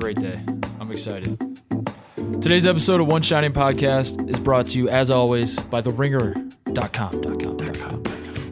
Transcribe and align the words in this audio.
great 0.00 0.16
day. 0.18 0.40
I'm 0.80 0.90
excited. 0.90 1.38
Today's 2.40 2.66
episode 2.66 3.02
of 3.02 3.06
One 3.06 3.20
Shining 3.20 3.52
Podcast 3.52 4.30
is 4.30 4.40
brought 4.40 4.68
to 4.68 4.78
you, 4.78 4.88
as 4.88 5.10
always, 5.10 5.60
by 5.60 5.82
TheRinger.com, 5.82 7.12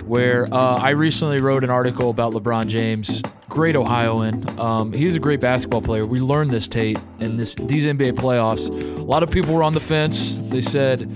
where 0.07 0.45
uh, 0.53 0.77
I 0.77 0.91
recently 0.91 1.41
wrote 1.41 1.65
an 1.65 1.71
article 1.71 2.11
about 2.11 2.35
LeBron 2.35 2.67
James, 2.67 3.23
great 3.49 3.77
Ohioan. 3.77 4.61
Um, 4.61 4.93
he's 4.93 5.17
a 5.17 5.19
great 5.19 5.41
basketball 5.41 5.81
player. 5.81 6.05
We 6.05 6.21
learned 6.21 6.50
this, 6.50 6.69
Tate, 6.69 6.98
in 7.19 7.39
this 7.39 7.55
these 7.55 7.87
NBA 7.87 8.12
playoffs. 8.17 8.69
A 8.69 9.03
lot 9.03 9.23
of 9.23 9.30
people 9.30 9.55
were 9.55 9.62
on 9.62 9.73
the 9.73 9.80
fence. 9.80 10.35
They 10.51 10.61
said, 10.61 11.11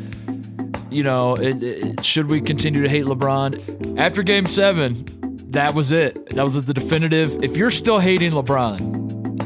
you 0.90 1.02
know, 1.02 1.34
it, 1.34 1.62
it, 1.62 2.06
should 2.06 2.28
we 2.28 2.40
continue 2.40 2.82
to 2.82 2.88
hate 2.88 3.04
LeBron? 3.04 3.98
After 3.98 4.22
Game 4.22 4.46
Seven, 4.46 5.04
that 5.50 5.74
was 5.74 5.92
it. 5.92 6.30
That 6.34 6.42
was 6.42 6.54
the 6.54 6.72
definitive. 6.72 7.44
If 7.44 7.58
you're 7.58 7.70
still 7.70 7.98
hating 7.98 8.32
LeBron 8.32 9.01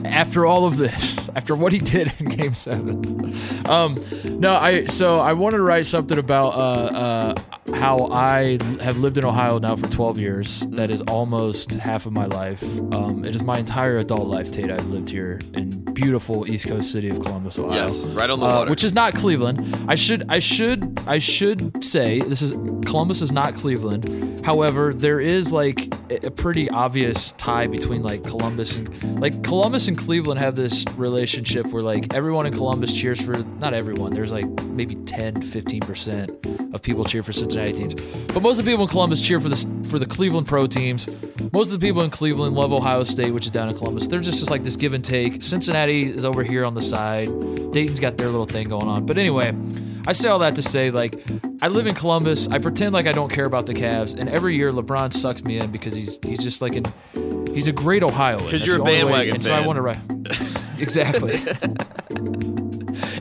after 0.07 0.47
all 0.47 0.65
of 0.67 0.77
this, 0.77 1.19
after 1.35 1.55
what 1.55 1.73
he 1.73 1.79
did 1.79 2.13
in 2.19 2.27
Game 2.27 2.55
Seven, 2.55 3.35
um, 3.67 4.03
no, 4.25 4.55
I 4.55 4.87
so 4.87 5.19
I 5.19 5.33
wanted 5.33 5.59
to 5.59 5.63
write 5.63 5.87
something 5.87 6.19
about 6.19 6.55
uh, 6.55 6.57
uh, 6.57 7.35
how 7.75 8.07
I 8.11 8.59
have 8.81 8.99
lived 8.99 9.19
in 9.19 9.25
Ohio 9.25 9.59
now 9.59 9.77
for 9.77 9.89
12 9.89 10.19
years. 10.19 10.61
That 10.71 10.91
is 10.91 11.01
almost 11.03 11.73
half 11.75 12.07
of 12.07 12.13
my 12.13 12.27
life. 12.27 12.63
Um, 12.93 13.25
it 13.25 13.35
is 13.35 13.43
my 13.43 13.59
entire 13.59 13.99
adult 13.99 14.27
life, 14.27 14.53
Tate. 14.53 14.71
I've 14.71 14.87
lived 14.87 15.09
here 15.09 15.41
in 15.55 15.85
beautiful 15.95 16.49
East 16.49 16.69
Coast 16.69 16.93
city 16.93 17.09
of 17.09 17.21
Columbus, 17.21 17.59
Ohio. 17.59 17.83
Yes, 17.85 18.05
right 18.05 18.29
on 18.29 18.41
the 18.41 18.47
uh, 18.47 18.49
water. 18.59 18.71
which 18.71 18.85
is 18.85 18.93
not 18.93 19.15
Cleveland. 19.15 19.87
I 19.89 19.95
should, 19.95 20.25
I 20.29 20.39
should, 20.39 21.01
I 21.07 21.19
should 21.19 21.83
say 21.83 22.21
this 22.21 22.43
is 22.43 22.53
Columbus 22.87 23.23
is 23.23 23.33
not 23.33 23.55
Cleveland. 23.55 24.45
However, 24.45 24.93
there 24.95 25.21
is 25.21 25.51
like 25.53 25.93
a 26.11 26.27
a 26.27 26.31
pretty 26.31 26.69
obvious 26.71 27.33
tie 27.33 27.67
between 27.67 28.03
like 28.03 28.25
Columbus 28.25 28.75
and 28.75 29.21
like 29.21 29.43
Columbus 29.43 29.89
and 29.89 29.97
Cleveland 29.97 30.39
have 30.41 30.57
this 30.57 30.85
relationship 30.97 31.67
where 31.69 31.83
like 31.83 32.13
everyone 32.15 32.47
in 32.47 32.53
Columbus 32.53 32.93
cheers 32.93 33.21
for 33.21 33.39
not 33.39 33.75
everyone. 33.75 34.13
There's 34.13 34.33
like 34.33 34.47
maybe 34.65 34.97
10, 34.97 35.43
15 35.43 35.81
percent 35.81 36.31
of 36.75 36.83
people 36.83 37.05
cheer 37.05 37.23
for 37.23 37.33
Cincinnati 37.33 37.56
teams, 37.57 37.95
but 38.33 38.43
most 38.43 38.59
of 38.59 38.65
the 38.65 38.71
people 38.71 38.85
in 38.85 38.89
Columbus 38.91 39.21
cheer 39.21 39.41
for 39.41 39.49
the 39.49 39.57
for 39.89 39.99
the 39.99 40.07
Cleveland 40.07 40.47
pro 40.47 40.67
teams. 40.67 41.09
Most 41.53 41.71
of 41.73 41.79
the 41.81 41.87
people 41.87 42.03
in 42.03 42.11
Cleveland 42.11 42.55
love 42.57 42.73
Ohio 42.73 43.03
State, 43.05 43.33
which 43.33 43.47
is 43.47 43.51
down 43.53 43.69
in 43.69 43.77
Columbus. 43.77 44.07
They're 44.09 44.19
just, 44.21 44.39
just 44.39 44.51
like 44.51 44.65
this 44.65 44.77
give 44.77 44.93
and 44.95 45.05
take. 45.05 45.43
Cincinnati 45.45 46.11
is 46.11 46.25
over 46.25 46.43
here 46.43 46.65
on 46.65 46.75
the 46.75 46.83
side. 46.83 47.29
Dayton's 47.73 48.01
got 48.01 48.17
their 48.17 48.27
little 48.29 48.47
thing 48.47 48.69
going 48.69 48.89
on. 48.89 49.07
But 49.07 49.17
anyway, 49.17 49.55
I 50.07 50.13
say 50.13 50.29
all 50.29 50.41
that 50.41 50.57
to 50.57 50.63
say, 50.63 50.91
like, 50.91 51.19
I 51.63 51.69
live 51.69 51.87
in 51.87 51.95
Columbus. 51.95 52.49
I 52.49 52.59
pretend 52.59 52.93
like 52.93 53.07
I 53.07 53.13
don't 53.13 53.31
care 53.33 53.45
about 53.47 53.67
the 53.67 53.75
Cavs, 53.75 54.19
and 54.19 54.29
every 54.29 54.57
year 54.57 54.71
LeBron 54.73 55.13
sucks 55.13 55.43
me 55.45 55.59
in 55.59 55.71
because 55.71 55.95
he's 55.95 56.19
he's 56.23 56.43
just 56.43 56.61
like 56.61 56.75
an 56.75 56.85
he's 57.55 57.69
a 57.69 57.73
great 57.73 58.03
Ohioan. 58.03 58.41
'Cause 58.43 58.53
That's 58.53 58.67
you're 58.67 58.77
a 58.79 58.81
only 58.81 58.93
way- 58.93 59.01
bandwagon 59.03 59.35
And 59.37 59.45
so 59.45 59.53
I 59.55 59.65
want 59.67 59.77
to 59.77 59.83
write 59.83 59.99
exactly. 60.79 61.41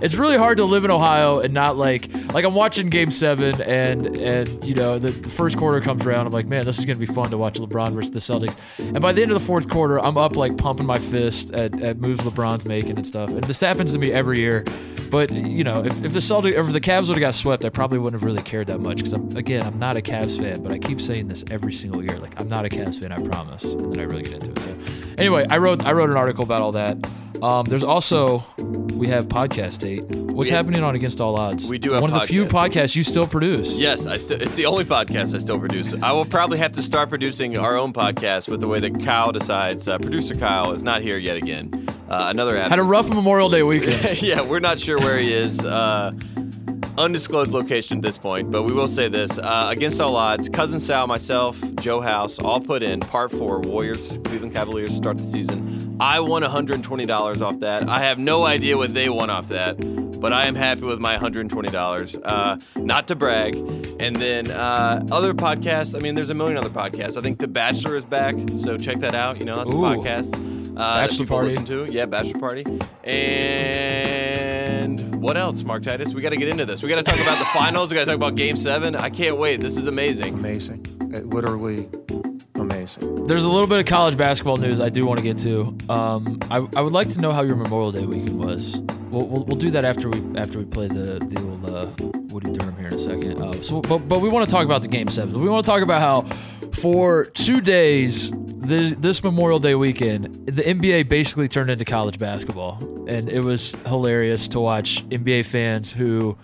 it's 0.06 0.14
really 0.14 0.38
hard 0.38 0.58
to 0.58 0.66
live 0.66 0.86
in 0.86 0.92
Ohio 0.92 1.39
and 1.39 1.52
not 1.52 1.78
like 1.78 2.14
like 2.31 2.45
I'm 2.45 2.53
watching 2.53 2.92
Game 2.92 3.09
Seven 3.09 3.59
and 3.59 4.16
and 4.16 4.64
you 4.64 4.75
know 4.75 5.00
the, 5.00 5.09
the 5.09 5.31
first 5.31 5.58
quarter 5.58 5.81
comes 5.81 6.06
around. 6.06 6.28
I'm 6.28 6.31
like, 6.31 6.45
man, 6.45 6.64
this 6.64 6.78
is 6.78 6.86
gonna 6.86 7.00
be 7.00 7.08
fun 7.08 7.31
to 7.31 7.39
watch 7.39 7.56
LeBron 7.56 7.95
versus 7.95 8.12
the 8.12 8.20
Celtics. 8.20 8.56
And 8.78 9.02
by 9.02 9.12
the 9.14 9.23
end 9.23 9.31
of 9.31 9.39
the 9.39 9.45
fourth 9.45 9.67
quarter, 9.67 10.00
I'm 10.00 10.16
up 10.16 10.36
like 10.36 10.58
pumping 10.58 10.86
my 10.86 11.00
fist 11.00 11.52
at, 11.56 11.81
at 11.81 11.97
moves 11.97 12.20
LeBron's 12.20 12.66
making 12.66 12.97
and 12.97 13.08
stuff. 13.08 13.31
And 13.31 13.44
this 13.45 13.59
happens 13.59 13.94
to 13.94 14.00
me 14.00 14.12
every 14.12 14.39
year. 14.39 14.64
But 15.09 15.31
you 15.31 15.64
know, 15.64 15.84
if, 15.84 16.06
if 16.06 16.14
the 16.14 16.19
Celtics 16.19 16.53
if 16.56 16.72
the 16.72 16.81
Cavs 16.81 17.08
would 17.08 17.17
have 17.17 17.22
got 17.22 17.34
swept, 17.34 17.66
I 17.66 17.69
probably 17.69 17.97
wouldn't 17.97 18.22
have 18.22 18.25
really 18.25 18.44
cared 18.44 18.67
that 18.67 18.81
much 18.81 18.97
because 18.97 19.14
I'm 19.14 19.36
again 19.36 19.66
I'm 19.66 19.80
not 19.80 19.97
a 19.97 20.02
Cavs 20.02 20.38
fan. 20.38 20.62
But 20.62 20.72
I 20.72 20.78
keep 20.78 21.02
saying 21.02 21.30
this 21.30 21.44
every 21.50 21.73
single 21.73 22.03
year, 22.03 22.19
like 22.19 22.40
I'm 22.40 22.47
not 22.47 22.64
a 22.64 22.69
Cavs 22.69 23.00
fan, 23.00 23.12
I 23.12 23.19
promise. 23.22 23.64
And 23.64 23.92
then 23.92 24.00
I 24.00 24.03
really 24.03 24.22
get 24.22 24.34
into 24.34 24.52
it. 24.52 24.59
So 24.62 24.78
anyway, 25.17 25.47
I 25.50 25.58
wrote 25.58 25.84
I 25.84 25.94
wrote 25.94 26.12
an 26.12 26.17
article 26.17 26.44
about 26.44 26.62
all 26.62 26.73
that. 26.73 26.95
Um, 27.41 27.66
there's 27.67 27.83
also 27.83 28.44
we 28.58 29.08
have 29.08 29.28
podcast 29.28 29.80
date. 29.80 30.03
What's 30.05 30.50
We- 30.50 30.55
happening 30.55 30.83
on 30.83 30.95
Against 30.95 31.22
All 31.22 31.36
Odds? 31.36 31.66
We 31.66 31.78
do 31.78 31.91
have 31.94 32.02
one 32.02 32.14
of 32.14 32.19
the 32.22 32.28
few 32.28 32.45
podcasts. 32.45 32.72
podcasts 32.72 32.95
you 32.95 33.03
still 33.03 33.28
produce. 33.28 33.73
Yes, 33.75 34.08
I 34.08 34.17
still. 34.17 34.41
It's 34.41 34.56
the 34.56 34.66
only 34.66 34.84
podcast 34.85 35.35
I 35.35 35.40
still 35.40 35.59
produce. 35.59 35.94
I 36.01 36.12
will 36.12 36.25
probably 36.25 36.57
have 36.57 36.72
to 36.73 36.81
start 36.81 37.09
producing 37.09 37.57
our 37.57 37.78
own 37.78 37.94
podcast 37.94 38.47
with 38.47 38.62
the 38.62 38.68
way 38.68 38.79
that 38.79 39.03
Kyle 39.03 39.31
decides. 39.31 39.88
Uh, 39.88 39.97
Producer 39.97 40.35
Kyle 40.35 40.72
is 40.73 40.84
not 40.84 41.01
here 41.01 41.18
yet 41.18 41.38
again. 41.38 41.88
Uh, 42.09 42.28
another 42.29 42.56
absence. 42.57 42.69
Had 42.72 42.79
a 42.79 42.84
rough 42.84 43.09
Memorial 43.09 43.50
Day 43.50 43.63
weekend. 43.63 44.22
yeah, 44.22 44.41
we're 44.41 44.59
not 44.59 44.79
sure 44.79 45.00
where 45.00 45.17
he 45.17 45.34
is. 45.34 45.63
Uh, 45.66 46.12
undisclosed 46.97 47.51
location 47.51 47.97
at 47.97 48.03
this 48.03 48.17
point, 48.17 48.51
but 48.51 48.63
we 48.63 48.73
will 48.73 48.88
say 48.88 49.07
this: 49.07 49.38
uh, 49.38 49.67
against 49.69 50.00
all 50.01 50.16
odds, 50.16 50.50
cousin 50.50 50.79
Sal, 50.79 51.07
myself, 51.07 51.59
Joe 51.79 52.01
House, 52.01 52.39
all 52.39 52.59
put 52.59 52.83
in 52.83 53.00
part 53.00 53.31
four. 53.31 53.59
Warriors, 53.59 54.19
Cleveland 54.25 54.53
Cavaliers 54.53 54.91
to 54.91 54.97
start 54.97 55.17
the 55.17 55.23
season. 55.23 55.97
I 56.00 56.19
won 56.19 56.44
$120 56.44 57.41
off 57.41 57.59
that. 57.59 57.89
I 57.89 58.00
have 58.00 58.19
no 58.19 58.45
idea 58.45 58.78
what 58.78 58.94
they 58.94 59.09
won 59.09 59.29
off 59.29 59.47
that, 59.47 59.75
but 60.19 60.34
I 60.34 60.45
am 60.45 60.55
happy 60.55 60.81
with 60.81 61.00
my 61.00 61.17
$120. 61.17 62.22
Uh, 62.23 62.57
not 62.75 63.07
to 63.07 63.16
brag. 63.16 63.55
And 64.00 64.17
then 64.17 64.51
uh, 64.51 65.05
other 65.11 65.34
podcasts. 65.34 65.95
I 65.95 66.00
mean, 66.00 66.16
there's 66.16 66.29
a 66.29 66.34
million 66.34 66.57
other 66.57 66.69
podcasts. 66.69 67.17
I 67.17 67.22
think 67.22 67.39
The 67.39 67.47
Bachelor 67.47 67.95
is 67.95 68.03
back, 68.03 68.35
so 68.55 68.78
check 68.78 69.00
that 69.00 69.16
out. 69.16 69.39
You 69.39 69.45
know, 69.45 69.57
that's 69.57 69.73
Ooh. 69.73 69.85
a 69.85 69.95
podcast. 69.95 70.65
Uh, 70.75 71.02
Bachelor 71.02 71.18
people 71.25 71.38
Party. 71.38 71.50
Listen 71.50 71.66
to. 71.66 71.86
Yeah, 71.91 72.06
Bachelor 72.06 72.40
Party. 72.40 72.66
And 74.16 75.16
what 75.22 75.38
else, 75.38 75.63
Mark 75.63 75.84
Titus? 75.84 76.13
We 76.13 76.22
got 76.22 76.30
to 76.30 76.38
get 76.38 76.50
into 76.50 76.66
this. 76.66 76.84
We 76.84 76.90
got 76.90 76.97
to 76.97 77.03
talk 77.03 77.19
about 77.19 77.40
the 77.40 77.46
finals. 77.46 77.90
We 77.90 77.96
got 77.96 78.02
to 78.02 78.06
talk 78.08 78.16
about 78.16 78.36
Game 78.36 78.58
Seven. 78.58 78.96
I 78.96 79.09
can't 79.09 79.38
wait. 79.38 79.62
This 79.62 79.78
is 79.78 79.88
amazing. 79.88 80.34
amazing. 80.35 80.85
Uh, 81.14 81.19
literally 81.19 81.90
amazing. 82.56 83.25
There's 83.25 83.46
a 83.46 83.50
little 83.50 83.68
bit 83.68 83.80
of 83.80 83.85
college 83.85 84.18
basketball 84.18 84.58
news 84.58 84.80
I 84.80 84.90
do 84.90 85.06
want 85.06 85.18
to 85.19 85.24
get 85.24 85.38
to. 85.40 85.78
Um, 85.90 86.40
I, 86.52 86.58
I 86.75 86.81
would 86.81 86.94
like 86.94 87.09
to 87.14 87.22
know 87.22 87.31
how 87.31 87.41
your 87.41 87.56
Memorial 87.56 87.91
Day 87.91 88.06
weekend 88.06 88.40
was. 88.40 88.78
We'll, 89.09 89.28
we'll, 89.28 89.46
we'll 89.46 89.58
do 89.58 89.72
that 89.72 89.85
after 89.85 90.09
we 90.09 90.22
after 90.38 90.59
we 90.59 90.66
play 90.66 90.88
the 90.88 91.19
the 91.19 91.40
old 91.41 91.66
uh, 91.66 91.88
Woody 92.34 92.52
Durham 92.52 92.75
here 92.78 92.88
in 92.88 92.96
a 92.96 93.00
second. 93.00 93.41
Uh, 93.41 93.62
so, 93.62 93.81
but 93.81 94.00
but 94.08 94.19
we 94.19 94.28
want 94.30 94.47
to 94.47 94.53
talk 94.53 94.66
about 94.66 94.81
the 94.81 94.88
game 94.90 95.08
sevens. 95.08 95.38
We 95.38 95.47
want 95.47 95.66
to 95.66 95.72
talk 95.72 95.81
about 95.84 96.02
how 96.02 96.38
for 96.75 97.25
two 97.25 97.62
days 97.62 98.31
this, 98.34 98.96
this 98.97 99.24
Memorial 99.24 99.59
Day 99.59 99.75
weekend, 99.75 100.47
the 100.47 100.63
NBA 100.63 101.08
basically 101.08 101.47
turned 101.47 101.69
into 101.69 101.86
college 101.86 102.19
basketball, 102.19 102.78
and 103.08 103.30
it 103.30 103.41
was 103.41 103.75
hilarious 103.86 104.47
to 104.50 104.59
watch 104.59 105.08
NBA 105.09 105.46
fans 105.46 105.94
who 105.94 106.38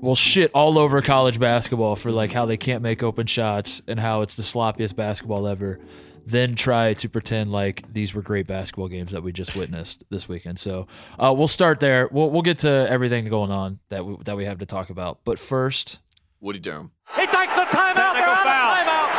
will 0.00 0.14
shit 0.14 0.50
all 0.54 0.78
over 0.78 1.00
college 1.02 1.38
basketball 1.38 1.96
for 1.96 2.10
like 2.10 2.32
how 2.32 2.46
they 2.46 2.56
can't 2.56 2.82
make 2.82 3.02
open 3.02 3.26
shots 3.26 3.82
and 3.86 4.00
how 4.00 4.22
it's 4.22 4.36
the 4.36 4.42
sloppiest 4.42 4.96
basketball 4.96 5.46
ever. 5.46 5.78
Then 6.24 6.54
try 6.54 6.94
to 6.94 7.08
pretend 7.08 7.50
like 7.50 7.92
these 7.92 8.14
were 8.14 8.22
great 8.22 8.46
basketball 8.46 8.88
games 8.88 9.10
that 9.10 9.24
we 9.24 9.32
just 9.32 9.56
witnessed 9.56 10.04
this 10.08 10.28
weekend. 10.28 10.60
So 10.60 10.86
uh, 11.18 11.34
we'll 11.36 11.48
start 11.48 11.80
there. 11.80 12.08
We'll, 12.12 12.30
we'll 12.30 12.42
get 12.42 12.60
to 12.60 12.86
everything 12.88 13.24
going 13.24 13.50
on 13.50 13.80
that 13.88 14.06
we, 14.06 14.16
that 14.24 14.36
we 14.36 14.44
have 14.44 14.58
to 14.58 14.66
talk 14.66 14.90
about. 14.90 15.18
But 15.24 15.40
first, 15.40 15.98
Woody 16.40 16.60
Durham. 16.60 16.92
He 17.16 17.26
takes 17.26 17.54
the 17.54 17.64
timeout. 17.64 18.14
Technical 18.14 18.34
foul. 18.36 18.76
Timeout. 18.76 19.11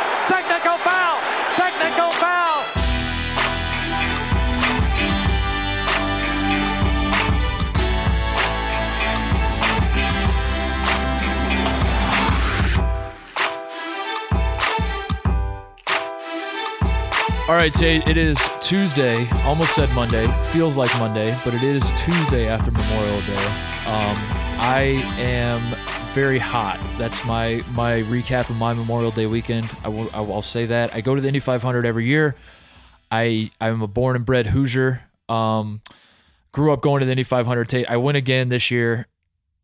All 17.46 17.54
right, 17.54 17.74
Tate, 17.74 18.08
it 18.08 18.16
is 18.16 18.38
Tuesday. 18.62 19.28
Almost 19.42 19.74
said 19.74 19.90
Monday. 19.90 20.26
Feels 20.44 20.76
like 20.76 20.90
Monday, 20.98 21.38
but 21.44 21.52
it 21.52 21.62
is 21.62 21.82
Tuesday 21.90 22.48
after 22.48 22.70
Memorial 22.70 23.20
Day. 23.20 23.44
Um, 23.84 24.16
I 24.58 25.04
am 25.18 25.60
very 26.14 26.38
hot. 26.38 26.80
That's 26.96 27.22
my 27.26 27.62
my 27.72 28.00
recap 28.04 28.48
of 28.48 28.56
my 28.56 28.72
Memorial 28.72 29.10
Day 29.10 29.26
weekend. 29.26 29.68
I 29.84 29.88
will 29.88 30.08
I 30.14 30.22
will 30.22 30.40
say 30.40 30.64
that. 30.64 30.94
I 30.94 31.02
go 31.02 31.14
to 31.14 31.20
the 31.20 31.28
Indy 31.28 31.38
500 31.38 31.84
every 31.84 32.06
year. 32.06 32.34
I 33.10 33.50
I'm 33.60 33.82
a 33.82 33.88
born 33.88 34.16
and 34.16 34.24
bred 34.24 34.46
Hoosier. 34.46 35.02
Um, 35.28 35.82
grew 36.50 36.72
up 36.72 36.80
going 36.80 37.00
to 37.00 37.06
the 37.06 37.12
Indy 37.12 37.24
500. 37.24 37.68
Tate, 37.68 37.86
I 37.90 37.98
went 37.98 38.16
again 38.16 38.48
this 38.48 38.70
year. 38.70 39.06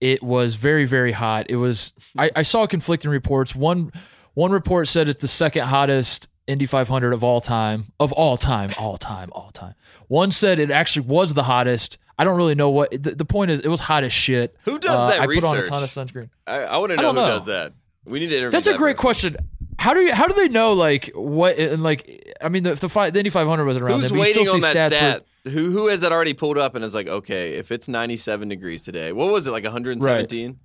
It 0.02 0.22
was 0.22 0.54
very 0.54 0.84
very 0.84 1.12
hot. 1.12 1.46
It 1.48 1.56
was 1.56 1.94
I, 2.18 2.30
I 2.36 2.42
saw 2.42 2.66
conflicting 2.66 3.10
reports. 3.10 3.54
One 3.54 3.90
one 4.34 4.52
report 4.52 4.86
said 4.86 5.08
it's 5.08 5.22
the 5.22 5.28
second 5.28 5.64
hottest 5.64 6.28
Indy 6.50 6.66
500 6.66 7.12
of 7.12 7.22
all 7.24 7.40
time, 7.40 7.92
of 8.00 8.12
all 8.12 8.36
time, 8.36 8.70
all 8.78 8.98
time, 8.98 9.30
all 9.32 9.50
time. 9.52 9.74
One 10.08 10.30
said 10.30 10.58
it 10.58 10.70
actually 10.70 11.06
was 11.06 11.34
the 11.34 11.44
hottest. 11.44 11.96
I 12.18 12.24
don't 12.24 12.36
really 12.36 12.54
know 12.54 12.68
what 12.70 12.90
the, 12.90 13.14
the 13.14 13.24
point 13.24 13.50
is. 13.50 13.60
It 13.60 13.68
was 13.68 13.80
hot 13.80 14.04
as 14.04 14.12
shit. 14.12 14.54
Who 14.64 14.78
does 14.78 14.90
Uh, 14.90 15.06
that 15.08 15.20
I 15.20 15.26
put 15.26 15.44
on 15.44 15.56
a 15.56 15.62
ton 15.66 15.82
of 15.82 15.88
sunscreen. 15.88 16.28
I, 16.46 16.56
I 16.64 16.76
want 16.78 16.90
to 16.90 16.96
know 16.96 17.10
who 17.10 17.16
know. 17.20 17.26
does 17.26 17.46
that. 17.46 17.72
We 18.04 18.18
need 18.20 18.28
to 18.28 18.36
interview. 18.36 18.50
That's 18.50 18.66
a 18.66 18.70
that 18.72 18.78
great 18.78 18.96
person. 18.96 19.34
question. 19.34 19.36
How 19.78 19.94
do 19.94 20.00
you 20.00 20.12
how 20.12 20.26
do 20.26 20.34
they 20.34 20.48
know 20.48 20.74
like 20.74 21.10
what 21.14 21.56
and 21.58 21.82
like 21.82 22.34
I 22.42 22.50
mean 22.50 22.64
the 22.64 22.74
the, 22.74 22.88
fi- 22.90 23.08
the 23.10 23.18
Indy 23.20 23.30
500 23.30 23.64
wasn't 23.64 23.82
around 23.84 24.00
Who's 24.00 24.10
then, 24.10 24.18
waiting 24.18 24.44
still 24.44 24.56
on 24.56 24.60
see 24.60 24.72
that 24.74 24.90
stats 24.90 25.00
where- 25.00 25.10
stat? 25.20 25.26
Who 25.54 25.70
who 25.70 25.86
has 25.86 26.02
that 26.02 26.12
already 26.12 26.34
pulled 26.34 26.58
up 26.58 26.74
and 26.74 26.84
is 26.84 26.94
like, 26.94 27.06
okay, 27.08 27.54
if 27.54 27.72
it's 27.72 27.88
97 27.88 28.48
degrees 28.48 28.82
today, 28.82 29.12
what 29.12 29.32
was 29.32 29.46
it 29.46 29.52
like 29.52 29.64
117? 29.64 30.58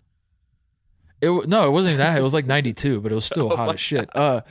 It 1.22 1.48
no, 1.48 1.68
it 1.68 1.72
wasn't 1.72 1.94
even 1.94 2.06
that. 2.06 2.18
It 2.20 2.24
was 2.24 2.34
like 2.34 2.46
92, 2.46 3.02
but 3.02 3.12
it 3.12 3.16
was 3.16 3.26
Oh 3.32 3.34
still 3.34 3.56
hot 3.56 3.74
as 3.74 3.80
shit. 3.80 4.10
Uh, 4.16 4.42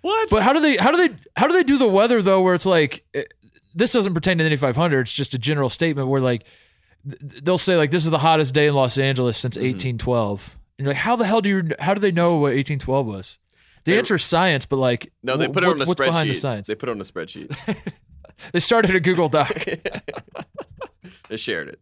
What? 0.00 0.30
but 0.30 0.42
how 0.42 0.52
do 0.52 0.60
they 0.60 0.76
how 0.76 0.90
do 0.90 0.96
they 1.08 1.14
how 1.36 1.46
do 1.46 1.52
they 1.54 1.62
do 1.64 1.76
the 1.78 1.88
weather 1.88 2.22
though? 2.22 2.42
Where 2.42 2.54
it's 2.54 2.66
like, 2.66 3.04
eh, 3.14 3.24
this 3.74 3.92
doesn't 3.92 4.14
pertain 4.14 4.38
to 4.38 4.44
the 4.44 4.48
Indy 4.48 4.56
500. 4.56 5.00
It's 5.00 5.12
just 5.12 5.34
a 5.34 5.38
general 5.38 5.68
statement 5.68 6.08
where 6.08 6.20
like 6.20 6.44
th- 7.08 7.42
they'll 7.42 7.58
say 7.58 7.76
like 7.76 7.90
this 7.90 8.04
is 8.04 8.10
the 8.10 8.18
hottest 8.18 8.54
day 8.54 8.66
in 8.68 8.74
Los 8.74 8.98
Angeles 8.98 9.36
since 9.36 9.56
Mm-hmm. 9.56 9.66
1812. 9.98 10.56
And 10.78 10.84
you're 10.86 10.92
like, 10.94 11.02
how 11.02 11.14
the 11.16 11.26
hell 11.26 11.40
do 11.40 11.48
you 11.48 11.70
how 11.78 11.94
do 11.94 12.00
they 12.00 12.10
know 12.12 12.32
what 12.34 12.54
1812 12.54 13.06
was? 13.06 13.38
The 13.84 13.92
They- 13.92 13.98
answer 13.98 14.14
is 14.14 14.24
science, 14.24 14.64
but 14.66 14.76
like 14.76 15.12
No, 15.22 15.36
they 15.36 15.46
put 15.46 15.62
it 15.62 15.66
what- 15.66 15.74
on 15.76 15.82
a 15.82 15.84
what's 15.86 16.00
spreadsheet. 16.00 16.06
behind 16.06 16.30
the 16.30 16.34
science? 16.34 16.66
They 16.66 16.74
put 16.74 16.88
it 16.88 16.92
on 16.92 17.00
a 17.00 17.04
spreadsheet. 17.04 17.54
They 18.52 18.60
started 18.60 18.94
a 18.96 19.00
Google 19.00 19.28
Doc. 19.28 19.54
they 21.28 21.36
shared 21.36 21.68
it. 21.68 21.80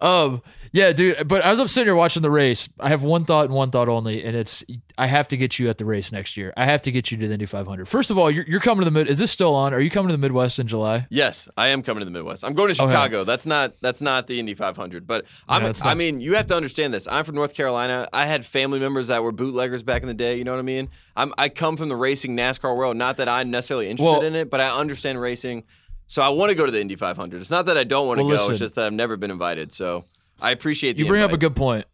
Um, 0.00 0.42
yeah, 0.74 0.92
dude. 0.92 1.28
But 1.28 1.42
as 1.42 1.60
I'm 1.60 1.68
sitting 1.68 1.86
here 1.86 1.94
watching 1.94 2.20
the 2.22 2.30
race, 2.32 2.68
I 2.80 2.88
have 2.88 3.04
one 3.04 3.24
thought 3.24 3.44
and 3.44 3.54
one 3.54 3.70
thought 3.70 3.88
only, 3.88 4.24
and 4.24 4.34
it's 4.34 4.64
I 4.98 5.06
have 5.06 5.28
to 5.28 5.36
get 5.36 5.56
you 5.60 5.68
at 5.68 5.78
the 5.78 5.84
race 5.84 6.10
next 6.10 6.36
year. 6.36 6.52
I 6.56 6.64
have 6.64 6.82
to 6.82 6.90
get 6.90 7.12
you 7.12 7.16
to 7.18 7.28
the 7.28 7.32
Indy 7.32 7.46
500. 7.46 7.86
First 7.86 8.10
of 8.10 8.18
all, 8.18 8.28
you're, 8.30 8.44
you're 8.46 8.58
coming 8.60 8.80
to 8.80 8.84
the 8.84 8.90
mid. 8.90 9.08
Is 9.08 9.18
this 9.18 9.30
still 9.30 9.54
on? 9.54 9.72
Are 9.72 9.80
you 9.80 9.88
coming 9.88 10.08
to 10.08 10.12
the 10.14 10.18
Midwest 10.18 10.58
in 10.58 10.66
July? 10.66 11.06
Yes, 11.10 11.48
I 11.56 11.68
am 11.68 11.82
coming 11.84 12.00
to 12.00 12.04
the 12.04 12.10
Midwest. 12.10 12.44
I'm 12.44 12.54
going 12.54 12.74
to 12.74 12.82
Okay. 12.82 12.90
Chicago. 12.92 13.22
That's 13.22 13.46
not 13.46 13.74
that's 13.80 14.02
not 14.02 14.26
the 14.26 14.40
Indy 14.40 14.54
500. 14.54 15.06
But 15.06 15.26
I'm, 15.48 15.62
No, 15.62 15.68
it's 15.68 15.84
I 15.84 15.94
mean, 15.94 16.20
you 16.20 16.34
have 16.34 16.46
to 16.46 16.56
understand 16.56 16.92
this. 16.92 17.06
I'm 17.06 17.24
from 17.24 17.36
North 17.36 17.54
Carolina. 17.54 18.08
I 18.12 18.26
had 18.26 18.44
family 18.44 18.80
members 18.80 19.06
that 19.08 19.22
were 19.22 19.30
bootleggers 19.32 19.84
back 19.84 20.02
in 20.02 20.08
the 20.08 20.14
day. 20.14 20.36
You 20.36 20.42
know 20.44 20.52
what 20.52 20.58
I 20.58 20.62
mean? 20.62 20.88
I'm, 21.16 21.32
I 21.38 21.50
come 21.50 21.76
from 21.76 21.88
the 21.88 21.96
racing 21.96 22.36
NASCAR 22.36 22.76
world. 22.76 22.96
Not 22.96 23.18
that 23.18 23.28
I'm 23.28 23.50
necessarily 23.52 23.88
interested 23.88 24.10
Well- 24.20 24.22
in 24.26 24.34
it, 24.34 24.50
but 24.50 24.60
I 24.60 24.68
understand 24.76 25.20
racing. 25.20 25.62
So 26.08 26.20
I 26.20 26.28
want 26.28 26.50
to 26.50 26.54
go 26.54 26.66
to 26.66 26.72
the 26.72 26.80
Indy 26.80 26.96
500. 26.96 27.40
It's 27.40 27.50
not 27.50 27.66
that 27.66 27.78
I 27.78 27.84
don't 27.84 28.06
want 28.06 28.18
to 28.18 28.24
Well, 28.24 28.30
go. 28.30 28.34
listen. 28.36 28.52
It's 28.52 28.58
just 28.60 28.74
that 28.74 28.84
I've 28.86 28.92
never 28.92 29.16
been 29.16 29.30
invited. 29.30 29.72
So 29.72 30.04
I 30.40 30.50
appreciate 30.50 30.98
You 30.98 31.06
bring 31.06 31.22
up 31.22 31.32
a 31.32 31.36
good 31.38 31.56
point. 31.56 31.86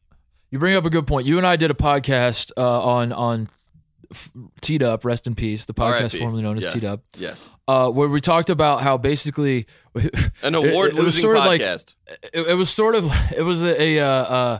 You 0.50 0.58
bring 0.58 0.74
up 0.74 0.84
a 0.84 0.90
good 0.90 1.06
point. 1.06 1.26
You 1.26 1.38
and 1.38 1.46
I 1.46 1.56
did 1.56 1.70
a 1.70 1.74
podcast 1.74 2.50
uh, 2.56 2.82
on 2.82 3.12
on 3.12 3.48
F- 4.10 4.30
Teed 4.60 4.82
Up, 4.82 5.04
rest 5.04 5.26
in 5.28 5.34
peace, 5.36 5.64
the 5.66 5.74
podcast 5.74 6.18
formerly 6.18 6.42
known 6.42 6.56
as 6.56 6.64
yes. 6.64 6.72
Teed 6.72 6.84
Up, 6.84 7.02
Yes, 7.16 7.48
uh, 7.68 7.90
where 7.90 8.08
we 8.08 8.20
talked 8.20 8.50
about 8.50 8.82
how 8.82 8.98
basically 8.98 9.66
an 9.94 10.54
it 10.54 10.60
was 10.60 10.70
award-losing 10.72 11.22
sort 11.22 11.36
of 11.36 11.44
like- 11.44 11.60
podcast. 11.60 11.94
it, 12.32 12.48
it 12.48 12.54
was 12.54 12.70
sort 12.70 12.96
of 12.96 13.04
it 13.36 13.42
was 13.42 13.62
a, 13.62 13.80
a 13.80 13.98
uh, 14.00 14.06
uh, 14.06 14.58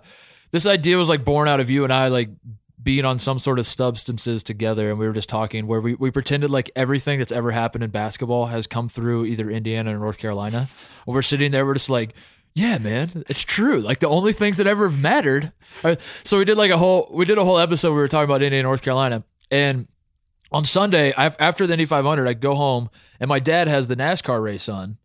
this 0.52 0.66
idea 0.66 0.96
was 0.96 1.08
like 1.08 1.24
born 1.24 1.48
out 1.48 1.58
of 1.58 1.68
you 1.70 1.82
and 1.82 1.92
I 1.92 2.06
like 2.08 2.28
being 2.82 3.04
on 3.04 3.18
some 3.18 3.38
sort 3.38 3.58
of 3.58 3.66
substances 3.66 4.42
together 4.42 4.88
and 4.90 4.98
we 4.98 5.06
were 5.06 5.12
just 5.12 5.28
talking 5.28 5.66
where 5.66 5.80
we, 5.82 5.94
we 5.96 6.10
pretended 6.10 6.50
like 6.50 6.70
everything 6.74 7.18
that's 7.18 7.30
ever 7.32 7.50
happened 7.50 7.84
in 7.84 7.90
basketball 7.90 8.46
has 8.46 8.66
come 8.66 8.88
through 8.88 9.26
either 9.26 9.50
Indiana 9.50 9.94
or 9.94 9.98
North 9.98 10.16
Carolina. 10.18 10.66
And 11.06 11.14
we're 11.14 11.20
sitting 11.22 11.50
there, 11.50 11.66
we're 11.66 11.74
just 11.74 11.90
like, 11.90 12.14
yeah, 12.55 12.79
man, 12.79 13.25
it's 13.29 13.43
true. 13.43 13.81
Like 13.81 14.00
the 14.00 14.08
only 14.08 14.32
things 14.32 14.56
that 14.56 14.67
ever 14.67 14.88
have 14.88 14.99
mattered. 14.99 15.52
So 16.25 16.38
we 16.38 16.44
did 16.44 16.58
like 16.58 16.70
a 16.70 16.79
whole 16.79 17.08
we 17.12 17.25
did 17.25 17.38
a 17.38 17.44
whole 17.44 17.58
episode. 17.58 17.93
We 17.93 17.99
were 17.99 18.08
talking 18.08 18.25
about 18.25 18.43
Indiana, 18.43 18.64
North 18.64 18.82
Carolina, 18.82 19.25
and 19.50 19.87
on 20.52 20.64
Sunday 20.64 21.12
after 21.12 21.67
the 21.67 21.75
Indy 21.75 21.85
500, 21.85 22.26
I 22.26 22.35
go 22.35 22.55
home 22.55 22.91
and 23.20 23.29
my 23.29 23.38
dad 23.38 23.69
has 23.69 23.87
the 23.87 23.97
NASCAR 23.97 24.43
race 24.43 24.69
on. 24.69 24.99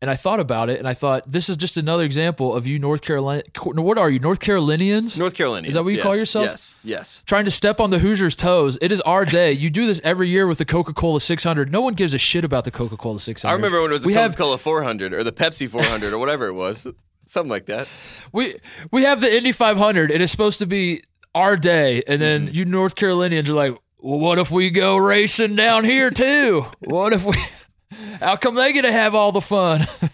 And 0.00 0.08
I 0.08 0.14
thought 0.14 0.38
about 0.38 0.70
it, 0.70 0.78
and 0.78 0.86
I 0.86 0.94
thought 0.94 1.28
this 1.28 1.48
is 1.48 1.56
just 1.56 1.76
another 1.76 2.04
example 2.04 2.54
of 2.54 2.68
you 2.68 2.78
North 2.78 3.00
Carolina. 3.02 3.42
What 3.64 3.98
are 3.98 4.08
you, 4.08 4.20
North 4.20 4.38
Carolinians? 4.38 5.18
North 5.18 5.34
Carolinians. 5.34 5.70
Is 5.70 5.74
that 5.74 5.82
what 5.82 5.90
you 5.90 5.96
yes, 5.96 6.02
call 6.04 6.16
yourself? 6.16 6.46
Yes. 6.46 6.76
Yes. 6.84 7.22
Trying 7.26 7.46
to 7.46 7.50
step 7.50 7.80
on 7.80 7.90
the 7.90 7.98
Hoosiers' 7.98 8.36
toes. 8.36 8.78
It 8.80 8.92
is 8.92 9.00
our 9.00 9.24
day. 9.24 9.50
You 9.50 9.70
do 9.70 9.86
this 9.86 10.00
every 10.04 10.28
year 10.28 10.46
with 10.46 10.58
the 10.58 10.64
Coca 10.64 10.92
Cola 10.94 11.20
600. 11.20 11.72
No 11.72 11.80
one 11.80 11.94
gives 11.94 12.14
a 12.14 12.18
shit 12.18 12.44
about 12.44 12.64
the 12.64 12.70
Coca 12.70 12.96
Cola 12.96 13.18
600. 13.18 13.50
I 13.50 13.54
remember 13.56 13.80
when 13.82 13.90
it 13.90 13.94
was 13.94 14.02
the 14.02 14.06
we 14.06 14.14
have 14.14 14.32
Coca-Cola 14.36 14.58
400 14.58 15.12
or 15.14 15.24
the 15.24 15.32
Pepsi 15.32 15.68
400 15.68 16.12
or 16.12 16.18
whatever 16.18 16.46
it 16.46 16.52
was. 16.54 16.86
Something 17.24 17.50
like 17.50 17.66
that. 17.66 17.88
we 18.32 18.54
we 18.92 19.02
have 19.02 19.20
the 19.20 19.36
Indy 19.36 19.50
500. 19.50 20.12
It 20.12 20.20
is 20.20 20.30
supposed 20.30 20.60
to 20.60 20.66
be 20.66 21.02
our 21.34 21.56
day, 21.56 22.04
and 22.06 22.22
then 22.22 22.46
Mm-hmm. 22.46 22.54
you 22.54 22.64
North 22.64 22.94
Carolinians 22.94 23.50
are 23.50 23.54
like, 23.54 23.76
well, 23.98 24.18
what 24.20 24.38
if 24.38 24.50
we 24.52 24.70
go 24.70 24.96
racing 24.96 25.56
down 25.56 25.84
here 25.84 26.10
too? 26.10 26.66
what 26.78 27.12
if 27.12 27.24
we? 27.24 27.34
How 28.20 28.36
come 28.36 28.54
they 28.54 28.72
get 28.72 28.82
to 28.82 28.92
have 28.92 29.14
all 29.14 29.32
the 29.32 29.40
fun? 29.40 29.86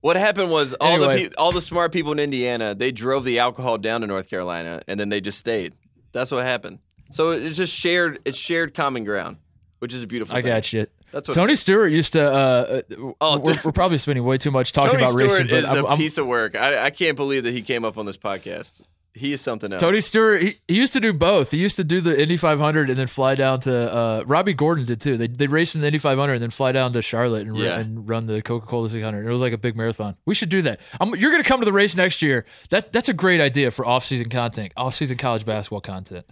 What 0.00 0.16
happened 0.16 0.50
was 0.50 0.74
all 0.74 0.96
Anyway. 0.96 1.22
the 1.24 1.30
pe- 1.30 1.34
all 1.36 1.50
the 1.50 1.62
smart 1.62 1.90
people 1.90 2.12
in 2.12 2.18
Indiana 2.18 2.74
they 2.74 2.92
drove 2.92 3.24
the 3.24 3.38
alcohol 3.38 3.78
down 3.78 4.02
to 4.02 4.06
North 4.06 4.28
Carolina 4.28 4.82
and 4.86 5.00
then 5.00 5.08
they 5.08 5.22
just 5.22 5.38
stayed. 5.38 5.72
That's 6.12 6.30
what 6.30 6.44
happened. 6.44 6.80
So 7.10 7.30
it's 7.30 7.56
just 7.56 7.74
shared. 7.74 8.18
It's 8.26 8.36
shared 8.36 8.74
common 8.74 9.04
ground, 9.04 9.38
which 9.78 9.94
is 9.94 10.02
a 10.02 10.06
beautiful. 10.06 10.36
I 10.36 10.42
thing. 10.42 10.50
got 10.50 10.70
you. 10.74 10.86
That's 11.10 11.26
what 11.26 11.32
Tony 11.34 11.54
Stewart 11.56 11.90
used 11.90 12.12
to. 12.12 12.22
Uh, 12.30 12.82
Oh, 13.18 13.38
we're, 13.38 13.58
we're 13.64 13.72
probably 13.72 13.96
spending 13.96 14.24
way 14.24 14.36
too 14.36 14.50
much 14.50 14.72
talking 14.72 14.90
Tony 14.90 15.04
about 15.04 15.12
Stewart 15.12 15.30
racing, 15.30 15.46
but 15.46 15.54
is 15.60 15.64
I'm, 15.70 15.84
a 15.86 15.88
I'm- 15.88 15.96
piece 15.96 16.18
of 16.18 16.26
work. 16.26 16.54
I, 16.54 16.84
I 16.84 16.90
can't 16.90 17.16
believe 17.16 17.44
that 17.44 17.52
he 17.52 17.62
came 17.62 17.86
up 17.86 17.96
on 17.96 18.04
this 18.04 18.18
podcast. 18.18 18.82
He 19.16 19.32
is 19.32 19.40
something 19.40 19.72
else. 19.72 19.80
Tony 19.80 20.00
Stewart. 20.00 20.42
He, 20.42 20.58
he 20.66 20.74
used 20.74 20.92
to 20.94 20.98
do 21.00 21.12
both. 21.12 21.52
He 21.52 21.58
used 21.58 21.76
to 21.76 21.84
do 21.84 22.00
the 22.00 22.20
Indy 22.20 22.36
500 22.36 22.90
and 22.90 22.98
then 22.98 23.06
fly 23.06 23.36
down 23.36 23.60
to. 23.60 23.92
Uh, 23.94 24.24
Robby 24.26 24.54
Gordon 24.54 24.86
did 24.86 25.00
too. 25.00 25.16
They 25.16 25.28
they 25.28 25.46
race 25.46 25.76
in 25.76 25.82
the 25.82 25.86
Indy 25.86 25.98
500 26.00 26.32
and 26.34 26.42
then 26.42 26.50
fly 26.50 26.72
down 26.72 26.92
to 26.94 27.00
Charlotte 27.00 27.46
and, 27.46 27.56
Yeah. 27.56 27.78
and 27.78 28.08
run 28.08 28.26
the 28.26 28.42
Coca 28.42 28.66
Cola 28.66 28.88
600. 28.88 29.24
It 29.24 29.30
was 29.30 29.40
like 29.40 29.52
a 29.52 29.58
big 29.58 29.76
marathon. 29.76 30.16
We 30.26 30.34
should 30.34 30.48
do 30.48 30.62
that. 30.62 30.80
I'm, 31.00 31.14
you're 31.14 31.30
going 31.30 31.42
to 31.42 31.48
come 31.48 31.60
to 31.60 31.64
the 31.64 31.72
race 31.72 31.94
next 31.94 32.22
year. 32.22 32.44
That 32.70 32.92
that's 32.92 33.08
a 33.08 33.12
great 33.14 33.40
idea 33.40 33.70
for 33.70 33.86
off 33.86 34.04
season 34.04 34.30
content, 34.30 34.72
off 34.76 34.96
season 34.96 35.16
college 35.16 35.46
basketball 35.46 35.80
content. 35.80 36.26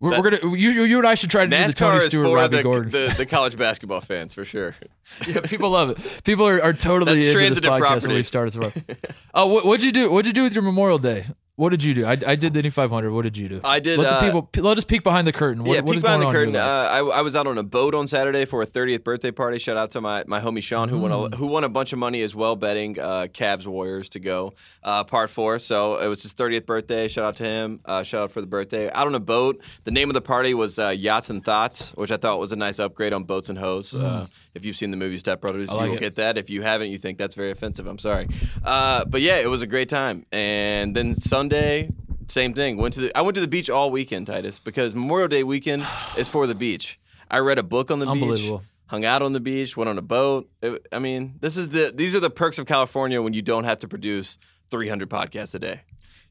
We're, 0.00 0.10
we're 0.20 0.30
gonna 0.30 0.56
you 0.56 0.70
you 0.84 0.98
and 0.98 1.06
I 1.06 1.14
should 1.14 1.30
try 1.30 1.44
to 1.46 1.50
do 1.50 1.66
the 1.66 1.72
Tony 1.72 2.00
Stewart 2.00 2.34
Robby 2.34 2.56
the, 2.58 2.62
Gordon. 2.62 2.90
the 2.92 3.14
the 3.16 3.26
college 3.26 3.56
basketball 3.56 4.00
fans 4.00 4.34
for 4.34 4.44
sure. 4.44 4.74
Yeah, 5.26 5.40
people 5.40 5.70
love 5.70 5.90
it. 5.90 5.98
People 6.22 6.46
are, 6.46 6.62
are 6.62 6.72
totally 6.74 7.14
That's 7.18 7.34
into 7.34 7.60
this 7.60 7.70
podcast 7.70 7.80
property. 7.80 8.14
we've 8.14 8.28
started. 8.28 8.84
Oh, 9.32 9.46
what, 9.52 9.64
what'd 9.64 9.82
you 9.82 9.90
do? 9.90 10.10
What'd 10.10 10.26
you 10.26 10.32
do 10.34 10.42
with 10.42 10.52
your 10.54 10.62
Memorial 10.62 10.98
Day? 10.98 11.24
What 11.58 11.70
did 11.70 11.82
you 11.82 11.92
do? 11.92 12.04
I, 12.06 12.12
I 12.24 12.36
did 12.36 12.52
the 12.52 12.60
Indy 12.60 12.70
500. 12.70 13.10
What 13.10 13.22
did 13.22 13.36
you 13.36 13.48
do? 13.48 13.60
I 13.64 13.80
did, 13.80 13.98
Let 13.98 14.06
uh, 14.12 14.20
the 14.20 14.26
people 14.26 14.48
let 14.62 14.78
us 14.78 14.84
peek 14.84 15.02
behind 15.02 15.26
the 15.26 15.32
curtain. 15.32 15.64
What, 15.64 15.74
yeah, 15.74 15.80
what 15.80 15.94
peek 15.94 16.02
behind 16.02 16.22
the 16.22 16.30
curtain. 16.30 16.54
Uh. 16.54 16.60
I, 16.60 16.98
I 16.98 17.20
was 17.22 17.34
out 17.34 17.48
on 17.48 17.58
a 17.58 17.64
boat 17.64 17.96
on 17.96 18.06
Saturday 18.06 18.44
for 18.44 18.62
a 18.62 18.66
30th 18.66 19.02
birthday 19.02 19.32
party. 19.32 19.58
Shout 19.58 19.76
out 19.76 19.90
to 19.90 20.00
my, 20.00 20.22
my 20.28 20.40
homie 20.40 20.62
Sean 20.62 20.88
who 20.88 21.00
won 21.00 21.10
Mm. 21.10 21.32
a, 21.32 21.36
who 21.36 21.48
won 21.48 21.64
a 21.64 21.68
bunch 21.68 21.92
of 21.92 21.98
money 21.98 22.22
as 22.22 22.32
well 22.32 22.54
betting 22.54 22.96
uh, 23.00 23.26
Cavs 23.32 23.66
Warriors 23.66 24.08
to 24.10 24.20
go 24.20 24.52
uh, 24.84 25.02
part 25.02 25.30
four. 25.30 25.58
So 25.58 25.96
it 25.98 26.06
was 26.06 26.22
his 26.22 26.32
30th 26.32 26.64
birthday. 26.64 27.08
Shout 27.08 27.24
out 27.24 27.34
to 27.38 27.44
him. 27.44 27.80
Uh, 27.84 28.04
shout 28.04 28.22
out 28.22 28.30
for 28.30 28.40
the 28.40 28.46
birthday. 28.46 28.88
Out 28.92 29.08
on 29.08 29.16
a 29.16 29.20
boat. 29.20 29.60
The 29.82 29.90
name 29.90 30.08
of 30.10 30.14
the 30.14 30.20
party 30.20 30.54
was 30.54 30.78
uh, 30.78 30.90
Yachts 30.90 31.28
and 31.28 31.44
Thoughts, 31.44 31.90
which 31.96 32.12
I 32.12 32.18
thought 32.18 32.38
was 32.38 32.52
a 32.52 32.56
nice 32.56 32.78
upgrade 32.78 33.12
on 33.12 33.24
Boats 33.24 33.48
and 33.48 33.58
Hoes. 33.58 33.94
Uh, 33.96 34.26
if 34.54 34.64
you've 34.64 34.76
seen 34.76 34.90
the 34.90 34.96
movie 34.96 35.16
Step 35.16 35.40
Brothers. 35.40 35.68
I 35.68 35.86
you'll 35.86 35.94
it. 35.94 36.00
get 36.00 36.14
that. 36.16 36.38
If 36.38 36.50
you 36.50 36.62
haven't, 36.62 36.90
you 36.90 36.98
think 36.98 37.18
that's 37.18 37.34
very 37.34 37.50
offensive. 37.50 37.86
I'm 37.86 37.98
sorry. 37.98 38.28
Uh, 38.64 39.04
but 39.04 39.20
yeah, 39.20 39.36
it 39.36 39.48
was 39.48 39.62
a 39.62 39.66
great 39.66 39.88
time. 39.88 40.24
And 40.32 40.94
then 40.94 41.14
Sunday. 41.14 41.90
Same 42.28 42.52
thing. 42.52 42.76
Went 42.76 42.92
to 42.94 43.00
the. 43.00 43.16
I 43.16 43.22
went 43.22 43.36
to 43.36 43.40
the 43.40 43.48
beach 43.48 43.70
all 43.70 43.90
weekend, 43.90 44.26
Titus, 44.26 44.58
because 44.58 44.94
Memorial 44.94 45.28
Day 45.28 45.44
weekend 45.44 45.86
is 46.18 46.28
for 46.28 46.46
the 46.46 46.54
beach. 46.54 47.00
I 47.30 47.38
read 47.38 47.58
a 47.58 47.62
book 47.62 47.90
on 47.90 48.00
the 48.00 48.06
beach, 48.06 48.50
hung 48.86 49.04
out 49.06 49.22
on 49.22 49.32
the 49.32 49.40
beach, 49.40 49.76
went 49.78 49.88
on 49.88 49.96
a 49.96 50.02
boat. 50.02 50.48
It- 50.62 50.86
I 50.92 50.98
mean, 50.98 51.36
this 51.40 51.56
is 51.56 51.70
the. 51.70 51.90
These 51.94 52.14
are 52.14 52.20
the 52.20 52.28
perks 52.30 52.58
of 52.58 52.66
California 52.66 53.22
when 53.22 53.32
you 53.32 53.40
don't 53.40 53.64
have 53.64 53.78
to 53.78 53.88
produce 53.88 54.36
300 54.70 55.08
podcasts 55.08 55.54
a 55.54 55.58
day. 55.58 55.80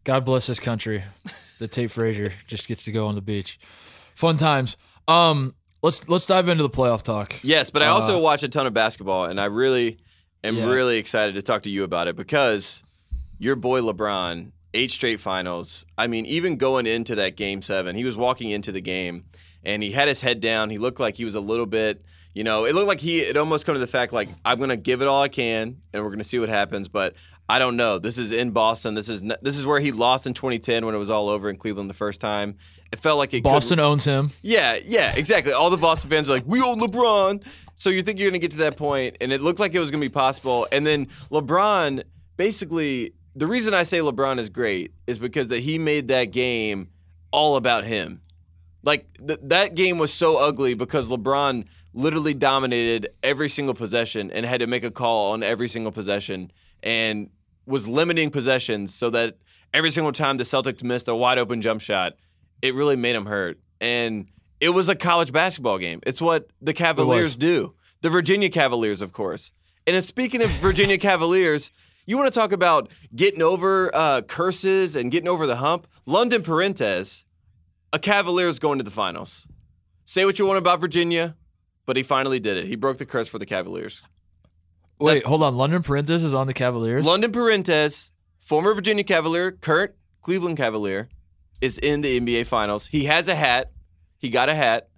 God 0.04 0.24
bless 0.24 0.46
this 0.48 0.60
country. 0.60 1.04
The 1.60 1.68
Tate 1.68 1.90
Frazier 1.90 2.32
just 2.46 2.68
gets 2.68 2.84
to 2.84 2.92
go 2.92 3.08
on 3.08 3.16
the 3.16 3.22
beach. 3.22 3.60
Fun 4.14 4.38
times. 4.38 4.78
Um, 5.08 5.56
let's 5.82 6.08
let's 6.10 6.26
dive 6.26 6.50
into 6.50 6.64
the 6.64 6.70
playoff 6.70 7.04
talk. 7.04 7.36
Yes, 7.44 7.70
but 7.70 7.82
I 7.84 7.88
also 7.88 8.18
uh, 8.18 8.22
watch 8.22 8.44
a 8.44 8.50
ton 8.50 8.68
of 8.68 8.74
basketball, 8.74 9.26
and 9.26 9.40
I 9.40 9.46
really 9.46 9.98
am 10.44 10.58
Yeah. 10.58 10.70
really 10.70 10.98
excited 10.98 11.36
to 11.36 11.42
talk 11.42 11.64
to 11.64 11.70
you 11.70 11.84
about 11.84 12.08
it 12.08 12.16
because 12.16 12.84
your 13.40 13.56
boy 13.56 13.82
LeBron, 13.82 14.52
eight 14.74 14.92
straight 14.92 15.20
finals. 15.20 15.86
I 15.98 16.08
mean, 16.08 16.26
even 16.26 16.58
going 16.58 16.86
into 16.88 17.16
that 17.16 17.36
game 17.36 17.62
seven, 17.62 17.96
he 17.96 18.04
was 18.04 18.16
walking 18.18 18.50
into 18.52 18.72
the 18.72 18.82
game 18.82 19.26
and 19.64 19.82
he 19.84 19.92
had 19.92 20.08
his 20.08 20.22
head 20.22 20.40
down. 20.40 20.70
He 20.70 20.78
looked 20.78 21.00
like 21.00 21.16
he 21.16 21.26
was 21.26 21.36
a 21.36 21.40
little 21.40 21.66
bit, 21.66 22.04
you 22.34 22.44
know, 22.44 22.66
it 22.66 22.74
looked 22.76 22.88
like 22.88 23.00
he, 23.00 23.20
it 23.22 23.38
almost 23.38 23.66
come 23.66 23.74
to 23.76 23.80
the 23.80 23.88
fact 23.88 24.14
like, 24.14 24.30
I'm 24.46 24.58
going 24.58 24.70
to 24.70 24.78
give 24.78 25.02
it 25.02 25.08
all 25.08 25.22
I 25.22 25.28
can 25.28 25.78
and 25.94 26.04
we're 26.04 26.10
going 26.10 26.20
to 26.20 26.24
see 26.24 26.40
what 26.40 26.50
happens. 26.50 26.88
But 26.88 27.16
I 27.50 27.60
don't 27.60 27.78
know. 27.78 27.98
This 27.98 28.18
is 28.18 28.32
in 28.32 28.52
Boston. 28.52 28.94
This 28.94 29.10
is, 29.10 29.24
this 29.42 29.58
is 29.58 29.66
where 29.66 29.80
he 29.80 29.92
lost 29.94 30.28
in 30.28 30.34
2010 30.34 30.86
when 30.86 30.94
it 30.94 30.98
was 30.98 31.10
all 31.10 31.30
over 31.30 31.50
in 31.50 31.56
Cleveland 31.56 31.90
the 31.90 31.94
first 31.94 32.20
time. 32.20 32.58
It 32.92 33.00
felt 33.00 33.18
like 33.18 33.34
it 33.34 33.38
could- 33.38 33.44
Boston 33.44 33.80
owns 33.80 34.04
him. 34.06 34.32
yeah, 34.42 34.78
yeah, 34.86 35.14
exactly. 35.16 35.54
All 35.54 35.70
the 35.70 35.78
Boston 35.78 36.10
fans 36.10 36.30
are 36.30 36.34
like, 36.34 36.44
"We 36.46 36.62
own 36.62 36.80
LeBron." 36.80 37.44
So 37.76 37.90
you 37.90 38.02
think 38.02 38.18
you're 38.20 38.30
going 38.30 38.40
to 38.42 38.44
get 38.44 38.52
to 38.52 38.58
that 38.60 38.76
point, 38.78 39.18
and 39.22 39.32
it 39.32 39.42
looked 39.42 39.60
like 39.60 39.74
it 39.76 39.80
was 39.80 39.92
going 39.92 40.02
to 40.02 40.06
be 40.06 40.12
possible. 40.14 40.68
And 40.72 40.86
then 40.86 41.08
LeBron, 41.32 42.04
basically, 42.38 43.14
the 43.36 43.46
reason 43.48 43.74
I 43.74 43.84
say 43.84 44.00
LeBron 44.00 44.40
is 44.40 44.50
great 44.50 44.92
is 45.06 45.20
because 45.20 45.50
that 45.50 45.60
he 45.60 45.78
made 45.78 46.08
that 46.08 46.26
game 46.26 46.90
all 47.32 47.56
about 47.56 47.84
him. 47.84 48.22
Like 48.84 49.06
th- 49.26 49.40
that 49.44 49.76
game 49.76 49.98
was 49.98 50.14
so 50.14 50.38
ugly 50.38 50.74
because 50.74 51.08
LeBron 51.10 51.66
literally 51.94 52.34
dominated 52.34 53.10
every 53.22 53.50
single 53.50 53.74
possession 53.74 54.32
and 54.32 54.46
had 54.46 54.62
to 54.62 54.68
make 54.68 54.84
a 54.84 54.92
call 54.92 55.32
on 55.34 55.44
every 55.44 55.68
single 55.68 55.92
possession 55.92 56.52
and 56.84 57.30
was 57.68 57.88
limiting 57.88 58.32
possessions 58.32 58.94
so 58.94 59.10
that 59.12 59.38
every 59.74 59.92
single 59.92 60.14
time 60.14 60.38
the 60.38 60.44
Celtics 60.44 60.84
missed 60.84 61.08
a 61.08 61.16
wide 61.16 61.38
open 61.38 61.62
jump 61.62 61.82
shot, 61.82 62.14
it 62.62 62.74
really 62.74 62.96
made 62.96 63.16
him 63.16 63.26
hurt. 63.26 63.60
And 63.80 64.28
it 64.60 64.70
was 64.70 64.90
a 64.90 64.96
college 64.96 65.32
basketball 65.32 65.78
game. 65.78 66.00
It's 66.06 66.22
what 66.22 66.50
the 66.62 66.74
Cavaliers 66.74 67.36
do. 67.36 67.74
The 68.02 68.10
Virginia 68.10 68.50
Cavaliers, 68.50 69.02
of 69.02 69.12
course. 69.12 69.52
And 69.86 70.02
speaking 70.04 70.42
of 70.42 70.50
Virginia 70.52 70.98
Cavaliers, 71.10 71.72
you 72.06 72.18
want 72.18 72.32
to 72.32 72.40
talk 72.40 72.52
about 72.52 72.92
getting 73.16 73.42
over 73.42 73.94
uh, 73.94 74.22
curses 74.22 74.96
and 74.96 75.12
getting 75.12 75.28
over 75.28 75.46
the 75.46 75.58
hump? 75.58 75.88
London 76.06 76.42
Perrantes, 76.42 77.26
a 77.92 78.00
Cavaliers 78.00 78.60
going 78.60 78.80
to 78.80 78.84
the 78.84 78.92
finals. 78.92 79.48
Say 80.06 80.24
what 80.26 80.40
you 80.40 80.46
want 80.46 80.58
about 80.58 80.80
Virginia, 80.80 81.36
but 81.86 81.98
he 81.98 82.04
finally 82.04 82.40
did 82.40 82.58
it. 82.58 82.66
He 82.66 82.76
broke 82.76 82.98
the 82.98 83.06
curse 83.06 83.28
for 83.28 83.40
the 83.40 83.46
Cavaliers. 83.46 84.02
Wait, 85.00 85.24
hold 85.26 85.44
on. 85.44 85.56
London 85.56 85.84
Perrantes 85.84 86.24
is 86.24 86.34
on 86.34 86.48
the 86.48 86.54
Cavaliers. 86.54 87.06
London 87.06 87.32
Perrantes, 87.32 88.12
former 88.40 88.74
Virginia 88.74 89.04
Cavalier, 89.04 89.52
current 89.52 89.92
Cleveland 90.22 90.58
Cavalier, 90.58 91.08
is 91.62 91.78
in 91.78 92.02
the 92.02 92.20
NBA 92.20 92.46
Finals. 92.48 92.88
He 92.88 93.06
has 93.06 93.28
a 93.28 93.36
hat. 93.36 93.72
He 94.18 94.30
got 94.30 94.50
a 94.50 94.56
hat. 94.56 94.90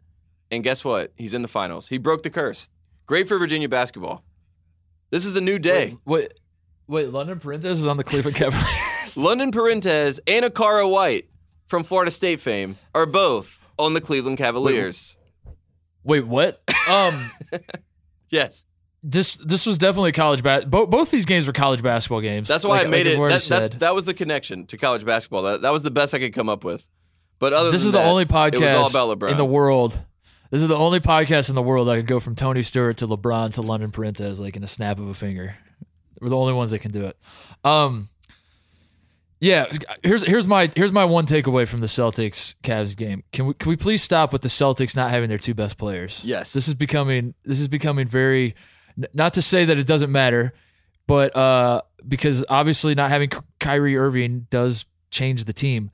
And 0.52 0.64
guess 0.64 0.84
what? 0.84 1.12
He's 1.16 1.34
in 1.34 1.42
the 1.42 1.48
finals. 1.48 1.88
He 1.88 1.98
broke 1.98 2.24
the 2.24 2.30
curse. 2.30 2.70
Great 3.06 3.28
for 3.28 3.38
Virginia 3.38 3.70
basketball. 3.70 4.24
This 5.12 5.26
is 5.26 5.34
the 5.34 5.42
new 5.42 5.60
day. 5.60 5.98
Wait, 6.06 6.34
wait. 6.88 7.10
London 7.10 7.40
Perrantes 7.40 7.66
is 7.66 7.86
on 7.88 7.98
the 7.98 8.04
Cleveland 8.04 8.36
Cavaliers. 8.38 9.16
London 9.18 9.52
Perrantes 9.52 10.20
and 10.28 10.46
Okaro 10.46 10.90
White 10.90 11.30
from 11.68 11.84
Florida 11.84 12.10
State 12.12 12.40
fame 12.40 12.78
are 12.96 13.06
both 13.06 13.64
on 13.78 13.94
the 13.94 14.02
Cleveland 14.02 14.38
Cavaliers. 14.38 15.18
wait, 16.04 16.26
what? 16.26 16.62
Um, 16.90 17.32
Yes. 18.30 18.66
This 19.02 19.36
this 19.36 19.66
was 19.66 19.78
definitely 19.78 20.12
college 20.12 20.44
bas. 20.44 20.66
Both 20.66 20.90
both 20.90 21.10
these 21.12 21.26
games 21.26 21.48
were 21.48 21.54
college 21.54 21.82
basketball 21.82 22.22
games. 22.22 22.50
That's 22.50 22.66
why 22.66 22.80
Like- 22.80 22.88
I 22.88 22.90
made 22.90 23.06
like 23.08 23.16
it. 23.16 23.20
That, 23.20 23.30
that, 23.30 23.42
said. 23.42 23.72
that 23.80 23.96
was 23.96 24.06
the 24.06 24.14
connection 24.14 24.66
to 24.68 24.78
college 24.78 25.06
basketball. 25.06 25.44
That, 25.44 25.62
that 25.62 25.72
was 25.72 25.84
the 25.84 25.92
best 25.92 26.14
I 26.14 26.20
could 26.20 26.34
come 26.34 26.50
up 26.50 26.64
with. 26.66 26.84
But 27.40 27.54
other 27.54 27.72
this 27.72 27.86
is 27.86 27.94
the 27.94 28.00
that, 28.00 28.08
only 28.08 28.26
podcast 28.26 29.30
in 29.30 29.38
the 29.38 29.46
world. 29.46 29.98
This 30.52 30.62
is 30.62 30.68
the 30.68 30.76
only 30.76 31.00
podcast 31.00 31.48
in 31.50 31.56
the 31.56 31.62
world 31.62 31.88
that 31.88 31.96
can 31.98 32.06
go 32.06 32.20
from 32.20 32.36
Tony 32.36 32.64
Stewart 32.64 32.98
to 32.98 33.08
LeBron 33.08 33.54
to 33.54 33.62
London 33.62 33.92
Perrantes 33.92 34.40
like 34.40 34.58
in 34.58 34.64
a 34.64 34.68
snap 34.68 35.00
of 35.00 35.08
a 35.08 35.14
finger. 35.14 35.56
We're 36.20 36.30
the 36.30 36.38
only 36.38 36.54
ones 36.54 36.72
that 36.72 36.80
can 36.80 36.92
do 36.92 37.06
it. 37.06 37.18
Um, 37.64 38.10
yeah, 39.40 39.72
here's 40.04 40.26
here's 40.26 40.46
my 40.46 40.70
here's 40.76 40.92
my 40.92 41.06
one 41.06 41.26
takeaway 41.26 41.66
from 41.66 41.80
the 41.80 41.88
Celtics 41.88 42.56
Cavs 42.62 42.98
game. 42.98 43.24
Can 43.32 43.46
we 43.46 43.54
can 43.54 43.70
we 43.70 43.78
please 43.78 44.04
stop 44.04 44.34
with 44.34 44.42
the 44.42 44.50
Celtics 44.50 44.98
not 44.98 45.12
having 45.12 45.30
their 45.30 45.38
two 45.38 45.54
best 45.54 45.78
players? 45.78 46.20
Yes. 46.26 46.52
this 46.52 46.68
is 46.68 46.74
becoming 46.74 47.34
this 47.46 47.60
is 47.62 47.70
becoming 47.70 48.06
very. 48.06 48.56
N- 49.00 49.08
Not 49.14 49.34
to 49.36 49.42
say 49.42 49.66
that 49.66 49.78
it 49.78 49.88
doesn't 49.88 50.12
matter, 50.12 50.54
but 51.08 51.36
uh, 51.36 51.82
because 52.08 52.46
obviously 52.50 52.94
not 52.96 53.10
having 53.10 53.30
Kyrie 53.60 53.98
Irving 53.98 54.48
does 54.50 54.86
change 55.12 55.46
the 55.46 55.54
team. 55.54 55.90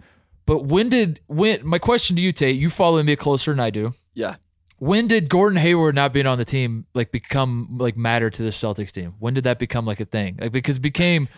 But 0.46 0.66
when 0.66 0.90
did 0.90 1.22
when 1.28 1.66
my 1.66 1.80
question 1.80 2.16
to 2.18 2.22
you, 2.22 2.32
Tate? 2.32 2.56
You 2.58 2.70
follow 2.70 3.02
me 3.02 3.16
closer 3.16 3.52
than 3.52 3.60
I 3.60 3.70
do. 3.70 3.94
yeah. 4.14 4.36
When 4.78 5.08
did 5.08 5.30
Gordon 5.30 5.58
Hayward 5.58 5.96
not 5.96 6.12
being 6.12 6.26
on 6.28 6.38
the 6.38 6.44
team 6.44 6.86
like 6.94 7.10
become 7.10 7.78
like 7.80 7.96
matter 7.96 8.30
to 8.30 8.44
the 8.44 8.50
Celtics 8.50 8.92
team? 8.92 9.14
When 9.20 9.34
did 9.34 9.46
that 9.46 9.58
become 9.58 9.86
like 9.86 10.02
a 10.02 10.06
thing? 10.06 10.38
Like 10.40 10.52
because 10.52 10.76
it 10.78 10.82
became 10.82 11.30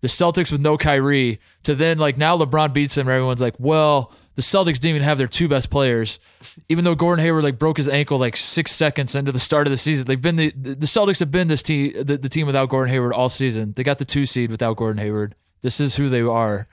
the 0.00 0.08
Celtics 0.08 0.50
with 0.50 0.62
no 0.62 0.78
Kyrie 0.78 1.38
to 1.64 1.74
then 1.74 1.98
like 1.98 2.16
now 2.16 2.36
LeBron 2.38 2.72
beats 2.72 2.94
them. 2.94 3.06
and 3.06 3.14
Everyone's 3.14 3.42
like, 3.42 3.54
well, 3.58 4.12
the 4.38 4.42
Celtics 4.42 4.74
didn't 4.74 4.90
even 4.90 5.02
have 5.02 5.18
their 5.18 5.26
two 5.26 5.48
best 5.48 5.68
players, 5.68 6.20
even 6.68 6.84
though 6.84 6.94
Gordon 6.94 7.24
Hayward 7.24 7.42
like 7.42 7.58
broke 7.58 7.76
his 7.76 7.88
ankle 7.88 8.18
like 8.18 8.36
six 8.36 8.70
seconds 8.70 9.16
into 9.16 9.32
the 9.32 9.40
start 9.40 9.66
of 9.66 9.72
the 9.72 9.76
season. 9.76 10.06
They've 10.06 10.22
been 10.22 10.36
the 10.36 10.50
the 10.52 10.86
Celtics 10.86 11.18
have 11.18 11.32
been 11.32 11.48
this 11.48 11.60
team 11.60 11.92
the, 11.92 12.16
the 12.16 12.28
team 12.28 12.46
without 12.46 12.68
Gordon 12.68 12.92
Hayward 12.94 13.12
all 13.12 13.28
season. 13.28 13.72
They 13.74 13.82
got 13.82 13.98
the 13.98 14.04
two 14.04 14.26
seed 14.26 14.52
without 14.52 14.76
Gordon 14.76 15.02
Hayward. 15.02 15.34
This 15.62 15.80
is 15.80 15.96
who 15.96 16.08
they 16.08 16.20
are. 16.20 16.68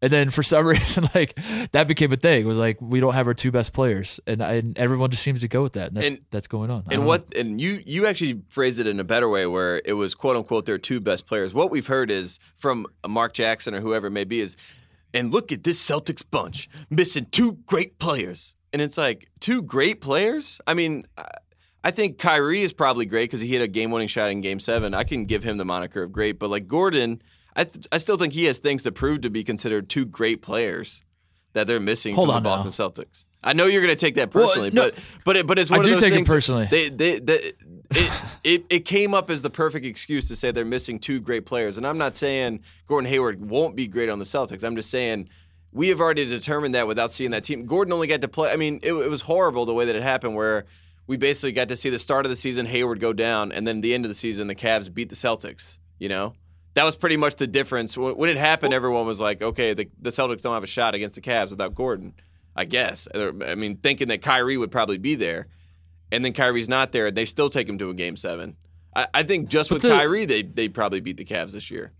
And 0.00 0.12
then 0.12 0.30
for 0.30 0.44
some 0.44 0.64
reason, 0.74 1.08
like 1.12 1.36
that 1.72 1.88
became 1.88 2.12
a 2.12 2.16
thing. 2.16 2.42
It 2.42 2.46
was 2.46 2.56
like 2.56 2.80
we 2.80 3.00
don't 3.00 3.14
have 3.14 3.26
our 3.26 3.34
two 3.34 3.50
best 3.50 3.72
players, 3.72 4.20
and, 4.28 4.40
I, 4.40 4.52
and 4.52 4.78
everyone 4.78 5.10
just 5.10 5.24
seems 5.24 5.40
to 5.40 5.48
go 5.48 5.60
with 5.64 5.72
that. 5.72 5.88
And 5.88 5.96
that's, 5.96 6.06
And- 6.06 6.20
that's 6.30 6.46
going 6.46 6.70
on. 6.70 6.82
And 6.82 6.90
don't 6.90 7.00
know. 7.00 7.06
what 7.08 7.34
and 7.34 7.60
you 7.60 7.82
you 7.84 8.06
actually 8.06 8.42
phrased 8.50 8.78
it 8.78 8.86
in 8.86 9.00
a 9.00 9.04
better 9.04 9.28
way 9.28 9.44
where 9.48 9.82
it 9.84 9.94
was 9.94 10.14
quote 10.14 10.36
unquote 10.36 10.66
their 10.66 10.78
two 10.78 11.00
best 11.00 11.26
players. 11.26 11.52
What 11.52 11.72
we've 11.72 11.88
heard 11.88 12.12
is 12.12 12.38
from 12.58 12.86
Mark 13.08 13.32
Jackson 13.34 13.74
or 13.74 13.80
whoever 13.80 14.06
it 14.06 14.12
may 14.12 14.22
be 14.22 14.40
is 14.40 14.56
and 15.14 15.32
look 15.32 15.52
at 15.52 15.64
this 15.64 15.84
Celtics 15.84 16.24
bunch 16.28 16.68
missing 16.90 17.26
two 17.30 17.52
great 17.66 17.98
players. 17.98 18.54
And 18.72 18.82
it's 18.82 18.98
like 18.98 19.28
two 19.40 19.62
great 19.62 20.00
players? 20.00 20.60
I 20.66 20.74
mean, 20.74 21.06
I- 21.16 21.26
I 21.84 21.92
think 21.92 22.18
Kyrie 22.18 22.62
is 22.62 22.72
probably 22.72 23.06
great 23.06 23.30
because 23.30 23.40
he 23.40 23.46
hit 23.48 23.62
a 23.62 23.68
game-winning 23.68 24.08
shot 24.08 24.30
in 24.30 24.40
Game 24.40 24.58
Seven. 24.58 24.94
I 24.94 25.04
can 25.04 25.24
give 25.24 25.44
him 25.44 25.56
the 25.58 25.64
moniker 25.64 26.02
of 26.02 26.10
great, 26.10 26.38
but 26.40 26.50
like 26.50 26.66
Gordon, 26.66 27.22
I 27.54 27.64
th- 27.64 27.86
I 27.92 27.98
still 27.98 28.16
think 28.16 28.32
he 28.32 28.44
has 28.46 28.58
things 28.58 28.82
to 28.82 28.92
prove 28.92 29.20
to 29.22 29.30
be 29.30 29.44
considered 29.44 29.88
two 29.88 30.04
great 30.04 30.42
players 30.42 31.04
that 31.52 31.68
they're 31.68 31.78
missing 31.80 32.16
Hold 32.16 32.28
from 32.28 32.36
on 32.36 32.42
the 32.42 32.48
now. 32.50 32.62
Boston 32.62 32.72
Celtics. 32.72 33.24
I 33.42 33.52
know 33.52 33.66
you're 33.66 33.82
going 33.82 33.94
to 33.94 34.00
take 34.00 34.16
that 34.16 34.34
Well, 34.34 34.46
personally, 34.46 34.70
no, 34.70 34.90
but 34.90 34.94
but 35.24 35.36
it, 35.36 35.46
but 35.46 35.58
it's 35.58 35.70
I 35.70 35.76
one 35.76 35.84
do 35.84 35.94
of 35.94 36.00
those 36.00 36.08
take 36.08 36.12
it 36.12 36.16
things- 36.16 36.28
personally. 36.28 36.66
They, 36.70 36.88
they, 36.88 37.20
they, 37.20 37.52
it, 37.90 38.22
it, 38.44 38.64
it 38.68 38.84
came 38.84 39.14
up 39.14 39.30
as 39.30 39.42
the 39.42 39.50
perfect 39.50 39.86
excuse 39.86 40.28
to 40.28 40.36
say 40.36 40.50
they're 40.50 40.64
missing 40.64 40.98
two 40.98 41.20
great 41.20 41.46
players. 41.46 41.78
And 41.78 41.86
I'm 41.86 41.98
not 41.98 42.16
saying 42.16 42.60
Gordon 42.86 43.08
Hayward 43.08 43.40
won't 43.40 43.76
be 43.76 43.86
great 43.86 44.08
on 44.08 44.18
the 44.18 44.24
Celtics. 44.24 44.64
I'm 44.64 44.76
just 44.76 44.90
saying 44.90 45.28
we 45.72 45.88
have 45.88 46.00
already 46.00 46.26
determined 46.26 46.74
that 46.74 46.86
without 46.86 47.12
seeing 47.12 47.30
that 47.30 47.44
team. 47.44 47.64
Gordon 47.66 47.92
only 47.92 48.06
got 48.06 48.20
to 48.22 48.28
play. 48.28 48.50
I 48.50 48.56
mean, 48.56 48.80
it, 48.82 48.92
it 48.92 49.08
was 49.08 49.20
horrible 49.20 49.66
the 49.66 49.74
way 49.74 49.84
that 49.84 49.94
it 49.94 50.02
happened, 50.02 50.34
where 50.34 50.66
we 51.06 51.16
basically 51.16 51.52
got 51.52 51.68
to 51.68 51.76
see 51.76 51.90
the 51.90 51.98
start 51.98 52.26
of 52.26 52.30
the 52.30 52.36
season, 52.36 52.66
Hayward 52.66 53.00
go 53.00 53.12
down, 53.12 53.52
and 53.52 53.66
then 53.66 53.80
the 53.80 53.94
end 53.94 54.04
of 54.04 54.08
the 54.08 54.14
season, 54.14 54.48
the 54.48 54.54
Cavs 54.54 54.92
beat 54.92 55.08
the 55.10 55.16
Celtics. 55.16 55.78
You 55.98 56.08
know. 56.08 56.34
That 56.74 56.84
was 56.84 56.96
pretty 56.96 57.16
much 57.16 57.36
the 57.36 57.46
difference. 57.46 57.96
When 57.96 58.16
when 58.16 58.30
it 58.30 58.36
happened, 58.36 58.72
everyone 58.72 59.06
was 59.06 59.20
like, 59.20 59.42
okay, 59.42 59.74
the, 59.74 59.88
the 60.00 60.10
Celtics 60.10 60.42
don't 60.42 60.54
have 60.54 60.62
a 60.62 60.66
shot 60.68 60.94
against 60.94 61.14
the 61.16 61.20
Cavs 61.20 61.50
without 61.50 61.74
Gordon, 61.74 62.12
I 62.58 62.64
guess. 62.64 63.06
Uh, 63.14 63.32
I 63.46 63.54
mean, 63.54 63.76
thinking 63.76 64.08
that 64.08 64.20
Kyrie 64.22 64.56
would 64.56 64.70
probably 64.70 64.98
be 64.98 65.14
there 65.14 65.46
and 66.10 66.24
then 66.24 66.32
Kyrie's 66.32 66.68
not 66.68 66.90
there, 66.92 67.06
and 67.08 67.16
they 67.16 67.24
still 67.26 67.50
take 67.50 67.68
him 67.68 67.78
to 67.78 67.90
a 67.90 67.94
game 67.94 68.16
seven. 68.16 68.56
I, 68.96 69.06
I 69.14 69.22
think 69.22 69.48
just 69.48 69.68
But 69.68 69.76
with 69.76 69.82
the- 69.82 69.90
Kyrie, 69.90 70.24
they 70.24 70.42
they 70.42 70.68
probably 70.68 71.00
beat 71.00 71.16
the 71.18 71.24
Cavs 71.24 71.52
this 71.52 71.70
year. 71.70 71.92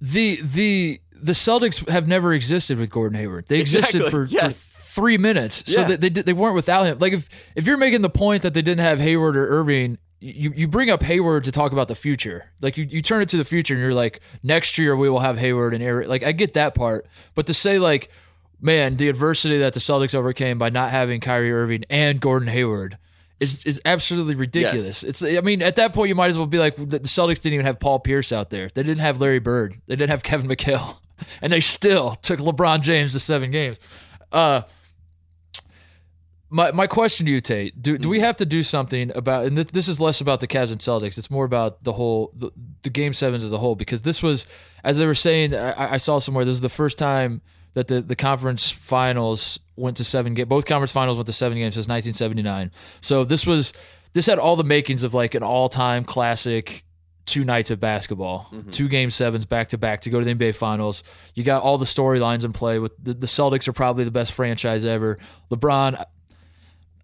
the 0.00 0.40
the 0.42 1.00
the 1.12 1.32
Celtics 1.32 1.88
have 1.88 2.06
never 2.06 2.32
existed 2.34 2.78
with 2.78 2.90
Gordon 2.90 3.18
Hayward. 3.18 3.46
They 3.48 3.60
existed 3.60 4.02
Exactly, 4.02 4.10
for, 4.10 4.24
yes. 4.30 4.62
for 4.62 4.82
three 5.00 5.16
minutes, 5.18 5.72
so 5.72 5.80
Yeah. 5.82 5.86
that 5.88 6.00
they 6.00 6.10
did- 6.10 6.26
they 6.26 6.32
weren't 6.32 6.54
without 6.54 6.84
him. 6.86 6.98
Like 6.98 7.12
if 7.14 7.28
if 7.54 7.66
you're 7.66 7.76
making 7.78 8.02
the 8.02 8.10
point 8.10 8.42
that 8.42 8.52
they 8.54 8.62
didn't 8.62 8.80
have 8.84 8.98
Hayward 9.00 9.36
or 9.36 9.46
Irving. 9.48 9.98
You, 10.18 10.50
you 10.56 10.66
bring 10.66 10.88
up 10.88 11.02
Hayward 11.02 11.44
to 11.44 11.52
talk 11.52 11.72
about 11.72 11.88
the 11.88 11.94
future. 11.94 12.46
Like 12.62 12.78
you, 12.78 12.84
you 12.84 13.02
turn 13.02 13.20
it 13.20 13.28
to 13.28 13.36
the 13.36 13.44
future 13.44 13.74
and 13.74 13.82
you're 13.82 13.92
like, 13.92 14.20
next 14.42 14.78
year 14.78 14.96
we 14.96 15.10
will 15.10 15.18
have 15.20 15.36
Hayward 15.36 15.74
and 15.74 15.82
Eric. 15.84 16.08
Like 16.08 16.22
I 16.24 16.32
get 16.32 16.54
that 16.54 16.74
part. 16.74 17.06
But 17.34 17.46
to 17.48 17.54
say 17.54 17.78
like, 17.78 18.10
man, 18.60 18.96
the 18.96 19.08
adversity 19.08 19.58
that 19.58 19.74
the 19.74 19.80
Celtics 19.80 20.14
overcame 20.14 20.58
by 20.58 20.70
not 20.70 20.90
having 20.90 21.20
Kyrie 21.20 21.52
Irving 21.52 21.84
and 21.90 22.20
Gordon 22.20 22.48
Hayward 22.48 22.98
is 23.38 23.64
is 23.64 23.80
absolutely 23.84 24.34
ridiculous. 24.34 25.02
It's 25.02 25.22
I 25.22 25.40
mean, 25.40 25.62
at 25.62 25.76
that 25.76 25.92
point 25.92 26.08
you 26.08 26.14
might 26.14 26.28
as 26.28 26.38
well 26.38 26.46
be 26.46 26.58
like 26.58 26.76
the 26.76 26.84
the 26.84 27.00
Celtics 27.00 27.40
didn't 27.40 27.54
even 27.54 27.66
have 27.66 27.78
Paul 27.80 28.00
Pierce 28.00 28.32
out 28.32 28.50
there. 28.50 28.68
They 28.72 28.82
didn't 28.82 29.00
have 29.00 29.20
Larry 29.20 29.38
Bird. 29.38 29.80
They 29.86 29.96
didn't 29.96 30.10
have 30.10 30.22
Kevin 30.22 30.48
McHale. 30.48 30.96
And 31.40 31.50
they 31.50 31.60
still 31.60 32.14
took 32.16 32.40
LeBron 32.40 32.82
James 32.82 33.12
to 33.12 33.18
seven 33.18 33.50
games. 33.50 33.78
Uh 34.30 34.62
my 36.50 36.72
my 36.72 36.86
question 36.86 37.26
to 37.26 37.32
you, 37.32 37.40
Tate, 37.40 37.82
do 37.82 37.98
do 37.98 38.08
we 38.08 38.20
have 38.20 38.36
to 38.36 38.46
do 38.46 38.62
something 38.62 39.10
about 39.14 39.46
and 39.46 39.56
this, 39.56 39.66
this 39.72 39.88
is 39.88 39.98
less 39.98 40.20
about 40.20 40.40
the 40.40 40.46
Cavs 40.46 40.70
and 40.70 40.78
Celtics, 40.78 41.18
it's 41.18 41.30
more 41.30 41.44
about 41.44 41.82
the 41.84 41.94
whole 41.94 42.32
the, 42.34 42.50
the 42.82 42.90
game 42.90 43.14
sevens 43.14 43.44
as 43.44 43.52
a 43.52 43.58
whole, 43.58 43.74
because 43.74 44.02
this 44.02 44.22
was 44.22 44.46
as 44.84 44.98
they 44.98 45.06
were 45.06 45.14
saying, 45.14 45.54
I, 45.54 45.94
I 45.94 45.96
saw 45.96 46.18
somewhere 46.18 46.44
this 46.44 46.52
is 46.52 46.60
the 46.60 46.68
first 46.68 46.98
time 46.98 47.40
that 47.76 47.88
the, 47.88 48.00
the 48.00 48.16
conference 48.16 48.70
finals 48.70 49.60
went 49.76 49.98
to 49.98 50.04
seven 50.04 50.32
games. 50.32 50.48
Both 50.48 50.64
conference 50.64 50.92
finals 50.92 51.18
went 51.18 51.26
to 51.26 51.32
seven 51.34 51.58
games 51.58 51.74
since 51.74 51.86
1979. 51.86 52.72
So 53.02 53.22
this 53.22 53.46
was 53.46 53.74
this 54.14 54.24
had 54.24 54.38
all 54.38 54.56
the 54.56 54.64
makings 54.64 55.04
of 55.04 55.12
like 55.12 55.34
an 55.34 55.42
all 55.42 55.68
time 55.68 56.02
classic 56.02 56.84
two 57.26 57.44
nights 57.44 57.70
of 57.70 57.78
basketball, 57.78 58.48
mm-hmm. 58.50 58.70
two 58.70 58.88
game 58.88 59.10
sevens 59.10 59.44
back 59.44 59.68
to 59.68 59.78
back 59.78 60.00
to 60.00 60.10
go 60.10 60.18
to 60.18 60.24
the 60.24 60.34
NBA 60.34 60.54
finals. 60.54 61.04
You 61.34 61.44
got 61.44 61.62
all 61.62 61.76
the 61.76 61.84
storylines 61.84 62.46
in 62.46 62.54
play 62.54 62.78
with 62.78 62.92
the, 63.02 63.12
the 63.12 63.26
Celtics 63.26 63.68
are 63.68 63.74
probably 63.74 64.04
the 64.04 64.10
best 64.10 64.32
franchise 64.32 64.86
ever. 64.86 65.18
LeBron, 65.50 66.02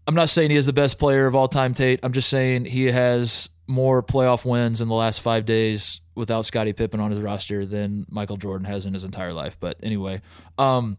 I'm 0.06 0.14
not 0.14 0.30
saying 0.30 0.52
he 0.52 0.56
is 0.56 0.64
the 0.64 0.72
best 0.72 0.98
player 0.98 1.26
of 1.26 1.34
all 1.34 1.48
time, 1.48 1.74
Tate. 1.74 2.00
I'm 2.02 2.12
just 2.12 2.30
saying 2.30 2.64
he 2.64 2.86
has 2.86 3.50
more 3.72 4.02
playoff 4.02 4.44
wins 4.44 4.80
in 4.80 4.88
the 4.88 4.94
last 4.94 5.20
five 5.20 5.46
days 5.46 6.00
without 6.14 6.44
Scottie 6.44 6.74
Pippen 6.74 7.00
on 7.00 7.10
his 7.10 7.20
roster 7.20 7.64
than 7.64 8.06
Michael 8.10 8.36
Jordan 8.36 8.66
has 8.66 8.86
in 8.86 8.92
his 8.92 9.02
entire 9.02 9.32
life. 9.32 9.56
But 9.58 9.78
anyway, 9.82 10.20
um, 10.58 10.98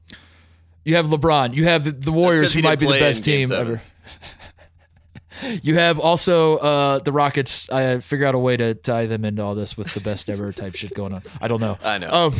you 0.84 0.96
have 0.96 1.06
LeBron. 1.06 1.54
You 1.54 1.66
have 1.66 1.84
the, 1.84 1.92
the 1.92 2.12
Warriors, 2.12 2.54
who 2.54 2.62
might 2.62 2.80
be 2.80 2.88
the 2.88 3.00
best 3.00 3.24
team 3.24 3.52
ever. 3.52 3.80
You 5.64 5.76
have 5.76 6.00
also 6.00 6.58
uh, 6.58 7.00
the 7.00 7.12
Rockets. 7.12 7.70
I 7.70 8.00
figure 8.00 8.28
out 8.28 8.36
a 8.36 8.40
way 8.40 8.56
to 8.56 8.76
tie 8.76 9.08
them 9.08 9.26
into 9.26 9.42
all 9.42 9.56
this 9.56 9.76
with 9.76 9.94
the 9.94 10.00
best 10.00 10.30
ever 10.30 10.54
type 10.54 10.76
shit 10.76 10.94
going 10.94 11.12
on. 11.12 11.24
I 11.42 11.48
don't 11.48 11.60
know. 11.60 11.78
I 11.84 11.98
know. 11.98 12.10
Um, 12.10 12.36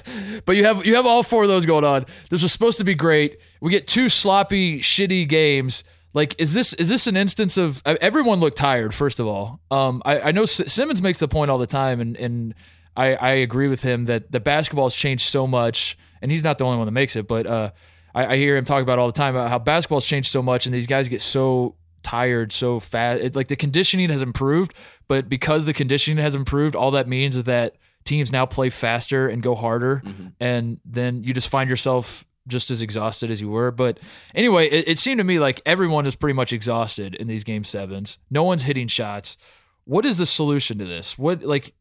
but 0.46 0.56
you 0.56 0.64
have 0.64 0.84
you 0.84 0.96
have 0.96 1.06
all 1.06 1.22
four 1.22 1.42
of 1.42 1.48
those 1.48 1.66
going 1.66 1.84
on. 1.84 2.06
This 2.30 2.42
was 2.42 2.50
supposed 2.50 2.78
to 2.78 2.84
be 2.84 2.94
great. 2.94 3.38
We 3.60 3.70
get 3.70 3.86
two 3.86 4.08
sloppy, 4.08 4.80
shitty 4.80 5.28
games. 5.28 5.84
Like, 6.18 6.34
is 6.40 6.52
this 6.52 6.72
is 6.72 6.88
this 6.88 7.06
an 7.06 7.16
instance 7.16 7.56
of 7.56 7.80
uh, 7.86 7.94
everyone 8.00 8.40
looked 8.40 8.56
tired? 8.56 8.92
First 8.92 9.20
of 9.20 9.28
all, 9.28 9.60
um, 9.70 10.02
I, 10.04 10.20
I 10.20 10.32
know 10.32 10.42
S- 10.42 10.72
Simmons 10.72 11.00
makes 11.00 11.20
the 11.20 11.28
point 11.28 11.48
all 11.48 11.58
the 11.58 11.66
time, 11.68 12.00
and 12.00 12.16
and 12.16 12.54
I, 12.96 13.14
I 13.14 13.30
agree 13.34 13.68
with 13.68 13.82
him 13.82 14.06
that 14.06 14.32
the 14.32 14.40
basketball 14.40 14.86
has 14.86 14.96
changed 14.96 15.28
so 15.28 15.46
much, 15.46 15.96
and 16.20 16.32
he's 16.32 16.42
not 16.42 16.58
the 16.58 16.64
only 16.64 16.76
one 16.76 16.86
that 16.86 16.90
makes 16.90 17.14
it. 17.14 17.28
But 17.28 17.46
uh, 17.46 17.70
I, 18.16 18.34
I 18.34 18.36
hear 18.36 18.56
him 18.56 18.64
talk 18.64 18.82
about 18.82 18.98
all 18.98 19.06
the 19.06 19.12
time 19.12 19.36
about 19.36 19.48
how 19.48 19.60
basketball's 19.60 20.04
changed 20.04 20.32
so 20.32 20.42
much, 20.42 20.66
and 20.66 20.74
these 20.74 20.88
guys 20.88 21.06
get 21.06 21.20
so 21.20 21.76
tired 22.02 22.50
so 22.50 22.80
fast. 22.80 23.22
It, 23.22 23.36
like 23.36 23.46
the 23.46 23.54
conditioning 23.54 24.08
has 24.10 24.20
improved, 24.20 24.74
but 25.06 25.28
because 25.28 25.66
the 25.66 25.72
conditioning 25.72 26.20
has 26.20 26.34
improved, 26.34 26.74
all 26.74 26.90
that 26.90 27.06
means 27.06 27.36
is 27.36 27.44
that 27.44 27.76
teams 28.02 28.32
now 28.32 28.44
play 28.44 28.70
faster 28.70 29.28
and 29.28 29.40
go 29.40 29.54
harder, 29.54 30.02
and 30.40 30.80
then 30.84 31.22
you 31.22 31.32
just 31.32 31.46
find 31.48 31.70
yourself 31.70 32.24
just 32.48 32.70
as 32.70 32.82
exhausted 32.82 33.30
as 33.30 33.40
you 33.40 33.48
were. 33.48 33.70
But 33.70 34.00
anyway, 34.34 34.68
it, 34.68 34.88
it 34.88 34.98
seemed 34.98 35.18
to 35.18 35.24
me 35.24 35.38
like 35.38 35.60
everyone 35.64 36.06
is 36.06 36.16
pretty 36.16 36.34
much 36.34 36.52
exhausted 36.52 37.14
in 37.14 37.28
these 37.28 37.44
game 37.44 37.64
sevens. 37.64 38.18
No 38.30 38.42
one's 38.42 38.62
hitting 38.62 38.88
shots. 38.88 39.36
what 39.84 40.04
is 40.04 40.18
the 40.18 40.26
solution 40.26 40.78
to 40.78 40.84
this? 40.84 41.16
What 41.16 41.42
like 41.42 41.74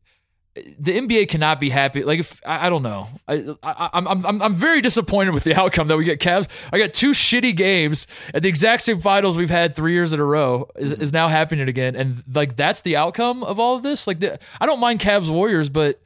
the 0.80 0.98
NBA 0.98 1.30
cannot 1.30 1.60
be 1.60 1.70
happy. 1.70 2.04
Like 2.04 2.20
if 2.20 2.42
I, 2.46 2.68
I 2.68 2.70
don't 2.70 2.84
know, 2.84 3.08
I, 3.28 3.56
I 3.64 3.90
I'm 3.94 4.08
I'm 4.08 4.42
I'm 4.42 4.56
very 4.56 4.82
disappointed 4.82 5.34
with 5.34 5.44
the 5.44 5.56
outcome 5.60 5.88
that 5.88 5.98
we 5.98 6.06
get. 6.06 6.20
Cavs. 6.20 6.48
I 6.72 6.78
got 6.78 6.94
two 6.94 7.12
shitty 7.12 7.56
games 7.56 8.08
at 8.34 8.44
the 8.44 8.50
exact 8.50 8.84
same 8.84 9.00
finals 9.00 9.38
we've 9.38 9.50
had 9.50 9.76
three 9.76 9.94
years 9.94 10.14
in 10.14 10.20
a 10.20 10.26
row 10.26 10.70
is, 10.76 10.92
mm-hmm. 10.92 11.02
is 11.02 11.14
now 11.14 11.28
happening 11.28 11.68
again, 11.68 11.96
and 11.96 12.24
like 12.34 12.56
that's 12.56 12.82
the 12.82 12.96
outcome 12.96 13.44
of 13.44 13.60
all 13.60 13.76
of 13.76 13.84
this. 13.84 14.08
Like 14.08 14.20
the, 14.20 14.40
I 14.60 14.66
don't 14.66 14.80
mind 14.80 15.00
Cavs 15.00 15.30
Warriors, 15.30 15.70
but 15.70 16.02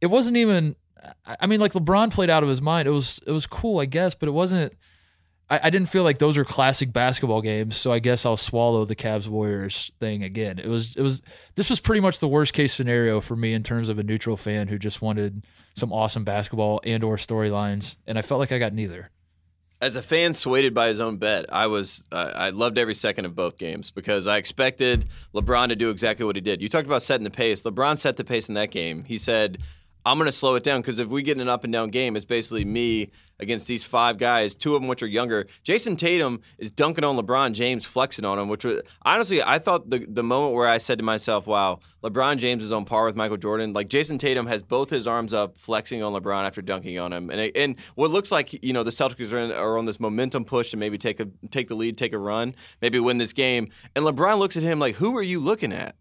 it 0.00 0.06
wasn't 0.06 0.36
even. 0.36 0.76
I 1.24 1.46
mean, 1.46 1.60
like 1.60 1.72
LeBron 1.72 2.12
played 2.12 2.30
out 2.30 2.42
of 2.42 2.48
his 2.48 2.62
mind. 2.62 2.88
It 2.88 2.92
was 2.92 3.20
it 3.26 3.32
was 3.32 3.46
cool, 3.46 3.80
I 3.80 3.86
guess, 3.86 4.14
but 4.14 4.28
it 4.28 4.32
wasn't. 4.32 4.72
I, 5.48 5.60
I 5.64 5.70
didn't 5.70 5.88
feel 5.88 6.02
like 6.02 6.18
those 6.18 6.36
are 6.36 6.44
classic 6.44 6.92
basketball 6.92 7.42
games, 7.42 7.76
so 7.76 7.92
I 7.92 7.98
guess 7.98 8.26
I'll 8.26 8.36
swallow 8.36 8.84
the 8.84 8.96
Cavs 8.96 9.28
Warriors 9.28 9.92
thing 10.00 10.22
again. 10.22 10.58
It 10.58 10.68
was 10.68 10.96
it 10.96 11.02
was 11.02 11.22
this 11.54 11.70
was 11.70 11.80
pretty 11.80 12.00
much 12.00 12.18
the 12.18 12.28
worst 12.28 12.52
case 12.52 12.72
scenario 12.72 13.20
for 13.20 13.36
me 13.36 13.52
in 13.52 13.62
terms 13.62 13.88
of 13.88 13.98
a 13.98 14.02
neutral 14.02 14.36
fan 14.36 14.68
who 14.68 14.78
just 14.78 15.02
wanted 15.02 15.44
some 15.74 15.92
awesome 15.92 16.24
basketball 16.24 16.80
and 16.84 17.04
or 17.04 17.16
storylines, 17.16 17.96
and 18.06 18.18
I 18.18 18.22
felt 18.22 18.38
like 18.40 18.52
I 18.52 18.58
got 18.58 18.72
neither. 18.72 19.10
As 19.78 19.96
a 19.96 20.02
fan 20.02 20.32
swayed 20.32 20.72
by 20.72 20.88
his 20.88 21.02
own 21.02 21.18
bet, 21.18 21.52
I 21.52 21.66
was 21.66 22.02
uh, 22.10 22.32
I 22.34 22.50
loved 22.50 22.78
every 22.78 22.94
second 22.94 23.26
of 23.26 23.36
both 23.36 23.58
games 23.58 23.90
because 23.90 24.26
I 24.26 24.38
expected 24.38 25.08
LeBron 25.34 25.68
to 25.68 25.76
do 25.76 25.90
exactly 25.90 26.24
what 26.24 26.34
he 26.34 26.40
did. 26.40 26.62
You 26.62 26.70
talked 26.70 26.86
about 26.86 27.02
setting 27.02 27.24
the 27.24 27.30
pace. 27.30 27.62
LeBron 27.62 27.98
set 27.98 28.16
the 28.16 28.24
pace 28.24 28.48
in 28.48 28.54
that 28.54 28.70
game. 28.70 29.04
He 29.04 29.18
said, 29.18 29.58
"I'm 30.06 30.18
going 30.18 30.26
to 30.26 30.32
slow 30.32 30.54
it 30.54 30.62
down 30.62 30.80
because 30.80 31.00
if 31.00 31.08
we 31.08 31.22
get 31.22 31.36
in 31.36 31.40
an 31.40 31.48
up 31.48 31.64
and 31.64 31.72
down 31.72 31.90
game, 31.90 32.14
it's 32.14 32.24
basically 32.24 32.64
me 32.64 33.10
against 33.40 33.66
these 33.66 33.84
five 33.84 34.18
guys, 34.18 34.54
two 34.54 34.74
of 34.74 34.80
them 34.80 34.88
which 34.88 35.02
are 35.02 35.06
younger. 35.08 35.46
Jayson 35.64 35.96
Tatum 35.96 36.40
is 36.58 36.70
dunking 36.70 37.04
on 37.04 37.16
LeBron 37.16 37.52
James, 37.52 37.84
flexing 37.84 38.24
on 38.24 38.38
him, 38.38 38.48
which 38.48 38.64
was 38.64 38.80
honestly 39.02 39.42
I 39.42 39.58
thought 39.58 39.90
the 39.90 40.06
the 40.08 40.22
moment 40.22 40.54
where 40.54 40.68
I 40.68 40.78
said 40.78 40.98
to 40.98 41.04
myself, 41.04 41.48
"Wow, 41.48 41.80
LeBron 42.04 42.38
James 42.38 42.64
is 42.64 42.72
on 42.72 42.84
par 42.84 43.04
with 43.04 43.16
Michael 43.16 43.36
Jordan." 43.36 43.72
Like 43.72 43.88
Jayson 43.88 44.18
Tatum 44.18 44.46
has 44.46 44.62
both 44.62 44.90
his 44.90 45.08
arms 45.08 45.34
up, 45.34 45.58
flexing 45.58 46.04
on 46.04 46.12
LeBron 46.12 46.44
after 46.44 46.62
dunking 46.62 47.00
on 47.00 47.12
him, 47.12 47.28
and 47.30 47.40
it, 47.40 47.56
and 47.56 47.74
what 47.96 48.12
looks 48.12 48.30
like 48.30 48.52
you 48.64 48.72
know 48.72 48.84
the 48.84 48.90
Celtics 48.92 49.32
are, 49.32 49.38
in, 49.38 49.50
are 49.50 49.76
on 49.76 49.86
this 49.86 49.98
momentum 49.98 50.44
push 50.44 50.70
to 50.70 50.76
maybe 50.76 50.98
take 50.98 51.18
a 51.18 51.26
take 51.50 51.66
the 51.66 51.74
lead, 51.74 51.98
take 51.98 52.12
a 52.12 52.18
run, 52.18 52.54
maybe 52.80 53.00
win 53.00 53.18
this 53.18 53.32
game, 53.32 53.70
and 53.96 54.04
LeBron 54.04 54.38
looks 54.38 54.56
at 54.56 54.62
him 54.62 54.78
like, 54.78 54.94
"Who 54.94 55.16
are 55.16 55.22
you 55.22 55.40
looking 55.40 55.72
at?" 55.72 55.96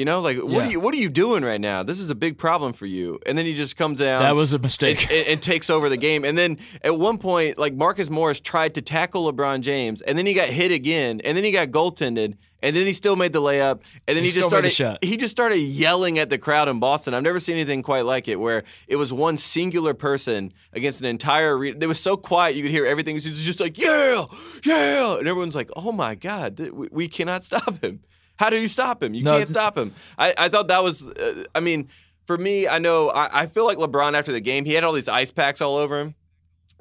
You 0.00 0.06
know, 0.06 0.20
like 0.20 0.38
what 0.38 0.50
Yeah. 0.50 0.66
are 0.66 0.70
you 0.70 0.80
what 0.80 0.94
are 0.94 0.98
you 0.98 1.10
doing 1.10 1.44
right 1.44 1.60
now? 1.60 1.82
This 1.82 2.00
is 2.00 2.08
a 2.08 2.14
big 2.14 2.38
problem 2.38 2.72
for 2.72 2.86
you. 2.86 3.18
And 3.26 3.36
then 3.36 3.44
he 3.44 3.54
just 3.54 3.76
comes 3.76 3.98
down 3.98 4.22
That 4.22 4.34
was 4.34 4.54
a 4.54 4.58
mistake. 4.58 5.10
and, 5.12 5.26
and 5.28 5.42
takes 5.42 5.68
over 5.68 5.90
the 5.90 5.98
game. 5.98 6.24
And 6.24 6.38
then 6.38 6.56
at 6.82 6.98
one 6.98 7.18
point, 7.18 7.58
like 7.58 7.74
Marcus 7.74 8.08
Morris 8.08 8.40
tried 8.40 8.74
to 8.76 8.82
tackle 8.82 9.30
LeBron 9.30 9.60
James, 9.60 10.00
and 10.00 10.16
then 10.16 10.24
he 10.24 10.32
got 10.32 10.48
hit 10.48 10.72
again, 10.72 11.20
and 11.22 11.36
then 11.36 11.44
he 11.44 11.52
got 11.52 11.68
goaltended, 11.68 12.34
and 12.62 12.74
then 12.74 12.86
he 12.86 12.94
still 12.94 13.14
made 13.14 13.34
the 13.34 13.42
layup, 13.42 13.80
and 14.08 14.16
then 14.16 14.16
He 14.16 14.22
he, 14.22 14.26
just 14.28 14.36
still 14.36 14.50
made 14.50 14.64
the 14.64 14.70
started 14.70 14.98
shot. 15.00 15.04
he 15.04 15.16
just 15.18 15.32
started 15.32 15.58
yelling 15.58 16.18
at 16.18 16.30
the 16.30 16.38
crowd 16.38 16.68
in 16.68 16.80
Boston. 16.80 17.12
I've 17.12 17.22
never 17.22 17.38
seen 17.38 17.56
anything 17.56 17.82
quite 17.82 18.06
like 18.06 18.26
it, 18.26 18.36
where 18.40 18.64
it 18.88 18.96
was 18.96 19.12
one 19.12 19.36
singular 19.36 19.92
person 19.92 20.52
against 20.72 21.00
an 21.00 21.06
entire. 21.08 21.58
Re- 21.58 21.76
it 21.78 21.86
was 21.86 22.00
so 22.00 22.16
quiet 22.16 22.56
you 22.56 22.62
could 22.62 22.70
hear 22.72 22.86
everything. 22.86 23.16
It 23.16 23.24
was 23.26 23.44
just 23.44 23.60
like 23.60 23.76
yeah, 23.76 24.24
yeah, 24.64 25.18
and 25.18 25.28
everyone's 25.28 25.54
like, 25.54 25.68
oh 25.76 25.92
my 25.92 26.14
god, 26.14 26.58
we, 26.58 26.88
we 26.90 27.08
cannot 27.08 27.44
stop 27.44 27.82
him. 27.84 28.00
How 28.40 28.48
do 28.48 28.58
you 28.58 28.68
stop 28.68 29.02
him? 29.02 29.12
You 29.12 29.22
No, 29.22 29.32
can't 29.32 29.48
th- 29.48 29.50
stop 29.50 29.76
him. 29.76 29.92
I, 30.16 30.32
I 30.38 30.48
thought 30.48 30.68
that 30.68 30.82
was. 30.82 31.06
Uh, 31.06 31.44
I 31.54 31.60
mean, 31.60 31.88
for 32.26 32.38
me, 32.38 32.66
I 32.66 32.78
know 32.78 33.10
I, 33.10 33.42
I 33.42 33.46
feel 33.46 33.66
like 33.66 33.76
LeBron 33.76 34.14
after 34.14 34.32
the 34.32 34.40
game, 34.40 34.64
he 34.64 34.72
had 34.72 34.82
all 34.82 34.94
these 34.94 35.10
ice 35.10 35.30
packs 35.30 35.60
all 35.60 35.76
over 35.76 36.00
him. 36.00 36.14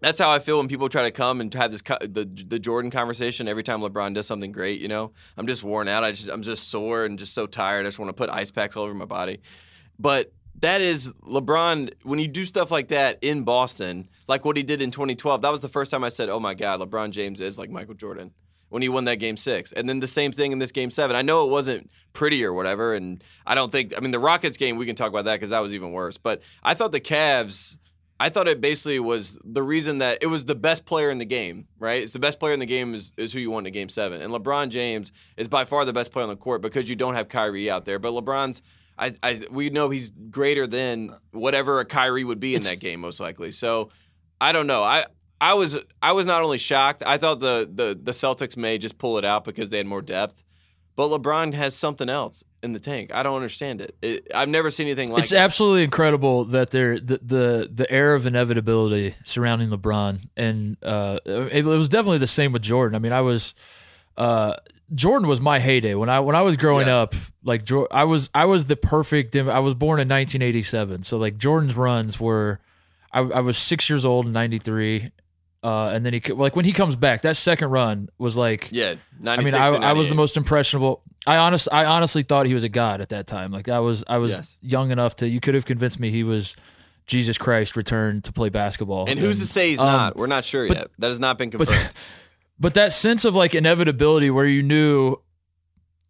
That's 0.01 0.19
how 0.19 0.31
I 0.31 0.39
feel 0.39 0.57
when 0.59 0.69
people 0.69 0.87
try 0.87 1.03
to 1.03 1.11
come 1.11 1.41
and 1.41 1.53
have 1.55 1.69
this 1.69 1.81
co- 1.81 1.97
the 1.99 2.23
the 2.47 2.59
Jordan 2.59 2.91
conversation 2.91 3.49
every 3.49 3.63
time 3.63 3.81
LeBron 3.81 4.13
does 4.13 4.25
something 4.25 4.53
great. 4.53 4.79
You 4.79 4.87
know, 4.87 5.11
I'm 5.35 5.47
just 5.47 5.61
worn 5.61 5.89
out. 5.89 6.05
I 6.05 6.11
just 6.13 6.29
I'm 6.29 6.43
just 6.43 6.69
sore 6.69 7.03
and 7.03 7.19
just 7.19 7.33
so 7.33 7.45
tired. 7.45 7.85
I 7.85 7.89
just 7.89 7.99
want 7.99 8.07
to 8.07 8.13
put 8.13 8.29
ice 8.29 8.51
packs 8.51 8.77
all 8.77 8.85
over 8.85 8.93
my 8.93 9.03
body. 9.03 9.41
But 9.99 10.31
that 10.61 10.79
is 10.79 11.11
LeBron 11.23 11.91
when 12.03 12.19
you 12.19 12.29
do 12.29 12.45
stuff 12.45 12.71
like 12.71 12.87
that 12.87 13.19
in 13.21 13.43
Boston, 13.43 14.07
like 14.29 14.45
what 14.45 14.55
he 14.55 14.63
did 14.63 14.81
in 14.81 14.91
2012. 14.91 15.41
That 15.41 15.51
was 15.51 15.59
the 15.59 15.67
first 15.67 15.91
time 15.91 16.05
I 16.05 16.09
said, 16.09 16.29
"Oh 16.29 16.39
my 16.39 16.53
God, 16.53 16.79
LeBron 16.79 17.09
James 17.11 17.41
is 17.41 17.59
like 17.59 17.69
Michael 17.69 17.95
Jordan." 17.95 18.31
When 18.69 18.81
he 18.83 18.89
won 18.89 19.05
that 19.05 19.15
game 19.15 19.35
six, 19.35 19.71
and 19.71 19.89
then 19.89 19.99
the 19.99 20.07
same 20.07 20.31
thing 20.31 20.51
in 20.51 20.59
this 20.59 20.71
game 20.71 20.91
seven. 20.91 21.15
I 21.15 21.23
know 21.23 21.43
it 21.43 21.49
wasn't 21.49 21.89
pretty 22.13 22.43
or 22.45 22.53
whatever, 22.53 22.93
and 22.93 23.23
I 23.47 23.55
don't 23.55 23.71
think. 23.71 23.93
I 23.97 23.99
mean, 23.99 24.11
the 24.11 24.19
Rockets 24.19 24.57
game 24.57 24.77
we 24.77 24.85
can 24.85 24.95
talk 24.95 25.09
about 25.09 25.25
that 25.25 25.35
because 25.35 25.49
that 25.49 25.59
was 25.59 25.73
even 25.73 25.91
worse. 25.91 26.17
But 26.17 26.41
I 26.63 26.75
thought 26.75 26.91
the 26.91 26.99
Cavs. 27.01 27.77
I 28.21 28.27
thought 28.27 28.49
it 28.49 28.59
basically 28.59 28.99
was 28.99 29.39
the 29.45 29.63
reason 29.63 29.99
that 29.99 30.17
it 30.21 30.27
was 30.27 30.43
the 30.43 30.53
best 30.53 30.85
player 30.85 31.09
in 31.09 31.19
the 31.19 31.25
game, 31.25 31.65
right? 31.79 32.03
It's 32.03 32.11
the 32.11 32.19
best 32.19 32.37
player 32.37 32.53
in 32.53 32.59
the 32.59 32.65
game 32.65 32.93
is, 32.93 33.13
is 33.15 33.31
who 33.31 33.39
you 33.39 33.49
want 33.49 33.65
in 33.65 33.71
game 33.71 33.87
seven. 33.87 34.21
And 34.21 34.33
LeBron 34.33 34.67
James 34.69 35.13
is 35.37 35.47
by 35.47 35.63
far 35.63 35.85
the 35.85 35.93
best 35.93 36.11
player 36.11 36.23
on 36.23 36.29
the 36.29 36.35
court 36.35 36.61
because 36.61 36.89
you 36.89 36.97
don't 36.97 37.13
have 37.15 37.29
Kyrie 37.29 37.71
out 37.71 37.85
there. 37.85 37.97
But 37.97 38.11
LeBron's, 38.11 38.61
I, 38.97 39.13
I 39.23 39.41
we 39.49 39.69
know 39.69 39.89
he's 39.89 40.09
greater 40.29 40.67
than 40.67 41.15
whatever 41.31 41.79
a 41.79 41.85
Kyrie 41.85 42.25
would 42.25 42.41
be 42.41 42.55
in 42.55 42.59
It's- 42.59 42.73
that 42.73 42.81
game, 42.81 42.99
most 42.99 43.21
likely. 43.21 43.51
So 43.51 43.89
I 44.41 44.51
don't 44.51 44.67
know. 44.67 44.83
I 44.83 45.05
I 45.41 45.53
was 45.53 45.77
I 46.01 46.11
was 46.11 46.25
not 46.27 46.43
only 46.43 46.57
shocked, 46.57 47.03
I 47.05 47.17
thought 47.17 47.39
the, 47.39 47.69
the, 47.73 47.97
the 48.01 48.11
Celtics 48.11 48.57
may 48.57 48.77
just 48.77 48.97
pull 48.97 49.17
it 49.17 49.25
out 49.25 49.45
because 49.45 49.69
they 49.69 49.77
had 49.77 49.87
more 49.87 50.01
depth. 50.01 50.43
But 50.95 51.07
LeBron 51.11 51.53
has 51.53 51.73
something 51.75 52.09
else 52.09 52.43
in 52.61 52.73
the 52.73 52.79
tank. 52.79 53.13
I 53.13 53.23
don't 53.23 53.35
understand 53.37 53.79
it. 53.79 53.95
it 54.01 54.27
I've 54.35 54.49
never 54.49 54.69
seen 54.69 54.87
anything 54.87 55.07
like 55.07 55.15
that. 55.17 55.21
it's 55.23 55.31
it. 55.31 55.37
absolutely 55.37 55.83
incredible 55.83 56.43
that 56.45 56.71
there 56.71 56.99
the, 56.99 57.19
the 57.23 57.69
the 57.73 57.89
air 57.89 58.15
of 58.15 58.25
inevitability 58.25 59.15
surrounding 59.23 59.69
LeBron, 59.69 60.27
and 60.35 60.75
uh, 60.83 61.19
it, 61.25 61.53
it 61.59 61.63
was 61.65 61.87
definitely 61.87 62.17
the 62.17 62.27
same 62.27 62.51
with 62.51 62.61
Jordan. 62.63 62.95
I 62.95 62.99
mean, 62.99 63.13
I 63.13 63.21
was 63.21 63.55
uh, 64.17 64.55
Jordan 64.93 65.29
was 65.29 65.39
my 65.39 65.59
heyday 65.59 65.93
when 65.95 66.09
I 66.09 66.19
when 66.19 66.35
I 66.35 66.41
was 66.41 66.57
growing 66.57 66.87
Yeah. 66.87 66.97
up. 66.97 67.15
Like 67.45 67.65
I 67.91 68.03
was 68.03 68.29
I 68.35 68.43
was 68.43 68.65
the 68.65 68.75
perfect. 68.75 69.37
I 69.37 69.59
was 69.59 69.75
born 69.75 70.01
in 70.01 70.09
1987, 70.09 71.03
so 71.03 71.17
like 71.17 71.37
Jordan's 71.37 71.75
runs 71.77 72.19
were. 72.19 72.59
I, 73.11 73.21
I 73.21 73.39
was 73.39 73.57
six 73.57 73.89
years 73.89 74.03
old 74.05 74.27
in 74.27 74.33
'93, 74.33 75.11
uh, 75.63 75.87
and 75.87 76.05
then 76.05 76.13
he 76.13 76.21
like 76.31 76.55
when 76.55 76.65
he 76.65 76.71
comes 76.71 76.95
back, 76.95 77.23
that 77.23 77.37
second 77.37 77.69
run 77.69 78.09
was 78.17 78.35
like 78.37 78.69
yeah, 78.71 78.95
I 79.25 79.37
mean, 79.37 79.53
I, 79.53 79.67
I 79.67 79.93
was 79.93 80.09
the 80.09 80.15
most 80.15 80.37
impressionable. 80.37 81.01
I 81.27 81.37
honest, 81.37 81.67
I 81.71 81.85
honestly 81.85 82.23
thought 82.23 82.45
he 82.45 82.53
was 82.53 82.63
a 82.63 82.69
god 82.69 83.01
at 83.01 83.09
that 83.09 83.27
time. 83.27 83.51
Like 83.51 83.67
I 83.67 83.79
was, 83.79 84.03
I 84.07 84.17
was 84.17 84.31
Yes. 84.31 84.57
young 84.61 84.91
enough 84.91 85.17
to. 85.17 85.27
You 85.27 85.39
could 85.41 85.53
have 85.53 85.65
convinced 85.65 85.99
me 85.99 86.11
he 86.11 86.23
was 86.23 86.55
Jesus 87.07 87.37
Christ 87.37 87.75
returned 87.75 88.23
to 88.23 88.31
play 88.31 88.49
basketball. 88.49 89.09
And 89.09 89.19
who's 89.19 89.39
to 89.39 89.45
say 89.45 89.69
he's 89.69 89.79
um, 89.79 89.87
not? 89.87 90.15
We're 90.15 90.27
not 90.27 90.45
sure 90.45 90.67
but- 90.67 90.77
yet. 90.77 90.91
That 90.99 91.07
has 91.09 91.19
not 91.19 91.37
been 91.37 91.51
confirmed. 91.51 91.89
But 92.61 92.73
that 92.73 92.91
sense 92.91 93.23
of 93.23 93.35
like 93.35 93.55
inevitability, 93.55 94.29
where 94.29 94.45
you 94.45 94.61
knew, 94.61 95.15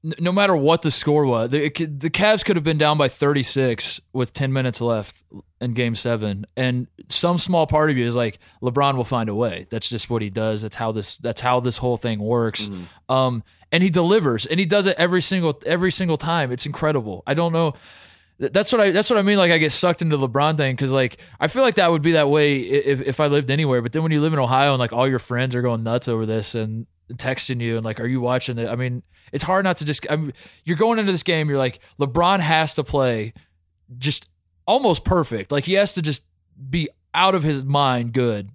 no 0.02 0.32
matter 0.32 0.56
what 0.56 0.82
the 0.82 0.92
score 0.92 1.26
was, 1.26 1.50
the, 1.50 1.66
it 1.66 2.00
the 2.00 2.10
Cavs 2.10 2.46
could 2.46 2.56
have 2.56 2.64
been 2.64 2.78
down 2.78 2.98
by 2.98 3.10
36 3.10 4.00
with 4.14 4.34
10 4.34 4.54
minutes 4.54 4.80
left 4.80 5.24
in 5.60 5.74
Game 5.74 5.96
Seven, 5.96 6.46
and 6.56 6.88
some 7.10 7.38
small 7.38 7.68
part 7.68 7.90
of 7.90 7.98
you 7.98 8.06
is 8.06 8.16
like, 8.16 8.40
LeBron 8.62 8.96
will 8.96 9.04
find 9.04 9.28
a 9.28 9.36
way. 9.36 9.68
That's 9.70 9.90
just 9.90 10.10
what 10.10 10.22
he 10.22 10.30
does. 10.30 10.62
That's 10.62 10.78
how 10.78 10.92
this. 10.92 11.18
That's 11.18 11.42
how 11.42 11.60
this 11.60 11.78
whole 11.78 11.98
thing 11.98 12.20
works. 12.20 12.62
Mm-hmm. 12.62 13.12
Um, 13.14 13.44
and 13.72 13.84
he 13.84 13.90
delivers, 13.90 14.46
and 14.46 14.60
he 14.60 14.66
does 14.66 14.88
it 14.88 14.96
every 14.98 15.22
single 15.22 15.62
every 15.66 15.92
single 15.92 16.18
time. 16.18 16.52
It's 16.52 16.66
incredible. 16.66 17.24
I 17.28 17.34
don't 17.34 17.52
know. 17.52 17.74
That's 18.40 18.72
what 18.72 18.80
I. 18.80 18.92
That's 18.92 19.10
what 19.10 19.20
I 19.20 19.22
mean. 19.22 19.38
Like 19.38 19.52
I 19.52 19.58
get 19.58 19.74
sucked 19.74 20.02
into 20.02 20.16
the 20.16 20.30
LeBron 20.30 20.56
thing 20.56 20.76
because 20.76 20.94
like 20.94 21.20
I 21.42 21.48
feel 21.48 21.62
like 21.62 21.76
that 21.76 21.92
would 21.92 22.02
be 22.02 22.14
that 22.14 22.30
way 22.30 22.60
if 22.60 23.02
if 23.02 23.20
I 23.20 23.28
lived 23.28 23.52
anywhere. 23.52 23.82
But 23.82 23.92
then 23.92 24.02
when 24.02 24.14
you 24.14 24.22
live 24.22 24.32
in 24.32 24.40
Ohio 24.40 24.72
and 24.72 24.80
like 24.80 24.94
all 24.94 25.10
your 25.10 25.20
friends 25.20 25.56
are 25.56 25.62
going 25.62 25.84
nuts 25.84 26.08
over 26.08 26.26
this 26.26 26.56
and 26.56 26.88
texting 27.14 27.62
you 27.62 27.76
and 27.78 27.86
like, 27.86 28.00
are 28.00 28.08
you 28.08 28.22
watching 28.22 28.58
it? 28.58 28.68
I 28.68 28.76
mean, 28.76 29.04
it's 29.32 29.44
hard 29.44 29.64
not 29.64 29.78
to 29.78 29.86
just. 29.86 30.06
I 30.10 30.16
mean, 30.16 30.34
you're 30.64 30.78
going 30.78 31.00
into 31.00 31.12
this 31.12 31.24
game. 31.24 31.50
You're 31.50 31.58
like 31.58 31.80
LeBron 32.00 32.40
has 32.40 32.74
to 32.76 32.84
play 32.84 33.34
just 33.98 34.30
almost 34.66 35.04
perfect. 35.04 35.52
Like 35.52 35.66
he 35.66 35.74
has 35.74 35.94
to 35.94 36.02
just 36.02 36.24
be 36.70 36.90
out 37.14 37.36
of 37.36 37.44
his 37.44 37.64
mind 37.66 38.14
good. 38.14 38.50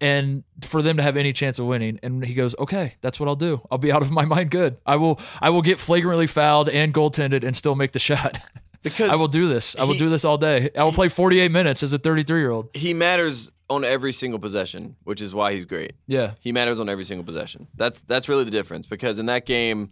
And 0.00 0.44
for 0.62 0.80
them 0.80 0.96
to 0.98 1.02
have 1.02 1.16
any 1.16 1.32
chance 1.32 1.58
of 1.58 1.66
winning, 1.66 1.98
and 2.04 2.24
he 2.24 2.32
goes, 2.34 2.54
"Okay, 2.56 2.94
that's 3.00 3.18
what 3.18 3.28
I'll 3.28 3.34
do. 3.34 3.60
I'll 3.68 3.78
be 3.78 3.90
out 3.90 4.00
of 4.02 4.12
my 4.12 4.24
mind 4.34 4.50
good. 4.52 4.76
I 4.86 4.94
will, 4.94 5.18
I 5.42 5.50
will 5.50 5.62
get 5.62 5.80
flagrantly 5.80 6.28
fouled 6.28 6.68
and 6.68 6.94
goaltended 6.94 7.42
and 7.42 7.56
still 7.56 7.74
make 7.74 7.92
the 7.92 7.98
shot. 7.98 8.38
Because 8.80 9.10
I 9.10 9.16
will 9.16 9.26
do 9.26 9.48
this. 9.48 9.74
I 9.76 9.82
will 9.82 9.94
he- 9.94 9.98
do 9.98 10.08
this 10.08 10.24
all 10.24 10.38
day. 10.38 10.70
I 10.78 10.84
will 10.84 10.92
play 10.92 11.08
48 11.08 11.50
minutes 11.50 11.82
as 11.82 11.92
a 11.92 11.98
33 11.98 12.38
year 12.38 12.50
old. 12.52 12.70
he 12.74 12.94
matters 12.94 13.50
on 13.70 13.84
every 13.84 14.12
single 14.12 14.38
possession, 14.38 14.96
which 15.04 15.20
is 15.20 15.34
why 15.34 15.52
he's 15.52 15.64
great. 15.64 15.92
Yeah, 16.06 16.32
He 16.40 16.52
matters 16.52 16.80
on 16.80 16.88
every 16.88 17.04
single 17.04 17.24
possession. 17.24 17.68
That's 17.74 18.00
that's 18.00 18.28
really 18.28 18.44
the 18.44 18.50
difference 18.50 18.86
because 18.86 19.18
in 19.18 19.26
that 19.26 19.46
game, 19.46 19.90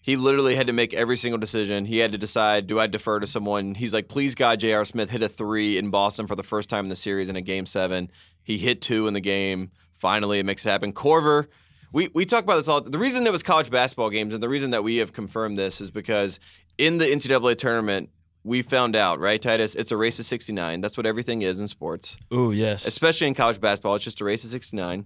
he 0.00 0.16
literally 0.16 0.54
had 0.54 0.66
to 0.68 0.72
make 0.72 0.94
every 0.94 1.16
single 1.16 1.38
decision. 1.38 1.84
He 1.84 1.98
had 1.98 2.12
to 2.12 2.18
decide, 2.18 2.66
do 2.66 2.78
I 2.78 2.86
defer 2.86 3.20
to 3.20 3.26
someone? 3.26 3.74
He's 3.74 3.92
like, 3.92 4.08
please 4.08 4.34
God, 4.34 4.60
J.R. 4.60 4.84
Smith 4.84 5.10
hit 5.10 5.22
a 5.22 5.28
three 5.28 5.78
in 5.78 5.90
Boston 5.90 6.26
for 6.26 6.36
the 6.36 6.42
first 6.42 6.68
time 6.68 6.84
in 6.84 6.88
the 6.88 6.96
series 6.96 7.28
in 7.28 7.36
a 7.36 7.40
game 7.42 7.66
seven. 7.66 8.10
He 8.42 8.58
hit 8.58 8.80
two 8.80 9.06
in 9.06 9.14
the 9.14 9.20
game. 9.20 9.70
Finally, 9.94 10.38
it 10.38 10.46
makes 10.46 10.64
it 10.64 10.70
happen. 10.70 10.92
Korver, 10.92 11.48
we, 11.92 12.08
we 12.14 12.24
talk 12.24 12.44
about 12.44 12.56
this 12.56 12.68
all. 12.68 12.80
The 12.80 12.98
reason 12.98 13.24
there 13.24 13.32
was 13.32 13.42
college 13.42 13.70
basketball 13.70 14.10
games 14.10 14.34
and 14.34 14.42
the 14.42 14.48
reason 14.48 14.70
that 14.70 14.84
we 14.84 14.96
have 14.96 15.12
confirmed 15.12 15.58
this 15.58 15.80
is 15.80 15.90
because 15.90 16.38
in 16.78 16.98
the 16.98 17.06
NCAA 17.06 17.58
tournament, 17.58 18.10
we 18.48 18.62
found 18.62 18.96
out, 18.96 19.20
right, 19.20 19.40
Titus? 19.40 19.74
It's 19.74 19.92
a 19.92 19.96
race 19.96 20.18
of 20.18 20.24
69. 20.24 20.80
That's 20.80 20.96
what 20.96 21.06
everything 21.06 21.42
is 21.42 21.60
in 21.60 21.68
sports 21.68 22.16
Ooh, 22.32 22.50
yes. 22.52 22.86
especially 22.86 23.26
in 23.28 23.34
college 23.34 23.60
basketball. 23.60 23.94
It's 23.94 24.04
just 24.04 24.20
a 24.20 24.24
race 24.24 24.42
of 24.44 24.50
69. 24.50 25.04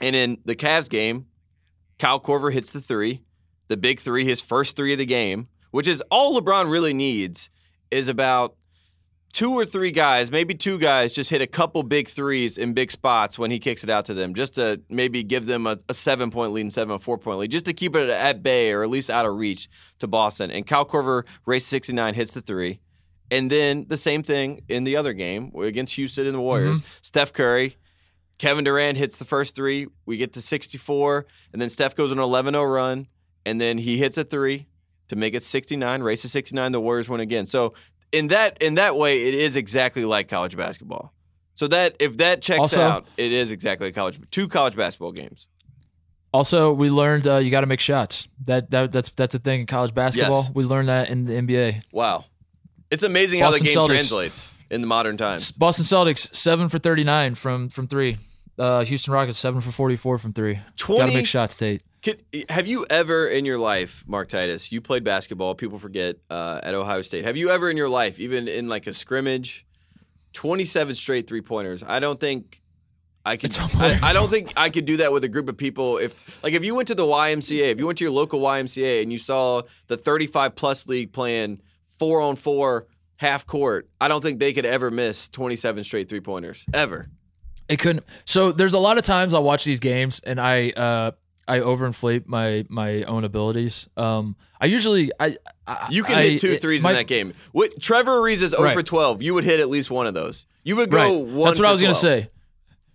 And 0.00 0.16
in 0.16 0.38
the 0.44 0.54
Cavs 0.54 0.88
game, 0.90 1.26
Kyle 1.98 2.20
Korver 2.20 2.52
hits 2.52 2.70
the 2.72 2.80
three, 2.82 3.22
the 3.68 3.76
big 3.76 4.00
three, 4.00 4.24
his 4.24 4.40
first 4.40 4.76
three 4.76 4.92
of 4.92 4.98
the 4.98 5.06
game. 5.06 5.48
which 5.70 5.88
is 5.88 6.02
all 6.10 6.38
LeBron 6.40 6.70
really 6.70 6.92
needs 6.94 7.50
is 7.90 8.08
about 8.08 8.56
two 9.36 9.52
or 9.52 9.66
three 9.66 9.90
guys, 9.90 10.30
maybe 10.30 10.54
two 10.54 10.78
guys, 10.78 11.12
just 11.12 11.28
hit 11.28 11.42
a 11.42 11.46
couple 11.46 11.82
big 11.82 12.08
threes 12.08 12.56
in 12.56 12.72
big 12.72 12.90
spots 12.90 13.38
when 13.38 13.50
he 13.50 13.58
kicks 13.58 13.84
it 13.84 13.90
out 13.90 14.06
to 14.06 14.14
them, 14.14 14.32
just 14.32 14.54
to 14.54 14.80
maybe 14.88 15.22
give 15.22 15.44
them 15.44 15.66
a, 15.66 15.76
a 15.90 15.94
seven 15.94 16.30
point 16.30 16.54
lead 16.54 16.62
instead 16.62 16.84
of 16.84 16.90
a 16.90 16.98
four 16.98 17.18
point 17.18 17.38
lead, 17.38 17.50
just 17.50 17.66
to 17.66 17.74
keep 17.74 17.94
it 17.94 18.08
at 18.08 18.42
bay 18.42 18.72
or 18.72 18.82
at 18.82 18.88
least 18.88 19.10
out 19.10 19.26
of 19.26 19.36
reach 19.36 19.68
to 19.98 20.06
Boston. 20.06 20.50
And 20.50 20.66
Kyle 20.66 20.86
Korver, 20.86 21.24
race 21.44 21.66
69, 21.66 22.14
hits 22.14 22.32
the 22.32 22.40
three. 22.40 22.80
And 23.30 23.50
then 23.50 23.84
the 23.88 23.98
same 23.98 24.22
thing 24.22 24.62
in 24.70 24.84
the 24.84 24.96
other 24.96 25.12
game 25.12 25.52
against 25.54 25.92
Houston 25.96 26.24
and 26.24 26.34
the 26.34 26.38
mm-hmm. 26.38 26.44
Warriors. 26.44 26.80
Steph 27.02 27.34
Curry, 27.34 27.76
Kevin 28.38 28.64
Durant 28.64 28.96
hits 28.96 29.18
the 29.18 29.26
first 29.26 29.54
three. 29.54 29.86
We 30.06 30.16
get 30.16 30.32
to 30.32 30.40
64, 30.40 31.26
and 31.52 31.60
then 31.60 31.68
Steph 31.68 31.94
goes 31.94 32.10
on 32.10 32.16
an 32.16 32.24
11 32.24 32.54
0 32.54 32.64
run, 32.64 33.06
and 33.44 33.60
then 33.60 33.76
he 33.76 33.98
hits 33.98 34.16
a 34.16 34.24
three 34.24 34.66
to 35.08 35.16
make 35.16 35.34
it 35.34 35.42
69, 35.42 36.02
race 36.02 36.22
to 36.22 36.28
69. 36.30 36.72
The 36.72 36.80
Warriors 36.80 37.10
win 37.10 37.20
again. 37.20 37.44
So 37.44 37.74
in 38.12 38.28
that 38.28 38.62
in 38.62 38.74
that 38.74 38.96
way, 38.96 39.26
it 39.28 39.34
is 39.34 39.56
exactly 39.56 40.04
like 40.04 40.28
college 40.28 40.56
basketball. 40.56 41.12
So 41.54 41.68
that 41.68 41.96
if 42.00 42.18
that 42.18 42.42
checks 42.42 42.58
Also- 42.60 42.80
out, 42.82 43.06
it 43.16 43.32
is 43.32 43.50
exactly 43.50 43.90
college. 43.92 44.18
Two 44.30 44.48
college 44.48 44.76
basketball 44.76 45.12
games. 45.12 45.48
Also, 46.34 46.72
we 46.72 46.90
learned 46.90 47.26
uh, 47.26 47.36
you 47.38 47.50
got 47.50 47.62
to 47.62 47.66
make 47.66 47.80
shots. 47.80 48.28
That, 48.44 48.70
that 48.70 48.92
that's 48.92 49.10
that's 49.10 49.34
a 49.34 49.38
thing 49.38 49.60
in 49.60 49.66
college 49.66 49.94
basketball. 49.94 50.42
Yes. 50.42 50.50
We 50.54 50.64
learned 50.64 50.88
that 50.88 51.08
in 51.08 51.24
the 51.24 51.32
NBA. 51.34 51.82
Wow, 51.92 52.26
it's 52.90 53.02
amazing 53.02 53.40
how 53.40 53.50
the 53.52 53.60
game 53.60 53.74
Celtics. 53.74 53.86
translates 53.86 54.50
in 54.70 54.82
the 54.82 54.86
modern 54.86 55.16
times. 55.16 55.50
Boston 55.50 55.84
Celtics 55.86 56.34
seven 56.36 56.68
for 56.68 56.78
thirty 56.78 57.04
nine 57.04 57.34
from 57.36 57.70
from 57.70 57.86
three. 57.88 58.18
Uh, 58.58 58.84
Houston 58.84 59.14
Rockets 59.14 59.38
seven 59.38 59.60
for 59.62 59.70
forty 59.70 59.96
four 59.96 60.18
from 60.18 60.34
three. 60.34 60.60
Got 60.86 61.06
to 61.06 61.14
make 61.14 61.26
shots, 61.26 61.54
Tate. 61.54 61.80
Could, 62.06 62.22
have 62.50 62.68
you 62.68 62.86
ever 62.88 63.26
in 63.26 63.44
your 63.44 63.58
life, 63.58 64.04
Mark 64.06 64.28
Titus? 64.28 64.70
You 64.70 64.80
played 64.80 65.02
basketball. 65.02 65.56
People 65.56 65.76
forget 65.76 66.14
uh, 66.30 66.60
at 66.62 66.72
Ohio 66.72 67.02
State. 67.02 67.24
Have 67.24 67.36
you 67.36 67.50
ever 67.50 67.68
in 67.68 67.76
your 67.76 67.88
life, 67.88 68.20
even 68.20 68.46
in 68.46 68.68
like 68.68 68.86
a 68.86 68.92
scrimmage, 68.92 69.66
twenty-seven 70.32 70.94
straight 70.94 71.26
three 71.26 71.40
pointers? 71.40 71.82
I 71.82 71.98
don't 71.98 72.20
think 72.20 72.62
I 73.24 73.36
could. 73.36 73.58
I. 73.58 73.98
I 74.00 74.12
don't 74.12 74.30
think 74.30 74.52
I 74.56 74.70
could 74.70 74.84
do 74.84 74.98
that 74.98 75.12
with 75.12 75.24
a 75.24 75.28
group 75.28 75.48
of 75.48 75.56
people. 75.56 75.98
If 75.98 76.44
like 76.44 76.52
if 76.52 76.64
you 76.64 76.76
went 76.76 76.86
to 76.86 76.94
the 76.94 77.02
YMCA, 77.02 77.72
if 77.72 77.80
you 77.80 77.86
went 77.86 77.98
to 77.98 78.04
your 78.04 78.12
local 78.12 78.38
YMCA 78.38 79.02
and 79.02 79.10
you 79.10 79.18
saw 79.18 79.62
the 79.88 79.96
thirty-five 79.96 80.54
plus 80.54 80.86
league 80.86 81.12
playing 81.12 81.60
four 81.98 82.20
on 82.20 82.36
four 82.36 82.86
half 83.16 83.48
court, 83.48 83.88
I 84.00 84.06
don't 84.06 84.20
think 84.20 84.38
they 84.38 84.52
could 84.52 84.64
ever 84.64 84.92
miss 84.92 85.28
twenty-seven 85.28 85.82
straight 85.82 86.08
three 86.08 86.20
pointers 86.20 86.64
ever. 86.72 87.08
It 87.68 87.80
couldn't. 87.80 88.06
So 88.26 88.52
there's 88.52 88.74
a 88.74 88.78
lot 88.78 88.96
of 88.96 89.02
times 89.02 89.34
I'll 89.34 89.42
watch 89.42 89.64
these 89.64 89.80
games 89.80 90.20
and 90.20 90.40
I 90.40 90.70
uh 90.70 91.10
I 91.48 91.60
overinflate 91.60 92.26
my 92.26 92.64
my 92.68 93.02
own 93.04 93.24
abilities. 93.24 93.88
Um, 93.96 94.36
I 94.60 94.66
usually 94.66 95.10
I, 95.20 95.36
I 95.66 95.88
You 95.90 96.02
can 96.02 96.16
I- 96.16 96.22
hit 96.30 96.40
two 96.40 96.56
threes 96.56 96.82
it- 96.82 96.84
my- 96.84 96.90
in 96.90 96.96
that 96.96 97.06
game. 97.06 97.34
What, 97.52 97.80
Trevor 97.80 98.20
Ariza's 98.20 98.50
0 98.50 98.62
Right. 98.62 98.74
for 98.74 98.82
12. 98.82 99.22
You 99.22 99.34
would 99.34 99.44
hit 99.44 99.60
at 99.60 99.68
least 99.68 99.90
one 99.90 100.06
of 100.06 100.14
those. 100.14 100.46
You 100.64 100.76
would 100.76 100.90
go 100.90 100.96
Right. 100.96 101.26
one 101.26 101.46
That's 101.48 101.58
what 101.58 101.68
I 101.68 101.72
was 101.72 101.80
gonna 101.80 101.94
say. 101.94 102.30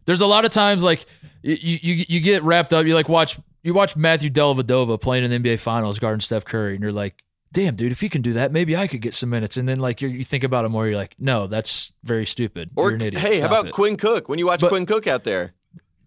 There's 0.06 0.22
a 0.22 0.26
lot 0.28 0.46
of 0.46 0.52
times 0.52 0.84
like 0.84 1.06
you 1.44 1.56
you 1.82 2.06
you 2.10 2.20
get 2.20 2.44
wrapped 2.44 2.74
up. 2.74 2.86
You 2.86 2.94
like 2.96 3.08
watch 3.10 3.38
you 3.64 3.74
watch 3.74 3.96
Matthew 3.96 4.30
Dellavedova 4.30 5.00
playing 5.00 5.24
in 5.24 5.30
the 5.30 5.38
NBA 5.52 5.60
Finals 5.60 6.00
guarding 6.00 6.20
Steph 6.20 6.44
Curry, 6.46 6.74
and 6.74 6.82
you're 6.82 6.92
like, 6.92 7.24
damn, 7.54 7.76
dude, 7.76 7.92
if 7.92 8.02
he 8.02 8.10
can 8.10 8.22
do 8.24 8.34
that, 8.34 8.52
maybe 8.52 8.76
I 8.76 8.88
could 8.88 9.02
get 9.02 9.14
some 9.14 9.30
minutes. 9.30 9.56
And 9.56 9.70
then 9.70 9.80
like 9.80 10.02
you 10.02 10.10
you 10.10 10.24
think 10.24 10.44
about 10.44 10.66
it 10.66 10.70
more, 10.70 10.88
you're 10.88 10.96
like, 10.98 11.16
no, 11.20 11.46
that's 11.48 11.92
very 12.04 12.26
stupid. 12.26 12.72
Or 12.76 12.90
you're 12.90 12.96
an 12.96 13.02
idiot. 13.04 13.22
hey, 13.22 13.40
how 13.40 13.46
about 13.48 13.68
it. 13.68 13.74
Quinn 13.74 13.96
Cook? 13.98 14.28
When 14.28 14.40
you 14.40 14.48
watch 14.48 14.62
But- 14.62 14.70
Quinn 14.70 14.86
Cook 14.88 15.06
out 15.08 15.24
there, 15.24 15.54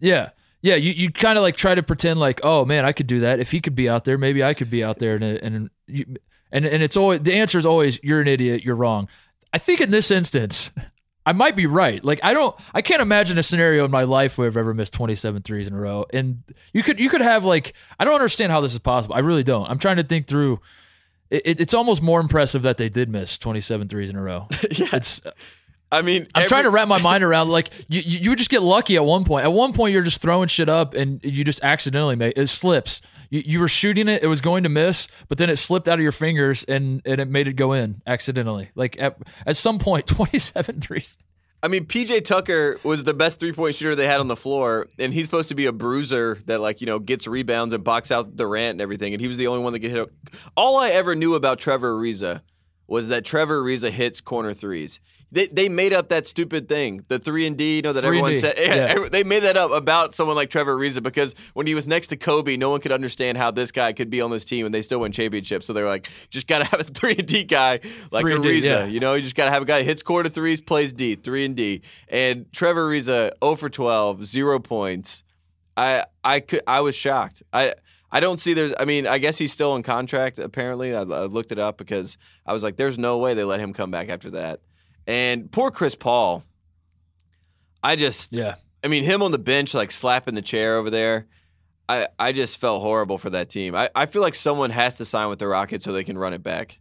Yeah. 0.01 0.29
Yeah, 0.65 0.75
you, 0.77 0.93
you 0.93 1.11
kind 1.11 1.37
of 1.37 1.43
like 1.43 1.55
try 1.55 1.75
to 1.75 1.83
pretend 1.83 2.19
like, 2.19 2.39
oh 2.43 2.65
man, 2.65 2.85
I 2.85 2.91
could 2.91 3.05
do 3.05 3.19
that. 3.19 3.39
If 3.39 3.51
he 3.51 3.61
could 3.61 3.75
be 3.75 3.87
out 3.87 4.03
there, 4.03 4.17
maybe 4.17 4.43
I 4.43 4.55
could 4.55 4.71
be 4.71 4.83
out 4.83 4.97
there. 4.97 5.13
And 5.13 5.23
and 5.23 5.69
you, 5.85 6.05
and 6.51 6.65
and 6.65 6.81
it's 6.81 6.97
always 6.97 7.21
the 7.21 7.33
answer 7.35 7.59
is 7.59 7.67
always 7.67 7.99
you're 8.01 8.19
an 8.19 8.27
idiot, 8.27 8.63
you're 8.63 8.75
wrong. 8.75 9.07
I 9.53 9.59
think 9.59 9.79
in 9.79 9.91
this 9.91 10.09
instance, 10.09 10.71
I 11.23 11.33
might 11.33 11.55
be 11.55 11.67
right. 11.67 12.03
Like 12.03 12.19
I 12.23 12.33
don't, 12.33 12.55
I 12.73 12.81
can't 12.81 13.03
imagine 13.03 13.37
a 13.37 13.43
scenario 13.43 13.85
in 13.85 13.91
my 13.91 14.05
life 14.05 14.39
where 14.39 14.47
I've 14.47 14.57
ever 14.57 14.73
missed 14.73 14.93
27 14.93 15.43
threes 15.43 15.67
in 15.67 15.73
a 15.75 15.79
row. 15.79 16.07
And 16.11 16.41
you 16.73 16.81
could 16.81 16.99
you 16.99 17.11
could 17.11 17.21
have 17.21 17.43
like 17.45 17.73
I 17.99 18.03
don't 18.03 18.15
understand 18.15 18.51
how 18.51 18.59
this 18.61 18.73
is 18.73 18.79
possible. 18.79 19.13
I 19.13 19.19
really 19.19 19.43
don't. 19.43 19.69
I'm 19.69 19.77
trying 19.77 19.97
to 19.97 20.03
think 20.03 20.25
through. 20.25 20.61
It, 21.29 21.41
it- 21.45 21.59
it's 21.61 21.73
almost 21.75 22.01
more 22.01 22.19
impressive 22.19 22.63
that 22.63 22.77
they 22.77 22.89
did 22.89 23.07
miss 23.09 23.37
27 23.37 23.87
threes 23.87 24.09
in 24.09 24.15
a 24.15 24.21
row. 24.21 24.47
yeah. 24.71 24.87
It's 24.93 25.21
I 25.95 26.01
mean, 26.01 26.23
I'm 26.35 26.41
every- 26.41 26.49
trying 26.49 26.63
to 26.63 26.69
wrap 26.69 26.87
my 26.87 27.01
mind 27.01 27.23
around 27.23 27.49
like 27.49 27.69
you, 27.87 28.01
you 28.01 28.29
would 28.31 28.37
just 28.37 28.49
get 28.49 28.61
lucky 28.61 28.95
at 28.95 29.05
one 29.05 29.23
point. 29.23 29.45
At 29.45 29.53
one 29.53 29.73
point, 29.73 29.93
you're 29.93 30.03
just 30.03 30.21
throwing 30.21 30.47
shit 30.47 30.69
up 30.69 30.93
and 30.93 31.19
you 31.23 31.43
just 31.43 31.63
accidentally 31.63 32.15
make 32.15 32.37
it 32.37 32.47
slips. 32.47 33.01
You, 33.29 33.43
you 33.45 33.59
were 33.59 33.67
shooting 33.67 34.07
it, 34.07 34.23
it 34.23 34.27
was 34.27 34.41
going 34.41 34.63
to 34.63 34.69
miss, 34.69 35.07
but 35.29 35.37
then 35.37 35.49
it 35.49 35.55
slipped 35.57 35.87
out 35.87 35.95
of 35.95 36.03
your 36.03 36.11
fingers 36.11 36.63
and, 36.65 37.01
and 37.05 37.19
it 37.19 37.27
made 37.27 37.47
it 37.47 37.53
go 37.53 37.73
in 37.73 38.01
accidentally. 38.05 38.69
Like 38.75 39.01
at, 39.01 39.17
at 39.47 39.57
some 39.57 39.79
point, 39.79 40.07
27 40.07 40.81
threes. 40.81 41.17
I 41.63 41.67
mean, 41.67 41.85
PJ 41.85 42.25
Tucker 42.25 42.79
was 42.83 43.05
the 43.05 43.13
best 43.15 43.39
three 43.39 43.51
point 43.51 43.73
shooter 43.73 43.95
they 43.95 44.05
had 44.05 44.19
on 44.19 44.27
the 44.27 44.35
floor, 44.35 44.87
and 44.99 45.11
he's 45.11 45.25
supposed 45.25 45.49
to 45.49 45.55
be 45.55 45.65
a 45.65 45.71
bruiser 45.71 46.37
that 46.45 46.61
like 46.61 46.79
you 46.79 46.85
know 46.85 46.99
gets 46.99 47.25
rebounds 47.25 47.73
and 47.73 47.83
box 47.83 48.11
out 48.11 48.35
Durant 48.35 48.73
and 48.73 48.81
everything, 48.81 49.13
and 49.13 49.21
he 49.21 49.27
was 49.27 49.37
the 49.37 49.47
only 49.47 49.63
one 49.63 49.73
that 49.73 49.79
could 49.79 49.89
hit. 49.89 50.07
All 50.55 50.77
I 50.77 50.89
ever 50.89 51.15
knew 51.15 51.33
about 51.33 51.57
Trevor 51.57 51.93
Ariza 51.97 52.41
was 52.87 53.07
that 53.09 53.25
Trevor 53.25 53.61
Ariza 53.63 53.89
hits 53.89 54.21
corner 54.21 54.53
threes. 54.53 54.99
They, 55.31 55.47
they 55.47 55.69
made 55.69 55.91
up 55.91 56.09
that 56.09 56.25
stupid 56.25 56.69
thing, 56.69 57.03
the 57.07 57.19
three 57.19 57.45
and 57.45 57.57
D. 57.57 57.77
You 57.77 57.81
know 57.81 57.93
that 57.93 58.05
everyone 58.05 58.33
D, 58.33 58.37
said. 58.37 58.53
yeah. 58.57 59.09
They 59.11 59.23
made 59.23 59.41
that 59.43 59.57
up 59.57 59.71
about 59.71 60.13
someone 60.13 60.35
like 60.35 60.49
Trevor 60.49 60.77
Ariza 60.77 61.03
because 61.03 61.35
when 61.53 61.67
he 61.67 61.75
was 61.75 61.87
next 61.87 62.07
to 62.07 62.15
Kobe, 62.15 62.55
no 62.55 62.69
one 62.69 62.79
could 62.79 62.91
understand 62.91 63.37
how 63.37 63.51
this 63.51 63.71
guy 63.71 63.91
could 63.91 64.09
be 64.09 64.21
on 64.21 64.29
this 64.29 64.45
team 64.45 64.65
and 64.65 64.73
they 64.73 64.81
still 64.81 64.99
win 65.01 65.11
championships. 65.11 65.65
So 65.65 65.73
they're 65.73 65.87
like, 65.87 66.09
just 66.29 66.47
got 66.47 66.59
to 66.59 66.65
have 66.65 66.79
a 66.79 66.83
three 66.85 67.15
and 67.17 67.27
D 67.27 67.43
guy 67.43 67.79
like 68.11 68.25
D, 68.25 68.31
Ariza. 68.31 68.63
yeah. 68.63 68.85
You 68.85 68.99
know, 68.99 69.15
you 69.15 69.23
just 69.23 69.35
got 69.35 69.45
to 69.45 69.51
have 69.51 69.63
a 69.63 69.65
guy 69.65 69.79
that 69.79 69.83
hits 69.85 70.03
quarter 70.03 70.29
threes, 70.29 70.61
plays 70.61 70.93
D, 70.93 71.15
three 71.15 71.43
and 71.43 71.55
D. 71.55 71.81
And 72.07 72.45
Trevor 72.53 72.89
Ariza, 72.89 73.31
0 73.43 73.55
for 73.55 73.69
12, 73.69 74.25
zero 74.25 74.59
points. 74.59 75.23
I 75.75 76.05
I 76.23 76.39
could 76.39 76.61
I 76.67 76.81
was 76.81 76.95
shocked. 76.95 77.43
I 77.51 77.73
I 78.11 78.19
don't 78.19 78.39
see 78.39 78.53
there's. 78.53 78.73
I 78.79 78.85
mean, 78.85 79.07
I 79.07 79.17
guess 79.17 79.37
he's 79.37 79.51
still 79.51 79.75
in 79.75 79.83
contract. 79.83 80.39
Apparently, 80.39 80.95
I, 80.95 81.01
I 81.01 81.25
looked 81.25 81.51
it 81.51 81.59
up 81.59 81.77
because 81.77 82.17
I 82.45 82.53
was 82.53 82.63
like, 82.63 82.77
"There's 82.77 82.97
no 82.97 83.17
way 83.17 83.33
they 83.33 83.43
let 83.43 83.59
him 83.59 83.73
come 83.73 83.91
back 83.91 84.09
after 84.09 84.29
that." 84.31 84.61
And 85.07 85.51
poor 85.51 85.71
Chris 85.71 85.95
Paul. 85.95 86.43
I 87.83 87.95
just, 87.95 88.33
Yeah. 88.33 88.55
I 88.83 88.87
mean, 88.87 89.03
him 89.03 89.21
on 89.21 89.31
the 89.31 89.37
bench, 89.37 89.73
like 89.73 89.91
slapping 89.91 90.33
the 90.33 90.41
chair 90.41 90.77
over 90.77 90.89
there. 90.89 91.27
I, 91.87 92.07
I 92.17 92.31
just 92.31 92.57
felt 92.57 92.81
horrible 92.81 93.19
for 93.19 93.29
that 93.29 93.49
team. 93.49 93.75
I, 93.75 93.89
I 93.93 94.07
feel 94.07 94.23
like 94.23 94.33
someone 94.33 94.71
has 94.71 94.97
to 94.97 95.05
sign 95.05 95.29
with 95.29 95.37
the 95.37 95.47
Rockets 95.47 95.85
so 95.85 95.93
they 95.93 96.03
can 96.03 96.17
run 96.17 96.33
it 96.33 96.41
back. 96.41 96.79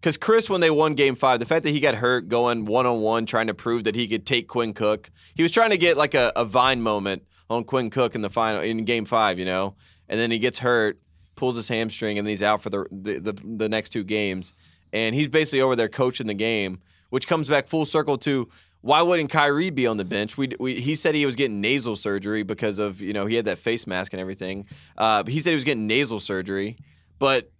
Because 0.00 0.16
Chris, 0.16 0.50
when 0.50 0.60
they 0.60 0.70
won 0.70 0.94
Game 0.94 1.14
Five, 1.14 1.38
the 1.38 1.46
fact 1.46 1.62
that 1.64 1.70
he 1.70 1.80
got 1.80 1.94
hurt 1.94 2.28
going 2.28 2.64
one 2.64 2.86
on 2.86 3.00
one, 3.00 3.24
trying 3.24 3.46
to 3.46 3.54
prove 3.54 3.84
that 3.84 3.94
he 3.94 4.08
could 4.08 4.26
take 4.26 4.48
Quinn 4.48 4.74
Cook, 4.74 5.10
he 5.34 5.42
was 5.42 5.52
trying 5.52 5.70
to 5.70 5.78
get 5.78 5.96
like 5.96 6.14
a, 6.14 6.32
a 6.34 6.44
Vine 6.44 6.82
moment 6.82 7.22
on 7.48 7.64
Quinn 7.64 7.88
Cook 7.90 8.14
in 8.14 8.20
the 8.20 8.30
final 8.30 8.60
in 8.60 8.84
Game 8.84 9.04
Five, 9.04 9.38
you 9.38 9.44
know, 9.44 9.76
and 10.08 10.18
then 10.18 10.30
he 10.30 10.38
gets 10.38 10.58
hurt, 10.58 10.98
pulls 11.34 11.56
his 11.56 11.68
hamstring, 11.68 12.18
and 12.18 12.26
then 12.26 12.30
he's 12.30 12.42
out 12.42 12.62
for 12.62 12.70
the 12.70 12.86
the, 12.90 13.18
the, 13.18 13.32
the 13.32 13.68
next 13.68 13.90
two 13.90 14.04
games, 14.04 14.52
and 14.92 15.14
he's 15.14 15.28
basically 15.28 15.60
over 15.60 15.76
there 15.76 15.88
coaching 15.88 16.26
the 16.26 16.34
game, 16.34 16.80
which 17.10 17.26
comes 17.26 17.48
back 17.48 17.68
full 17.68 17.84
circle 17.84 18.18
to 18.18 18.48
why 18.82 19.02
wouldn't 19.02 19.30
Kyrie 19.30 19.70
be 19.70 19.86
on 19.86 19.96
the 19.96 20.04
bench? 20.04 20.38
We, 20.38 20.50
we 20.60 20.80
he 20.80 20.94
said 20.94 21.14
he 21.14 21.26
was 21.26 21.34
getting 21.34 21.60
nasal 21.60 21.96
surgery 21.96 22.42
because 22.42 22.78
of 22.78 23.00
you 23.00 23.12
know 23.12 23.26
he 23.26 23.34
had 23.34 23.46
that 23.46 23.58
face 23.58 23.86
mask 23.86 24.12
and 24.12 24.20
everything. 24.20 24.66
Uh, 24.96 25.24
he 25.24 25.40
said 25.40 25.50
he 25.50 25.54
was 25.56 25.64
getting 25.64 25.86
nasal 25.86 26.20
surgery, 26.20 26.76
but 27.18 27.50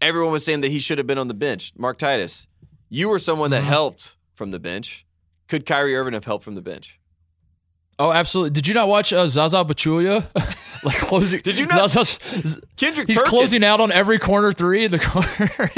everyone 0.00 0.32
was 0.32 0.44
saying 0.44 0.62
that 0.62 0.70
he 0.70 0.78
should 0.78 0.98
have 0.98 1.06
been 1.06 1.18
on 1.18 1.28
the 1.28 1.34
bench. 1.34 1.72
Mark 1.76 1.98
Titus, 1.98 2.46
you 2.88 3.08
were 3.08 3.18
someone 3.18 3.50
that 3.50 3.64
helped 3.64 4.16
from 4.32 4.50
the 4.50 4.58
bench. 4.58 5.04
Could 5.48 5.66
Kyrie 5.66 5.94
Irving 5.94 6.14
have 6.14 6.24
helped 6.24 6.44
from 6.44 6.54
the 6.54 6.62
bench? 6.62 6.98
Oh, 7.98 8.12
absolutely. 8.12 8.50
Did 8.50 8.66
you 8.66 8.74
not 8.74 8.88
watch 8.88 9.12
uh, 9.12 9.28
Zaza 9.28 9.64
Pachulia? 9.64 10.26
like 10.86 10.96
closing. 10.96 11.40
Did 11.42 11.58
you 11.58 11.66
Zaza's, 11.70 12.18
Kendrick 12.76 13.08
he's 13.08 13.16
Perkins. 13.18 13.30
closing 13.30 13.64
out 13.64 13.80
on 13.80 13.92
every 13.92 14.18
corner 14.18 14.52
three 14.52 14.84
in 14.86 14.90
the 14.90 14.98
corner. 15.00 15.70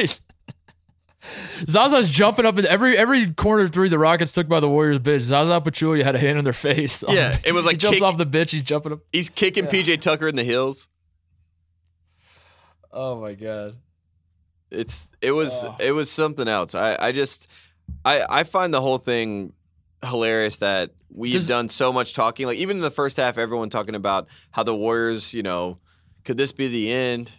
Zaza's 1.64 2.09
jumping 2.11 2.47
up 2.47 2.57
in 2.59 2.66
every 2.66 2.97
every 2.97 3.33
corner 3.35 3.66
three 3.68 3.88
the 3.88 3.99
Rockets 3.99 4.31
took 4.33 4.49
by 4.49 4.61
the 4.61 4.68
Warriors 4.68 4.99
bitch. 4.99 5.21
Zaza 5.21 5.61
Pachulia 5.61 6.05
had 6.05 6.14
a 6.14 6.18
hand 6.18 6.38
in 6.38 6.44
their 6.44 6.53
face. 6.53 7.03
Yeah, 7.09 7.37
it 7.44 7.53
was 7.53 7.64
like 7.64 7.75
he 7.75 7.79
jumps 7.79 7.97
kick- 7.99 8.05
off 8.05 8.16
the 8.16 8.27
bitch. 8.27 8.51
He's 8.51 8.62
jumping 8.62 8.92
up. 8.92 9.01
He's 9.12 9.29
kicking 9.29 9.66
PJ 9.66 10.01
Tucker 10.01 10.29
in 10.29 10.37
the 10.37 10.44
heels. 10.44 10.87
Oh 12.92 13.21
my 13.21 13.35
god. 13.35 13.77
It's 14.71 15.09
it 15.21 15.33
was 15.33 15.64
Oh. 15.64 15.77
it 15.81 15.92
was 15.92 16.11
something 16.11 16.47
else. 16.49 16.75
I 16.75 16.97
I 17.01 17.12
just 17.12 17.49
I 18.05 18.25
I 18.29 18.44
find 18.44 18.73
the 18.73 18.81
whole 18.81 18.99
thing 18.99 19.53
hilarious 20.05 20.59
that 20.59 20.91
we've 21.11 21.33
Does- 21.33 21.49
done 21.49 21.69
so 21.69 21.93
much 21.93 22.15
talking. 22.15 22.47
Like 22.47 22.59
even 22.59 22.77
in 22.79 22.83
the 22.83 22.91
first 22.91 23.17
half, 23.17 23.39
everyone 23.39 23.71
talking 23.71 23.95
about 23.95 24.29
how 24.51 24.63
the 24.63 24.75
Warriors, 24.75 25.35
you 25.35 25.43
know, 25.43 25.79
could 26.25 26.37
this 26.37 26.53
be 26.53 26.69
the 26.69 26.91
end? 26.93 27.33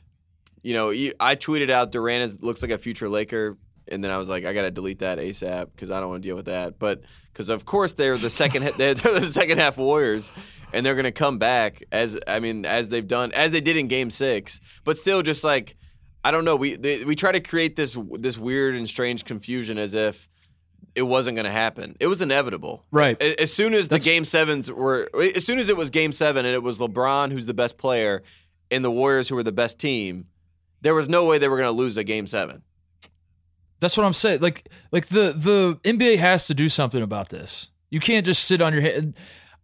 You 0.61 0.73
know, 0.73 0.89
you- 0.89 1.13
I 1.19 1.35
tweeted 1.35 1.69
out 1.69 1.91
Durant 1.91 2.23
is, 2.23 2.41
looks 2.43 2.61
like 2.61 2.71
a 2.71 2.77
future 2.77 3.07
Laker, 3.09 3.57
and 3.87 4.03
then 4.03 4.11
I 4.11 4.17
was 4.17 4.29
like, 4.29 4.45
I 4.45 4.53
gotta 4.53 4.71
delete 4.71 4.99
that 4.99 5.17
ASAP 5.17 5.67
because 5.73 5.89
I 5.89 5.99
don't 5.99 6.09
want 6.09 6.21
to 6.21 6.27
deal 6.27 6.35
with 6.35 6.45
that. 6.45 6.77
But 6.79 7.01
because 7.33 7.49
of 7.49 7.65
course 7.65 7.93
they're 7.93 8.17
the 8.17 8.29
second 8.29 8.63
they're, 8.77 8.93
they're 8.95 9.19
the 9.19 9.25
second 9.25 9.57
half 9.57 9.77
Warriors, 9.77 10.29
and 10.73 10.85
they're 10.85 10.95
gonna 10.95 11.11
come 11.11 11.37
back 11.39 11.83
as 11.91 12.17
I 12.27 12.39
mean 12.39 12.65
as 12.65 12.89
they've 12.89 13.07
done 13.07 13.31
as 13.31 13.51
they 13.51 13.61
did 13.61 13.77
in 13.77 13.87
Game 13.87 14.11
Six. 14.11 14.59
But 14.83 14.97
still, 14.97 15.21
just 15.23 15.43
like 15.43 15.75
I 16.23 16.31
don't 16.31 16.43
know. 16.45 16.55
We 16.57 16.75
they, 16.75 17.03
we 17.05 17.15
try 17.15 17.31
to 17.31 17.39
create 17.39 17.75
this 17.77 17.97
this 18.19 18.37
weird 18.37 18.75
and 18.75 18.87
strange 18.87 19.23
confusion 19.25 19.77
as 19.77 19.93
if 19.93 20.27
it 20.95 21.03
wasn't 21.03 21.35
going 21.35 21.45
to 21.45 21.51
happen. 21.51 21.95
It 21.99 22.07
was 22.07 22.21
inevitable. 22.21 22.83
Right. 22.91 23.21
As 23.21 23.53
soon 23.53 23.73
as 23.73 23.87
That's- 23.87 24.03
the 24.03 24.09
game 24.11 24.25
sevens 24.25 24.71
were, 24.71 25.09
as 25.35 25.45
soon 25.45 25.59
as 25.59 25.69
it 25.69 25.77
was 25.77 25.89
game 25.89 26.11
seven 26.11 26.45
and 26.45 26.53
it 26.53 26.63
was 26.63 26.79
LeBron 26.79 27.31
who's 27.31 27.45
the 27.45 27.53
best 27.53 27.77
player 27.77 28.23
and 28.71 28.83
the 28.83 28.91
Warriors 28.91 29.29
who 29.29 29.35
were 29.35 29.43
the 29.43 29.51
best 29.51 29.79
team, 29.79 30.25
there 30.81 30.93
was 30.95 31.07
no 31.09 31.25
way 31.25 31.37
they 31.37 31.47
were 31.47 31.57
going 31.57 31.67
to 31.67 31.71
lose 31.71 31.97
a 31.97 32.03
game 32.03 32.27
seven. 32.27 32.61
That's 33.79 33.95
what 33.97 34.05
I'm 34.05 34.13
saying. 34.13 34.41
Like, 34.41 34.67
like 34.91 35.07
the 35.07 35.33
the 35.35 35.79
NBA 35.89 36.17
has 36.17 36.47
to 36.47 36.53
do 36.53 36.67
something 36.67 37.01
about 37.01 37.29
this. 37.29 37.69
You 37.89 37.99
can't 37.99 38.25
just 38.25 38.43
sit 38.43 38.61
on 38.61 38.73
your 38.73 38.81
head. 38.81 39.15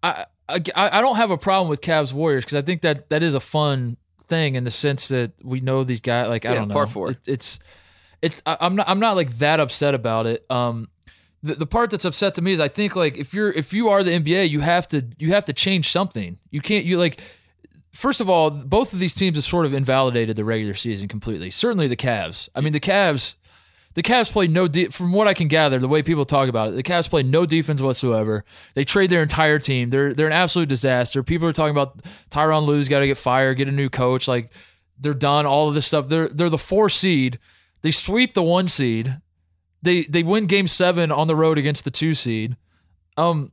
I 0.02 0.26
I, 0.48 0.62
I 0.76 1.02
don't 1.02 1.18
have 1.18 1.32
a 1.32 1.38
problem 1.38 1.70
with 1.70 1.82
Cavs 1.82 2.14
Warriors 2.14 2.46
because 2.46 2.58
I 2.58 2.62
think 2.62 2.82
that 2.84 3.10
that 3.10 3.24
is 3.24 3.34
a 3.34 3.40
fun 3.40 3.98
thing 4.28 4.56
in 4.56 4.64
the 4.64 4.72
sense 4.72 5.10
that 5.10 5.34
we 5.44 5.60
know 5.60 5.84
these 5.84 6.00
guys. 6.00 6.30
Like 6.30 6.46
I 6.46 6.54
Yeah, 6.54 6.60
don't 6.60 6.68
know, 6.70 6.74
par 6.76 6.88
four. 6.88 7.12
It, 7.12 7.18
it's 7.28 7.60
it. 8.22 8.42
I, 8.46 8.56
I'm 8.62 8.76
not 8.78 8.88
I'm 8.88 9.00
not 9.00 9.16
like 9.18 9.38
that 9.40 9.60
upset 9.60 9.94
about 9.96 10.28
it. 10.28 10.46
Um, 10.50 10.88
the 11.46 11.56
the 11.56 11.66
part 11.66 11.90
that's 11.90 12.06
upset 12.06 12.36
to 12.36 12.42
me 12.42 12.52
is 12.52 12.60
I 12.60 12.68
think 12.68 12.96
like 12.96 13.18
if 13.18 13.34
you're 13.34 13.52
if 13.52 13.74
you 13.74 13.90
are 13.90 14.04
the 14.04 14.12
NBA, 14.12 14.50
you 14.50 14.62
have 14.62 14.88
to 14.90 15.06
you 15.18 15.32
have 15.34 15.46
to 15.46 15.54
change 15.54 15.90
something. 15.92 16.38
You 16.52 16.62
can't 16.62 16.86
you 16.86 16.98
like. 16.98 17.20
First 17.92 18.20
of 18.20 18.30
all, 18.30 18.52
both 18.52 18.92
of 18.92 19.00
these 19.00 19.14
teams 19.14 19.38
have 19.38 19.46
sort 19.46 19.66
of 19.66 19.74
invalidated 19.74 20.36
the 20.36 20.44
regular 20.44 20.74
season 20.74 21.08
completely. 21.08 21.50
Certainly 21.50 21.88
the 21.88 21.96
Cavs. 21.96 22.50
I 22.54 22.60
mean, 22.60 22.74
the 22.74 22.82
Cavs 22.82 23.36
the 23.96 24.04
Cavs 24.04 24.30
play 24.30 24.48
no 24.48 24.68
de- 24.68 24.90
from 24.90 25.14
what 25.14 25.28
I 25.28 25.34
can 25.34 25.48
gather, 25.48 25.80
the 25.80 25.88
way 25.88 26.04
people 26.04 26.26
talk 26.26 26.50
about 26.50 26.68
it, 26.68 26.76
the 26.76 26.84
Cavs 26.84 27.10
play 27.10 27.24
no 27.24 27.46
defense 27.46 27.82
whatsoever. 27.82 28.44
They 28.76 28.84
trade 28.84 29.10
their 29.10 29.24
entire 29.24 29.58
team. 29.58 29.90
They're 29.90 30.14
they're 30.14 30.28
an 30.28 30.34
absolute 30.34 30.68
disaster. 30.70 31.24
People 31.24 31.48
are 31.48 31.54
talking 31.54 31.72
about 31.72 32.02
Tyronn 32.30 32.66
Lue's 32.66 32.90
got 32.90 33.00
to 33.00 33.08
get 33.08 33.18
fired, 33.18 33.58
get 33.58 33.70
a 33.70 33.72
new 33.72 33.90
coach. 33.90 34.28
Like 34.28 34.52
they're 35.00 35.14
done. 35.14 35.46
All 35.46 35.70
of 35.70 35.76
this 35.76 35.86
stuff. 35.86 36.10
They're 36.10 36.28
they're 36.28 36.50
the 36.50 36.58
four 36.58 36.90
seed. 36.90 37.40
They 37.82 37.92
sweep 37.92 38.34
the 38.34 38.44
one 38.44 38.68
seed. 38.68 39.22
They 39.86 40.04
they 40.04 40.24
win 40.24 40.48
Game 40.48 40.68
Seven 40.68 41.12
on 41.12 41.28
the 41.28 41.36
road 41.36 41.58
against 41.58 41.86
the 41.86 41.92
two 41.92 42.14
seed. 42.14 42.58
Um, 43.16 43.52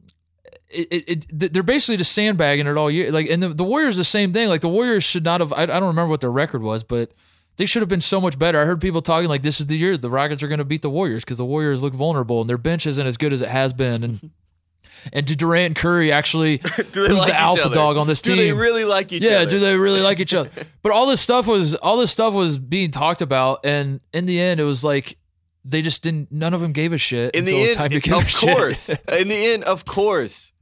it, 0.69 0.89
it, 0.91 1.27
it 1.33 1.53
they're 1.53 1.63
basically 1.63 1.99
just 1.99 2.13
sandbagging 2.13 2.67
it 2.67 2.77
all 2.77 2.91
year. 2.91 3.13
Like 3.13 3.29
and 3.29 3.43
the, 3.43 3.51
the 3.51 3.65
Warriors 3.65 3.97
the 3.97 4.05
same 4.05 4.33
thing. 4.33 4.49
Like 4.49 4.63
the 4.63 4.69
Warriors 4.69 5.05
should 5.05 5.25
not 5.25 5.41
have. 5.41 5.53
I, 5.53 5.63
I 5.63 5.67
don't 5.67 5.85
remember 5.85 6.09
what 6.09 6.21
their 6.23 6.33
record 6.33 6.63
was, 6.63 6.83
but 6.83 7.13
they 7.59 7.67
should 7.67 7.83
have 7.83 7.89
been 7.89 8.01
so 8.01 8.21
much 8.21 8.39
better. 8.39 8.61
I 8.61 8.65
heard 8.65 8.81
people 8.81 9.03
talking 9.03 9.29
like 9.29 9.43
this 9.43 9.61
is 9.61 9.67
the 9.67 9.77
year 9.77 9.97
the 9.97 10.11
Rockets 10.11 10.43
are 10.43 10.49
going 10.49 10.59
to 10.59 10.65
beat 10.65 10.83
the 10.83 10.91
Warriors 10.91 11.23
because 11.25 11.37
the 11.37 11.45
Warriors 11.45 11.83
look 11.83 11.93
vulnerable 11.93 12.41
and 12.41 12.49
their 12.49 12.59
bench 12.59 12.87
isn't 12.87 13.07
as 13.07 13.17
good 13.17 13.33
as 13.33 13.43
it 13.43 13.51
has 13.51 13.73
been. 13.75 14.03
And 14.03 14.31
and 15.13 15.27
do 15.27 15.35
Durant 15.35 15.67
and 15.67 15.77
Curry 15.77 16.11
actually 16.11 16.59
Do 16.93 17.07
who's 17.07 17.19
like 17.19 17.29
the 17.29 17.39
alpha 17.39 17.67
other? 17.67 17.75
dog 17.75 17.97
on 17.99 18.07
this 18.07 18.23
Do 18.23 18.31
team? 18.31 18.39
Do 18.39 18.45
they 18.45 18.53
really 18.53 18.85
like 18.85 19.13
each 19.13 19.23
other? 19.23 19.31
yeah, 19.31 19.37
other? 19.41 19.51
do 19.51 19.59
they 19.59 19.77
really 19.77 20.01
like 20.01 20.21
each 20.21 20.35
other? 20.35 20.51
But 20.83 20.91
all 20.91 21.07
this 21.07 21.21
stuff 21.21 21.47
was 21.47 21.75
all 21.77 21.97
this 21.97 22.11
stuff 22.11 22.35
was 22.35 22.59
being 22.59 22.91
talked 22.91 23.23
about, 23.23 23.61
and 23.63 24.01
in 24.13 24.27
the 24.27 24.41
end, 24.41 24.59
it 24.59 24.65
was 24.65 24.83
like 24.83 25.17
they 25.65 25.83
just 25.83 26.03
didn't. 26.03 26.33
None 26.33 26.55
of 26.55 26.61
them 26.61 26.73
gave 26.73 26.93
a 26.93 26.99
shit 26.99 27.35
In 27.35 27.41
until 27.45 27.57
the 27.59 27.69
end, 27.71 27.77
time 27.77 27.91
to 27.91 28.01
give 28.01 28.15
of 28.15 28.35
course. 28.35 28.89
In 29.13 29.29
the 29.29 29.47
end, 29.53 29.65
of 29.65 29.85
course. 29.85 30.53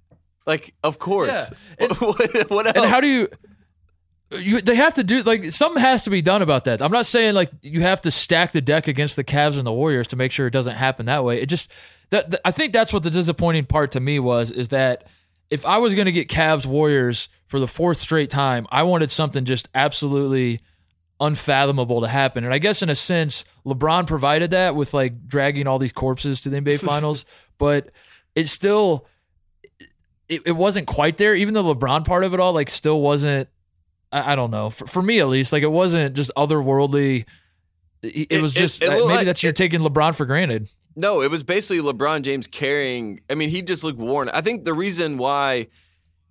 Like, 0.47 0.75
of 0.83 0.99
course. 0.99 1.31
Yeah. 1.33 1.49
And- 1.79 1.93
what, 1.99 2.51
what 2.51 2.67
else? 2.67 2.77
And 2.77 2.87
how 2.87 3.01
do 3.01 3.07
you? 3.07 3.29
You, 4.33 4.61
they 4.61 4.77
have 4.77 4.95
to 4.95 5.03
do 5.03 5.23
like 5.23 5.51
something 5.51 5.83
has 5.83 6.05
to 6.05 6.11
be 6.11 6.23
done 6.23 6.41
about 6.41 6.65
that. 6.67 6.81
I'm 6.81 6.93
not 6.93 7.05
saying 7.07 7.35
like 7.35 7.51
you 7.63 7.81
have 7.81 8.01
to 8.03 8.13
stack 8.13 8.53
the 8.53 8.61
deck 8.61 8.87
against 8.87 9.17
the 9.17 9.25
Cavs 9.25 9.59
and 9.59 9.67
the 9.67 9.73
Warriors 9.73 10.07
to 10.09 10.17
make 10.17 10.31
sure 10.31 10.47
it 10.47 10.53
doesn't 10.53 10.77
happen 10.77 11.07
that 11.07 11.25
way. 11.25 11.41
It 11.43 11.47
just 11.47 11.69
that, 12.11 12.31
that- 12.31 12.41
I 12.45 12.53
think 12.53 12.73
that's 12.73 12.93
what 12.93 13.03
the 13.03 13.11
disappointing 13.11 13.65
part 13.67 13.91
to 13.93 14.01
me 14.01 14.21
was 14.21 14.53
is 14.53 14.69
that 14.69 15.05
if 15.51 15.67
I 15.67 15.79
was 15.79 15.95
going 15.97 16.07
to 16.07 16.13
get 16.13 16.29
Cavs 16.29 16.65
Warriors 16.65 17.29
for 17.49 17.59
the 17.59 17.67
fourth 17.67 17.97
straight 17.99 18.31
time, 18.31 18.69
I 18.71 18.85
wanted 18.85 19.11
something 19.11 19.45
just 19.45 19.69
absolutely 19.75 20.61
unfathomable 21.21 22.01
to 22.01 22.09
happen. 22.09 22.45
And 22.45 22.53
I 22.53 22.59
guess 22.59 22.83
in 22.83 22.89
a 22.91 22.95
sense, 22.95 23.45
LeBron 23.67 24.07
provided 24.07 24.51
that 24.51 24.75
with 24.75 24.95
like 24.95 25.29
dragging 25.29 25.67
all 25.67 25.79
these 25.79 25.93
corpses 25.93 26.41
to 26.43 26.49
the 26.49 26.61
NBA 26.61 26.81
finals, 26.85 27.25
but 27.59 27.91
it 28.35 28.49
still 28.49 29.07
it, 30.31 30.43
it 30.47 30.53
wasn't 30.53 30.87
quite 30.87 31.19
there. 31.19 31.35
Even 31.35 31.53
the 31.55 31.63
LeBron 31.63 32.05
part 32.07 32.25
of 32.25 32.33
it 32.33 32.41
all, 32.41 32.53
like, 32.53 32.71
still 32.71 33.01
wasn't. 33.01 33.49
I, 34.13 34.33
I 34.33 34.37
don't 34.37 34.53
know. 34.53 34.71
For, 34.71 34.87
for 34.87 35.03
me, 35.03 35.19
at 35.19 35.29
least, 35.29 35.53
like, 35.53 35.65
it 35.65 35.71
wasn't 35.71 36.15
just 36.15 36.31
otherworldly. 36.37 37.27
It, 38.03 38.29
it 38.31 38.43
was 38.43 38.55
just 38.55 38.83
it 38.83 38.89
maybe 38.89 39.03
like- 39.03 39.27
that's 39.27 39.43
you're 39.43 39.53
taking 39.53 39.81
LeBron 39.81 40.15
for 40.15 40.25
granted. 40.25 40.69
No, 40.97 41.23
it 41.23 41.31
was 41.31 41.43
basically 41.43 41.79
LeBron 41.79 42.23
James 42.23 42.47
carrying. 42.47 43.21
I 43.29 43.35
mean, 43.35 43.49
he 43.49 43.63
just 43.63 43.85
looked 43.85 43.99
worn. 43.99 44.29
I 44.29 44.41
think 44.41 44.65
the 44.65 44.75
reason 44.75 45.19
why 45.19 45.69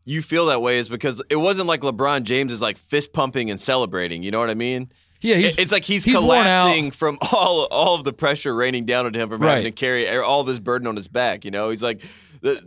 you 0.05 0.21
feel 0.21 0.47
that 0.47 0.61
way 0.61 0.79
is 0.79 0.89
because 0.89 1.21
it 1.29 1.35
wasn't 1.35 1.67
like 1.67 1.81
LeBron 1.81 2.23
James 2.23 2.51
is 2.51 2.61
like 2.61 2.77
fist 2.77 3.13
pumping 3.13 3.49
and 3.51 3.59
celebrating. 3.59 4.23
You 4.23 4.31
know 4.31 4.39
what 4.39 4.49
I 4.49 4.55
mean? 4.55 4.91
Yeah, 5.21 5.35
he's, 5.35 5.57
it's 5.57 5.71
like 5.71 5.83
he's, 5.83 6.05
he's 6.05 6.15
collapsing 6.15 6.91
from 6.91 7.17
all 7.33 7.65
all 7.65 7.95
of 7.95 8.05
the 8.05 8.13
pressure 8.13 8.55
raining 8.55 8.85
down 8.85 9.05
on 9.05 9.13
him 9.13 9.29
from 9.29 9.41
Right. 9.41 9.49
having 9.49 9.65
to 9.65 9.71
carry 9.71 10.07
all 10.17 10.43
this 10.43 10.59
burden 10.59 10.87
on 10.87 10.95
his 10.95 11.07
back. 11.09 11.43
You 11.45 11.51
know, 11.51 11.69
he's 11.69 11.83
like 11.83 12.01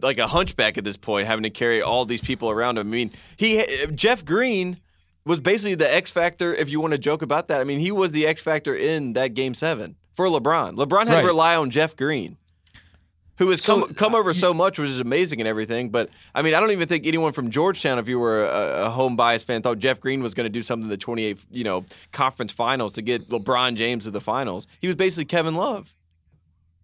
like 0.03 0.18
a 0.18 0.27
hunchback 0.27 0.77
at 0.77 0.85
this 0.85 0.99
point, 0.99 1.27
having 1.27 1.45
to 1.45 1.51
carry 1.51 1.81
all 1.81 2.05
these 2.05 2.21
people 2.21 2.51
around 2.51 2.77
him. 2.77 2.87
I 2.88 2.90
mean, 2.90 3.11
he 3.38 3.59
eh, 3.59 3.87
Jeff 3.95 4.23
Green 4.25 4.79
was 5.25 5.40
basically 5.40 5.77
the 5.77 5.92
X 5.92 6.11
factor. 6.11 6.55
If 6.55 6.68
you 6.68 6.79
want 6.81 6.92
to 6.92 6.99
joke 6.99 7.23
about 7.23 7.49
that, 7.49 7.61
I 7.61 7.64
mean, 7.64 7.81
he 7.81 7.90
was 7.90 8.12
the 8.12 8.27
X 8.27 8.42
factor 8.42 8.75
in 8.75 9.14
that 9.14 9.29
Game 9.35 9.55
Seven 9.55 9.97
for 10.12 10.27
LeBron. 10.27 10.75
LeBron 10.77 11.07
had 11.07 11.14
Right. 11.14 11.21
to 11.23 11.27
rely 11.27 11.57
on 11.57 11.71
Jeff 11.71 11.97
Green. 11.97 12.37
Who 13.42 13.50
has 13.50 13.61
So, 13.62 13.81
come 13.87 13.94
come 13.94 14.14
over 14.14 14.33
so 14.33 14.55
much, 14.55 14.78
which 14.78 14.88
is 14.88 15.00
amazing 15.00 15.40
and 15.40 15.48
everything. 15.48 15.90
But 15.90 16.11
I 16.33 16.42
mean, 16.42 16.55
I 16.55 16.61
don't 16.61 16.70
even 16.70 16.87
think 16.87 17.07
anyone 17.07 17.33
from 17.33 17.50
Georgetown, 17.50 17.98
if 17.98 18.07
you 18.09 18.20
were 18.20 18.44
a, 18.44 18.87
a 18.87 18.90
home 18.90 19.16
bias 19.16 19.42
fan, 19.42 19.62
thought 19.62 19.81
Jeff 19.81 20.00
Green 20.00 20.22
was 20.22 20.33
going 20.33 20.44
to 20.44 20.50
do 20.50 20.62
something 20.62 20.85
in 20.85 20.90
the 20.90 20.96
28, 20.96 21.40
you 21.50 21.64
know, 21.64 21.85
conference 22.12 22.52
finals 22.52 22.92
to 22.94 23.02
get 23.02 23.28
LeBron 23.31 23.74
James 23.74 24.05
to 24.05 24.12
the 24.12 24.20
finals. 24.20 24.68
He 24.81 24.87
was 24.87 24.94
basically 24.94 25.24
Kevin 25.24 25.57
Love. 25.57 25.94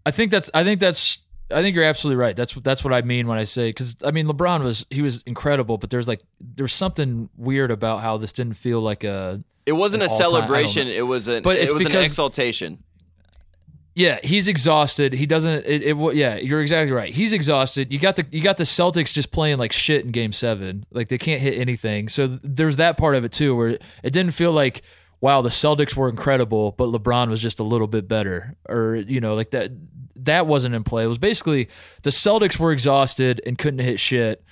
I 0.04 0.10
think 0.10 0.30
that's. 0.32 0.50
I 0.52 0.64
think 0.64 0.80
that's. 0.80 1.18
I 1.50 1.62
think 1.62 1.76
you're 1.76 1.84
absolutely 1.84 2.20
right. 2.20 2.34
That's 2.34 2.52
that's 2.54 2.82
what 2.82 2.92
I 2.92 3.02
mean 3.02 3.26
when 3.28 3.38
I 3.38 3.44
say 3.44 3.68
because 3.70 3.96
I 4.04 4.10
mean 4.10 4.26
LeBron 4.26 4.62
was 4.64 4.84
he 4.90 5.00
was 5.00 5.22
incredible, 5.26 5.78
but 5.78 5.90
there's 5.90 6.08
like 6.08 6.20
there's 6.40 6.74
something 6.74 7.28
weird 7.36 7.70
about 7.70 8.00
how 8.02 8.16
this 8.16 8.32
didn't 8.32 8.54
feel 8.54 8.80
like 8.80 9.04
a 9.04 9.42
It 9.64 9.72
wasn't 9.72 10.02
a 10.02 10.06
An 10.06 10.10
all-time- 10.10 10.26
I 10.26 10.30
don't 10.30 10.40
celebration. 10.48 10.88
It 10.88 11.06
was 11.06 11.28
an 11.28 11.42
But 11.44 11.56
it 11.56 11.62
it's 11.64 11.72
was 11.72 11.86
an 11.86 11.94
exaltation. 11.96 12.82
Yeah, 13.98 14.20
he's 14.22 14.46
exhausted. 14.46 15.12
He 15.12 15.26
doesn't. 15.26 15.66
It, 15.66 15.82
it. 15.82 16.14
Yeah, 16.14 16.36
you're 16.36 16.60
exactly 16.60 16.92
right. 16.92 17.12
He's 17.12 17.32
exhausted. 17.32 17.92
You 17.92 17.98
got 17.98 18.14
the. 18.14 18.24
You 18.30 18.40
got 18.40 18.56
the 18.56 18.62
Celtics 18.62 19.12
just 19.12 19.32
playing 19.32 19.58
like 19.58 19.72
shit 19.72 20.04
in 20.04 20.12
Game 20.12 20.32
Seven. 20.32 20.86
Like 20.92 21.08
they 21.08 21.18
can't 21.18 21.40
hit 21.40 21.58
anything. 21.58 22.08
So 22.08 22.28
there's 22.28 22.76
that 22.76 22.96
part 22.96 23.16
of 23.16 23.24
it 23.24 23.32
too, 23.32 23.56
where 23.56 23.70
it 23.70 24.12
didn't 24.12 24.30
feel 24.30 24.52
like, 24.52 24.82
wow, 25.20 25.42
the 25.42 25.48
Celtics 25.48 25.96
were 25.96 26.08
incredible, 26.08 26.76
but 26.78 26.90
LeBron 26.90 27.28
was 27.28 27.42
just 27.42 27.58
a 27.58 27.64
little 27.64 27.88
bit 27.88 28.06
better, 28.06 28.54
or 28.68 28.94
you 28.94 29.20
know, 29.20 29.34
like 29.34 29.50
that. 29.50 29.72
That 30.14 30.46
wasn't 30.46 30.76
in 30.76 30.84
play. 30.84 31.02
It 31.04 31.08
was 31.08 31.18
basically 31.18 31.68
the 32.02 32.10
Celtics 32.10 32.56
were 32.56 32.70
exhausted 32.70 33.40
and 33.46 33.58
couldn't 33.58 33.80
hit 33.80 33.98
shit. 33.98 34.44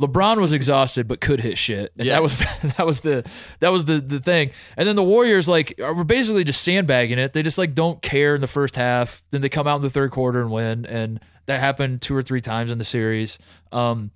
LeBron 0.00 0.40
was 0.40 0.52
exhausted 0.52 1.06
but 1.06 1.20
could 1.20 1.40
hit 1.40 1.58
shit. 1.58 1.92
And 1.98 2.06
Yeah. 2.06 2.14
that 2.14 2.22
was 2.22 2.38
that 2.38 2.86
was 2.86 3.00
the 3.00 3.24
that 3.60 3.68
was 3.68 3.84
the 3.84 4.00
the 4.00 4.18
thing. 4.18 4.50
And 4.76 4.88
then 4.88 4.96
the 4.96 5.02
Warriors 5.02 5.46
like 5.46 5.74
were 5.78 6.04
basically 6.04 6.42
just 6.44 6.62
sandbagging 6.62 7.18
it. 7.18 7.32
They 7.34 7.42
just 7.42 7.58
like 7.58 7.74
don't 7.74 8.00
care 8.00 8.34
in 8.34 8.40
the 8.40 8.46
first 8.46 8.76
half. 8.76 9.22
Then 9.30 9.42
they 9.42 9.48
come 9.48 9.66
out 9.66 9.76
in 9.76 9.82
the 9.82 9.90
third 9.90 10.10
quarter 10.10 10.40
and 10.40 10.50
win. 10.50 10.86
And 10.86 11.20
that 11.46 11.60
happened 11.60 12.00
two 12.00 12.14
or 12.16 12.22
three 12.22 12.40
times 12.40 12.70
in 12.70 12.78
the 12.78 12.84
series. 12.84 13.38
Um, 13.72 14.10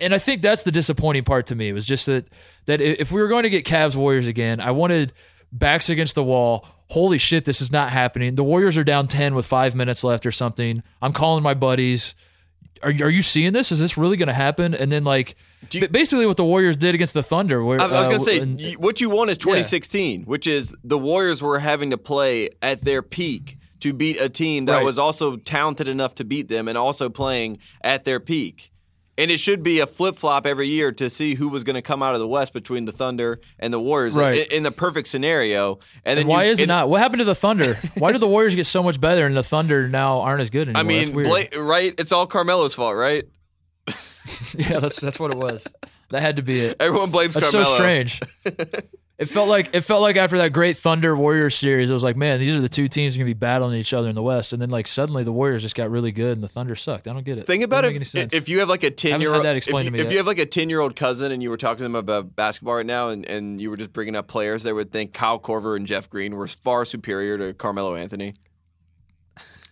and 0.00 0.14
I 0.14 0.18
think 0.18 0.42
that's 0.42 0.62
the 0.62 0.70
disappointing 0.70 1.24
part 1.24 1.46
to 1.48 1.56
me. 1.56 1.72
Was 1.72 1.84
just 1.84 2.06
that 2.06 2.26
that 2.66 2.80
if 2.80 3.10
we 3.10 3.20
were 3.20 3.28
going 3.28 3.42
to 3.42 3.50
get 3.50 3.64
Cavs 3.64 3.96
Warriors 3.96 4.28
again, 4.28 4.60
I 4.60 4.70
wanted 4.70 5.12
backs 5.50 5.90
against 5.90 6.14
the 6.14 6.22
wall. 6.22 6.64
Holy 6.90 7.18
shit, 7.18 7.44
this 7.44 7.60
is 7.60 7.72
not 7.72 7.90
happening. 7.90 8.36
The 8.36 8.44
Warriors 8.44 8.78
are 8.78 8.84
down 8.84 9.08
ten 9.08 9.34
with 9.34 9.46
five 9.46 9.74
minutes 9.74 10.04
left 10.04 10.26
or 10.26 10.30
something. 10.30 10.84
I'm 11.00 11.12
calling 11.12 11.42
my 11.42 11.54
buddies 11.54 12.14
are, 12.82 12.90
are 12.90 13.10
you 13.10 13.22
seeing 13.22 13.52
this? 13.52 13.70
Is 13.72 13.78
this 13.78 13.96
really 13.96 14.16
going 14.16 14.28
to 14.28 14.32
happen? 14.34 14.74
And 14.74 14.90
then 14.90 15.04
like 15.04 15.36
you- 15.70 15.86
basically 15.88 16.26
what 16.26 16.36
the 16.36 16.44
Warriors 16.44 16.76
did 16.76 16.94
against 16.94 17.14
the 17.14 17.22
Thunder. 17.22 17.64
Where, 17.64 17.80
I, 17.80 17.86
was 17.86 17.94
uh, 17.94 18.04
going 18.06 18.18
to 18.18 18.24
say, 18.24 18.38
and- 18.40 18.60
what 18.82 19.00
you 19.00 19.10
want 19.10 19.30
is 19.30 19.38
2016, 19.38 20.24
which 20.24 20.46
is 20.46 20.74
the 20.84 20.98
Warriors 20.98 21.40
were 21.42 21.58
having 21.58 21.90
to 21.90 21.98
play 21.98 22.50
at 22.60 22.84
their 22.84 23.02
peak 23.02 23.58
to 23.80 23.92
beat 23.92 24.20
a 24.20 24.28
team 24.28 24.66
that 24.66 24.76
Right. 24.76 24.84
was 24.84 24.98
also 24.98 25.36
talented 25.36 25.88
enough 25.88 26.14
to 26.16 26.24
beat 26.24 26.48
them 26.48 26.68
and 26.68 26.78
also 26.78 27.08
playing 27.08 27.58
at 27.82 28.04
their 28.04 28.20
peak. 28.20 28.71
And 29.18 29.30
it 29.30 29.38
should 29.38 29.62
be 29.62 29.80
a 29.80 29.86
flip 29.86 30.16
flop 30.16 30.46
every 30.46 30.68
year 30.68 30.90
to 30.92 31.10
see 31.10 31.34
who 31.34 31.48
was 31.50 31.64
going 31.64 31.74
to 31.74 31.82
come 31.82 32.02
out 32.02 32.14
of 32.14 32.20
the 32.20 32.26
West 32.26 32.54
between 32.54 32.86
the 32.86 32.92
Thunder 32.92 33.40
and 33.58 33.72
the 33.72 33.78
Warriors 33.78 34.14
Right. 34.14 34.46
in, 34.50 34.56
in 34.58 34.62
the 34.62 34.70
perfect 34.70 35.06
scenario. 35.08 35.80
And 36.04 36.16
then 36.16 36.22
and 36.22 36.28
why 36.28 36.44
you, 36.44 36.50
is 36.52 36.60
it 36.60 36.62
and- 36.62 36.68
not? 36.68 36.88
What 36.88 37.00
happened 37.02 37.18
to 37.18 37.24
the 37.26 37.34
Thunder? 37.34 37.78
why 37.98 38.12
do 38.12 38.18
the 38.18 38.26
Warriors 38.26 38.54
get 38.54 38.64
so 38.66 38.82
much 38.82 38.98
better 39.00 39.26
and 39.26 39.36
the 39.36 39.42
Thunder 39.42 39.86
now 39.86 40.20
aren't 40.22 40.40
as 40.40 40.48
good 40.48 40.68
anymore? 40.68 40.80
I 40.80 40.82
mean, 40.84 40.98
that's 41.04 41.10
weird. 41.14 41.28
Bla- 41.52 41.62
right? 41.62 41.94
It's 41.98 42.10
all 42.12 42.26
Carmelo's 42.26 42.72
fault, 42.74 42.96
right? 42.96 43.24
yeah, 44.56 44.78
that's 44.80 44.98
that's 45.00 45.18
what 45.20 45.34
it 45.34 45.38
was. 45.38 45.66
That 46.10 46.22
had 46.22 46.36
to 46.36 46.42
be 46.42 46.60
it. 46.60 46.76
Everyone 46.80 47.10
blames 47.10 47.34
That's 47.34 47.50
Carmelo. 47.50 47.70
so 47.70 47.76
strange. 47.76 48.20
It 49.22 49.28
felt 49.28 49.48
like 49.48 49.70
it 49.72 49.82
felt 49.82 50.02
like 50.02 50.16
after 50.16 50.36
that 50.38 50.52
great 50.52 50.76
Thunder 50.76 51.16
Warriors 51.16 51.54
series, 51.54 51.90
it 51.90 51.92
was 51.92 52.02
like, 52.02 52.16
man, 52.16 52.40
these 52.40 52.56
are 52.56 52.60
the 52.60 52.68
two 52.68 52.88
teams 52.88 53.16
going 53.16 53.26
to 53.26 53.34
be 53.34 53.38
battling 53.38 53.78
each 53.78 53.92
other 53.92 54.08
in 54.08 54.14
the 54.16 54.22
West, 54.22 54.52
and 54.52 54.60
then 54.60 54.68
like 54.70 54.88
suddenly 54.88 55.22
the 55.22 55.32
Warriors 55.32 55.62
just 55.62 55.76
got 55.76 55.90
really 55.90 56.10
good 56.10 56.36
and 56.36 56.42
the 56.42 56.48
Thunder 56.48 56.74
sucked. 56.74 57.06
I 57.06 57.12
don't 57.12 57.24
get 57.24 57.38
it. 57.38 57.46
Think 57.46 57.62
about 57.62 57.84
it. 57.84 58.14
If, 58.14 58.34
if 58.34 58.48
you 58.48 58.58
have 58.58 58.68
like 58.68 58.82
a 58.82 58.90
ten 58.90 59.20
year 59.20 59.32
old 59.32 59.46
if, 59.46 59.66
you, 59.68 60.06
if 60.06 60.10
you 60.10 60.18
have 60.18 60.26
like 60.26 60.38
a 60.38 60.46
ten 60.46 60.68
year 60.68 60.80
old 60.80 60.96
cousin 60.96 61.30
and 61.30 61.42
you 61.42 61.50
were 61.50 61.56
talking 61.56 61.78
to 61.78 61.84
them 61.84 61.94
about 61.94 62.34
basketball 62.34 62.74
right 62.74 62.86
now, 62.86 63.10
and, 63.10 63.24
and 63.26 63.60
you 63.60 63.70
were 63.70 63.76
just 63.76 63.92
bringing 63.92 64.16
up 64.16 64.26
players, 64.26 64.64
they 64.64 64.72
would 64.72 64.90
think 64.90 65.12
Kyle 65.12 65.38
Korver 65.38 65.76
and 65.76 65.86
Jeff 65.86 66.10
Green 66.10 66.34
were 66.34 66.48
far 66.48 66.84
superior 66.84 67.38
to 67.38 67.54
Carmelo 67.54 67.94
Anthony. 67.94 68.34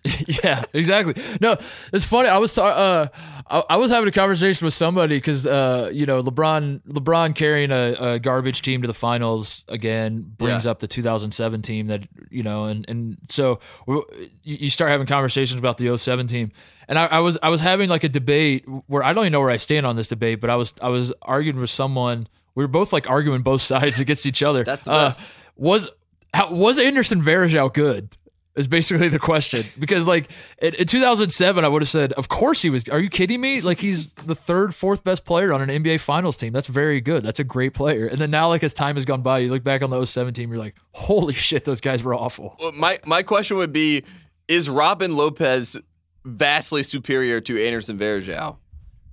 yeah, 0.43 0.63
exactly. 0.73 1.15
No, 1.41 1.57
it's 1.93 2.05
funny. 2.07 2.29
I 2.29 2.39
was 2.39 2.55
ta- 2.55 2.65
uh, 2.69 3.09
I, 3.51 3.75
I 3.75 3.77
was 3.77 3.91
having 3.91 4.09
a 4.09 4.13
conversation 4.13 4.65
with 4.65 4.73
somebody 4.73 5.17
because 5.19 5.47
uh, 5.47 5.91
you 5.93 6.07
know 6.07 6.23
LeBron 6.23 6.81
LeBron 6.89 7.35
carrying 7.35 7.71
a, 7.71 7.97
a 8.01 8.19
garbage 8.19 8.63
team 8.63 8.81
to 8.81 8.87
the 8.89 8.95
finals 8.95 9.65
again 9.69 10.23
brings 10.39 10.65
Yeah. 10.65 10.71
up 10.71 10.79
the 10.81 10.89
2007 10.89 11.61
team 11.63 11.89
that 11.89 12.09
you 12.31 12.43
know 12.43 12.65
and 12.65 12.87
and 12.89 13.19
so 13.29 13.61
we- 13.87 14.03
you 14.43 14.71
start 14.71 14.91
having 14.91 15.07
conversations 15.07 15.59
about 15.59 15.77
the 15.79 15.97
07 15.97 16.27
team. 16.27 16.51
And 16.89 16.99
I, 16.99 17.05
I 17.07 17.19
was 17.21 17.37
I 17.43 17.51
was 17.51 17.61
having 17.61 17.89
like 17.91 18.03
a 18.03 18.09
debate 18.09 18.65
where 18.87 19.03
I 19.05 19.13
don't 19.13 19.25
even 19.25 19.33
know 19.33 19.41
where 19.41 19.51
I 19.51 19.59
stand 19.59 19.85
on 19.87 19.97
this 19.97 20.09
debate, 20.09 20.41
but 20.41 20.49
I 20.51 20.57
was 20.57 20.73
I 20.81 20.89
was 20.89 21.13
arguing 21.23 21.61
with 21.61 21.71
someone. 21.71 22.27
We 22.55 22.65
were 22.65 22.69
both 22.69 22.93
like 22.93 23.09
arguing 23.09 23.43
both 23.43 23.61
sides 23.73 24.01
against 24.01 24.25
each 24.25 24.43
other. 24.43 24.65
That's 24.65 24.83
the 24.83 24.91
Uh, 24.93 25.05
best. 25.09 25.21
was 25.57 25.89
how, 26.33 26.53
was 26.53 26.79
Anderson 26.79 27.21
Varejao 27.23 27.73
good? 27.75 28.17
Is 28.61 28.69
basically 28.69 29.09
the 29.09 29.19
question 29.19 29.65
because 29.79 30.07
like 30.07 30.31
in, 30.61 30.75
in 30.75 30.87
2007, 30.87 31.65
I 31.65 31.69
would 31.69 31.83
have 31.83 31.89
said, 31.89 32.13
of 32.13 32.29
course 32.29 32.63
he 32.63 32.71
was. 32.71 32.89
Are 32.91 33.01
you 33.01 33.09
kidding 33.09 33.41
me? 33.41 33.61
Like 33.61 33.79
he's 33.81 34.13
the 34.13 34.35
third, 34.35 34.75
fourth 34.75 35.03
best 35.03 35.25
player 35.25 35.53
on 35.53 35.69
an 35.69 35.83
NBA 35.83 36.01
Finals 36.01 36.37
team. 36.37 36.53
That's 36.53 36.67
very 36.67 37.01
good. 37.01 37.25
That's 37.25 37.41
a 37.41 37.45
great 37.45 37.75
player. 37.75 38.07
And 38.07 38.21
then 38.21 38.31
now, 38.31 38.49
like 38.49 38.63
as 38.63 38.73
time 38.73 38.97
has 38.97 39.05
gone 39.05 39.23
by, 39.23 39.39
you 39.39 39.51
look 39.51 39.65
back 39.65 39.83
on 39.83 39.91
the 39.91 40.05
07 40.05 40.35
team, 40.35 40.51
you're 40.51 40.59
like, 40.59 40.77
holy 40.93 41.33
shit, 41.33 41.65
those 41.65 41.81
guys 41.81 42.03
were 42.03 42.15
awful. 42.15 42.57
Well, 42.61 42.73
my 42.73 42.99
my 43.07 43.23
question 43.23 43.57
would 43.57 43.73
be: 43.73 44.05
Is 44.47 44.69
Robin 44.69 45.17
Lopez 45.17 45.77
vastly 46.25 46.83
superior 46.83 47.41
to 47.41 47.65
Anderson 47.65 47.99
Varejao? 47.99 48.59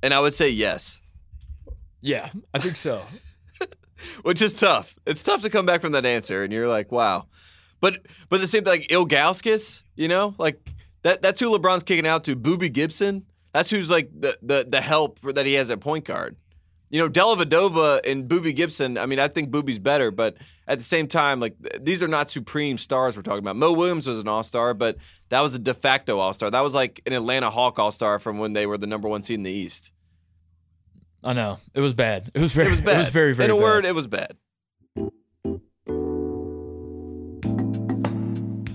And 0.03 0.13
I 0.13 0.19
would 0.19 0.33
say 0.33 0.49
yes, 0.49 1.01
Yeah, 2.01 2.29
I 2.53 2.60
think 2.60 2.75
so. 2.75 3.01
which 4.21 4.41
is 4.41 4.53
tough. 4.53 4.95
It's 5.05 5.23
tough 5.23 5.41
to 5.41 5.49
come 5.49 5.65
back 5.65 5.81
from 5.81 5.93
that 5.93 6.05
answer, 6.05 6.43
and 6.43 6.53
you're 6.53 6.67
like, 6.67 6.91
wow. 6.91 7.25
But 7.80 8.06
but 8.30 8.42
the 8.42 8.48
same 8.48 8.63
thing, 8.63 8.80
like 8.80 8.88
Ilgauskas, 8.90 9.84
you 9.96 10.08
know, 10.08 10.34
like 10.38 10.60
that 11.04 11.22
that's 11.22 11.40
who 11.40 11.50
LeBron's 11.58 11.84
kicking 11.84 12.08
out 12.08 12.24
to. 12.26 12.36
Boobie 12.36 12.72
Gibson, 12.72 13.26
that's 13.54 13.70
who's 13.70 13.90
like 13.90 14.10
the 14.20 14.38
the 14.42 14.68
the 14.68 14.82
help 14.82 15.20
that 15.22 15.46
he 15.46 15.54
has 15.54 15.70
at 15.70 15.80
point 15.80 16.06
guard. 16.06 16.36
You 16.90 17.00
know, 17.02 17.10
Dellavedova 17.10 18.10
and 18.10 18.30
Boobie 18.30 18.56
Gibson. 18.56 18.98
I 18.98 19.06
mean, 19.06 19.20
I 19.20 19.28
think 19.28 19.50
Boobie's 19.52 19.78
better, 19.78 20.10
but 20.10 20.38
at 20.68 20.78
the 20.78 20.84
same 20.84 21.08
time, 21.08 21.40
like 21.40 21.62
th- 21.62 21.84
these 21.84 22.02
are 22.02 22.08
not 22.08 22.30
supreme 22.30 22.78
stars 22.78 23.18
we're 23.18 23.24
talking 23.24 23.40
about. 23.40 23.58
Mo 23.58 23.74
Williams 23.74 24.08
was 24.08 24.20
an 24.20 24.28
All 24.28 24.44
Star, 24.44 24.74
but 24.74 24.98
that 25.30 25.42
was 25.42 25.54
a 25.54 25.60
de 25.60 25.74
facto 25.74 26.18
All 26.20 26.34
Star. 26.34 26.50
That 26.50 26.62
was 26.62 26.74
like 26.74 27.02
an 27.06 27.13
Atlanta 27.13 27.50
Hawk 27.50 27.78
All 27.78 27.92
Star 27.92 28.20
from 28.20 28.38
when 28.38 28.54
they 28.54 28.66
were 28.66 28.78
the 28.78 28.88
number 28.88 29.10
one 29.10 29.22
seed 29.22 29.36
in 29.36 29.44
the 29.44 29.52
East. 29.52 29.92
I 31.24 31.34
know 31.34 31.60
it 31.74 31.82
was 31.82 31.94
bad. 31.94 32.32
It 32.34 32.42
was 32.42 32.54
very. 32.54 32.68
It 32.68 32.72
was 32.72 32.82
bad. 32.82 32.96
It 32.96 33.00
was 33.00 33.10
very 33.10 33.34
very. 33.34 33.46
In 33.46 33.52
a 33.52 33.56
bad. 33.56 33.63
word, 33.63 33.86
it 33.86 33.96
was 33.96 34.08
bad. 34.08 34.38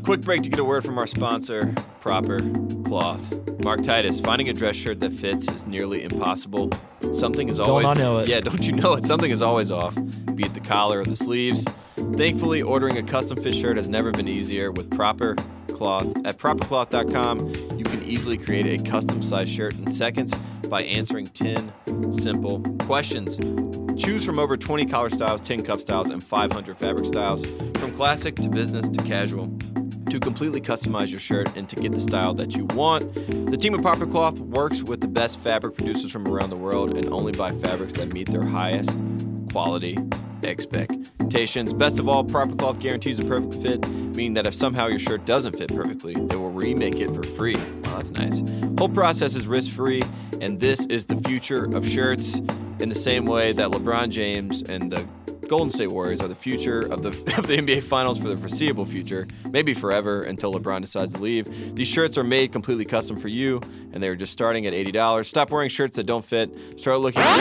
Quick 0.02 0.22
break 0.22 0.42
to 0.42 0.48
get 0.48 0.58
a 0.58 0.64
word 0.64 0.84
from 0.84 0.98
our 0.98 1.06
sponsor, 1.06 1.72
Proper 2.00 2.40
Cloth. 2.84 3.38
Mark 3.60 3.82
Titus, 3.82 4.18
finding 4.18 4.48
a 4.48 4.52
dress 4.52 4.74
shirt 4.74 4.98
that 4.98 5.12
fits 5.12 5.48
is 5.48 5.68
nearly 5.68 6.02
impossible. 6.02 6.70
Something 7.12 7.48
is 7.48 7.58
Don't 7.58 7.68
always 7.68 7.86
I 7.86 7.94
know 7.94 8.18
it. 8.18 8.28
Yeah, 8.28 8.40
don't 8.40 8.66
you 8.66 8.72
know 8.72 8.94
it? 8.94 9.04
Something 9.04 9.30
is 9.30 9.42
always 9.42 9.70
off, 9.70 9.94
be 10.34 10.44
it 10.44 10.54
the 10.54 10.60
collar 10.60 11.02
or 11.02 11.04
the 11.04 11.14
sleeves. 11.14 11.68
Thankfully, 12.16 12.62
ordering 12.62 12.98
a 12.98 13.02
custom 13.04 13.40
fit 13.40 13.54
shirt 13.54 13.76
has 13.76 13.88
never 13.88 14.10
been 14.10 14.26
easier 14.26 14.72
with 14.72 14.90
Proper 14.90 15.36
Cloth. 15.68 16.12
At 16.24 16.36
propercloth.com, 16.36 17.78
you 17.78 17.84
can 17.84 18.02
easily 18.02 18.36
create 18.36 18.66
a 18.66 18.82
custom 18.82 19.22
size 19.22 19.48
shirt 19.48 19.74
in 19.74 19.88
seconds 19.92 20.34
by 20.68 20.82
answering 20.82 21.28
10 21.28 22.12
simple 22.12 22.60
questions. 22.80 23.38
Choose 24.02 24.24
from 24.24 24.40
over 24.40 24.56
20 24.56 24.84
collar 24.86 25.10
styles, 25.10 25.40
10 25.42 25.62
cuff 25.62 25.80
styles, 25.80 26.10
and 26.10 26.24
500 26.24 26.76
fabric 26.76 27.06
styles, 27.06 27.44
from 27.78 27.94
classic 27.94 28.34
to 28.36 28.48
business 28.48 28.88
to 28.88 29.00
casual. 29.04 29.46
To 30.12 30.20
completely 30.20 30.60
customize 30.60 31.08
your 31.08 31.18
shirt 31.18 31.56
and 31.56 31.66
to 31.70 31.76
get 31.76 31.92
the 31.92 31.98
style 31.98 32.34
that 32.34 32.54
you 32.54 32.66
want, 32.66 33.14
the 33.50 33.56
team 33.56 33.74
at 33.74 33.80
Proper 33.80 34.06
Cloth 34.06 34.38
works 34.40 34.82
with 34.82 35.00
the 35.00 35.08
best 35.08 35.38
fabric 35.38 35.74
producers 35.74 36.12
from 36.12 36.28
around 36.28 36.50
the 36.50 36.56
world 36.56 36.98
and 36.98 37.08
only 37.08 37.32
buy 37.32 37.50
fabrics 37.52 37.94
that 37.94 38.12
meet 38.12 38.30
their 38.30 38.44
highest 38.44 38.98
quality 39.52 39.96
expectations. 40.42 41.72
Best 41.72 41.98
of 41.98 42.10
all, 42.10 42.24
Proper 42.24 42.54
Cloth 42.54 42.78
guarantees 42.78 43.20
a 43.20 43.24
perfect 43.24 43.54
fit, 43.62 43.88
meaning 43.88 44.34
that 44.34 44.46
if 44.46 44.52
somehow 44.52 44.86
your 44.86 44.98
shirt 44.98 45.24
doesn't 45.24 45.56
fit 45.56 45.74
perfectly, 45.74 46.12
they 46.12 46.36
will 46.36 46.52
remake 46.52 46.96
it 46.96 47.10
for 47.14 47.22
free. 47.22 47.56
That's 47.84 48.10
nice. 48.10 48.42
Whole 48.76 48.90
process 48.90 49.34
is 49.34 49.46
risk-free, 49.46 50.02
and 50.42 50.60
this 50.60 50.84
is 50.90 51.06
the 51.06 51.16
future 51.22 51.74
of 51.74 51.88
shirts. 51.88 52.38
In 52.80 52.90
the 52.90 52.94
same 52.94 53.24
way 53.24 53.54
that 53.54 53.70
LeBron 53.70 54.10
James 54.10 54.60
and 54.60 54.92
the 54.92 55.08
Golden 55.52 55.68
State 55.68 55.88
Warriors 55.88 56.22
are 56.22 56.28
the 56.28 56.34
future 56.34 56.80
of 56.80 57.02
the 57.02 57.10
of 57.36 57.46
the 57.46 57.58
NBA 57.58 57.82
Finals 57.82 58.18
for 58.18 58.28
the 58.28 58.38
foreseeable 58.38 58.86
future, 58.86 59.28
maybe 59.50 59.74
forever 59.74 60.22
until 60.22 60.54
LeBron 60.54 60.80
decides 60.80 61.12
to 61.12 61.20
leave. 61.20 61.76
These 61.76 61.88
shirts 61.88 62.16
are 62.16 62.24
made 62.24 62.52
completely 62.52 62.86
custom 62.86 63.18
for 63.18 63.28
you, 63.28 63.60
and 63.92 64.02
they're 64.02 64.16
just 64.16 64.32
starting 64.32 64.64
at 64.64 64.72
eighty 64.72 64.92
dollars. 64.92 65.28
Stop 65.28 65.50
wearing 65.50 65.68
shirts 65.68 65.96
that 65.96 66.04
don't 66.04 66.24
fit. 66.24 66.50
Start 66.80 67.00
looking 67.00 67.20
are. 67.20 67.34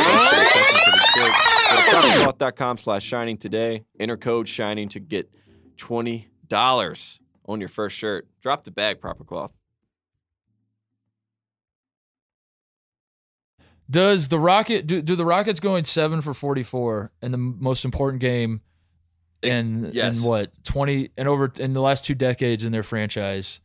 Go 1.94 2.02
to 2.02 2.78
slash 2.78 3.06
shining 3.06 3.38
today. 3.38 3.86
Enter 3.98 4.18
code 4.18 4.50
shining 4.50 4.90
to 4.90 5.00
get 5.00 5.32
twenty 5.78 6.28
dollars 6.50 7.18
on 7.46 7.62
your 7.62 7.70
first 7.70 7.96
shirt. 7.96 8.28
Drop 8.42 8.66
the 8.66 8.72
bag, 8.72 9.00
proper 9.00 9.24
cloth. 9.24 9.52
Does 13.92 14.30
the 14.30 14.40
Rocket 14.40 14.88
do, 14.88 15.02
do 15.02 15.16
the 15.18 15.26
Rockets 15.26 15.60
going 15.60 15.84
seven 15.84 16.22
for 16.22 16.34
forty 16.34 16.64
four 16.64 17.12
in 17.22 17.32
the 17.32 17.38
most 17.38 17.84
important 17.84 18.22
game 18.22 18.62
in 19.44 19.90
yes. 19.92 20.24
in 20.24 20.30
what 20.30 20.52
twenty 20.64 21.10
and 21.18 21.28
over 21.28 21.52
in 21.60 21.74
the 21.74 21.82
last 21.82 22.06
two 22.06 22.16
decades 22.16 22.64
in 22.64 22.72
their 22.72 22.84
franchise? 22.84 23.60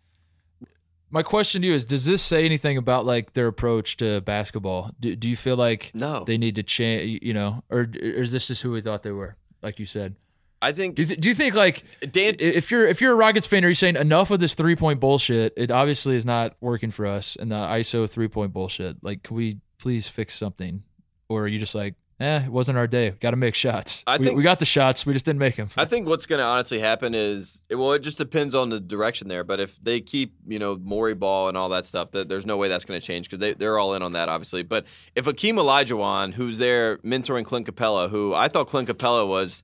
My 1.10 1.22
question 1.22 1.62
to 1.62 1.68
you 1.68 1.74
is: 1.74 1.84
Does 1.84 2.04
this 2.04 2.22
say 2.22 2.44
anything 2.44 2.76
about 2.76 3.06
like 3.06 3.34
their 3.34 3.46
approach 3.46 3.96
to 3.98 4.20
basketball? 4.22 4.90
Do, 4.98 5.14
do 5.14 5.28
you 5.28 5.36
feel 5.36 5.56
like 5.56 5.92
No. 5.94 6.24
they 6.24 6.36
need 6.36 6.56
to 6.56 6.64
change? 6.64 7.20
You 7.22 7.32
know, 7.32 7.62
or, 7.70 7.82
or 7.82 7.86
is 8.00 8.32
this 8.32 8.48
just 8.48 8.62
who 8.62 8.72
we 8.72 8.80
thought 8.80 9.04
they 9.04 9.12
were? 9.12 9.36
Like 9.62 9.78
you 9.78 9.86
said, 9.86 10.16
I 10.60 10.72
think 10.72 10.96
do 10.96 11.02
you, 11.02 11.06
th- 11.06 11.20
do 11.20 11.28
you 11.28 11.34
think 11.34 11.54
like 11.54 11.84
Dan 12.10 12.34
if 12.40 12.72
you're 12.72 12.88
if 12.88 13.00
you're 13.00 13.12
a 13.12 13.16
Rockets 13.16 13.46
fan, 13.46 13.64
are 13.64 13.68
you 13.68 13.74
saying 13.74 13.94
enough 13.96 14.32
of 14.32 14.40
this 14.40 14.54
three 14.54 14.74
point 14.74 14.98
bullshit? 14.98 15.52
It 15.56 15.70
obviously 15.70 16.16
is 16.16 16.24
not 16.24 16.56
working 16.60 16.90
for 16.90 17.06
us, 17.06 17.36
and 17.36 17.52
the 17.52 17.56
ISO 17.56 18.10
three 18.10 18.28
point 18.28 18.52
bullshit. 18.52 18.96
Like, 19.02 19.22
can 19.22 19.36
we 19.36 19.58
please 19.86 20.08
fix 20.08 20.34
something? 20.34 20.82
Or 21.28 21.44
are 21.44 21.46
you 21.46 21.60
just 21.60 21.72
like, 21.72 21.94
eh, 22.18 22.46
it 22.46 22.50
wasn't 22.50 22.76
our 22.76 22.88
day. 22.88 23.10
Got 23.20 23.30
to 23.30 23.36
make 23.36 23.54
shots. 23.54 24.02
I 24.04 24.16
we, 24.16 24.24
think- 24.24 24.36
we 24.36 24.42
got 24.42 24.58
the 24.58 24.64
shots. 24.64 25.06
We 25.06 25.12
just 25.12 25.24
didn't 25.24 25.38
make 25.38 25.54
them. 25.54 25.68
I 25.76 25.84
think 25.84 26.08
what's 26.08 26.26
going 26.26 26.40
to 26.40 26.44
honestly 26.44 26.80
happen 26.80 27.14
is, 27.14 27.60
it, 27.68 27.76
well, 27.76 27.92
it 27.92 28.00
just 28.00 28.18
depends 28.18 28.56
on 28.56 28.68
the 28.68 28.80
direction 28.80 29.28
there. 29.28 29.44
But 29.44 29.60
if 29.60 29.78
they 29.80 30.00
keep, 30.00 30.34
you 30.44 30.58
know, 30.58 30.76
Morey 30.76 31.14
Ball 31.14 31.46
and 31.46 31.56
all 31.56 31.68
that 31.68 31.84
stuff, 31.84 32.10
that 32.10 32.28
there's 32.28 32.44
no 32.44 32.56
way 32.56 32.66
that's 32.66 32.84
going 32.84 33.00
to 33.00 33.06
change 33.06 33.30
because 33.30 33.38
they, 33.38 33.54
they're 33.54 33.78
all 33.78 33.94
in 33.94 34.02
on 34.02 34.14
that, 34.14 34.28
obviously. 34.28 34.64
But 34.64 34.86
if 35.14 35.26
Akeem 35.26 35.54
Olajuwon, 35.54 36.34
who's 36.34 36.58
there 36.58 36.98
mentoring 36.98 37.44
Clint 37.44 37.68
Capela, 37.68 38.10
who 38.10 38.34
I 38.34 38.48
thought 38.48 38.66
Clint 38.66 38.88
Capela 38.88 39.24
was 39.24 39.62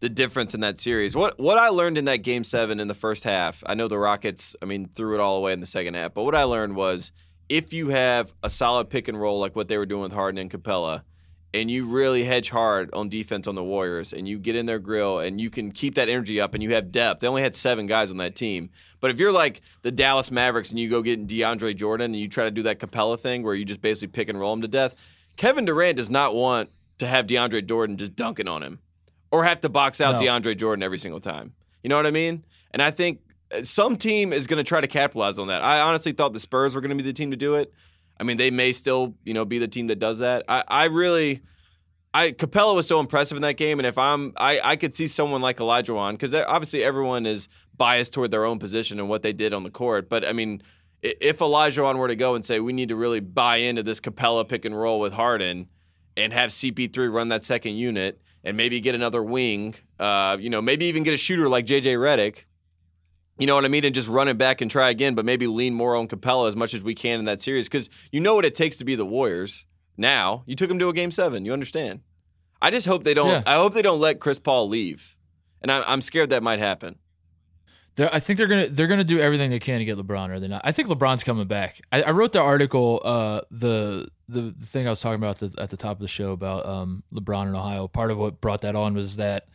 the 0.00 0.10
difference 0.10 0.54
in 0.54 0.60
that 0.60 0.78
series. 0.78 1.16
What 1.16 1.40
what 1.40 1.56
I 1.56 1.68
learned 1.68 1.96
in 1.96 2.04
that 2.04 2.18
game 2.18 2.44
seven 2.44 2.80
in 2.80 2.88
the 2.88 2.94
first 2.94 3.24
half, 3.24 3.62
I 3.64 3.72
know 3.72 3.88
the 3.88 3.96
Rockets, 3.96 4.54
I 4.60 4.66
mean, 4.66 4.90
threw 4.94 5.14
it 5.14 5.20
all 5.20 5.38
away 5.38 5.54
in 5.54 5.60
the 5.60 5.66
second 5.66 5.94
half, 5.94 6.12
but 6.12 6.24
what 6.24 6.34
I 6.34 6.42
learned 6.42 6.76
was 6.76 7.10
if 7.48 7.72
you 7.72 7.88
have 7.88 8.34
a 8.42 8.50
solid 8.50 8.90
pick 8.90 9.08
and 9.08 9.20
roll 9.20 9.38
like 9.38 9.54
what 9.54 9.68
they 9.68 9.78
were 9.78 9.86
doing 9.86 10.02
with 10.02 10.12
Harden 10.12 10.38
and 10.38 10.50
Capela, 10.50 11.02
and 11.52 11.70
you 11.70 11.86
really 11.86 12.24
hedge 12.24 12.50
hard 12.50 12.90
on 12.92 13.08
defense 13.08 13.46
on 13.46 13.54
the 13.54 13.62
Warriors, 13.62 14.12
and 14.12 14.26
you 14.26 14.38
get 14.38 14.56
in 14.56 14.66
their 14.66 14.80
grill, 14.80 15.20
and 15.20 15.40
you 15.40 15.50
can 15.50 15.70
keep 15.70 15.94
that 15.94 16.08
energy 16.08 16.40
up, 16.40 16.54
and 16.54 16.62
you 16.62 16.74
have 16.74 16.90
depth. 16.90 17.20
They 17.20 17.28
only 17.28 17.42
had 17.42 17.54
seven 17.54 17.86
guys 17.86 18.10
on 18.10 18.16
that 18.16 18.34
team, 18.34 18.70
but 19.00 19.10
if 19.10 19.20
you're 19.20 19.32
like 19.32 19.60
the 19.82 19.92
Dallas 19.92 20.30
Mavericks 20.30 20.70
and 20.70 20.80
you 20.80 20.90
go 20.90 21.00
get 21.00 21.26
DeAndre 21.26 21.76
Jordan 21.76 22.06
and 22.12 22.20
you 22.20 22.28
try 22.28 22.44
to 22.44 22.50
do 22.50 22.64
that 22.64 22.80
Capela 22.80 23.18
thing 23.20 23.42
where 23.42 23.54
you 23.54 23.64
just 23.64 23.80
basically 23.80 24.08
pick 24.08 24.28
and 24.28 24.40
roll 24.40 24.52
him 24.52 24.62
to 24.62 24.68
death, 24.68 24.94
Kevin 25.36 25.64
Durant 25.64 25.96
does 25.96 26.10
not 26.10 26.34
want 26.34 26.70
to 26.98 27.06
have 27.06 27.26
DeAndre 27.26 27.66
Jordan 27.66 27.96
just 27.96 28.16
dunking 28.16 28.48
on 28.48 28.62
him 28.62 28.78
or 29.30 29.44
have 29.44 29.60
to 29.60 29.68
box 29.68 30.00
out 30.00 30.14
No. 30.14 30.20
DeAndre 30.20 30.56
Jordan 30.56 30.82
every 30.82 30.98
single 30.98 31.20
time. 31.20 31.52
You 31.82 31.88
know 31.88 31.96
what 31.96 32.06
I 32.06 32.12
mean? 32.12 32.44
And 32.70 32.80
I 32.80 32.90
think 32.90 33.20
some 33.62 33.96
team 33.96 34.32
is 34.32 34.46
going 34.46 34.58
to 34.58 34.64
try 34.64 34.80
to 34.80 34.86
capitalize 34.86 35.38
on 35.38 35.48
that. 35.48 35.62
I 35.62 35.80
honestly 35.80 36.12
thought 36.12 36.32
the 36.32 36.40
Spurs 36.40 36.74
were 36.74 36.80
going 36.80 36.96
to 36.96 36.96
be 36.96 37.02
the 37.02 37.12
team 37.12 37.30
to 37.30 37.36
do 37.36 37.54
it. 37.54 37.72
I 38.18 38.22
mean, 38.22 38.36
they 38.36 38.50
may 38.50 38.72
still, 38.72 39.14
you 39.24 39.34
know, 39.34 39.44
be 39.44 39.58
the 39.58 39.68
team 39.68 39.88
that 39.88 39.98
does 39.98 40.20
that. 40.20 40.44
I, 40.48 40.64
I 40.68 40.84
really, 40.84 41.42
I 42.12 42.30
Capela 42.30 42.74
was 42.74 42.86
so 42.86 43.00
impressive 43.00 43.36
in 43.36 43.42
that 43.42 43.54
game, 43.54 43.80
and 43.80 43.86
if 43.86 43.98
I'm, 43.98 44.32
I, 44.36 44.60
I 44.62 44.76
could 44.76 44.94
see 44.94 45.08
someone 45.08 45.42
like 45.42 45.58
Olajuwon 45.58 46.12
because 46.12 46.34
obviously 46.34 46.84
everyone 46.84 47.26
is 47.26 47.48
biased 47.76 48.12
toward 48.12 48.30
their 48.30 48.44
own 48.44 48.58
position 48.58 49.00
and 49.00 49.08
what 49.08 49.22
they 49.22 49.32
did 49.32 49.52
on 49.52 49.64
the 49.64 49.70
court. 49.70 50.08
But 50.08 50.26
I 50.26 50.32
mean, 50.32 50.62
if 51.02 51.40
Olajuwon 51.40 51.98
were 51.98 52.08
to 52.08 52.16
go 52.16 52.34
and 52.34 52.44
say 52.44 52.60
we 52.60 52.72
need 52.72 52.88
to 52.90 52.96
really 52.96 53.20
buy 53.20 53.56
into 53.56 53.82
this 53.82 54.00
Capela 54.00 54.48
pick 54.48 54.64
and 54.64 54.78
roll 54.78 55.00
with 55.00 55.12
Harden 55.12 55.68
and 56.16 56.32
have 56.32 56.50
CP3 56.50 57.12
run 57.12 57.28
that 57.28 57.44
second 57.44 57.74
unit 57.74 58.20
and 58.44 58.56
maybe 58.56 58.80
get 58.80 58.94
another 58.94 59.22
wing. 59.22 59.74
Uh, 59.98 60.36
you 60.38 60.50
know, 60.50 60.62
maybe 60.62 60.86
even 60.86 61.02
get 61.02 61.14
a 61.14 61.18
shooter 61.18 61.48
like 61.48 61.66
JJ 61.66 61.96
Redick. 61.96 62.44
You 63.38 63.46
know 63.46 63.54
what 63.56 63.64
I 63.64 63.68
mean? 63.68 63.84
And 63.84 63.94
just 63.94 64.08
run 64.08 64.28
it 64.28 64.38
back 64.38 64.60
and 64.60 64.70
try 64.70 64.90
again, 64.90 65.14
but 65.14 65.24
maybe 65.24 65.46
lean 65.46 65.74
more 65.74 65.96
on 65.96 66.06
Capela 66.06 66.46
as 66.48 66.54
much 66.54 66.72
as 66.72 66.82
we 66.82 66.94
can 66.94 67.18
in 67.18 67.24
that 67.24 67.40
series 67.40 67.66
because 67.66 67.90
you 68.12 68.20
know 68.20 68.34
what 68.34 68.44
it 68.44 68.54
takes 68.54 68.76
to 68.76 68.84
be 68.84 68.94
the 68.94 69.04
Warriors. 69.04 69.66
Now 69.96 70.44
you 70.46 70.54
took 70.54 70.68
them 70.68 70.78
to 70.78 70.88
a 70.88 70.92
game 70.92 71.10
seven. 71.10 71.44
You 71.44 71.52
understand? 71.52 72.00
I 72.62 72.70
just 72.70 72.86
hope 72.86 73.04
they 73.04 73.14
don't. 73.14 73.28
Yeah. 73.28 73.42
I 73.46 73.56
hope 73.56 73.74
they 73.74 73.82
don't 73.82 74.00
let 74.00 74.20
Chris 74.20 74.38
Paul 74.38 74.68
leave, 74.68 75.16
and 75.62 75.70
I, 75.70 75.82
I'm 75.82 76.00
scared 76.00 76.30
that 76.30 76.42
might 76.42 76.60
happen. 76.60 76.96
They're, 77.96 78.12
I 78.12 78.20
think 78.20 78.38
they're 78.38 78.48
gonna 78.48 78.68
they're 78.68 78.86
gonna 78.86 79.04
do 79.04 79.20
everything 79.20 79.50
they 79.50 79.60
can 79.60 79.78
to 79.78 79.84
get 79.84 79.98
LeBron, 79.98 80.30
or 80.30 80.40
they're 80.40 80.48
not. 80.48 80.62
I 80.64 80.72
think 80.72 80.88
LeBron's 80.88 81.22
coming 81.22 81.46
back. 81.46 81.80
I, 81.92 82.02
I 82.02 82.10
wrote 82.10 82.32
the 82.32 82.40
article, 82.40 83.00
uh, 83.04 83.42
the, 83.50 84.08
the 84.28 84.54
the 84.56 84.66
thing 84.66 84.86
I 84.86 84.90
was 84.90 85.00
talking 85.00 85.16
about 85.16 85.42
at 85.42 85.52
the, 85.52 85.62
at 85.62 85.70
the 85.70 85.76
top 85.76 85.96
of 85.96 86.00
the 86.00 86.08
show 86.08 86.32
about 86.32 86.66
um, 86.66 87.04
LeBron 87.12 87.46
in 87.46 87.58
Ohio. 87.58 87.86
Part 87.86 88.10
of 88.10 88.18
what 88.18 88.40
brought 88.40 88.62
that 88.62 88.74
on 88.74 88.94
was 88.94 89.16
that 89.16 89.46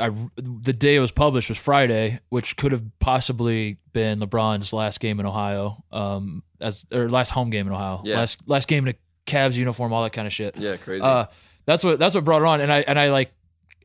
I 0.00 0.10
the 0.36 0.72
day 0.72 0.96
it 0.96 1.00
was 1.00 1.10
published 1.10 1.48
was 1.48 1.58
Friday, 1.58 2.20
which 2.30 2.56
could 2.56 2.72
have 2.72 2.82
possibly 2.98 3.78
been 3.92 4.20
LeBron's 4.20 4.72
last 4.72 5.00
game 5.00 5.20
in 5.20 5.26
Ohio, 5.26 5.84
um, 5.92 6.42
as 6.60 6.84
or 6.92 7.08
last 7.08 7.30
home 7.30 7.50
game 7.50 7.66
in 7.66 7.72
Ohio, 7.72 8.00
Yeah. 8.04 8.16
last 8.16 8.38
last 8.46 8.68
game 8.68 8.88
in 8.88 8.94
a 8.94 9.30
Cavs 9.30 9.54
uniform, 9.54 9.92
all 9.92 10.02
that 10.02 10.12
kind 10.12 10.26
of 10.26 10.32
shit. 10.32 10.56
Yeah, 10.56 10.76
crazy. 10.76 11.02
Uh, 11.02 11.26
that's 11.66 11.84
what 11.84 11.98
that's 11.98 12.14
what 12.14 12.24
brought 12.24 12.42
it 12.42 12.46
on, 12.48 12.60
and 12.60 12.72
I 12.72 12.80
and 12.80 12.98
I 12.98 13.10
like 13.10 13.32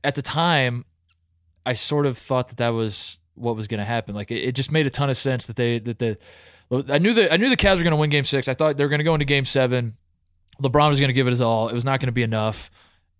at 0.03 0.15
the 0.15 0.21
time, 0.21 0.85
I 1.65 1.73
sort 1.73 2.05
of 2.05 2.17
thought 2.17 2.47
that 2.49 2.57
that 2.57 2.69
was 2.69 3.19
what 3.35 3.55
was 3.55 3.67
going 3.67 3.79
to 3.79 3.85
happen. 3.85 4.15
Like 4.15 4.31
it, 4.31 4.43
it 4.43 4.55
just 4.55 4.71
made 4.71 4.87
a 4.87 4.89
ton 4.89 5.09
of 5.09 5.17
sense 5.17 5.45
that 5.45 5.55
they 5.57 5.79
that 5.79 5.99
the 5.99 6.17
I 6.89 6.97
knew 6.97 7.13
that 7.13 7.31
I 7.33 7.37
knew 7.37 7.49
the 7.49 7.57
Cavs 7.57 7.77
were 7.77 7.83
going 7.83 7.91
to 7.91 7.97
win 7.97 8.09
Game 8.09 8.23
Six. 8.25 8.47
I 8.47 8.53
thought 8.53 8.77
they 8.77 8.83
were 8.83 8.89
going 8.89 8.99
to 8.99 9.03
go 9.03 9.13
into 9.13 9.25
Game 9.25 9.45
Seven. 9.45 9.97
LeBron 10.61 10.89
was 10.89 10.99
going 10.99 11.09
to 11.09 11.13
give 11.13 11.27
it 11.27 11.31
his 11.31 11.41
all. 11.41 11.69
It 11.69 11.73
was 11.73 11.85
not 11.85 11.99
going 11.99 12.07
to 12.07 12.11
be 12.13 12.23
enough, 12.23 12.71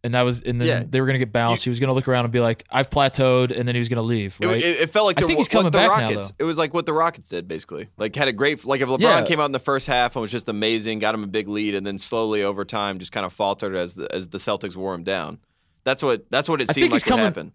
and 0.04 0.14
that 0.14 0.22
was 0.22 0.42
and 0.44 0.62
then 0.62 0.68
Yeah. 0.68 0.84
they 0.88 1.02
were 1.02 1.08
going 1.08 1.16
to 1.16 1.26
get 1.26 1.32
bounced. 1.34 1.64
he 1.64 1.70
was 1.70 1.80
going 1.80 1.88
to 1.90 1.94
look 1.94 2.08
around 2.08 2.26
and 2.26 2.32
be 2.32 2.40
like, 2.40 2.64
"I've 2.70 2.90
plateaued," 2.90 3.52
and 3.58 3.68
then 3.68 3.76
he 3.76 3.80
was 3.80 3.90
going 3.90 3.98
to 3.98 4.02
leave. 4.04 4.38
It, 4.42 4.46
Right? 4.46 4.58
it, 4.58 4.82
it 4.82 4.90
felt 4.92 5.06
like 5.06 5.18
I 5.18 5.22
the, 5.22 5.28
think 5.28 5.40
he's 5.40 5.48
coming 5.48 5.72
back 5.72 5.90
now, 5.90 6.08
Rockets. 6.10 6.30
though. 6.32 6.36
it 6.40 6.44
was 6.44 6.58
like 6.58 6.74
what 6.74 6.86
the 6.86 6.94
Rockets 6.94 7.30
did, 7.30 7.48
basically. 7.48 7.88
Like 7.98 8.16
had 8.16 8.28
a 8.28 8.32
great 8.34 8.64
like 8.66 8.82
if 8.82 8.88
LeBron 8.88 9.00
Yeah. 9.02 9.26
came 9.26 9.40
out 9.40 9.46
in 9.46 9.52
the 9.52 9.60
first 9.60 9.88
half 9.88 10.16
and 10.16 10.22
was 10.22 10.32
just 10.32 10.48
amazing, 10.50 11.00
got 11.00 11.16
him 11.16 11.24
a 11.24 11.28
big 11.28 11.48
lead, 11.48 11.76
and 11.76 11.86
then 11.86 11.98
slowly 11.98 12.44
over 12.44 12.64
time 12.66 13.00
just 13.00 13.12
kind 13.12 13.26
of 13.26 13.34
faltered 13.34 13.76
as 13.76 13.96
the, 13.96 14.14
as 14.14 14.28
the 14.30 14.38
Celtics 14.38 14.76
wore 14.76 14.94
him 14.94 15.04
down. 15.04 15.40
That's 15.84 16.04
what 16.04 16.26
that's 16.30 16.48
what 16.50 16.62
it 16.62 16.70
I 16.70 16.74
seemed 16.74 16.92
like 16.92 17.04
coming- 17.04 17.26
happen. 17.26 17.52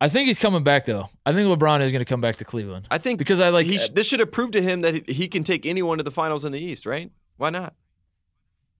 I 0.00 0.08
think 0.08 0.28
he's 0.28 0.38
coming 0.38 0.62
back 0.62 0.86
though. 0.86 1.08
I 1.26 1.32
think 1.32 1.48
LeBron 1.48 1.80
is 1.80 1.90
going 1.90 1.98
to 2.00 2.04
come 2.04 2.20
back 2.20 2.36
to 2.36 2.44
Cleveland. 2.44 2.86
I 2.90 2.98
think 2.98 3.18
because 3.18 3.40
I 3.40 3.48
like 3.48 3.66
he 3.66 3.76
uh, 3.76 3.80
sh- 3.80 3.88
this 3.90 4.06
should 4.06 4.20
have 4.20 4.30
proved 4.30 4.52
to 4.52 4.62
him 4.62 4.82
that 4.82 4.94
he, 4.94 5.12
he 5.12 5.28
can 5.28 5.42
take 5.42 5.66
anyone 5.66 5.98
to 5.98 6.04
the 6.04 6.10
finals 6.12 6.44
in 6.44 6.52
the 6.52 6.60
East, 6.60 6.86
right? 6.86 7.10
Why 7.36 7.50
not? 7.50 7.74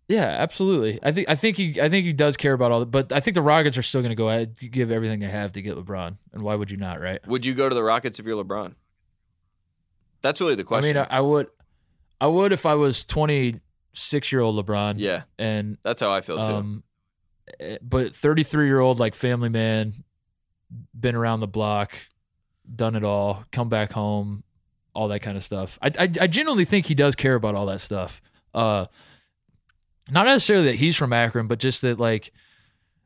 Yeah, 0.09 0.25
absolutely. 0.25 0.99
I 1.03 1.13
think 1.13 1.29
I 1.29 1.35
think 1.35 1.59
he 1.59 1.81
I 1.81 1.91
think 1.91 2.07
he 2.07 2.15
does 2.15 2.37
care 2.39 2.55
about 2.55 2.73
all 2.73 2.81
that, 2.81 2.91
but 2.91 3.13
I 3.13 3.21
think 3.21 3.35
the 3.35 3.43
Rockets 3.43 3.77
are 3.77 3.83
still 3.83 4.01
going 4.01 4.11
to 4.11 4.17
go 4.17 4.31
ahead 4.31 4.57
give 4.59 4.91
everything 4.91 5.21
they 5.21 5.27
have 5.29 5.53
to 5.53 5.63
get 5.63 5.77
LeBron. 5.77 6.17
And 6.33 6.43
why 6.43 6.55
would 6.55 6.71
you 6.71 6.79
not, 6.79 6.99
right? 7.01 7.25
Would 7.27 7.45
you 7.45 7.55
go 7.55 7.69
to 7.69 7.75
the 7.75 7.83
Rockets 7.83 8.19
if 8.19 8.25
you're 8.25 8.43
LeBron? 8.43 8.75
That's 10.23 10.41
really 10.41 10.55
the 10.55 10.65
question. 10.65 10.97
I 10.97 11.01
mean, 11.01 11.07
I, 11.11 11.19
I 11.19 11.21
would 11.21 11.49
I 12.21 12.27
would 12.27 12.53
if 12.53 12.65
I 12.65 12.75
was 12.75 13.05
26 13.05 14.33
year 14.33 14.41
old 14.41 14.65
LeBron. 14.67 14.95
yeah, 14.97 15.23
And 15.39 15.77
that's 15.83 16.01
how 16.01 16.11
I 16.11 16.23
feel 16.23 16.37
too. 16.37 16.43
um 16.43 16.83
eh, 17.61 17.77
but 17.83 18.15
33 18.15 18.67
year 18.67 18.81
old 18.81 18.99
like 18.99 19.15
family 19.15 19.51
man 19.51 20.05
been 20.99 21.15
around 21.15 21.41
the 21.41 21.47
block, 21.49 21.93
done 22.75 22.97
it 22.97 23.05
all, 23.05 23.45
come 23.53 23.69
back 23.69 23.93
home, 23.93 24.43
all 24.95 25.09
that 25.09 25.21
kind 25.21 25.37
of 25.37 25.45
stuff. 25.45 25.79
I 25.83 25.89
I, 25.99 26.03
I 26.23 26.27
genuinely 26.27 26.65
think 26.65 26.87
he 26.87 26.95
does 26.95 27.15
care 27.15 27.35
about 27.35 27.55
all 27.55 27.67
that 27.67 27.81
stuff. 27.81 28.23
Uh 28.55 28.87
not 30.11 30.27
necessarily 30.27 30.67
that 30.67 30.77
he's 30.77 30.97
from 30.97 31.13
Akron, 31.13 31.47
but 31.47 31.59
just 31.59 31.83
that 31.83 31.99
like 31.99 32.33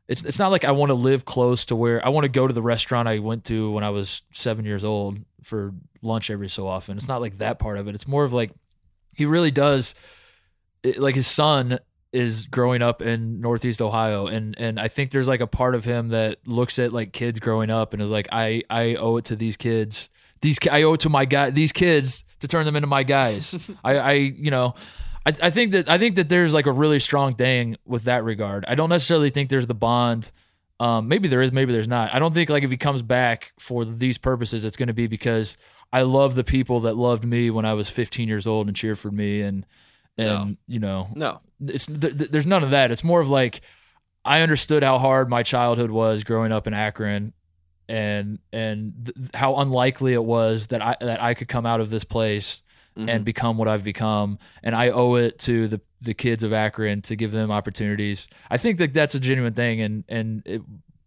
it's 0.07 0.23
it's 0.23 0.39
not 0.39 0.51
like 0.51 0.65
I 0.65 0.71
want 0.71 0.89
to 0.89 0.95
live 0.95 1.25
close 1.25 1.65
to 1.65 1.75
where 1.75 2.05
I 2.05 2.09
want 2.09 2.25
to 2.25 2.29
go 2.29 2.47
to 2.47 2.53
the 2.53 2.61
restaurant 2.61 3.07
I 3.07 3.19
went 3.19 3.45
to 3.45 3.71
when 3.71 3.83
I 3.83 3.89
was 3.89 4.23
seven 4.31 4.65
years 4.65 4.83
old 4.83 5.19
for 5.43 5.73
lunch 6.01 6.29
every 6.29 6.49
so 6.49 6.67
often. 6.67 6.97
It's 6.97 7.07
not 7.07 7.21
like 7.21 7.37
that 7.37 7.59
part 7.59 7.77
of 7.77 7.87
it. 7.87 7.95
It's 7.95 8.07
more 8.07 8.23
of 8.23 8.33
like 8.33 8.51
he 9.13 9.25
really 9.25 9.51
does 9.51 9.95
it, 10.83 10.99
like 10.99 11.15
his 11.15 11.27
son 11.27 11.79
is 12.11 12.45
growing 12.45 12.81
up 12.81 13.01
in 13.01 13.41
Northeast 13.41 13.81
Ohio 13.81 14.27
and 14.27 14.55
and 14.57 14.79
I 14.79 14.87
think 14.87 15.11
there's 15.11 15.27
like 15.27 15.41
a 15.41 15.47
part 15.47 15.73
of 15.73 15.85
him 15.85 16.09
that 16.09 16.45
looks 16.45 16.77
at 16.79 16.93
like 16.93 17.13
kids 17.13 17.39
growing 17.39 17.69
up 17.69 17.93
and 17.93 18.01
is 18.01 18.11
like 18.11 18.27
I 18.31 18.63
I 18.69 18.95
owe 18.95 19.17
it 19.17 19.25
to 19.25 19.35
these 19.35 19.57
kids. 19.57 20.09
These 20.41 20.59
I 20.69 20.83
owe 20.83 20.93
it 20.93 20.99
to 21.01 21.09
my 21.09 21.25
guy 21.25 21.49
these 21.49 21.71
kids 21.71 22.25
to 22.41 22.47
turn 22.47 22.65
them 22.65 22.75
into 22.75 22.87
my 22.87 23.03
guys. 23.03 23.57
I 23.83 23.97
I 23.97 24.13
you 24.13 24.51
know 24.51 24.75
I, 25.25 25.33
I 25.43 25.49
think 25.49 25.71
that 25.71 25.89
I 25.89 25.97
think 25.97 26.15
that 26.15 26.29
there's 26.29 26.53
like 26.53 26.65
a 26.65 26.71
really 26.71 26.99
strong 26.99 27.31
thing 27.33 27.77
with 27.85 28.03
that 28.03 28.23
regard. 28.23 28.65
I 28.67 28.75
don't 28.75 28.89
necessarily 28.89 29.29
think 29.29 29.49
there's 29.49 29.67
the 29.67 29.73
bond. 29.75 30.31
Um, 30.79 31.07
maybe 31.07 31.27
there 31.27 31.41
is, 31.41 31.51
maybe 31.51 31.71
there's 31.71 31.87
not. 31.87 32.13
I 32.13 32.19
don't 32.19 32.33
think 32.33 32.49
like 32.49 32.63
if 32.63 32.71
he 32.71 32.77
comes 32.77 33.01
back 33.01 33.53
for 33.59 33.85
these 33.85 34.17
purposes, 34.17 34.65
it's 34.65 34.75
going 34.75 34.87
to 34.87 34.93
be 34.93 35.07
because 35.07 35.55
I 35.93 36.01
love 36.01 36.35
the 36.35 36.43
people 36.43 36.81
that 36.81 36.97
loved 36.97 37.23
me 37.23 37.49
when 37.49 37.63
I 37.65 37.73
was 37.73 37.89
15 37.89 38.27
years 38.27 38.47
old 38.47 38.67
and 38.67 38.75
cheered 38.75 38.99
for 38.99 39.11
me, 39.11 39.41
and 39.41 39.65
and 40.17 40.27
No. 40.49 40.55
you 40.67 40.79
know, 40.79 41.07
no, 41.15 41.39
it's 41.61 41.85
th- 41.85 42.17
th- 42.17 42.31
there's 42.31 42.47
none 42.47 42.63
of 42.63 42.71
that. 42.71 42.91
It's 42.91 43.03
more 43.03 43.21
of 43.21 43.29
like 43.29 43.61
I 44.25 44.41
understood 44.41 44.83
how 44.83 44.97
hard 44.99 45.29
my 45.29 45.43
childhood 45.43 45.91
was 45.91 46.23
growing 46.23 46.51
up 46.51 46.67
in 46.67 46.73
Akron, 46.73 47.33
and 47.87 48.39
and 48.51 48.93
th- 49.15 49.29
how 49.35 49.55
unlikely 49.57 50.13
it 50.13 50.23
was 50.23 50.67
that 50.67 50.81
I 50.81 50.97
that 50.99 51.21
I 51.21 51.33
could 51.33 51.47
come 51.47 51.65
out 51.65 51.79
of 51.79 51.89
this 51.91 52.03
place 52.03 52.61
Mhm. 52.97 53.09
and 53.09 53.25
become 53.25 53.57
what 53.57 53.67
I've 53.67 53.83
become, 53.83 54.37
and 54.61 54.75
I 54.75 54.89
owe 54.89 55.15
it 55.15 55.39
to 55.39 55.67
the 55.67 55.81
the 56.01 56.13
kids 56.13 56.43
of 56.43 56.51
Akron 56.53 57.01
to 57.03 57.15
give 57.15 57.31
them 57.31 57.49
opportunities. 57.49 58.27
I 58.51 58.57
think 58.57 58.77
that 58.79 58.93
that's 58.93 59.15
a 59.15 59.19
genuine 59.19 59.53
thing, 59.53 59.81
and 59.81 60.03
and 60.09 60.43
it, 60.45 60.61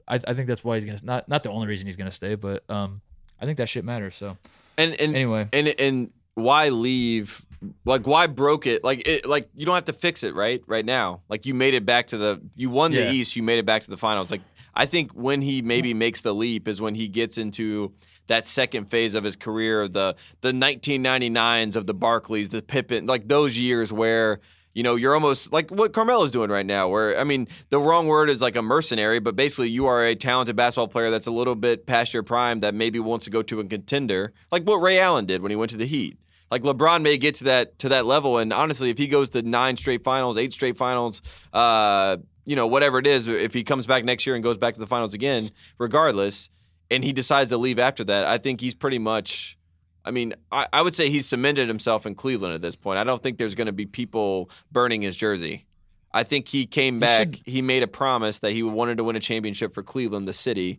I, 0.08 0.14
I 0.26 0.34
think 0.34 0.48
that's 0.48 0.64
why 0.64 0.76
he's 0.76 0.84
gonna 0.84 0.98
not 1.02 1.28
not 1.28 1.42
the 1.42 1.50
only 1.50 1.66
reason 1.66 1.86
he's 1.86 1.96
gonna 1.96 2.10
stay, 2.10 2.34
but 2.34 2.68
um, 2.70 3.00
I 3.40 3.44
think 3.46 3.58
that 3.58 3.68
shit 3.68 3.84
matters. 3.84 4.14
So 4.16 4.36
and 4.78 4.94
and 5.00 5.14
anyway, 5.14 5.48
and 5.52 5.68
and 5.68 6.12
why 6.34 6.68
leave 6.70 7.44
like 7.84 8.06
why 8.06 8.26
broke 8.26 8.66
it 8.66 8.84
like 8.84 9.06
it 9.08 9.26
like 9.26 9.48
you 9.54 9.64
don't 9.64 9.74
have 9.74 9.84
to 9.86 9.92
fix 9.92 10.22
it 10.22 10.34
right 10.34 10.62
right 10.66 10.84
now 10.84 11.20
like 11.30 11.46
you 11.46 11.54
made 11.54 11.72
it 11.72 11.86
back 11.86 12.08
to 12.08 12.18
the 12.18 12.40
you 12.54 12.68
won 12.68 12.90
the 12.92 12.98
Yeah. 13.02 13.10
east 13.12 13.34
you 13.36 13.42
made 13.42 13.58
it 13.58 13.64
back 13.64 13.82
to 13.84 13.90
the 13.90 13.96
finals 13.96 14.30
like 14.30 14.42
i 14.74 14.84
think 14.84 15.10
when 15.12 15.40
he 15.40 15.62
maybe 15.62 15.94
makes 15.94 16.20
the 16.20 16.34
leap 16.34 16.68
is 16.68 16.78
when 16.78 16.94
he 16.94 17.08
gets 17.08 17.38
into 17.38 17.90
that 18.26 18.44
second 18.44 18.86
phase 18.86 19.14
of 19.14 19.24
his 19.24 19.36
career 19.36 19.88
the 19.88 20.14
the 20.40 20.52
1999s 20.52 21.76
of 21.76 21.86
the 21.86 21.94
Barkleys 21.94 22.50
the 22.50 22.62
pippen 22.62 23.06
like 23.06 23.28
those 23.28 23.58
years 23.58 23.92
where 23.92 24.40
you 24.74 24.82
know 24.82 24.94
you're 24.94 25.14
almost 25.14 25.52
like 25.52 25.70
what 25.70 25.92
carmelo's 25.92 26.30
doing 26.30 26.50
right 26.50 26.66
now 26.66 26.86
where 26.86 27.18
i 27.18 27.24
mean 27.24 27.48
the 27.70 27.78
wrong 27.80 28.06
word 28.06 28.28
is 28.28 28.42
like 28.42 28.56
a 28.56 28.62
mercenary 28.62 29.18
but 29.18 29.34
basically 29.34 29.70
you 29.70 29.86
are 29.86 30.04
a 30.04 30.14
talented 30.14 30.54
basketball 30.54 30.86
player 30.86 31.10
that's 31.10 31.26
a 31.26 31.30
little 31.30 31.54
bit 31.54 31.86
past 31.86 32.12
your 32.12 32.22
prime 32.22 32.60
that 32.60 32.74
maybe 32.74 32.98
wants 32.98 33.24
to 33.24 33.30
go 33.30 33.42
to 33.42 33.58
a 33.60 33.64
contender 33.64 34.32
like 34.52 34.64
what 34.64 34.76
ray 34.76 35.00
allen 35.00 35.24
did 35.24 35.40
when 35.40 35.50
he 35.50 35.56
went 35.56 35.70
to 35.70 35.78
the 35.78 35.86
heat. 35.86 36.18
Like 36.50 36.62
LeBron 36.62 37.02
may 37.02 37.18
get 37.18 37.34
to 37.36 37.44
that 37.44 37.78
to 37.80 37.88
that 37.88 38.06
level, 38.06 38.38
and 38.38 38.52
honestly, 38.52 38.88
if 38.90 38.98
he 38.98 39.08
goes 39.08 39.30
to 39.30 39.42
nine 39.42 39.76
straight 39.76 40.04
finals, 40.04 40.36
eight 40.36 40.52
straight 40.52 40.76
finals, 40.76 41.20
uh, 41.52 42.18
you 42.44 42.54
know, 42.54 42.68
whatever 42.68 42.98
it 42.98 43.06
is, 43.06 43.26
if 43.26 43.52
he 43.52 43.64
comes 43.64 43.84
back 43.84 44.04
next 44.04 44.26
year 44.26 44.36
and 44.36 44.44
goes 44.44 44.56
back 44.56 44.74
to 44.74 44.80
the 44.80 44.86
finals 44.86 45.12
again, 45.12 45.50
regardless, 45.78 46.48
and 46.90 47.02
he 47.04 47.12
decides 47.12 47.50
to 47.50 47.56
leave 47.56 47.78
after 47.78 48.04
that, 48.04 48.26
I 48.26 48.38
think 48.38 48.60
he's 48.60 48.74
pretty 48.74 48.98
much. 48.98 49.56
I 50.04 50.12
mean, 50.12 50.34
I, 50.52 50.66
I 50.72 50.82
would 50.82 50.94
say 50.94 51.10
he's 51.10 51.26
cemented 51.26 51.66
himself 51.66 52.06
in 52.06 52.14
Cleveland 52.14 52.54
at 52.54 52.62
this 52.62 52.76
point. 52.76 52.98
I 52.98 53.04
don't 53.04 53.20
think 53.20 53.38
there's 53.38 53.56
going 53.56 53.66
to 53.66 53.72
be 53.72 53.86
people 53.86 54.50
burning 54.70 55.02
his 55.02 55.16
jersey. 55.16 55.66
I 56.14 56.22
think 56.22 56.46
he 56.46 56.64
came 56.64 56.98
back. 57.00 57.34
should- 57.34 57.42
He 57.44 57.60
made 57.60 57.82
a 57.82 57.88
promise 57.88 58.38
that 58.38 58.52
he 58.52 58.62
wanted 58.62 58.98
to 58.98 59.04
win 59.04 59.16
a 59.16 59.20
championship 59.20 59.74
for 59.74 59.82
Cleveland, 59.82 60.28
the 60.28 60.32
city, 60.32 60.78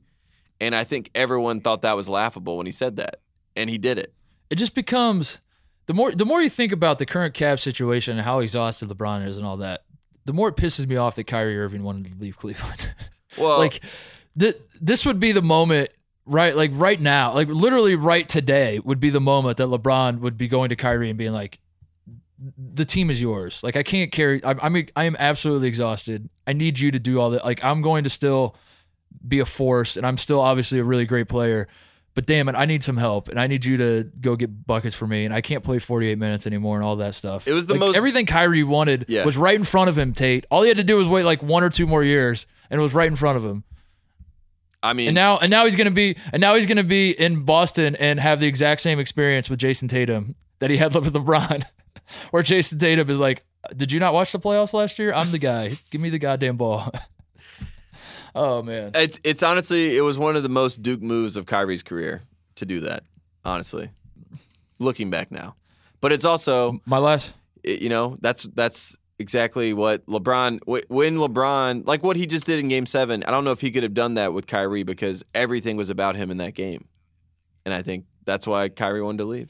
and 0.62 0.74
I 0.74 0.86
think 0.86 1.12
everyone 1.14 1.60
thought 1.60 1.82
that 1.82 1.98
was 1.98 2.08
laughable 2.08 2.56
when 2.58 2.66
he 2.66 2.72
said 2.72 2.96
that, 2.98 3.20
and 3.58 3.70
he 3.70 3.78
did 3.78 3.98
it. 3.98 4.14
it 4.50 4.56
just 4.56 4.74
becomes 4.74 5.42
the 5.88 5.94
more 5.94 6.12
the 6.14 6.26
more 6.26 6.42
you 6.42 6.50
think 6.50 6.72
about 6.72 6.98
the 6.98 7.06
current 7.06 7.34
Cavs 7.36 7.60
situation 7.60 8.18
and 8.18 8.26
how 8.26 8.40
exhausted 8.40 8.88
LeBron 8.90 9.28
is 9.28 9.38
and 9.38 9.46
all 9.46 9.58
that, 9.58 9.82
the 10.26 10.34
more 10.34 10.48
it 10.50 10.56
pisses 10.56 10.88
me 10.88 10.96
off 10.96 11.16
that 11.16 11.26
Kyrie 11.26 11.60
Irving 11.60 11.84
wanted 11.84 12.12
to 12.12 12.18
leave 12.18 12.38
Cleveland. 12.38 12.94
Well, 13.38 13.58
like 13.60 13.82
th- 14.40 14.58
this 14.82 15.06
would 15.06 15.20
be 15.20 15.32
the 15.34 15.42
moment 15.44 15.90
right 16.28 16.56
like 16.56 16.72
right 16.74 17.00
now 17.02 17.34
like 17.34 17.48
literally 17.48 17.96
right 17.96 18.28
today 18.30 18.80
would 18.84 19.00
be 19.00 19.10
the 19.10 19.20
moment 19.22 19.58
that 19.58 19.68
lebron 19.68 20.20
would 20.20 20.38
be 20.38 20.48
going 20.48 20.70
to 20.70 20.76
kyrie 20.76 21.10
and 21.10 21.18
being 21.18 21.32
like 21.32 21.60
the 22.58 22.86
team 22.86 23.10
is 23.10 23.20
yours. 23.20 23.64
Like 23.64 23.76
i 23.76 23.82
can't 23.84 24.12
carry 24.12 24.44
i'm 24.46 24.60
i'm, 24.62 24.86
I 24.96 25.06
am 25.06 25.16
absolutely 25.18 25.68
exhausted. 25.68 26.30
I 26.46 26.54
need 26.54 26.78
you 26.80 26.92
to 26.92 27.00
do 27.00 27.20
all 27.20 27.32
that. 27.32 27.44
Like 27.44 27.64
i'm 27.64 27.82
going 27.82 28.04
to 28.04 28.10
still 28.10 28.56
be 29.28 29.40
a 29.40 29.46
force 29.46 29.98
and 29.98 30.06
i'm 30.06 30.18
still 30.18 30.40
obviously 30.40 30.78
a 30.80 30.84
really 30.84 31.06
great 31.06 31.28
player 31.28 31.68
but 32.14 32.26
damn 32.28 32.48
it 32.50 32.56
i 32.56 32.66
need 32.66 32.84
some 32.84 32.98
help 32.98 33.28
and 33.30 33.40
i 33.40 33.48
need 33.48 33.66
you 33.66 33.76
to 33.78 34.04
go 34.22 34.36
get 34.36 34.68
buckets 34.68 34.96
for 34.96 35.08
me 35.08 35.26
and 35.26 35.34
i 35.34 35.42
can't 35.42 35.64
play 35.64 35.80
48 35.80 36.18
minutes 36.20 36.46
anymore 36.46 36.76
and 36.78 36.86
all 36.86 36.98
that 36.98 37.16
stuff. 37.16 37.48
It 37.48 37.54
was 37.54 37.66
the 37.66 37.74
Like, 37.74 37.80
most- 37.80 37.96
everything 37.98 38.26
kyrie 38.28 38.64
wanted 38.64 39.06
Yeah. 39.08 39.26
was 39.26 39.36
right 39.38 39.56
in 39.56 39.64
front 39.64 39.90
of 39.90 39.98
him 39.98 40.14
tate. 40.14 40.46
All 40.52 40.62
he 40.62 40.68
had 40.68 40.78
to 40.78 40.84
do 40.84 40.98
was 40.98 41.08
wait 41.08 41.24
like 41.24 41.42
one 41.42 41.64
or 41.64 41.70
two 41.70 41.88
more 41.88 42.04
years 42.04 42.46
and 42.70 42.80
it 42.80 42.84
was 42.84 42.94
right 42.94 43.08
in 43.08 43.16
front 43.16 43.38
of 43.38 43.44
him 43.46 43.64
I 44.84 44.94
mean, 44.94 45.08
and 45.10 45.16
now 45.16 45.38
and 45.40 45.50
now 45.50 45.66
he's 45.66 45.76
gonna 45.76 45.92
be 45.92 46.16
and 46.32 46.40
now 46.40 46.56
he's 46.56 46.66
gonna 46.66 46.84
be 46.84 47.12
in 47.12 47.44
Boston 47.44 47.96
and 47.96 48.20
have 48.20 48.40
the 48.40 48.48
exact 48.48 48.82
same 48.82 49.00
experience 49.00 49.50
with 49.50 49.60
Jayson 49.60 49.88
Tatum 49.90 50.36
that 50.60 50.70
he 50.70 50.78
had 50.78 50.94
with 50.94 51.14
LeBron, 51.14 51.64
where 52.32 52.44
Jayson 52.44 52.78
Tatum 52.80 53.10
is 53.10 53.20
like, 53.20 53.44
"Did 53.76 53.92
you 53.92 54.00
not 54.00 54.14
watch 54.14 54.32
the 54.32 54.40
playoffs 54.40 54.74
last 54.74 55.00
year? 55.00 55.14
I'm 55.14 55.32
the 55.32 55.40
guy. 55.40 55.78
Give 55.90 56.00
me 56.02 56.10
the 56.10 56.20
goddamn 56.20 56.58
ball." 56.58 56.92
oh 58.36 58.62
man. 58.62 58.92
It's 58.96 59.20
it's 59.24 59.44
honestly 59.44 59.98
it 59.98 60.02
was 60.02 60.18
one 60.18 60.36
of 60.36 60.44
the 60.44 60.50
most 60.50 60.82
Duke 60.84 61.02
moves 61.02 61.36
of 61.38 61.46
Kyrie's 61.46 61.84
career 61.84 62.22
to 62.56 62.66
do 62.66 62.82
that. 62.82 63.04
Honestly, 63.46 63.90
looking 64.80 65.10
back 65.10 65.32
now, 65.32 65.56
but 66.02 66.12
it's 66.12 66.26
also 66.26 66.80
My 66.86 66.98
last. 66.98 67.34
it- 67.64 67.82
you 67.82 67.90
know 67.90 68.18
that's 68.22 68.44
that's 68.54 68.98
exactly 69.20 69.74
what 69.74 70.06
LeBron 70.08 70.60
wh- 70.66 70.90
when 70.92 71.18
LeBron 71.18 71.86
like 71.88 72.04
what 72.04 72.18
he 72.18 72.26
just 72.28 72.46
did 72.46 72.60
in 72.60 72.68
Game 72.68 72.86
Seven. 72.86 73.24
I 73.24 73.32
don't 73.32 73.44
know 73.44 73.52
if 73.52 73.62
he 73.62 73.72
could 73.72 73.84
have 73.84 73.94
done 73.94 74.14
that 74.16 74.34
with 74.34 74.48
Kyrie 74.48 74.84
because 74.84 75.24
everything 75.34 75.78
was 75.78 75.90
about 75.90 76.16
him 76.16 76.32
in 76.32 76.38
that 76.38 76.54
game, 76.54 76.88
and 77.66 77.74
I 77.74 77.82
think 77.82 78.06
that's 78.26 78.46
why 78.48 78.70
Kyrie 78.70 79.02
wanted 79.02 79.20
to 79.20 79.26
leave. 79.26 79.50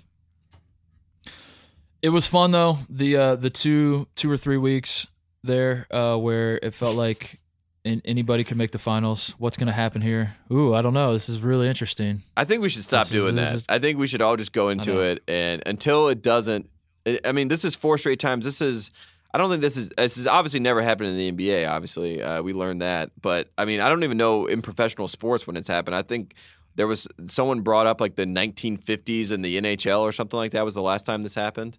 It 2.02 2.10
was 2.10 2.28
fun 2.28 2.52
though. 2.52 2.80
The 2.90 3.18
uh, 3.18 3.36
the 3.36 3.50
two 3.50 4.08
two 4.16 4.30
or 4.32 4.38
three 4.38 4.58
weeks 4.58 5.08
there 5.44 5.88
uh, 5.92 6.16
where 6.18 6.60
it 6.62 6.74
felt 6.74 6.96
like 6.96 7.40
an- 7.86 8.02
anybody 8.06 8.44
could 8.44 8.58
make 8.58 8.72
the 8.72 8.80
finals. 8.80 9.34
What's 9.40 9.58
going 9.58 9.68
to 9.68 9.74
happen 9.74 10.02
here? 10.02 10.36
Ooh, 10.52 10.74
I 10.76 10.82
don't 10.82 10.94
know. 10.94 11.14
This 11.14 11.28
is 11.30 11.42
really 11.44 11.68
interesting. 11.68 12.22
I 12.36 12.44
think 12.44 12.62
we 12.62 12.70
should 12.70 12.84
stop 12.84 13.04
This 13.08 13.12
doing 13.12 13.36
this 13.36 13.50
that. 13.50 13.56
is- 13.56 13.66
I 13.70 13.80
think 13.80 13.98
we 13.98 14.08
should 14.08 14.22
all 14.22 14.36
just 14.38 14.52
go 14.54 14.70
into 14.70 15.00
it 15.00 15.24
and 15.28 15.64
until 15.66 16.08
it 16.10 16.22
doesn't. 16.22 16.70
I- 17.06 17.20
I 17.26 17.32
mean, 17.32 17.48
this 17.48 17.66
is 17.66 17.76
four 17.76 17.98
straight 17.98 18.20
times. 18.20 18.46
This 18.46 18.62
is. 18.62 18.92
I 19.38 19.42
don't 19.42 19.52
think 19.52 19.62
this 19.62 19.78
is. 19.78 19.90
This 19.90 20.18
is 20.18 20.26
obviously 20.26 20.60
never 20.60 20.82
happened 20.82 21.10
in 21.10 21.16
the 21.16 21.32
NBA. 21.32 21.70
Obviously, 21.70 22.24
uh, 22.24 22.42
we 22.42 22.54
learned 22.54 22.82
that. 22.82 23.12
But 23.22 23.52
I 23.56 23.66
mean, 23.66 23.82
I 23.82 23.88
don't 23.88 24.04
even 24.04 24.18
know 24.18 24.48
in 24.48 24.64
professional 24.64 25.08
sports 25.08 25.46
when 25.46 25.56
it's 25.56 25.68
happened. 25.68 25.96
I 25.96 26.02
think 26.02 26.34
there 26.74 26.88
was 26.88 27.08
someone 27.26 27.62
brought 27.62 27.86
up 27.86 28.02
like 28.02 28.16
the 28.16 28.26
1950s 28.26 29.32
in 29.32 29.44
the 29.44 29.62
NHL 29.62 30.00
or 30.00 30.12
something 30.12 30.38
like 30.38 30.54
that 30.54 30.66
was 30.66 30.74
the 30.74 30.82
last 30.82 31.06
time 31.06 31.22
this 31.22 31.36
happened. 31.36 31.78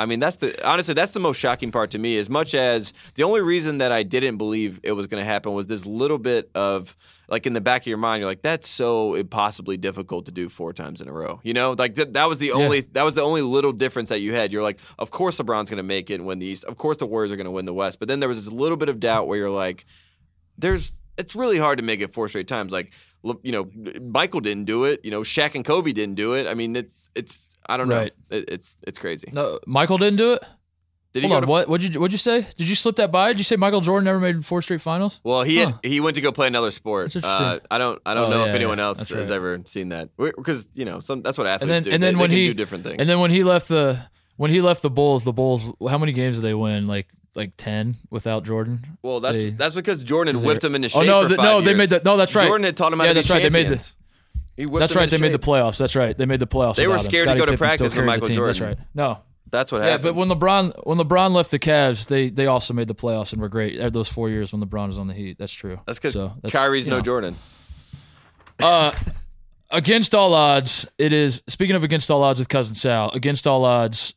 I 0.00 0.06
mean, 0.06 0.18
that's 0.18 0.34
the 0.36 0.68
honestly 0.68 0.94
that's 0.94 1.12
the 1.12 1.20
most 1.20 1.36
shocking 1.36 1.70
part 1.70 1.92
to 1.92 1.98
me. 1.98 2.18
As 2.18 2.28
much 2.28 2.54
as 2.54 2.92
the 3.14 3.22
only 3.22 3.40
reason 3.40 3.78
that 3.78 3.92
I 3.92 4.02
didn't 4.02 4.36
believe 4.36 4.80
it 4.82 4.92
was 4.92 5.06
going 5.06 5.20
to 5.22 5.24
happen 5.24 5.54
was 5.54 5.66
this 5.66 5.86
little 5.86 6.18
bit 6.18 6.50
of 6.56 6.96
like 7.30 7.46
in 7.46 7.52
the 7.52 7.60
back 7.60 7.82
of 7.82 7.86
your 7.86 7.98
mind, 7.98 8.20
you're 8.20 8.28
like, 8.28 8.42
that's 8.42 8.68
so 8.68 9.14
impossibly 9.14 9.76
difficult 9.76 10.26
to 10.26 10.32
do 10.32 10.48
four 10.48 10.72
times 10.72 11.00
in 11.00 11.08
a 11.08 11.12
row. 11.12 11.40
You 11.44 11.54
know, 11.54 11.74
like 11.78 11.94
that, 11.94 12.14
that 12.14 12.28
was 12.28 12.38
the 12.38 12.52
only 12.52 12.80
that 12.92 13.04
was 13.04 13.14
the 13.14 13.22
only 13.22 13.42
little 13.42 13.72
difference 13.72 14.08
that 14.08 14.20
you 14.20 14.34
had. 14.34 14.52
You're 14.52 14.62
like, 14.62 14.80
of 14.98 15.10
course 15.10 15.38
LeBron's 15.38 15.70
going 15.70 15.76
to 15.76 15.82
make 15.82 16.10
it 16.10 16.14
and 16.14 16.26
win 16.26 16.40
the 16.40 16.46
East. 16.46 16.64
Of 16.64 16.76
course 16.76 16.96
the 16.96 17.06
Warriors 17.06 17.30
are 17.30 17.36
going 17.36 17.44
to 17.44 17.50
win 17.50 17.64
the 17.64 17.74
West. 17.74 18.00
But 18.00 18.08
then 18.08 18.20
there 18.20 18.28
was 18.28 18.44
this 18.44 18.52
little 18.52 18.76
bit 18.76 18.88
of 18.88 18.98
doubt 18.98 19.28
where 19.28 19.38
you're 19.38 19.50
like, 19.50 19.86
there's 20.58 21.00
it's 21.16 21.36
really 21.36 21.58
hard 21.58 21.78
to 21.78 21.84
make 21.84 22.00
it 22.00 22.12
four 22.12 22.28
straight 22.28 22.48
times. 22.48 22.72
Like 22.72 22.92
you 23.42 23.52
know, 23.52 23.70
Michael 24.00 24.40
didn't 24.40 24.64
do 24.64 24.84
it. 24.84 25.00
You 25.04 25.10
know, 25.10 25.20
Shaq 25.20 25.54
and 25.54 25.64
Kobe 25.64 25.92
didn't 25.92 26.16
do 26.16 26.34
it. 26.34 26.46
I 26.46 26.54
mean, 26.54 26.74
it's 26.74 27.10
it's 27.14 27.56
I 27.66 27.76
don't 27.76 27.88
know. 27.88 27.98
Right. 27.98 28.12
It, 28.30 28.44
it's 28.48 28.76
it's 28.82 28.98
crazy. 28.98 29.30
No, 29.32 29.60
Michael 29.66 29.98
didn't 29.98 30.16
do 30.16 30.32
it. 30.32 30.44
Did 31.12 31.24
he 31.24 31.28
Hold 31.28 31.36
on. 31.38 31.42
to 31.42 31.48
What? 31.48 31.68
What'd 31.68 31.92
you 31.94 32.00
What'd 32.00 32.12
you 32.12 32.18
say? 32.18 32.46
Did 32.56 32.68
you 32.68 32.74
slip 32.76 32.96
that 32.96 33.10
by? 33.10 33.28
Did 33.28 33.38
you 33.38 33.44
say 33.44 33.56
Michael 33.56 33.80
Jordan 33.80 34.04
never 34.04 34.20
made 34.20 34.46
four 34.46 34.62
straight 34.62 34.80
finals? 34.80 35.18
Well, 35.24 35.42
he 35.42 35.56
had, 35.56 35.74
he 35.82 35.98
went 35.98 36.14
to 36.14 36.20
go 36.20 36.30
play 36.30 36.46
another 36.46 36.70
sport. 36.70 37.14
Uh. 37.16 37.58
I 37.70 37.78
don't 37.78 38.00
I 38.06 38.14
don't 38.14 38.26
Oh, 38.26 38.30
know 38.30 38.44
yeah, 38.44 38.50
if 38.50 38.54
anyone 38.54 38.78
yeah, 38.78 38.84
else 38.84 38.98
that's 38.98 39.10
has 39.10 39.28
right. 39.28 39.34
ever 39.34 39.60
seen 39.64 39.88
that 39.88 40.10
because 40.16 40.68
you 40.74 40.84
know 40.84 41.00
some 41.00 41.22
that's 41.22 41.36
what 41.36 41.46
athletes 41.48 41.72
then- 41.72 41.82
do. 41.82 41.90
and 41.90 42.02
then 42.02 42.14
they, 42.14 42.16
they 42.16 42.20
when 42.20 42.30
can 42.30 42.38
he- 42.38 42.46
do 42.48 42.54
different 42.54 42.84
things. 42.84 42.96
And 43.00 43.08
then 43.08 43.18
when 43.18 43.30
he 43.32 43.42
left 43.42 43.66
the 43.68 43.98
when 44.36 44.50
he 44.52 44.60
left 44.60 44.82
the 44.82 44.90
Bulls, 44.90 45.24
the 45.24 45.32
Bulls. 45.32 45.64
How 45.88 45.98
many 45.98 46.12
games 46.12 46.36
did 46.36 46.42
they 46.42 46.54
win? 46.54 46.86
Like 46.86 47.08
like 47.34 47.52
ten 47.56 47.96
without 48.10 48.44
Jordan. 48.44 48.96
well, 49.02 49.18
that's 49.20 49.36
they- 49.36 49.50
that's 49.50 49.74
because 49.74 50.04
Jordan 50.04 50.40
whipped 50.42 50.62
him 50.62 50.76
into 50.76 50.88
shape. 50.90 51.02
Oh 51.02 51.04
no, 51.04 51.22
for 51.22 51.28
th- 51.28 51.36
five 51.38 51.44
no, 51.44 51.60
they 51.60 51.74
made 51.74 51.88
that. 51.90 52.04
No, 52.04 52.16
that's 52.16 52.36
right. 52.36 52.46
Jordan 52.46 52.64
had 52.66 52.76
taught 52.76 52.92
him 52.92 53.00
how 53.00 53.06
yeah, 53.06 53.10
to 53.10 53.14
be 53.14 53.20
that's 53.22 53.30
right. 53.30 53.42
They 53.42 53.50
made 53.50 53.68
the. 53.68 53.94
Whipped 54.58 54.78
That's 54.80 54.94
right. 54.94 55.08
They 55.08 55.16
made 55.16 55.32
the 55.32 55.38
playoffs. 55.38 55.78
That's 55.78 55.96
right. 55.96 56.16
They 56.16 56.26
made 56.26 56.38
the 56.40 56.46
playoffs. 56.46 56.76
They 56.76 56.86
were 56.86 56.98
scared 56.98 57.28
to 57.28 57.34
go 57.36 57.46
to 57.46 57.56
practice 57.56 57.94
with 57.94 58.04
Michael. 58.04 58.28
Jordan. 58.28 58.46
That's 58.46 58.60
right. 58.60 58.78
No. 58.94 59.18
That's 59.50 59.72
what 59.72 59.80
Yeah, 59.82 59.88
happened. 59.90 60.04
Yeah, 60.04 60.10
but 60.12 60.16
when 60.16 60.28
LeBron 60.28 60.86
when 60.86 60.98
LeBron 60.98 61.32
left 61.32 61.50
the 61.50 61.58
Cavs, 61.58 62.06
they 62.06 62.28
they 62.30 62.46
also 62.46 62.72
made 62.74 62.88
the 62.88 62.94
playoffs 62.94 63.32
and 63.32 63.40
were 63.40 63.48
great. 63.48 63.92
Those 63.92 64.08
four 64.08 64.28
years 64.30 64.52
when 64.52 64.62
LeBron 64.62 64.88
was 64.88 64.98
on 64.98 65.06
the 65.08 65.14
Heat. 65.14 65.38
That's 65.38 65.52
true. 65.52 65.80
that's 65.86 65.98
because 65.98 66.14
So, 66.14 66.34
that's, 66.42 66.52
Kyrie's 66.52 66.86
no 66.86 66.96
know. 66.96 67.02
Jordan. 67.02 67.36
Uh, 68.62 68.92
against 69.70 70.14
all 70.14 70.34
odds, 70.34 70.86
it 70.98 71.14
is. 71.14 71.42
Speaking 71.46 71.74
of 71.76 71.82
against 71.82 72.10
all 72.10 72.22
odds 72.22 72.38
with 72.38 72.50
cousin 72.50 72.74
Sal, 72.74 73.10
against 73.12 73.46
all 73.46 73.64
odds 73.64 74.12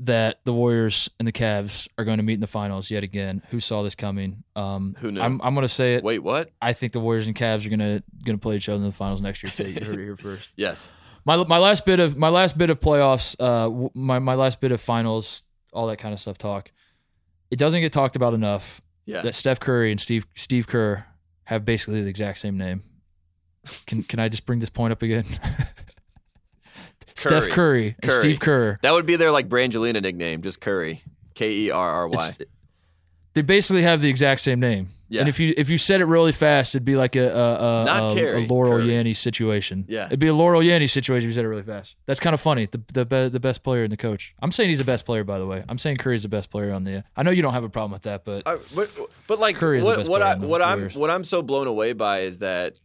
that 0.00 0.40
the 0.44 0.52
Warriors 0.52 1.08
and 1.18 1.26
the 1.26 1.32
Cavs 1.32 1.88
are 1.96 2.04
going 2.04 2.18
to 2.18 2.22
meet 2.22 2.34
in 2.34 2.40
the 2.40 2.46
finals 2.46 2.90
yet 2.90 3.02
again. 3.02 3.42
Who 3.50 3.60
saw 3.60 3.82
this 3.82 3.94
coming? 3.94 4.44
Um, 4.54 4.96
Who 4.98 5.12
knew? 5.12 5.20
I'm 5.20 5.40
I'm 5.42 5.54
going 5.54 5.62
to 5.66 5.72
say 5.72 5.94
it. 5.94 6.04
Wait, 6.04 6.18
what? 6.18 6.50
I 6.60 6.72
think 6.74 6.92
the 6.92 7.00
Warriors 7.00 7.26
and 7.26 7.34
Cavs 7.34 7.64
are 7.64 7.70
going 7.70 7.78
to 7.78 8.02
going 8.24 8.36
to 8.36 8.42
play 8.42 8.56
each 8.56 8.68
other 8.68 8.76
in 8.76 8.84
the 8.84 8.92
finals 8.92 9.22
next 9.22 9.42
year. 9.42 9.50
Too. 9.50 9.68
You 9.70 9.80
heard 9.84 9.98
it 9.98 10.04
here 10.04 10.16
first. 10.16 10.50
Yes. 10.56 10.90
My 11.24 11.36
my 11.44 11.58
last 11.58 11.86
bit 11.86 12.00
of 12.00 12.16
my 12.16 12.28
last 12.28 12.58
bit 12.58 12.70
of 12.70 12.80
playoffs, 12.80 13.34
uh, 13.40 13.88
my 13.94 14.18
my 14.18 14.34
last 14.34 14.60
bit 14.60 14.72
of 14.72 14.80
finals, 14.80 15.42
all 15.72 15.86
that 15.86 15.98
kind 15.98 16.12
of 16.12 16.20
stuff. 16.20 16.36
Talk. 16.38 16.70
It 17.50 17.58
doesn't 17.58 17.80
get 17.80 17.92
talked 17.92 18.16
about 18.16 18.34
enough 18.34 18.80
Yeah. 19.06 19.22
that 19.22 19.34
Steph 19.34 19.60
Curry 19.60 19.90
and 19.90 20.00
Steve 20.00 20.26
Steve 20.34 20.66
Kerr 20.66 21.04
have 21.44 21.64
basically 21.64 22.02
the 22.02 22.08
exact 22.08 22.38
same 22.40 22.58
name. 22.58 22.82
Can 23.86 24.02
can 24.02 24.18
I 24.18 24.28
just 24.28 24.44
bring 24.44 24.58
this 24.60 24.70
point 24.70 24.92
up 24.92 25.02
again? 25.02 25.24
Steph 27.14 27.44
Curry. 27.44 27.52
Curry 27.52 27.96
and 28.02 28.10
Curry. 28.10 28.20
Steve 28.20 28.40
Kerr. 28.40 28.78
That 28.82 28.92
would 28.92 29.06
be 29.06 29.16
their 29.16 29.30
like 29.30 29.48
Brangelina 29.48 30.02
nickname, 30.02 30.42
just 30.42 30.60
Curry. 30.60 31.02
K 31.34 31.50
E 31.52 31.70
R 31.70 31.90
R 31.90 32.08
Y. 32.08 32.32
They 33.34 33.42
basically 33.42 33.82
have 33.82 34.00
the 34.00 34.08
exact 34.08 34.40
same 34.40 34.60
name. 34.60 34.90
Yeah. 35.08 35.20
And 35.20 35.28
if 35.28 35.38
you 35.38 35.52
if 35.56 35.68
you 35.68 35.76
said 35.76 36.00
it 36.00 36.06
really 36.06 36.32
fast, 36.32 36.74
it'd 36.74 36.84
be 36.84 36.96
like 36.96 37.14
a 37.14 37.28
a, 37.28 37.82
a, 37.82 37.84
Not 37.84 38.16
a, 38.16 38.38
a 38.38 38.46
Laurel 38.46 38.78
Curry. 38.78 38.88
Yanny 38.88 39.16
situation. 39.16 39.84
Yeah. 39.86 40.06
It'd 40.06 40.18
be 40.18 40.28
a 40.28 40.34
Laurel 40.34 40.62
Yanny 40.62 40.88
situation 40.88 41.28
if 41.28 41.30
you 41.30 41.34
said 41.34 41.44
it 41.44 41.48
really 41.48 41.62
fast. 41.62 41.96
That's 42.06 42.20
kind 42.20 42.32
of 42.32 42.40
funny. 42.40 42.66
The 42.66 42.80
the 42.92 43.04
be, 43.04 43.28
the 43.28 43.38
best 43.38 43.62
player 43.62 43.84
and 43.84 43.92
the 43.92 43.96
coach. 43.96 44.34
I'm 44.40 44.50
saying 44.50 44.70
he's 44.70 44.78
the 44.78 44.84
best 44.84 45.04
player, 45.04 45.22
by 45.22 45.38
the 45.38 45.46
way. 45.46 45.62
I'm 45.68 45.78
saying 45.78 45.98
Curry's 45.98 46.22
the 46.22 46.28
best 46.28 46.50
player 46.50 46.72
on 46.72 46.84
the. 46.84 47.04
I 47.16 47.22
know 47.22 47.30
you 47.30 47.42
don't 47.42 47.52
have 47.52 47.64
a 47.64 47.68
problem 47.68 47.92
with 47.92 48.02
that, 48.02 48.24
but 48.24 48.44
Uh, 48.46 48.58
but, 48.74 48.90
but 49.26 49.38
like 49.38 49.56
Curry 49.56 49.78
is 49.78 49.84
the 49.84 49.88
what 49.88 49.98
best 49.98 50.10
what 50.10 50.22
player 50.22 50.32
I 50.32 50.46
what 50.46 50.62
I'm 50.62 50.90
what 50.90 51.10
I'm 51.10 51.24
so 51.24 51.42
blown 51.42 51.66
away 51.66 51.92
by 51.92 52.20
is 52.20 52.38
that 52.38 52.80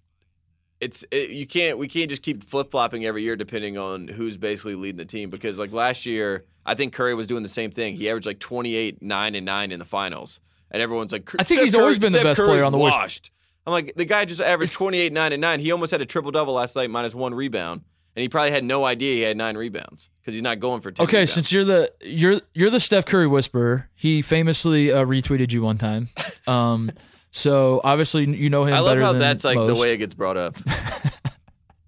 it's 0.81 1.03
it, 1.11 1.31
you 1.31 1.45
can't 1.45 1.77
we 1.77 1.87
can't 1.87 2.09
just 2.09 2.21
keep 2.21 2.43
flip 2.43 2.71
flopping 2.71 3.05
every 3.05 3.23
year 3.23 3.35
depending 3.35 3.77
on 3.77 4.07
who's 4.07 4.37
basically 4.37 4.75
leading 4.75 4.97
the 4.97 5.05
team 5.05 5.29
because 5.29 5.59
like 5.59 5.71
last 5.73 6.05
year 6.05 6.45
I 6.65 6.75
think 6.75 6.93
Curry 6.93 7.15
was 7.15 7.27
doing 7.27 7.43
the 7.43 7.49
same 7.49 7.71
thing. 7.71 7.95
He 7.95 8.09
averaged 8.09 8.27
like 8.27 8.39
28 8.39 9.01
9 9.01 9.35
and 9.35 9.45
9 9.45 9.71
in 9.71 9.79
the 9.79 9.85
finals. 9.85 10.39
And 10.71 10.81
everyone's 10.81 11.11
like 11.11 11.29
I 11.39 11.43
think 11.43 11.57
"Steph 11.57 11.63
he's 11.65 11.75
always 11.75 11.97
Curry- 11.97 12.09
been 12.09 12.13
the 12.13 12.19
Steph 12.19 12.37
best 12.37 12.47
player 12.47 12.63
on 12.63 12.71
the 12.71 12.77
Warriors." 12.77 12.95
washed. 12.95 13.31
I'm 13.65 13.73
like 13.73 13.93
the 13.95 14.05
guy 14.05 14.25
just 14.25 14.41
averaged 14.41 14.73
28 14.73 15.11
9 15.11 15.33
and 15.33 15.41
9. 15.41 15.59
He 15.59 15.71
almost 15.71 15.91
had 15.91 16.01
a 16.01 16.05
triple 16.05 16.31
double 16.31 16.53
last 16.53 16.75
night 16.75 16.89
minus 16.89 17.13
1 17.15 17.33
rebound. 17.33 17.81
And 18.15 18.21
he 18.21 18.29
probably 18.29 18.51
had 18.51 18.63
no 18.63 18.85
idea 18.85 19.15
he 19.15 19.21
had 19.21 19.37
9 19.37 19.57
rebounds 19.57 20.09
cuz 20.25 20.33
he's 20.33 20.43
not 20.43 20.59
going 20.59 20.81
for 20.81 20.91
10 20.91 21.03
okay. 21.05 21.17
rebounds. 21.17 21.33
Since 21.33 21.51
you're 21.51 21.65
the 21.65 21.91
you're 22.01 22.41
you're 22.53 22.69
the 22.69 22.79
Steph 22.79 23.05
Curry 23.05 23.27
whisperer, 23.27 23.89
he 23.95 24.21
famously 24.21 24.91
uh, 24.91 25.03
retweeted 25.05 25.51
you 25.51 25.61
one 25.63 25.77
time. 25.77 26.09
Um, 26.47 26.89
so 27.31 27.81
obviously 27.83 28.25
you 28.25 28.49
know 28.49 28.63
him. 28.63 28.73
I 28.73 28.79
love 28.79 28.97
how 28.99 29.11
than 29.11 29.19
that's 29.19 29.43
like 29.43 29.57
the 29.57 29.75
way 29.75 29.93
it 29.93 29.97
gets 29.97 30.13
brought 30.13 30.37
up. 30.37 30.57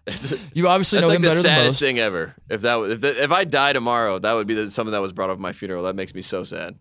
You 0.54 0.68
obviously 0.68 0.98
That's 0.98 1.04
know 1.04 1.10
like 1.10 1.16
him 1.18 1.22
the 1.22 1.28
better 1.30 1.42
than 1.42 1.44
saddest 1.44 1.76
most. 1.76 1.80
thing 1.80 2.00
ever. 2.00 2.36
If 2.50 2.62
that 2.62 2.76
was, 2.76 2.92
if, 2.94 3.02
the, 3.02 3.24
if 3.24 3.32
I 3.32 3.44
die 3.44 3.74
tomorrow, 3.74 4.20
that 4.20 4.34
would 4.34 4.48
be 4.48 4.56
the, 4.56 4.72
something 4.72 4.92
that 4.92 5.02
was 5.02 5.14
brought 5.14 5.30
up 5.30 5.36
at 5.36 5.40
my 5.40 5.54
funeral. 5.54 5.84
That 5.84 5.96
makes 5.96 6.14
me 6.14 6.22
so 6.22 6.44
sad. 6.44 6.78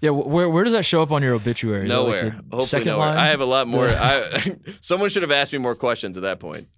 Yeah, 0.00 0.10
where 0.10 0.48
where 0.48 0.64
does 0.64 0.72
that 0.72 0.84
show 0.84 1.02
up 1.02 1.12
on 1.12 1.22
your 1.22 1.34
obituary? 1.34 1.88
That 1.88 1.98
like 1.98 2.06
Nowhere. 2.06 2.30
Hopefully 2.32 2.64
second 2.64 2.86
nowhere. 2.88 3.08
line? 3.08 3.18
I 3.18 3.26
have 3.28 3.40
a 3.40 3.44
lot 3.44 3.68
more. 3.68 3.88
I, 3.88 4.56
someone 4.80 5.10
should 5.10 5.22
have 5.22 5.30
asked 5.30 5.52
me 5.52 5.58
more 5.58 5.74
questions 5.74 6.16
at 6.16 6.22
that 6.22 6.40
point. 6.40 6.68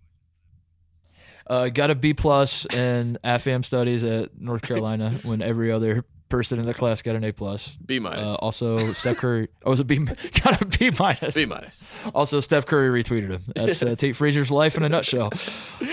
Uh, 1.47 1.69
got 1.69 1.91
a 1.91 1.95
B 1.95 2.15
plus 2.15 2.67
in 2.73 3.19
AFAM 3.23 3.65
studies 3.65 4.03
at 4.05 4.39
North 4.41 4.63
Carolina 4.63 5.19
when 5.23 5.43
every 5.43 5.71
other 5.71 6.05
person 6.33 6.59
in 6.59 6.65
the 6.65 6.73
class 6.73 7.03
got 7.03 7.15
an 7.15 7.23
A 7.25 7.33
plus. 7.33 7.77
B 7.77 7.99
minus. 7.99 8.27
Uh, 8.27 8.35
also, 8.37 8.93
Steph 8.95 9.19
Curry. 9.19 9.49
Oh, 9.63 9.69
it 9.69 9.71
was 9.71 9.81
a 9.81 9.85
B. 9.85 9.99
Got 10.43 10.63
a 10.63 10.65
B 10.65 10.91
minus. 10.99 11.35
B 11.35 11.45
minus. 11.45 11.85
Also, 12.15 12.41
Steph 12.41 12.65
Curry 12.65 13.03
retweeted 13.03 13.29
him. 13.29 13.45
That's 13.55 13.83
uh, 13.83 13.95
Tate 13.99 14.17
Frazier's 14.17 14.51
life 14.51 14.79
in 14.79 14.83
a 14.83 14.89
nutshell. 14.89 15.31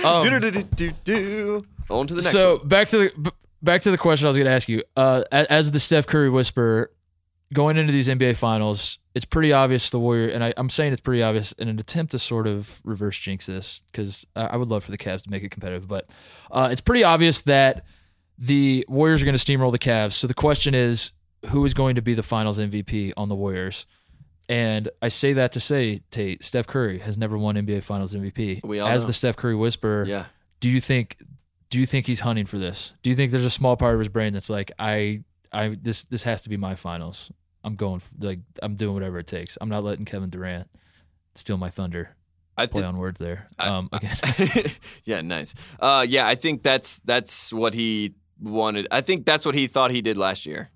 Um, 0.03 0.23
Do-do-do-do-do. 0.23 1.65
On 1.89 2.07
to 2.07 2.13
the 2.13 2.21
next 2.21 2.31
so 2.31 2.57
one. 2.57 2.67
back 2.69 2.87
to 2.89 2.97
the 2.97 3.33
back 3.61 3.81
to 3.81 3.91
the 3.91 3.97
question 3.97 4.27
I 4.27 4.29
was 4.29 4.37
going 4.37 4.45
to 4.45 4.51
ask 4.51 4.69
you. 4.69 4.81
Uh, 4.95 5.23
as 5.31 5.71
the 5.71 5.79
Steph 5.79 6.07
Curry 6.07 6.29
whisperer, 6.29 6.91
going 7.53 7.75
into 7.75 7.91
these 7.91 8.07
NBA 8.07 8.37
finals, 8.37 8.97
it's 9.15 9.25
pretty 9.25 9.51
obvious 9.51 9.89
the 9.89 9.99
Warrior, 9.99 10.29
and 10.29 10.41
I, 10.41 10.53
I'm 10.55 10.69
saying 10.69 10.93
it's 10.93 11.01
pretty 11.01 11.21
obvious 11.21 11.51
in 11.53 11.67
an 11.67 11.79
attempt 11.79 12.11
to 12.13 12.19
sort 12.19 12.47
of 12.47 12.79
reverse 12.85 13.17
jinx 13.19 13.45
this 13.47 13.81
because 13.91 14.25
I, 14.37 14.45
I 14.45 14.55
would 14.55 14.69
love 14.69 14.85
for 14.85 14.91
the 14.91 14.97
Cavs 14.97 15.23
to 15.23 15.29
make 15.29 15.43
it 15.43 15.51
competitive, 15.51 15.87
but 15.87 16.09
uh, 16.49 16.69
it's 16.71 16.81
pretty 16.81 17.03
obvious 17.03 17.41
that 17.41 17.83
the 18.41 18.85
Warriors 18.87 19.21
are 19.21 19.25
going 19.25 19.37
to 19.37 19.43
steamroll 19.43 19.71
the 19.71 19.77
Cavs. 19.79 20.13
So 20.13 20.25
the 20.25 20.33
question 20.33 20.73
is, 20.73 21.11
who 21.49 21.65
is 21.65 21.73
going 21.73 21.95
to 21.95 22.01
be 22.01 22.13
the 22.13 22.23
Finals 22.23 22.57
MVP 22.59 23.11
on 23.17 23.27
the 23.29 23.35
Warriors? 23.35 23.85
And 24.47 24.89
I 25.01 25.09
say 25.09 25.33
that 25.33 25.51
to 25.51 25.59
say, 25.59 26.01
Tate, 26.09 26.43
Steph 26.43 26.65
Curry 26.65 26.99
has 26.99 27.17
never 27.17 27.37
won 27.37 27.55
NBA 27.55 27.83
Finals 27.83 28.15
MVP. 28.15 28.61
We 28.63 28.79
all 28.79 28.87
As 28.87 29.03
know. 29.03 29.07
the 29.07 29.13
Steph 29.13 29.35
Curry 29.35 29.55
whisperer, 29.55 30.05
Yeah. 30.05 30.25
do 30.59 30.69
you 30.69 30.79
think 30.81 31.17
do 31.69 31.79
you 31.79 31.85
think 31.85 32.07
he's 32.07 32.21
hunting 32.21 32.47
for 32.47 32.57
this? 32.57 32.93
Do 33.03 33.11
you 33.11 33.15
think 33.15 33.29
there's 33.31 33.45
a 33.45 33.51
small 33.51 33.77
part 33.77 33.93
of 33.93 33.99
his 33.99 34.07
brain 34.09 34.33
that's 34.33 34.49
like 34.49 34.71
I 34.79 35.23
I 35.51 35.77
this 35.79 36.03
this 36.03 36.23
has 36.23 36.41
to 36.43 36.49
be 36.49 36.57
my 36.57 36.73
finals. 36.75 37.31
I'm 37.63 37.75
going 37.75 38.01
like 38.19 38.39
I'm 38.63 38.75
doing 38.75 38.95
whatever 38.95 39.19
it 39.19 39.27
takes. 39.27 39.55
I'm 39.61 39.69
not 39.69 39.83
letting 39.83 40.05
Kevin 40.05 40.31
Durant 40.31 40.67
steal 41.35 41.57
my 41.57 41.69
thunder. 41.69 42.15
I 42.57 42.65
Play 42.65 42.83
on 42.83 42.97
words 42.97 43.19
there. 43.19 43.47
Um 43.59 43.89
again. 43.91 44.17
yeah, 45.05 45.21
nice. 45.21 45.53
Uh, 45.79 46.05
yeah, 46.09 46.27
I 46.27 46.33
think 46.35 46.63
that's 46.63 46.99
that's 47.05 47.53
what 47.53 47.73
he 47.75 48.15
wanted. 48.39 48.87
I 48.91 49.01
think 49.01 49.25
that's 49.25 49.45
what 49.45 49.55
he 49.55 49.67
thought 49.67 49.91
he 49.91 50.01
did 50.01 50.17
last 50.17 50.45
year. 50.45 50.69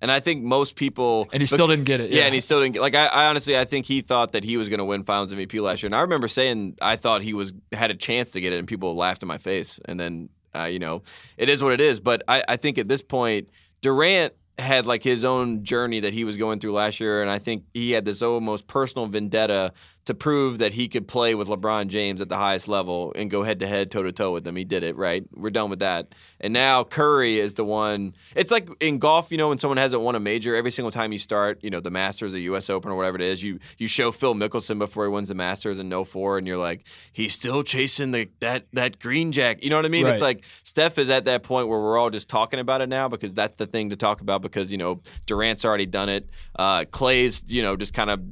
And 0.00 0.12
I 0.12 0.20
think 0.20 0.44
most 0.44 0.76
people 0.76 1.28
And 1.32 1.42
he 1.42 1.46
still 1.46 1.66
didn't 1.66 1.84
get 1.84 2.00
it. 2.00 2.10
Yeah, 2.10 2.24
and 2.24 2.34
he 2.34 2.40
still 2.40 2.60
didn't 2.60 2.74
get 2.74 2.82
like 2.82 2.94
I, 2.94 3.06
I 3.06 3.26
honestly 3.26 3.58
I 3.58 3.64
think 3.64 3.84
he 3.84 4.00
thought 4.00 4.32
that 4.32 4.44
he 4.44 4.56
was 4.56 4.68
going 4.68 4.78
to 4.78 4.84
win 4.84 5.02
Finals 5.02 5.32
MVP 5.32 5.60
last 5.60 5.82
year, 5.82 5.88
and 5.88 5.94
I 5.94 6.00
remember 6.00 6.28
saying 6.28 6.76
I 6.80 6.96
thought 6.96 7.22
he 7.22 7.34
was 7.34 7.52
had 7.72 7.90
a 7.90 7.96
chance 7.96 8.30
to 8.32 8.40
get 8.40 8.52
it, 8.52 8.58
and 8.58 8.68
people 8.68 8.94
laughed 8.94 9.22
in 9.22 9.28
my 9.28 9.38
face. 9.38 9.80
And 9.86 9.98
then 9.98 10.28
uh, 10.54 10.64
you 10.64 10.78
know 10.78 11.02
it 11.36 11.48
is 11.48 11.62
what 11.64 11.72
it 11.72 11.80
is. 11.80 11.98
But 11.98 12.22
I, 12.28 12.44
I 12.48 12.56
think 12.56 12.78
at 12.78 12.86
this 12.86 13.02
point 13.02 13.50
Durant 13.82 14.34
had 14.58 14.86
like 14.86 15.02
his 15.02 15.24
own 15.24 15.64
journey 15.64 16.00
that 16.00 16.12
he 16.12 16.24
was 16.24 16.36
going 16.36 16.60
through 16.60 16.72
last 16.72 17.00
year, 17.00 17.20
and 17.20 17.30
I 17.30 17.40
think 17.40 17.64
he 17.74 17.90
had 17.90 18.04
this 18.04 18.22
almost 18.22 18.68
personal 18.68 19.06
vendetta 19.06 19.72
to 20.08 20.14
prove 20.14 20.56
that 20.56 20.72
he 20.72 20.88
could 20.88 21.06
play 21.06 21.34
with 21.34 21.48
LeBron 21.48 21.88
James 21.88 22.22
at 22.22 22.30
the 22.30 22.36
highest 22.38 22.66
level 22.66 23.12
and 23.14 23.30
go 23.30 23.42
head 23.42 23.60
to 23.60 23.66
head, 23.66 23.90
toe 23.90 24.02
to 24.02 24.10
toe 24.10 24.32
with 24.32 24.46
him. 24.46 24.56
He 24.56 24.64
did 24.64 24.82
it, 24.82 24.96
right? 24.96 25.22
We're 25.34 25.50
done 25.50 25.68
with 25.68 25.80
that. 25.80 26.14
And 26.40 26.54
now 26.54 26.82
Curry 26.82 27.38
is 27.38 27.52
the 27.52 27.64
one. 27.64 28.14
It's 28.34 28.50
like 28.50 28.70
in 28.80 29.00
golf, 29.00 29.30
you 29.30 29.36
know, 29.36 29.50
when 29.50 29.58
someone 29.58 29.76
hasn't 29.76 30.00
won 30.00 30.14
a 30.14 30.20
major, 30.20 30.56
every 30.56 30.70
single 30.70 30.90
time 30.90 31.12
you 31.12 31.18
start, 31.18 31.58
you 31.62 31.68
know, 31.68 31.80
the 31.80 31.90
Masters, 31.90 32.32
the 32.32 32.40
U.S. 32.40 32.70
Open, 32.70 32.90
or 32.90 32.96
whatever 32.96 33.16
it 33.16 33.22
is, 33.22 33.42
you 33.42 33.58
you 33.76 33.86
show 33.86 34.10
Phil 34.10 34.34
Mickelson 34.34 34.78
before 34.78 35.04
he 35.04 35.10
wins 35.10 35.28
the 35.28 35.34
Masters 35.34 35.78
in 35.78 35.92
04, 36.04 36.38
and 36.38 36.46
you're 36.46 36.56
like, 36.56 36.86
he's 37.12 37.34
still 37.34 37.62
chasing 37.62 38.10
the 38.12 38.30
that 38.40 38.64
that 38.72 38.98
green 39.00 39.30
jack. 39.30 39.62
You 39.62 39.68
know 39.68 39.76
what 39.76 39.84
I 39.84 39.90
mean? 39.90 40.06
Right. 40.06 40.14
It's 40.14 40.22
like 40.22 40.44
Steph 40.64 40.96
is 40.96 41.10
at 41.10 41.26
that 41.26 41.42
point 41.42 41.68
where 41.68 41.80
we're 41.80 41.98
all 41.98 42.08
just 42.08 42.30
talking 42.30 42.60
about 42.60 42.80
it 42.80 42.88
now 42.88 43.08
because 43.08 43.34
that's 43.34 43.56
the 43.56 43.66
thing 43.66 43.90
to 43.90 43.96
talk 43.96 44.22
about 44.22 44.40
because 44.40 44.72
you 44.72 44.78
know 44.78 45.02
Durant's 45.26 45.66
already 45.66 45.86
done 45.86 46.08
it. 46.08 46.30
Uh, 46.58 46.84
Klay's, 46.84 47.44
you 47.46 47.60
know, 47.60 47.76
just 47.76 47.92
kind 47.92 48.08
of 48.08 48.22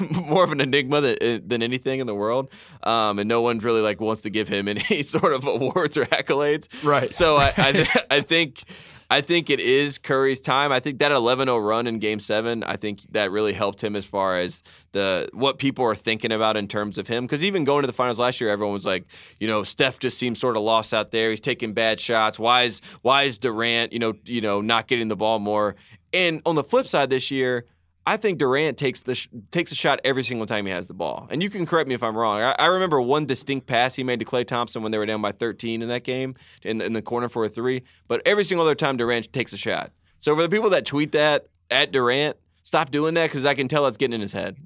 more 0.10 0.42
of 0.42 0.52
an 0.52 0.62
enigma 0.62 1.02
than, 1.02 1.17
than 1.20 1.62
anything 1.62 2.00
in 2.00 2.06
the 2.06 2.14
world, 2.14 2.50
um, 2.82 3.18
and 3.18 3.28
no 3.28 3.40
one 3.40 3.58
really 3.58 3.80
like 3.80 4.00
wants 4.00 4.22
to 4.22 4.30
give 4.30 4.48
him 4.48 4.68
any 4.68 5.02
sort 5.02 5.32
of 5.32 5.46
awards 5.46 5.96
or 5.96 6.06
accolades. 6.06 6.68
Right. 6.82 7.12
So 7.12 7.36
I, 7.36 7.52
I, 7.56 8.02
I 8.10 8.20
think. 8.20 8.64
I 9.10 9.22
think 9.22 9.48
it 9.48 9.58
is 9.58 9.96
Curry's 9.96 10.38
time. 10.38 10.70
I 10.70 10.80
think 10.80 10.98
that 10.98 11.12
11-0 11.12 11.66
run 11.66 11.86
in 11.86 11.98
Game 11.98 12.20
Seven. 12.20 12.62
I 12.62 12.76
think 12.76 13.00
that 13.12 13.30
really 13.30 13.54
helped 13.54 13.82
him 13.82 13.96
as 13.96 14.04
far 14.04 14.38
as 14.38 14.62
the 14.92 15.30
what 15.32 15.58
people 15.58 15.82
are 15.86 15.94
thinking 15.94 16.30
about 16.30 16.58
in 16.58 16.68
terms 16.68 16.98
of 16.98 17.08
him. 17.08 17.24
Because 17.24 17.42
even 17.42 17.64
going 17.64 17.84
to 17.84 17.86
the 17.86 17.94
finals 17.94 18.18
last 18.18 18.38
year, 18.38 18.50
everyone 18.50 18.74
was 18.74 18.84
like, 18.84 19.06
you 19.40 19.48
know, 19.48 19.62
Steph 19.62 19.98
just 19.98 20.18
seems 20.18 20.38
sort 20.38 20.58
of 20.58 20.62
lost 20.62 20.92
out 20.92 21.10
there. 21.10 21.30
He's 21.30 21.40
taking 21.40 21.72
bad 21.72 21.98
shots. 21.98 22.38
Why 22.38 22.64
is 22.64 22.82
why 23.00 23.22
is 23.22 23.38
Durant, 23.38 23.94
you 23.94 23.98
know, 23.98 24.12
you 24.26 24.42
know, 24.42 24.60
not 24.60 24.88
getting 24.88 25.08
the 25.08 25.16
ball 25.16 25.38
more? 25.38 25.76
And 26.12 26.42
on 26.44 26.54
the 26.54 26.64
flip 26.64 26.86
side, 26.86 27.08
this 27.08 27.30
year, 27.30 27.64
I 28.08 28.16
think 28.16 28.38
Durant 28.38 28.78
takes 28.78 29.02
the 29.02 29.14
sh- 29.14 29.28
takes 29.50 29.70
a 29.70 29.74
shot 29.74 30.00
every 30.02 30.24
single 30.24 30.46
time 30.46 30.64
he 30.66 30.72
has 30.72 30.86
the 30.86 30.94
ball. 30.94 31.28
And 31.30 31.42
you 31.42 31.50
can 31.50 31.66
correct 31.66 31.88
me 31.88 31.94
if 31.94 32.02
I'm 32.02 32.16
wrong. 32.16 32.40
I, 32.40 32.52
I 32.58 32.66
remember 32.66 33.00
one 33.00 33.26
distinct 33.26 33.66
pass 33.66 33.94
he 33.94 34.02
made 34.02 34.18
to 34.20 34.24
Klay 34.24 34.46
Thompson 34.46 34.82
when 34.82 34.92
they 34.92 34.98
were 34.98 35.04
down 35.06 35.20
by 35.20 35.32
13 35.32 35.82
in 35.82 35.88
that 35.88 36.04
game 36.04 36.34
in, 36.62 36.80
in 36.80 36.94
the 36.94 37.02
corner 37.02 37.28
for 37.28 37.44
a 37.44 37.48
three. 37.48 37.82
But 38.06 38.22
every 38.24 38.44
single 38.44 38.64
other 38.64 38.74
time 38.74 38.96
Durant 38.96 39.30
takes 39.32 39.52
a 39.52 39.58
shot. 39.58 39.92
So 40.20 40.34
for 40.34 40.42
the 40.42 40.48
people 40.48 40.70
that 40.70 40.86
tweet 40.86 41.12
that 41.12 41.48
at 41.70 41.92
Durant, 41.92 42.36
stop 42.62 42.90
doing 42.90 43.14
that 43.14 43.26
because 43.26 43.44
I 43.44 43.54
can 43.54 43.68
tell 43.68 43.86
it's 43.86 43.96
getting 43.98 44.14
in 44.14 44.20
his 44.22 44.32
head. 44.32 44.56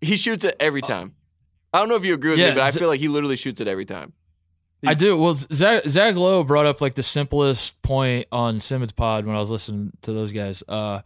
He 0.00 0.16
shoots 0.16 0.44
it 0.44 0.56
every 0.58 0.80
time. 0.82 1.14
I 1.74 1.78
don't 1.80 1.88
know 1.90 1.96
if 1.96 2.04
you 2.04 2.14
agree 2.14 2.30
with 2.30 2.40
Uh, 2.40 2.42
Yeah, 2.42 2.48
me, 2.50 2.54
but 2.56 2.62
I 2.62 2.70
feel 2.70 2.88
like 2.88 3.00
he 3.00 3.08
literally 3.08 3.36
shoots 3.36 3.60
it 3.60 3.68
every 3.68 3.84
time. 3.84 4.14
I 4.86 4.94
do. 4.94 5.16
Well, 5.18 5.34
Zach, 5.34 5.82
Zach 5.86 6.16
Lowe 6.16 6.42
brought 6.42 6.64
up 6.64 6.80
like 6.80 6.94
the 6.94 7.02
simplest 7.02 7.82
point 7.82 8.26
on 8.32 8.60
Simmons 8.60 8.92
Pod 8.92 9.26
when 9.26 9.36
I 9.36 9.38
was 9.38 9.50
listening 9.50 9.92
to 10.02 10.12
those 10.14 10.32
guys. 10.32 10.62
Uh, 10.66 11.02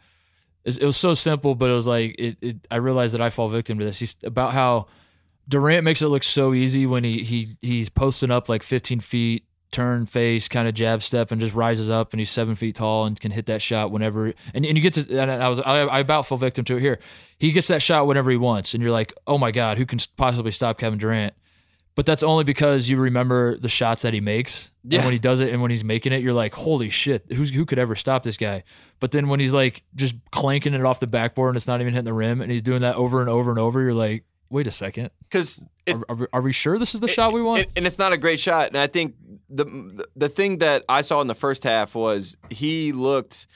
it, 0.64 0.82
was 0.82 0.96
so 0.96 1.14
simple, 1.14 1.54
but 1.54 1.70
it 1.70 1.74
was 1.74 1.86
like 1.86 2.14
it, 2.18 2.36
it. 2.40 2.56
I 2.70 2.76
realized 2.76 3.14
that 3.14 3.20
I 3.20 3.30
fall 3.30 3.48
victim 3.48 3.78
to 3.78 3.84
this. 3.84 3.98
He's 3.98 4.16
about 4.24 4.52
how 4.52 4.86
Durant 5.48 5.84
makes 5.84 6.02
it 6.02 6.08
look 6.08 6.22
so 6.22 6.54
easy 6.54 6.86
when 6.86 7.04
he 7.04 7.22
he 7.22 7.56
he's 7.60 7.88
posting 7.88 8.30
up 8.30 8.48
like 8.48 8.62
15 8.62 9.00
feet, 9.00 9.44
turn 9.70 10.06
face, 10.06 10.48
kind 10.48 10.66
of 10.66 10.74
jab 10.74 11.02
step, 11.02 11.30
and 11.30 11.40
just 11.40 11.54
rises 11.54 11.90
up, 11.90 12.12
and 12.12 12.20
he's 12.20 12.30
seven 12.30 12.54
feet 12.54 12.76
tall 12.76 13.04
and 13.04 13.20
can 13.20 13.30
hit 13.30 13.46
that 13.46 13.60
shot 13.60 13.90
whenever. 13.90 14.32
And, 14.54 14.64
and 14.64 14.76
you 14.76 14.80
get 14.80 14.94
to. 14.94 15.20
And 15.20 15.30
I 15.30 15.48
was 15.48 15.60
I, 15.60 15.80
I 15.80 15.98
about 16.00 16.26
fall 16.26 16.38
victim 16.38 16.64
to 16.66 16.76
it 16.76 16.80
here. 16.80 16.98
He 17.38 17.52
gets 17.52 17.68
that 17.68 17.82
shot 17.82 18.06
whenever 18.06 18.30
he 18.30 18.36
wants, 18.36 18.72
and 18.72 18.82
you're 18.82 18.92
like, 18.92 19.12
oh 19.26 19.36
my 19.36 19.50
god, 19.50 19.76
who 19.76 19.84
can 19.84 19.98
possibly 20.16 20.52
stop 20.52 20.78
Kevin 20.78 20.98
Durant? 20.98 21.34
But 21.94 22.06
that's 22.06 22.22
only 22.24 22.42
because 22.42 22.88
you 22.88 22.96
remember 22.96 23.56
the 23.56 23.68
shots 23.68 24.02
that 24.02 24.14
he 24.14 24.20
makes. 24.20 24.70
Yeah. 24.82 24.98
And 24.98 25.06
when 25.06 25.12
he 25.12 25.18
does 25.18 25.40
it 25.40 25.52
and 25.52 25.62
when 25.62 25.70
he's 25.70 25.84
making 25.84 26.12
it, 26.12 26.22
you're 26.22 26.32
like, 26.32 26.54
holy 26.54 26.88
shit, 26.88 27.32
who's 27.32 27.50
who 27.50 27.64
could 27.64 27.78
ever 27.78 27.94
stop 27.94 28.24
this 28.24 28.36
guy? 28.36 28.64
But 29.05 29.11
then 29.11 29.28
when 29.28 29.38
he's 29.38 29.52
like 29.52 29.82
just 29.94 30.14
clanking 30.30 30.72
it 30.72 30.82
off 30.82 30.98
the 30.98 31.07
backboard 31.07 31.50
and 31.50 31.57
it's 31.59 31.66
not 31.66 31.82
even 31.82 31.92
hitting 31.92 32.07
the 32.07 32.14
rim 32.14 32.40
and 32.40 32.50
he's 32.50 32.62
doing 32.62 32.80
that 32.80 32.96
over 32.96 33.20
and 33.20 33.28
over 33.28 33.50
and 33.50 33.61
over, 33.61 33.82
you're 33.82 33.92
like, 33.92 34.24
wait 34.48 34.66
a 34.66 34.70
second. 34.70 35.11
Because 35.28 35.62
Are, 35.86 36.00
are, 36.09 36.14
we- 36.14 36.26
are 36.32 36.40
we 36.40 36.52
sure 36.55 36.78
this 36.78 36.94
is 36.94 37.00
the 37.00 37.09
shot 37.09 37.34
we 37.34 37.42
want? 37.42 37.64
And, 37.64 37.72
and 37.76 37.86
it's 37.86 37.98
not 37.98 38.14
a 38.14 38.16
great 38.16 38.40
shot. 38.40 38.68
And 38.68 38.78
I 38.78 38.86
think 38.86 39.14
the 39.50 40.07
the 40.16 40.30
thing 40.30 40.57
that 40.61 40.84
I 40.88 41.02
saw 41.02 41.20
in 41.20 41.26
the 41.26 41.34
first 41.34 41.64
half 41.64 41.94
was 41.94 42.38
he 42.48 42.92
looked 42.92 43.46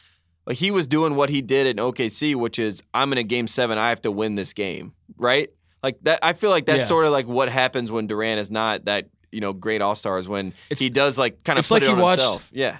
like 0.46 0.58
he 0.58 0.70
was 0.70 0.86
doing 0.86 1.14
what 1.14 1.30
he 1.30 1.40
did 1.40 1.66
in 1.66 1.76
OKC, 1.82 2.34
which 2.34 2.58
is 2.58 2.82
I'm 2.92 3.10
in 3.12 3.16
a 3.16 3.22
game 3.22 3.46
seven, 3.48 3.78
I 3.78 3.88
have 3.88 4.02
to 4.02 4.10
win 4.10 4.34
this 4.34 4.52
game, 4.52 4.92
right? 5.16 5.48
Like 5.82 5.96
that. 6.02 6.18
I 6.22 6.34
feel 6.34 6.50
like 6.50 6.66
that's 6.66 6.80
Yeah. 6.80 6.84
sort 6.88 7.06
of 7.06 7.12
like 7.12 7.26
what 7.26 7.48
happens 7.48 7.90
when 7.90 8.06
Durant 8.06 8.38
is 8.38 8.50
not 8.50 8.84
that 8.84 9.08
you 9.32 9.40
know 9.40 9.54
great 9.54 9.80
all 9.80 9.94
stars 9.94 10.28
when 10.28 10.48
It's- 10.68 10.80
he 10.80 10.90
does 10.90 11.16
like 11.18 11.42
kind 11.42 11.58
of 11.58 11.60
it's 11.60 11.68
put 11.70 11.76
like 11.76 11.82
it 11.84 11.86
he 11.86 11.92
on 11.92 11.98
watched- 12.00 12.20
himself. 12.20 12.50
Yeah. 12.52 12.76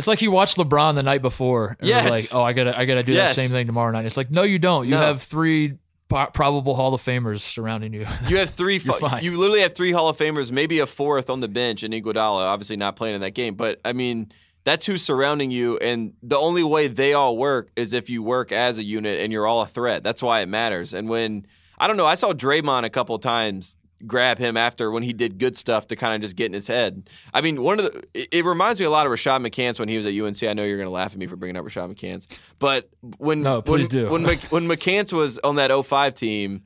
It's 0.00 0.08
like 0.08 0.22
you 0.22 0.30
watched 0.32 0.56
LeBron 0.56 0.94
the 0.96 1.02
night 1.02 1.22
before 1.22 1.76
and 1.78 1.88
Yes. 1.88 2.04
was 2.04 2.12
like, 2.32 2.34
oh, 2.34 2.42
I 2.42 2.52
gotta, 2.54 2.76
I 2.76 2.84
gotta 2.86 3.02
do 3.02 3.12
Yes. 3.12 3.30
that 3.36 3.40
same 3.40 3.50
thing 3.50 3.66
tomorrow 3.66 3.92
night. 3.92 4.06
It's 4.06 4.16
like, 4.16 4.30
no, 4.30 4.42
you 4.42 4.58
don't. 4.58 4.86
You 4.86 4.92
No. 4.92 4.98
have 4.98 5.20
three 5.22 5.74
po- 6.08 6.26
probable 6.32 6.74
Hall 6.74 6.92
of 6.94 7.02
Famers 7.02 7.40
surrounding 7.40 7.92
you. 7.92 8.06
You 8.26 8.38
have 8.38 8.50
three. 8.50 8.78
Fine. 8.80 9.22
You 9.22 9.36
literally 9.38 9.60
have 9.60 9.74
three 9.74 9.92
Hall 9.92 10.08
of 10.08 10.16
Famers, 10.18 10.50
maybe 10.50 10.78
a 10.80 10.86
fourth 10.86 11.28
on 11.30 11.40
the 11.40 11.48
bench, 11.48 11.82
and 11.82 11.92
Iguodala 11.94 12.46
obviously 12.46 12.76
not 12.76 12.96
playing 12.96 13.14
in 13.16 13.20
that 13.20 13.32
game. 13.34 13.54
But 13.54 13.80
I 13.84 13.92
mean, 13.92 14.32
that's 14.64 14.86
who's 14.86 15.02
surrounding 15.02 15.50
you, 15.50 15.76
and 15.78 16.14
the 16.22 16.36
only 16.38 16.62
way 16.64 16.88
they 16.88 17.12
all 17.14 17.36
work 17.36 17.70
is 17.76 17.92
if 17.94 18.10
you 18.10 18.22
work 18.22 18.52
as 18.52 18.78
a 18.78 18.84
unit 18.84 19.20
and 19.20 19.32
you're 19.32 19.46
all 19.46 19.62
a 19.62 19.66
threat. 19.66 20.02
That's 20.02 20.22
why 20.22 20.40
it 20.40 20.46
matters. 20.48 20.92
And 20.94 21.08
when 21.08 21.46
I 21.78 21.86
don't 21.86 21.96
know, 21.96 22.06
I 22.06 22.14
saw 22.14 22.32
Draymond 22.32 22.84
a 22.84 22.90
couple 22.90 23.18
times 23.18 23.76
grab 24.06 24.38
him 24.38 24.56
after 24.56 24.90
when 24.90 25.02
he 25.02 25.12
did 25.12 25.38
good 25.38 25.56
stuff 25.56 25.86
to 25.88 25.96
kind 25.96 26.14
of 26.14 26.20
just 26.20 26.36
get 26.36 26.46
in 26.46 26.52
his 26.52 26.66
head. 26.66 27.08
I 27.34 27.40
mean, 27.40 27.62
one 27.62 27.78
of 27.78 27.86
the 27.86 28.04
it, 28.14 28.28
it 28.32 28.44
reminds 28.44 28.80
me 28.80 28.86
a 28.86 28.90
lot 28.90 29.06
of 29.06 29.12
Rashad 29.12 29.46
McCants 29.46 29.78
when 29.78 29.88
he 29.88 29.96
was 29.96 30.06
at 30.06 30.14
UNC. 30.14 30.42
I 30.42 30.54
know 30.54 30.64
you're 30.64 30.76
going 30.76 30.86
to 30.86 30.92
laugh 30.92 31.12
at 31.12 31.18
me 31.18 31.26
for 31.26 31.36
bringing 31.36 31.56
up 31.56 31.64
Rashad 31.64 31.94
McCants, 31.94 32.26
but 32.58 32.88
when 33.18 33.42
No, 33.42 33.62
please 33.62 33.88
when, 33.92 34.04
do. 34.04 34.10
when 34.10 34.22
Mc, 34.22 34.40
when 34.44 34.66
McCants 34.66 35.12
was 35.12 35.38
on 35.38 35.56
that 35.56 35.70
05 35.70 36.14
team 36.14 36.62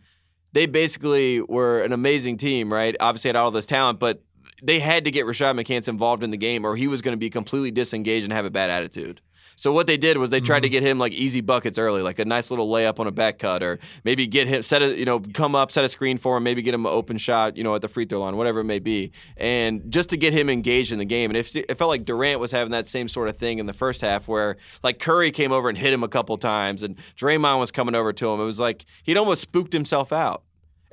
they 0.54 0.66
basically 0.66 1.40
were 1.40 1.82
an 1.82 1.92
amazing 1.92 2.36
team, 2.36 2.72
right? 2.72 2.94
Obviously 3.00 3.28
had 3.28 3.34
all 3.34 3.50
this 3.50 3.66
talent, 3.66 3.98
but 3.98 4.22
they 4.62 4.78
had 4.78 5.04
to 5.04 5.10
get 5.10 5.26
Rashad 5.26 5.60
McCants 5.60 5.88
involved 5.88 6.22
in 6.22 6.30
the 6.30 6.36
game 6.36 6.64
or 6.64 6.76
he 6.76 6.86
was 6.86 7.02
going 7.02 7.12
to 7.12 7.18
be 7.18 7.28
completely 7.28 7.72
disengaged 7.72 8.22
and 8.22 8.32
have 8.32 8.44
a 8.44 8.50
bad 8.50 8.70
attitude. 8.70 9.20
So 9.56 9.72
what 9.72 9.86
they 9.86 9.96
did 9.96 10.18
was 10.18 10.30
they 10.30 10.40
tried 10.40 10.60
to 10.60 10.68
mm-hmm. 10.68 10.72
get 10.72 10.82
him 10.82 10.98
like 10.98 11.12
easy 11.12 11.40
buckets 11.40 11.78
early, 11.78 12.02
like 12.02 12.18
a 12.18 12.24
nice 12.24 12.50
little 12.50 12.68
layup 12.68 12.98
on 12.98 13.06
a 13.06 13.12
back 13.12 13.38
cut, 13.38 13.62
or 13.62 13.78
maybe 14.04 14.26
get 14.26 14.46
him 14.46 14.62
set 14.62 14.82
a 14.82 14.98
you 14.98 15.04
know 15.04 15.20
come 15.20 15.54
up, 15.54 15.70
set 15.70 15.84
a 15.84 15.88
screen 15.88 16.18
for 16.18 16.36
him, 16.36 16.42
maybe 16.42 16.62
get 16.62 16.74
him 16.74 16.86
an 16.86 16.92
open 16.92 17.18
shot, 17.18 17.56
you 17.56 17.64
know, 17.64 17.74
at 17.74 17.82
the 17.82 17.88
free 17.88 18.04
throw 18.04 18.20
line, 18.20 18.36
whatever 18.36 18.60
it 18.60 18.64
may 18.64 18.78
be, 18.78 19.12
and 19.36 19.82
just 19.90 20.10
to 20.10 20.16
get 20.16 20.32
him 20.32 20.48
engaged 20.50 20.92
in 20.92 20.98
the 20.98 21.04
game. 21.04 21.30
And 21.30 21.36
if 21.36 21.54
it 21.54 21.76
felt 21.76 21.88
like 21.88 22.04
Durant 22.04 22.40
was 22.40 22.50
having 22.50 22.72
that 22.72 22.86
same 22.86 23.08
sort 23.08 23.28
of 23.28 23.36
thing 23.36 23.58
in 23.58 23.66
the 23.66 23.72
first 23.72 24.00
half, 24.00 24.28
where 24.28 24.56
like 24.82 24.98
Curry 24.98 25.30
came 25.30 25.52
over 25.52 25.68
and 25.68 25.78
hit 25.78 25.92
him 25.92 26.02
a 26.02 26.08
couple 26.08 26.36
times, 26.36 26.82
and 26.82 26.96
Draymond 27.16 27.58
was 27.58 27.70
coming 27.70 27.94
over 27.94 28.12
to 28.12 28.28
him, 28.30 28.40
it 28.40 28.44
was 28.44 28.60
like 28.60 28.84
he'd 29.04 29.16
almost 29.16 29.42
spooked 29.42 29.72
himself 29.72 30.12
out. 30.12 30.42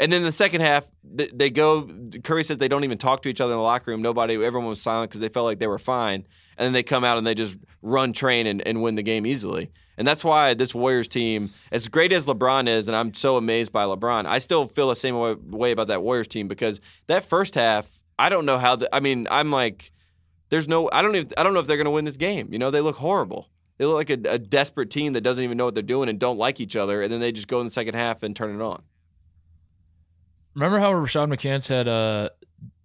And 0.02 0.12
then 0.12 0.24
the 0.24 0.32
second 0.32 0.62
half, 0.62 0.88
they 1.04 1.52
go. 1.52 1.88
Curry 2.24 2.44
says 2.44 2.58
they 2.58 2.68
don't 2.68 2.84
even 2.84 2.98
talk 2.98 3.22
to 3.22 3.30
each 3.30 3.40
other 3.40 3.54
in 3.54 3.58
the 3.60 3.64
locker 3.64 3.92
room. 3.92 4.02
Nobody, 4.02 4.34
everyone 4.34 4.70
was 4.70 4.82
silent 4.82 5.12
because 5.12 5.22
they 5.22 5.30
felt 5.30 5.46
like 5.46 5.60
they 5.60 5.68
were 5.68 5.78
fine. 5.78 6.26
And 6.62 6.68
then 6.68 6.74
they 6.74 6.84
come 6.84 7.04
out 7.04 7.18
and 7.18 7.26
they 7.26 7.34
just 7.34 7.58
run 7.82 8.14
train 8.14 8.46
and, 8.46 8.62
and 8.68 8.84
win 8.84 8.94
the 8.94 9.02
game 9.02 9.26
easily. 9.26 9.72
And 9.98 10.06
that's 10.06 10.24
why 10.24 10.54
this 10.54 10.76
Warriors 10.76 11.08
team, 11.08 11.52
as 11.72 11.88
great 11.88 12.14
as 12.14 12.28
LeBron 12.28 12.68
is, 12.68 12.88
and 12.88 12.96
I'm 12.96 13.16
so 13.16 13.36
amazed 13.36 13.72
by 13.72 13.86
LeBron, 13.86 14.28
I 14.28 14.38
still 14.38 14.68
feel 14.68 14.88
the 14.88 14.96
same 14.96 15.18
way, 15.18 15.34
way 15.34 15.72
about 15.72 15.88
that 15.88 16.04
Warriors 16.04 16.28
team 16.28 16.48
because 16.48 16.80
that 17.08 17.26
first 17.26 17.56
half, 17.56 18.00
I 18.20 18.30
don't 18.30 18.46
know 18.46 18.60
how. 18.60 18.76
The, 18.76 18.96
I 18.96 19.00
mean, 19.00 19.28
I'm 19.32 19.52
like, 19.52 19.92
there's 20.50 20.68
no. 20.68 20.88
I 20.92 21.02
don't 21.02 21.16
even. 21.16 21.32
I 21.36 21.42
don't 21.42 21.56
know 21.56 21.62
if 21.62 21.66
they're 21.66 21.78
going 21.78 21.86
to 21.86 21.92
win 21.92 22.06
this 22.06 22.18
game. 22.18 22.54
You 22.54 22.60
know, 22.60 22.70
they 22.70 22.82
look 22.82 22.96
horrible. 22.96 23.50
They 23.80 23.86
look 23.86 23.96
like 23.96 24.12
a, 24.12 24.34
a 24.34 24.38
desperate 24.38 24.92
team 24.92 25.14
that 25.14 25.22
doesn't 25.22 25.44
even 25.44 25.58
know 25.58 25.66
what 25.66 25.74
they're 25.74 25.82
doing 25.82 26.10
and 26.10 26.20
don't 26.20 26.38
like 26.38 26.60
each 26.60 26.76
other. 26.76 27.02
And 27.02 27.12
then 27.12 27.20
they 27.20 27.32
just 27.32 27.48
go 27.48 27.60
in 27.60 27.66
the 27.66 27.72
second 27.72 27.96
half 27.96 28.22
and 28.22 28.36
turn 28.36 28.54
it 28.54 28.62
on. 28.64 28.84
Remember 30.54 30.78
how 30.78 30.92
Rashad 30.92 31.34
McCants 31.34 31.68
had 31.68 31.88
uh 31.88 32.30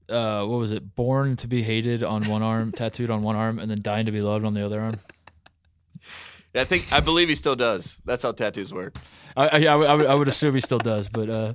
uh 0.08 0.44
what 0.44 0.58
was 0.58 0.72
it? 0.72 0.94
Born 0.94 1.36
to 1.36 1.46
be 1.46 1.62
hated 1.62 2.02
on 2.02 2.24
one 2.28 2.42
arm, 2.42 2.72
tattooed 2.76 3.10
on 3.10 3.22
one 3.22 3.36
arm, 3.36 3.58
and 3.58 3.70
then 3.70 3.82
dying 3.82 4.06
to 4.06 4.12
be 4.12 4.20
loved 4.20 4.44
on 4.44 4.52
the 4.52 4.64
other 4.64 4.80
arm. 4.80 5.00
I 6.54 6.64
think 6.64 6.92
I 6.92 7.00
believe 7.00 7.28
he 7.28 7.34
still 7.34 7.56
does. 7.56 8.00
That's 8.04 8.22
how 8.22 8.32
tattoos 8.32 8.72
work. 8.72 8.96
I 9.36 9.48
I, 9.48 9.64
I, 9.64 9.76
would, 9.76 9.86
I, 9.88 9.94
would, 9.94 10.06
I 10.06 10.14
would 10.14 10.28
assume 10.28 10.54
he 10.54 10.60
still 10.60 10.78
does, 10.78 11.08
but 11.08 11.28
uh 11.28 11.54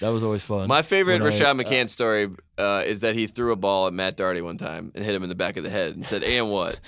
that 0.00 0.08
was 0.10 0.22
always 0.22 0.42
fun. 0.42 0.68
My 0.68 0.82
favorite 0.82 1.22
When 1.22 1.32
I- 1.32 1.34
Rashad 1.34 1.60
McCann 1.62 1.88
story 1.88 2.28
uh, 2.58 2.82
is 2.84 3.00
that 3.00 3.14
he 3.14 3.26
threw 3.26 3.52
a 3.52 3.56
ball 3.56 3.86
at 3.86 3.94
Matt 3.94 4.16
Doherty 4.16 4.42
one 4.42 4.58
time 4.58 4.92
and 4.94 5.02
hit 5.04 5.14
him 5.14 5.22
in 5.22 5.30
the 5.30 5.34
back 5.34 5.56
of 5.56 5.64
the 5.64 5.70
head 5.70 5.94
and 5.94 6.04
said, 6.04 6.22
"And 6.22 6.50
what?" 6.50 6.78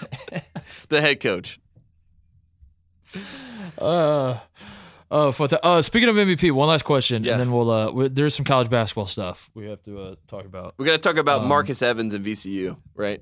the 0.90 1.00
head 1.00 1.20
coach. 1.20 1.58
Uh, 3.78 4.38
oh, 5.10 5.32
for 5.32 5.48
the, 5.48 5.64
uh, 5.64 5.82
speaking 5.82 6.08
of 6.08 6.16
MVP, 6.16 6.50
one 6.52 6.68
last 6.68 6.84
question, 6.84 7.24
Yeah. 7.24 7.32
and 7.32 7.40
then 7.40 7.52
we'll 7.52 7.70
uh, 7.70 7.90
we, 7.92 8.08
there's 8.08 8.34
some 8.34 8.44
college 8.44 8.68
basketball 8.70 9.06
stuff 9.06 9.50
we 9.54 9.66
have 9.66 9.82
to 9.84 10.00
uh, 10.00 10.14
talk 10.28 10.44
about. 10.44 10.74
We're 10.78 10.86
gonna 10.86 10.98
talk 10.98 11.16
about 11.16 11.42
Um, 11.42 11.48
Marcus 11.48 11.82
Evans 11.82 12.14
and 12.14 12.24
VCU, 12.24 12.76
right? 12.94 13.20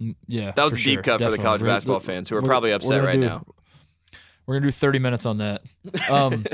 Mm, 0.00 0.16
Yeah, 0.26 0.52
That 0.52 0.64
was 0.64 0.72
a 0.74 0.76
deep 0.76 0.84
sure, 0.84 1.02
cut 1.02 1.20
for 1.20 1.30
the 1.30 1.38
college 1.38 1.62
We're- 1.62 1.72
basketball 1.74 2.00
fans 2.00 2.28
who 2.28 2.36
are 2.36 2.42
probably 2.42 2.72
upset 2.72 3.02
right 3.04 3.14
do- 3.14 3.20
now. 3.20 3.44
We're 4.46 4.56
gonna 4.56 4.66
do 4.66 4.72
30 4.72 4.98
minutes 4.98 5.24
on 5.26 5.38
that. 5.38 5.62
Um, 6.10 6.44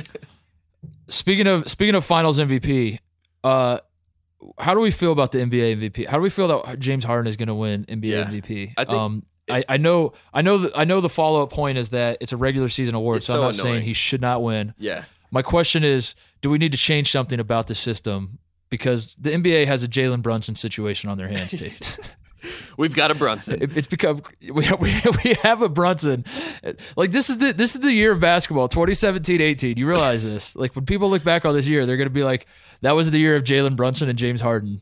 speaking 1.08 1.46
of 1.46 1.68
speaking 1.70 1.94
of 1.94 2.04
Finals 2.04 2.38
MVP, 2.38 2.98
uh, 3.44 3.78
how 4.58 4.74
do 4.74 4.80
we 4.80 4.90
feel 4.90 5.12
about 5.12 5.32
the 5.32 5.38
NBA 5.38 5.76
MVP? 5.78 6.06
How 6.06 6.16
do 6.16 6.22
we 6.22 6.30
feel 6.30 6.48
that 6.48 6.78
James 6.78 7.04
Harden 7.04 7.26
is 7.28 7.36
going 7.36 7.48
to 7.48 7.54
win 7.54 7.84
NBA 7.86 8.04
Yeah. 8.10 8.24
MVP? 8.24 8.72
I 8.76 8.84
think 8.84 8.96
um, 8.96 9.22
I, 9.50 9.64
I 9.68 9.76
know 9.76 10.12
I 10.32 10.42
know 10.42 10.58
that 10.58 10.72
I 10.76 10.84
know 10.84 11.00
the 11.00 11.08
follow 11.08 11.42
up 11.42 11.50
point 11.50 11.78
is 11.78 11.90
that 11.90 12.18
it's 12.20 12.32
a 12.32 12.36
regular 12.36 12.68
season 12.68 12.94
award, 12.94 13.18
It's 13.18 13.26
so, 13.26 13.34
I'm 13.34 13.40
not 13.42 13.54
annoying. 13.54 13.74
saying 13.76 13.84
he 13.84 13.92
should 13.92 14.20
not 14.20 14.42
win. 14.42 14.74
Yeah. 14.78 15.04
My 15.30 15.42
question 15.42 15.84
is, 15.84 16.14
do 16.40 16.50
we 16.50 16.58
need 16.58 16.72
to 16.72 16.78
change 16.78 17.10
something 17.10 17.38
about 17.38 17.66
the 17.68 17.74
system? 17.74 18.38
Because 18.68 19.14
the 19.18 19.30
NBA 19.30 19.66
has 19.66 19.82
a 19.82 19.88
Jalen 19.88 20.22
Brunson 20.22 20.54
situation 20.56 21.10
on 21.10 21.18
their 21.18 21.28
hands, 21.28 21.50
Tate. 21.50 21.98
We've 22.76 22.94
got 22.94 23.10
a 23.10 23.14
Brunson. 23.14 23.62
It- 23.62 23.76
it's 23.76 23.86
become 23.86 24.22
we 24.52 24.64
have, 24.64 24.80
we 24.80 24.90
have, 24.90 25.24
we 25.24 25.34
have 25.42 25.60
a 25.62 25.68
Brunson. 25.68 26.24
Like 26.96 27.12
this 27.12 27.28
is 27.30 27.38
the 27.38 27.52
this 27.52 27.74
is 27.74 27.82
the 27.82 27.92
year 27.92 28.12
of 28.12 28.20
basketball, 28.20 28.68
2017-18. 28.68 29.76
You 29.76 29.86
realize 29.86 30.24
this? 30.24 30.56
Like 30.56 30.74
when 30.74 30.86
people 30.86 31.10
look 31.10 31.22
back 31.24 31.44
on 31.44 31.54
this 31.54 31.66
year, 31.66 31.84
they're 31.86 31.96
going 31.98 32.08
to 32.08 32.14
be 32.14 32.24
like, 32.24 32.46
that 32.82 32.92
was 32.92 33.10
the 33.10 33.18
year 33.18 33.36
of 33.36 33.44
Jalen 33.44 33.76
Brunson 33.76 34.08
and 34.08 34.18
James 34.18 34.40
Harden. 34.40 34.80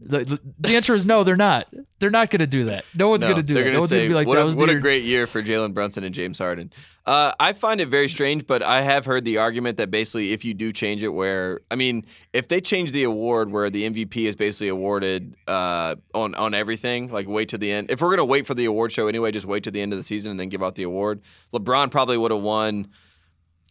The, 0.00 0.40
the, 0.60 0.76
answer 0.76 0.94
is 0.94 1.04
no, 1.04 1.24
they're 1.24 1.34
not. 1.36 1.66
They're 1.98 2.08
not 2.08 2.30
going 2.30 2.38
to 2.38 2.46
do 2.46 2.64
that. 2.66 2.84
No 2.94 3.08
one's 3.08 3.22
No, 3.22 3.28
going 3.28 3.36
to 3.38 3.42
do 3.42 3.54
that. 3.54 3.60
gonna 3.64 3.72
No 3.72 3.80
one's 3.80 3.90
going 3.90 4.04
to 4.04 4.08
be 4.08 4.14
like 4.14 4.28
what, 4.28 4.36
that 4.36 4.42
a, 4.42 4.44
was 4.44 4.54
what 4.54 4.68
a 4.68 4.72
year. 4.72 4.80
great 4.80 5.02
year 5.02 5.26
for 5.26 5.42
Jalen 5.42 5.74
Brunson 5.74 6.04
and 6.04 6.14
James 6.14 6.38
Harden. 6.38 6.72
Uh, 7.04 7.32
I 7.40 7.52
find 7.52 7.80
it 7.80 7.88
very 7.88 8.08
strange, 8.08 8.46
but 8.46 8.62
I 8.62 8.82
have 8.82 9.04
heard 9.04 9.24
the 9.24 9.38
argument 9.38 9.76
that 9.78 9.90
basically, 9.90 10.32
if 10.32 10.44
you 10.44 10.54
do 10.54 10.72
change 10.72 11.02
it, 11.02 11.08
where 11.08 11.60
I 11.70 11.74
mean, 11.74 12.06
if 12.32 12.46
they 12.46 12.60
change 12.60 12.92
the 12.92 13.02
award 13.04 13.50
where 13.50 13.70
the 13.70 13.90
MVP 13.90 14.28
is 14.28 14.36
basically 14.36 14.68
awarded 14.68 15.34
uh, 15.48 15.96
on 16.14 16.34
on 16.36 16.54
everything, 16.54 17.10
like 17.10 17.26
wait 17.26 17.48
to 17.48 17.58
the 17.58 17.72
end. 17.72 17.90
If 17.90 18.00
we're 18.00 18.10
gonna 18.10 18.24
wait 18.24 18.46
for 18.46 18.54
the 18.54 18.66
award 18.66 18.92
show 18.92 19.08
anyway, 19.08 19.32
just 19.32 19.46
wait 19.46 19.64
to 19.64 19.70
the 19.72 19.80
end 19.80 19.92
of 19.92 19.98
the 19.98 20.04
season 20.04 20.30
and 20.30 20.38
then 20.38 20.48
give 20.48 20.62
out 20.62 20.76
the 20.76 20.84
award. 20.84 21.22
LeBron 21.52 21.90
probably 21.90 22.16
would 22.18 22.30
have 22.30 22.42
won. 22.42 22.86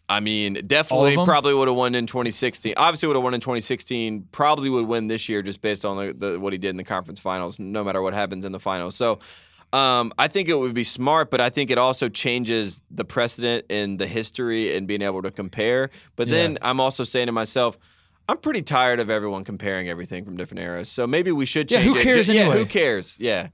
I 0.09 0.19
mean, 0.21 0.53
definitely 0.65 1.15
probably 1.25 1.53
would 1.53 1.67
have 1.67 1.75
won 1.75 1.93
in 1.93 2.07
2016. 2.07 2.75
Obviously, 2.77 3.07
would 3.07 3.15
have 3.17 3.23
won 3.23 3.33
in 3.33 3.41
2016. 3.41 4.27
Probably 4.31 4.69
would 4.69 4.87
win 4.87 5.07
this 5.07 5.27
year 5.27 5.41
just 5.41 5.61
based 5.61 5.83
on 5.83 5.97
the, 5.97 6.13
the, 6.13 6.39
what 6.39 6.53
he 6.53 6.59
did 6.59 6.69
in 6.69 6.77
the 6.77 6.83
conference 6.85 7.19
finals. 7.19 7.59
No 7.59 7.83
matter 7.83 8.01
what 8.01 8.13
happens 8.13 8.45
in 8.45 8.51
the 8.53 8.59
finals, 8.59 8.95
so 8.95 9.19
um, 9.73 10.13
I 10.17 10.29
think 10.29 10.47
it 10.47 10.55
would 10.55 10.73
be 10.73 10.85
smart, 10.85 11.29
but 11.29 11.41
I 11.41 11.49
think 11.49 11.69
it 11.71 11.77
also 11.77 12.07
changes 12.07 12.81
the 12.89 13.03
precedent 13.03 13.65
in 13.69 13.97
the 13.97 14.07
history 14.07 14.77
and 14.77 14.87
being 14.87 15.01
able 15.01 15.21
to 15.23 15.31
compare. 15.31 15.89
But 16.15 16.29
then 16.29 16.53
Yeah. 16.53 16.69
I'm 16.69 16.79
also 16.79 17.03
saying 17.03 17.25
to 17.27 17.33
myself. 17.33 17.77
I'm 18.29 18.37
pretty 18.39 18.61
tired 18.61 18.99
of 18.99 19.09
everyone 19.09 19.45
comparing 19.45 19.87
everything 19.87 20.25
from 20.25 20.35
different 20.35 20.59
eras. 20.61 20.89
So 20.89 21.07
maybe 21.07 21.31
we 21.31 21.45
should 21.45 21.71
Yeah, 21.71 21.77
change 21.79 21.91
who 21.93 21.97
it. 21.97 22.03
cares 22.03 22.25
Ju- 22.27 22.33
Yeah, 22.33 22.41
anyway? 22.41 22.57
who 22.57 22.65
cares? 22.65 23.17
Yeah. 23.21 23.47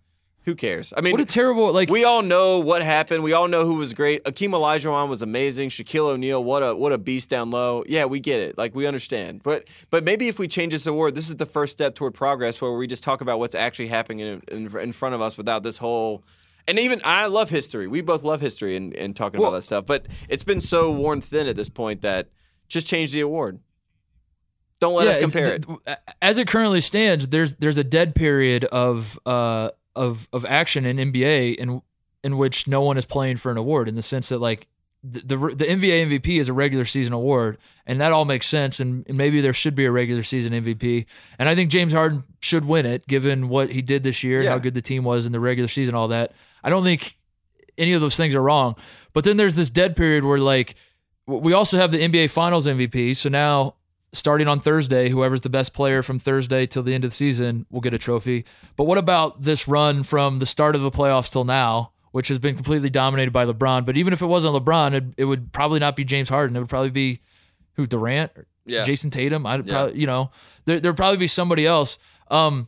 Who 0.45 0.55
cares? 0.55 0.91
I 0.97 0.99
mean, 1.01 1.13
What 1.13 1.21
a 1.21 1.25
terrible 1.25 1.71
like. 1.71 1.89
we 1.89 2.03
all 2.03 2.21
know 2.21 2.59
what 2.59 2.83
happened. 2.83 3.23
We 3.23 3.31
all 3.31 3.47
know 3.47 3.65
who 3.65 3.75
was 3.75 3.93
great. 3.93 4.25
Akeem 4.25 4.49
Olajuwon 4.49 5.07
was 5.07 5.21
amazing. 5.21 5.69
Shaquille 5.69 6.07
O'Neal, 6.09 6.43
what 6.43 6.61
a 6.63 6.75
what 6.75 6.91
a 6.91 6.97
beast 6.97 7.29
down 7.29 7.49
low. 7.49 7.83
Yeah, 7.87 8.05
we 8.05 8.19
get 8.19 8.41
it. 8.41 8.57
Like 8.57 8.75
we 8.75 8.85
understand. 8.85 9.41
But 9.41 9.69
but 9.89 10.03
maybe 10.03 10.27
if 10.27 10.39
we 10.39 10.49
change 10.49 10.73
this 10.73 10.85
award, 10.85 11.15
this 11.15 11.29
is 11.29 11.37
the 11.37 11.45
first 11.45 11.71
step 11.71 11.95
toward 11.95 12.13
progress, 12.13 12.61
where 12.61 12.73
we 12.73 12.87
just 12.87 13.03
talk 13.03 13.21
about 13.21 13.39
what's 13.39 13.55
actually 13.55 13.87
happening 13.87 14.19
in 14.19 14.41
in, 14.49 14.77
in 14.77 14.91
front 14.91 15.15
of 15.15 15.21
us 15.21 15.37
without 15.37 15.63
this 15.63 15.77
whole. 15.77 16.23
And 16.67 16.77
even 16.77 16.99
I 17.05 17.27
love 17.27 17.49
history. 17.49 17.87
We 17.87 18.01
both 18.01 18.23
love 18.23 18.39
history 18.41 18.75
and, 18.75 18.93
and 18.95 19.15
talking 19.15 19.39
Well- 19.39 19.49
about 19.49 19.59
that 19.59 19.63
stuff. 19.63 19.85
But 19.85 20.07
it's 20.27 20.43
been 20.43 20.59
so 20.61 20.91
worn 20.91 21.21
thin 21.21 21.47
at 21.47 21.55
this 21.55 21.69
point 21.69 22.01
that 22.01 22.27
just 22.67 22.85
change 22.87 23.11
the 23.13 23.21
award. 23.21 23.59
Don't 24.79 24.95
let 24.95 25.07
us 25.07 25.17
compare 25.21 25.53
it. 25.53 25.65
th- 25.65 25.97
As 26.21 26.37
it 26.37 26.47
currently 26.47 26.81
stands, 26.81 27.27
there's 27.29 27.53
there's 27.53 27.77
a 27.77 27.83
dead 27.85 28.13
period 28.15 28.65
of 28.65 29.17
uh 29.25 29.69
of 29.95 30.27
of 30.33 30.45
action 30.45 30.85
in 30.85 30.97
NBA 30.97 31.55
in 31.55 31.81
in 32.23 32.37
which 32.37 32.67
no 32.67 32.81
one 32.81 32.97
is 32.97 33.05
playing 33.05 33.37
for 33.37 33.51
an 33.51 33.57
award 33.57 33.87
in 33.87 33.95
the 33.95 34.03
sense 34.03 34.29
that 34.29 34.39
like 34.39 34.67
the 35.03 35.19
the, 35.19 35.37
the 35.37 35.65
NBA 35.65 36.07
MVP 36.07 36.39
is 36.39 36.49
a 36.49 36.53
regular 36.53 36.85
season 36.85 37.13
award 37.13 37.57
and 37.85 37.99
that 37.99 38.11
all 38.11 38.25
makes 38.25 38.47
sense 38.47 38.79
and, 38.79 39.05
and 39.07 39.17
maybe 39.17 39.41
there 39.41 39.53
should 39.53 39.75
be 39.75 39.85
a 39.85 39.91
regular 39.91 40.23
season 40.23 40.53
MVP 40.53 41.05
and 41.37 41.49
I 41.49 41.55
think 41.55 41.69
James 41.69 41.93
Harden 41.93 42.23
should 42.39 42.65
win 42.65 42.85
it 42.85 43.07
given 43.07 43.49
what 43.49 43.71
he 43.71 43.81
did 43.81 44.03
this 44.03 44.23
year 44.23 44.39
and 44.39 44.49
how 44.49 44.57
good 44.57 44.73
the 44.73 44.81
team 44.81 45.03
was 45.03 45.25
in 45.25 45.31
the 45.31 45.39
regular 45.39 45.67
season 45.67 45.95
all 45.95 46.07
that. 46.09 46.31
I 46.63 46.69
don't 46.69 46.83
think 46.83 47.17
any 47.77 47.93
of 47.93 48.01
those 48.01 48.15
things 48.15 48.35
are 48.35 48.41
wrong. 48.41 48.75
But 49.13 49.23
then 49.23 49.37
there's 49.37 49.55
this 49.55 49.69
dead 49.69 49.95
period 49.95 50.23
where 50.23 50.37
like 50.37 50.75
we 51.25 51.53
also 51.53 51.77
have 51.77 51.91
the 51.91 51.99
NBA 51.99 52.29
Finals 52.31 52.67
MVP. 52.67 53.15
So 53.15 53.29
now 53.29 53.75
starting 54.13 54.47
on 54.47 54.59
Thursday, 54.59 55.09
whoever's 55.09 55.41
the 55.41 55.49
best 55.49 55.73
player 55.73 56.01
from 56.03 56.19
Thursday 56.19 56.65
till 56.67 56.83
the 56.83 56.93
end 56.93 57.03
of 57.03 57.11
the 57.11 57.15
season 57.15 57.65
will 57.71 57.81
get 57.81 57.93
a 57.93 57.97
trophy. 57.97 58.45
But 58.75 58.85
what 58.85 58.97
about 58.97 59.41
this 59.41 59.67
run 59.67 60.03
from 60.03 60.39
the 60.39 60.45
start 60.45 60.75
of 60.75 60.81
the 60.81 60.91
playoffs 60.91 61.31
till 61.31 61.43
now, 61.45 61.91
which 62.11 62.27
has 62.27 62.39
been 62.39 62.55
completely 62.55 62.89
dominated 62.89 63.31
by 63.31 63.45
LeBron? 63.45 63.85
But 63.85 63.97
even 63.97 64.13
if 64.13 64.21
it 64.21 64.27
wasn't 64.27 64.53
LeBron, 64.55 64.93
it, 64.93 65.03
it 65.17 65.25
would 65.25 65.51
probably 65.51 65.79
not 65.79 65.95
be 65.95 66.03
James 66.05 66.29
Harden. 66.29 66.55
It 66.55 66.59
would 66.59 66.69
probably 66.69 66.91
be 66.91 67.21
who 67.75 67.85
Durant, 67.87 68.31
or 68.35 68.45
Yeah. 68.65 68.83
Jayson 68.83 69.09
Tatum. 69.11 69.45
I'd 69.47 69.65
Yeah. 69.67 69.73
probably, 69.73 69.99
you 69.99 70.05
know, 70.07 70.29
there 70.65 70.79
there'd 70.79 70.95
probably 70.95 71.17
be 71.17 71.27
somebody 71.27 71.65
else. 71.65 71.97
Um, 72.29 72.67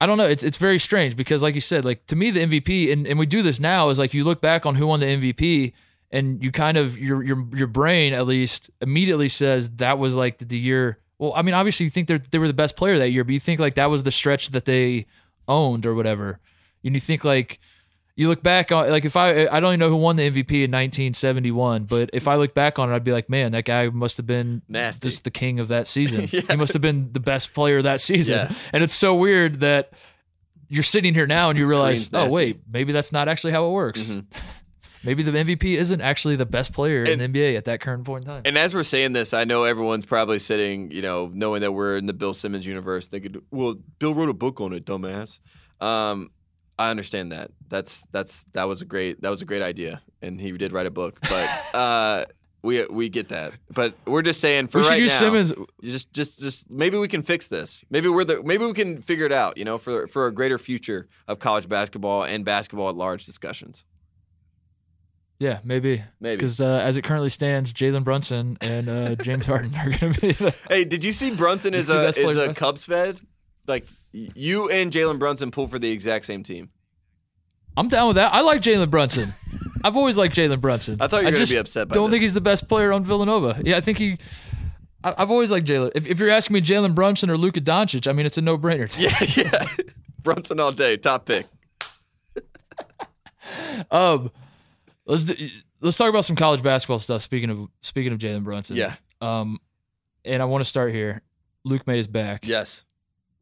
I 0.00 0.06
don't 0.06 0.18
know. 0.18 0.26
It's 0.28 0.42
it's 0.44 0.56
very 0.56 0.78
strange 0.78 1.16
because, 1.16 1.42
like 1.42 1.54
you 1.54 1.60
said, 1.60 1.84
like 1.84 2.06
to 2.06 2.16
me, 2.16 2.30
the 2.30 2.40
MVP, 2.40 2.92
and, 2.92 3.06
and 3.06 3.18
we 3.18 3.26
do 3.26 3.42
this 3.42 3.58
now, 3.58 3.88
is 3.88 3.98
like 3.98 4.14
you 4.14 4.24
look 4.24 4.40
back 4.40 4.64
on 4.66 4.74
who 4.76 4.86
won 4.86 5.00
the 5.00 5.06
MVP, 5.06 5.72
and 6.10 6.42
you 6.42 6.52
kind 6.52 6.76
of 6.76 6.96
your 6.98 7.22
your 7.22 7.44
your 7.54 7.66
brain 7.66 8.12
at 8.12 8.26
least 8.26 8.70
immediately 8.80 9.28
says 9.28 9.68
that 9.76 9.98
was 9.98 10.14
like 10.16 10.38
the 10.38 10.58
year. 10.58 10.98
Well, 11.18 11.32
I 11.34 11.42
mean, 11.42 11.54
obviously 11.54 11.84
you 11.84 11.90
think 11.90 12.08
they 12.08 12.18
they 12.18 12.38
were 12.38 12.46
the 12.48 12.54
best 12.54 12.76
player 12.76 12.98
that 12.98 13.10
year, 13.10 13.24
but 13.24 13.32
you 13.32 13.40
think 13.40 13.60
like 13.60 13.74
that 13.76 13.86
was 13.86 14.02
the 14.02 14.10
stretch 14.12 14.50
that 14.50 14.64
they 14.64 15.06
owned 15.48 15.86
or 15.86 15.94
whatever. 15.94 16.38
And 16.84 16.94
you 16.94 17.00
think 17.00 17.24
like 17.24 17.58
you 18.14 18.28
look 18.28 18.42
back 18.42 18.70
on 18.72 18.88
like 18.90 19.04
if 19.04 19.16
I 19.16 19.46
I 19.46 19.60
don't 19.60 19.70
even 19.70 19.80
know 19.80 19.88
who 19.88 19.96
won 19.96 20.16
the 20.16 20.30
MVP 20.30 20.52
in 20.64 20.70
1971, 20.70 21.84
but 21.84 22.10
if 22.12 22.28
I 22.28 22.36
look 22.36 22.54
back 22.54 22.78
on 22.78 22.90
it, 22.90 22.94
I'd 22.94 23.04
be 23.04 23.12
like, 23.12 23.28
man, 23.28 23.52
that 23.52 23.64
guy 23.64 23.88
must 23.88 24.16
have 24.18 24.26
been 24.26 24.62
Nasty. 24.68 25.08
just 25.08 25.24
the 25.24 25.30
king 25.30 25.58
of 25.58 25.68
that 25.68 25.86
season. 25.86 26.28
Yeah. 26.32 26.42
He 26.48 26.56
must 26.56 26.72
have 26.72 26.82
been 26.82 27.12
the 27.12 27.20
best 27.20 27.52
player 27.54 27.82
that 27.82 28.00
season. 28.00 28.36
Yeah. 28.50 28.54
And 28.72 28.82
it's 28.84 28.94
so 28.94 29.14
weird 29.14 29.60
that 29.60 29.92
you're 30.68 30.82
sitting 30.82 31.14
here 31.14 31.26
now 31.26 31.48
and 31.50 31.58
you 31.58 31.66
realize, 31.66 32.10
oh 32.12 32.18
nasty. 32.24 32.34
wait, 32.34 32.60
maybe 32.70 32.92
that's 32.92 33.12
not 33.12 33.28
actually 33.28 33.52
how 33.52 33.66
it 33.68 33.72
works. 33.72 34.00
Mhm. 34.02 34.24
Maybe 35.06 35.22
the 35.22 35.30
MVP 35.30 35.76
isn't 35.76 36.00
actually 36.00 36.36
the 36.36 36.46
best 36.46 36.72
player 36.72 37.04
in 37.04 37.18
the 37.18 37.28
NBA 37.28 37.56
at 37.56 37.64
that 37.66 37.80
current 37.80 38.04
point 38.04 38.24
in 38.24 38.30
time. 38.30 38.42
And 38.44 38.58
as 38.58 38.74
we're 38.74 38.82
saying 38.82 39.12
this, 39.12 39.32
I 39.32 39.44
know 39.44 39.64
everyone's 39.64 40.04
probably 40.04 40.38
sitting, 40.38 40.90
you 40.90 41.02
know, 41.02 41.30
knowing 41.32 41.60
that 41.60 41.72
we're 41.72 41.96
in 41.96 42.06
the 42.06 42.12
Bill 42.12 42.34
Simmons 42.34 42.66
universe, 42.66 43.06
thinking, 43.06 43.40
"Well, 43.50 43.76
Bill 43.98 44.14
wrote 44.14 44.28
a 44.28 44.34
book 44.34 44.60
on 44.60 44.72
it, 44.72 44.84
dumbass." 44.84 45.40
Um, 45.80 46.30
I 46.78 46.90
understand 46.90 47.32
that. 47.32 47.50
That's 47.68 48.04
that's 48.12 48.44
that 48.52 48.64
was 48.64 48.82
a 48.82 48.84
great 48.84 49.22
that 49.22 49.30
was 49.30 49.42
a 49.42 49.44
great 49.44 49.62
idea, 49.62 50.02
and 50.20 50.40
he 50.40 50.52
did 50.52 50.72
write 50.72 50.86
a 50.86 50.90
book. 50.90 51.18
But 51.22 51.48
uh, 51.74 52.24
we 52.62 52.84
we 52.86 53.08
get 53.08 53.28
that. 53.30 53.52
But 53.70 53.94
we're 54.06 54.22
just 54.22 54.40
saying 54.40 54.68
for 54.68 54.80
we 54.80 54.88
right 54.88 55.02
now, 55.02 55.08
Simmons. 55.08 55.52
just 55.82 56.12
just 56.12 56.40
just 56.40 56.70
maybe 56.70 56.98
we 56.98 57.08
can 57.08 57.22
fix 57.22 57.48
this. 57.48 57.84
Maybe 57.88 58.08
we're 58.08 58.24
the 58.24 58.42
maybe 58.42 58.66
we 58.66 58.74
can 58.74 59.00
figure 59.00 59.24
it 59.24 59.32
out. 59.32 59.56
You 59.56 59.64
know, 59.64 59.78
for 59.78 60.06
for 60.06 60.26
a 60.26 60.32
greater 60.32 60.58
future 60.58 61.08
of 61.28 61.38
college 61.38 61.68
basketball 61.68 62.24
and 62.24 62.44
basketball 62.44 62.90
at 62.90 62.96
large 62.96 63.24
discussions. 63.24 63.84
Yeah, 65.38 65.60
maybe. 65.64 66.02
Maybe. 66.20 66.36
Because 66.36 66.60
uh, 66.60 66.80
as 66.82 66.96
it 66.96 67.02
currently 67.02 67.28
stands, 67.28 67.72
Jalen 67.72 68.04
Brunson 68.04 68.56
and 68.60 68.88
uh, 68.88 69.14
James 69.22 69.46
Harden 69.46 69.74
are 69.74 69.90
going 69.90 70.12
to 70.14 70.20
be 70.20 70.32
the. 70.32 70.54
Hey, 70.68 70.84
did 70.84 71.04
you 71.04 71.12
see 71.12 71.30
Brunson 71.30 71.74
is 71.74 71.90
a 71.90 72.08
is 72.08 72.36
a. 72.36 72.54
Cubs 72.54 72.84
fed? 72.84 73.20
Like 73.66 73.86
you 74.12 74.70
and 74.70 74.92
Jalen 74.92 75.18
Brunson 75.18 75.50
pull 75.50 75.66
for 75.66 75.78
the 75.78 75.90
exact 75.90 76.24
same 76.26 76.42
team. 76.42 76.70
I'm 77.76 77.88
down 77.88 78.08
with 78.08 78.16
that. 78.16 78.32
I 78.32 78.40
like 78.40 78.62
Jalen 78.62 78.90
Brunson. 78.90 79.32
I've 79.84 79.96
always 79.96 80.16
liked 80.16 80.34
Jalen 80.34 80.60
Brunson. 80.60 80.96
I 81.00 81.06
thought 81.08 81.18
you 81.18 81.26
were 81.26 81.32
gonna 81.32 81.42
just 81.42 81.52
be 81.52 81.58
upset 81.58 81.88
by 81.88 81.94
Don't 81.94 82.04
this. 82.04 82.12
think 82.12 82.22
he's 82.22 82.34
the 82.34 82.40
best 82.40 82.68
player 82.68 82.92
on 82.92 83.04
Villanova. 83.04 83.60
Yeah, 83.62 83.76
I 83.76 83.80
think 83.80 83.98
he. 83.98 84.18
I, 85.04 85.14
I've 85.18 85.30
always 85.30 85.50
liked 85.50 85.66
Jalen. 85.66 85.92
If, 85.94 86.06
if 86.06 86.18
you're 86.18 86.30
asking 86.30 86.54
me 86.54 86.60
Jalen 86.62 86.94
Brunson 86.94 87.28
or 87.28 87.36
Luka 87.36 87.60
Doncic, 87.60 88.08
I 88.08 88.12
mean 88.12 88.24
it's 88.24 88.38
a 88.38 88.42
no 88.42 88.56
brainer. 88.56 88.90
Yeah, 88.98 89.44
yeah. 89.44 89.66
Brunson 90.22 90.58
all 90.58 90.72
day, 90.72 90.96
top 90.96 91.26
pick. 91.26 91.46
Um, 93.90 94.30
let's 95.06 95.24
do, 95.24 95.48
let's 95.80 95.96
talk 95.96 96.08
about 96.10 96.24
some 96.24 96.36
college 96.36 96.62
basketball 96.62 96.98
stuff. 96.98 97.22
Speaking 97.22 97.50
of 97.50 97.68
speaking 97.80 98.12
of 98.12 98.18
Jalen 98.18 98.44
Brunson, 98.44 98.76
Yeah. 98.76 98.96
Um, 99.20 99.58
and 100.24 100.42
I 100.42 100.44
want 100.44 100.62
to 100.62 100.68
start 100.68 100.92
here. 100.92 101.22
Luke 101.64 101.86
Maye 101.86 101.98
is 101.98 102.06
back. 102.06 102.46
Yes. 102.46 102.84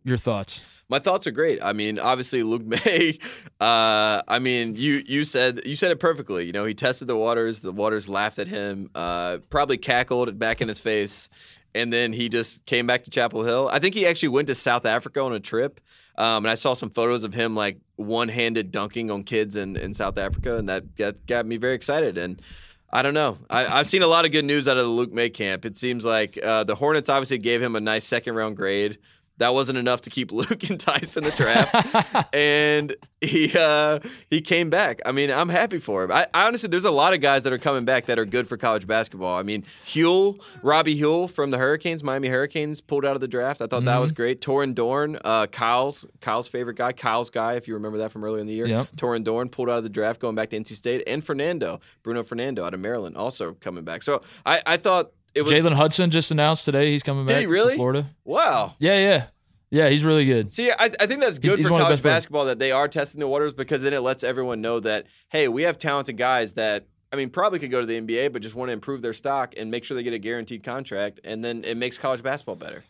Your 0.05 0.19
thoughts? 0.19 0.63
My 0.91 0.99
thoughts 0.99 1.27
are 1.27 1.31
great. 1.31 1.63
I 1.65 1.73
mean, 1.73 1.99
obviously 1.99 2.43
Luke 2.43 2.65
Maye. 2.65 3.19
Uh, 3.61 4.21
I 4.29 4.41
mean, 4.41 4.75
you 4.75 5.03
you 5.07 5.25
said 5.25 5.61
you 5.65 5.77
said 5.77 5.91
it 5.91 5.99
perfectly. 6.01 6.45
You 6.45 6.53
know, 6.53 6.67
he 6.67 6.75
tested 6.75 7.09
the 7.09 7.17
waters. 7.17 7.61
The 7.61 7.73
waters 7.73 8.09
laughed 8.09 8.39
at 8.39 8.47
him. 8.49 8.91
Uh, 8.95 9.39
probably 9.49 9.79
cackled 9.79 10.39
back 10.39 10.61
in 10.61 10.69
his 10.69 10.79
face, 10.81 11.31
and 11.75 11.91
then 11.91 12.13
he 12.13 12.29
just 12.29 12.67
came 12.67 12.87
back 12.87 13.05
to 13.05 13.11
Chapel 13.11 13.43
Hill. 13.43 13.71
I 13.73 13.79
think 13.79 13.95
he 13.95 14.07
actually 14.07 14.29
went 14.31 14.49
to 14.49 14.55
South 14.55 14.85
Africa 14.85 15.21
on 15.23 15.33
a 15.33 15.41
trip. 15.41 15.81
Um, 16.17 16.45
and 16.45 16.51
I 16.51 16.55
saw 16.55 16.75
some 16.75 16.91
photos 16.91 17.25
of 17.25 17.35
him 17.35 17.57
like 17.57 17.79
one-handed 17.97 18.71
dunking 18.71 19.11
on 19.11 19.25
kids 19.25 19.57
in, 19.57 19.77
in 19.77 19.95
South 19.95 20.17
Africa, 20.19 20.57
and 20.57 20.69
that 20.69 20.95
got, 20.97 21.15
got 21.27 21.47
me 21.47 21.57
very 21.57 21.75
excited. 21.75 22.19
And 22.19 22.41
I 22.93 23.03
don't 23.03 23.15
know. 23.15 23.39
I, 23.51 23.67
I've 23.67 23.89
seen 23.91 24.03
a 24.03 24.07
lot 24.07 24.25
of 24.25 24.31
good 24.31 24.45
news 24.45 24.69
out 24.69 24.77
of 24.77 24.85
the 24.85 24.91
Luke 24.91 25.13
Maye 25.13 25.31
camp. 25.31 25.65
It 25.65 25.77
seems 25.77 26.05
like 26.05 26.39
uh, 26.43 26.63
the 26.63 26.77
Hornets 26.77 27.09
obviously 27.09 27.39
gave 27.39 27.61
him 27.61 27.75
a 27.75 27.81
nice 27.81 28.05
second 28.05 28.35
round 28.35 28.57
grade. 28.57 28.99
That 29.39 29.53
wasn't 29.53 29.79
enough 29.79 30.03
to 30.03 30.11
keep 30.11 30.31
Luke 30.33 30.71
enticed 30.71 31.17
in 31.17 31.25
the 31.25 31.31
draft, 31.33 32.35
and 32.35 32.95
he 33.21 33.53
uh, 33.57 34.01
he 34.31 34.41
came 34.41 34.71
back. 34.71 35.01
I 35.05 35.13
mean, 35.13 35.31
I'm 35.31 35.49
happy 35.49 35.79
for 35.79 36.05
him. 36.05 36.13
I, 36.13 36.27
I, 36.33 36.47
honestly, 36.47 36.69
there's 36.69 36.85
a 36.85 36.91
lot 36.91 37.15
of 37.15 37.21
guys 37.21 37.43
that 37.43 37.53
are 37.53 37.59
coming 37.59 37.85
back 37.85 38.07
that 38.07 38.19
are 38.19 38.25
good 38.25 38.47
for 38.47 38.57
college 38.57 38.87
basketball. 38.87 39.37
I 39.37 39.43
mean, 39.43 39.65
Huell, 39.87 40.41
Robbie 40.63 40.99
Huell 40.99 41.29
from 41.31 41.51
the 41.51 41.59
Hurricanes, 41.59 42.05
Miami 42.05 42.29
Hurricanes, 42.29 42.81
pulled 42.81 43.05
out 43.05 43.15
of 43.15 43.21
the 43.21 43.29
draft. 43.29 43.61
I 43.61 43.67
thought 43.67 43.79
mm-hmm. 43.79 43.87
that 43.87 43.99
was 43.99 44.13
great. 44.13 44.41
Torin 44.41 44.75
Dorn, 44.75 45.19
uh, 45.25 45.47
Kyle's 45.47 46.07
Kyle's 46.21 46.49
favorite 46.49 46.77
guy, 46.77 46.93
Kyle's 46.93 47.31
guy, 47.31 47.55
if 47.55 47.67
you 47.67 47.75
remember 47.75 47.99
that 47.99 48.13
from 48.13 48.25
earlier 48.25 48.41
in 48.41 48.47
the 48.47 48.55
year. 48.55 48.67
Yep. 48.67 48.89
Torin 48.97 49.25
Dorn 49.25 49.49
pulled 49.49 49.69
out 49.69 49.79
of 49.79 49.85
the 49.85 49.89
draft, 49.89 50.21
going 50.21 50.35
back 50.35 50.51
to 50.51 50.59
NC 50.59 50.75
State, 50.75 51.03
and 51.07 51.25
Fernando 51.25 51.81
Bruno 52.03 52.23
Fernando 52.23 52.65
out 52.65 52.75
of 52.75 52.81
Maryland, 52.81 53.17
also 53.17 53.55
coming 53.55 53.85
back. 53.85 54.03
So 54.03 54.23
I, 54.47 54.63
I 54.67 54.77
thought 54.77 55.13
was 55.43 55.53
Jalen 55.53 55.75
Hudson 55.75 56.11
just 56.11 56.31
announced 56.31 56.65
today 56.65 56.91
he's 56.91 57.03
coming 57.03 57.27
back. 57.27 57.37
Did 57.37 57.41
he 57.41 57.47
really? 57.47 57.77
Florida. 57.77 58.07
Wow. 58.25 58.75
Yeah, 58.79 58.99
yeah. 58.99 59.27
Yeah, 59.71 59.89
he's 59.89 60.05
really 60.05 60.25
good. 60.25 60.53
See, 60.53 60.71
I, 60.71 60.85
I 61.01 61.07
think 61.07 61.21
that's 61.21 61.41
good 61.41 61.59
he's, 61.59 61.67
for 61.67 61.75
he's 61.75 61.83
college 61.83 62.03
basketball 62.03 62.45
that 62.45 62.61
they 62.61 62.71
are 62.71 62.87
testing 62.87 63.19
the 63.19 63.27
waters 63.27 63.53
because 63.53 63.83
then 63.83 63.93
it 63.93 64.01
lets 64.01 64.23
everyone 64.23 64.61
know 64.61 64.79
that 64.79 65.07
hey, 65.31 65.49
we 65.49 65.63
have 65.63 65.79
talented 65.79 66.17
guys 66.17 66.53
that 66.53 66.87
I 67.13 67.17
mean 67.17 67.31
probably 67.31 67.59
could 67.59 67.73
go 67.73 67.81
to 67.81 67.87
the 67.87 68.01
NBA, 68.01 68.33
but 68.33 68.41
just 68.41 68.55
want 68.55 68.69
to 68.69 68.73
improve 68.73 69.03
their 69.03 69.13
stock 69.13 69.55
and 69.57 69.73
make 69.73 69.83
sure 69.83 69.97
they 69.97 70.05
get 70.05 70.13
a 70.13 70.19
guaranteed 70.19 70.63
contract, 70.63 71.19
and 71.25 71.43
then 71.43 71.65
it 71.65 71.77
makes 71.77 71.99
college 71.99 72.23
basketball 72.23 72.55
better. 72.55 72.85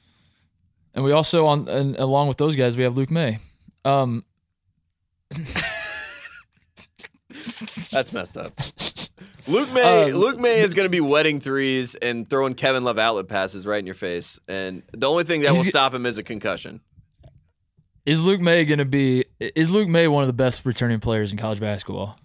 And 0.93 1.05
we 1.05 1.13
also 1.13 1.47
on 1.47 1.69
and 1.69 1.97
along 1.97 2.29
with 2.29 2.37
those 2.37 2.55
guys, 2.55 2.77
we 2.77 2.83
have 2.83 2.99
Luke 2.99 3.11
Maye. 3.11 3.39
Um, 3.87 4.23
that's 7.91 8.13
messed 8.13 8.37
up. 8.37 8.59
Luke 9.47 9.71
Maye, 9.73 10.11
um, 10.11 10.19
Luke 10.19 10.39
Maye 10.39 10.61
is 10.61 10.73
going 10.73 10.87
to 10.87 10.91
be 10.91 11.01
wedding 11.01 11.39
threes 11.39 11.95
and 11.97 12.27
throwing 12.27 12.55
Kevin 12.55 12.83
Love 12.83 12.99
outlet 12.99 13.29
passes 13.29 13.67
right 13.67 13.79
in 13.79 13.87
your 13.87 13.95
face, 13.95 14.41
and 14.49 14.83
the 14.93 15.09
only 15.09 15.25
thing 15.25 15.43
that 15.43 15.53
will 15.53 15.65
stop 15.65 15.93
him 15.93 16.07
is 16.07 16.17
a 16.17 16.23
concussion. 16.23 16.81
Is 18.07 18.23
Luke 18.23 18.41
Maye 18.41 18.65
going 18.65 18.79
to 18.79 18.85
be? 18.85 19.25
Is 19.41 19.71
Luke 19.71 19.89
Maye 19.89 20.09
one 20.09 20.23
of 20.23 20.27
the 20.27 20.35
best 20.35 20.65
returning 20.65 21.01
players 21.01 21.31
in 21.33 21.39
college 21.39 21.61
basketball? 21.61 22.19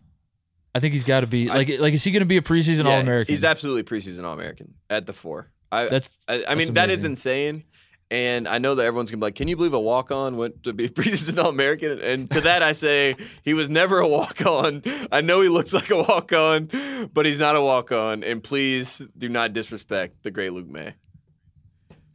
I 0.76 0.80
think 0.80 0.93
he's 0.93 1.03
got 1.03 1.22
to 1.22 1.28
be. 1.28 1.47
Like, 1.47 1.70
I, 1.70 1.76
like 1.78 1.93
is 1.93 2.03
he 2.03 2.11
going 2.11 2.22
to 2.22 2.26
be 2.26 2.38
a 2.38 2.41
preseason 2.41 2.86
yeah, 2.86 2.91
All 2.91 2.99
American? 3.01 3.34
He's 3.34 3.43
absolutely 3.43 3.84
preseason 3.84 4.24
All 4.24 4.34
American 4.34 4.76
at 4.89 5.05
the 5.05 5.13
four. 5.13 5.51
I, 5.72 6.01
I, 6.28 6.45
I 6.49 6.55
mean, 6.55 6.74
that 6.74 6.89
is 6.89 7.03
insane. 7.03 7.63
And 8.12 8.47
I 8.47 8.57
know 8.57 8.74
that 8.74 8.86
everyone's 8.86 9.12
gonna 9.12 9.20
be 9.20 9.26
like, 9.26 9.36
"Can 9.36 9.47
you 9.47 9.55
believe 9.55 9.74
a 9.74 9.80
walk 9.80 10.12
on 10.12 10.38
went 10.38 10.64
to 10.64 10.74
be 10.74 10.89
preseason 10.89 11.43
All 11.43 11.49
American?" 11.49 11.99
And 11.99 12.30
to 12.32 12.41
that, 12.41 12.64
I 12.64 12.72
say 12.72 13.16
he 13.43 13.53
was 13.53 13.70
never 13.70 13.99
a 13.99 14.07
walk 14.07 14.45
on. 14.45 14.82
I 15.12 15.22
know 15.22 15.41
he 15.41 15.49
looks 15.49 15.74
like 15.74 15.91
a 15.91 16.01
walk 16.01 16.34
on, 16.34 16.70
but 17.14 17.26
he's 17.26 17.39
not 17.39 17.55
a 17.55 17.62
walk 17.62 17.91
on. 17.91 18.24
And 18.24 18.43
please 18.43 19.01
do 19.18 19.30
not 19.30 19.53
disrespect 19.53 20.24
the 20.24 20.32
great 20.32 20.53
Luke 20.53 20.68
Maye. 20.68 20.95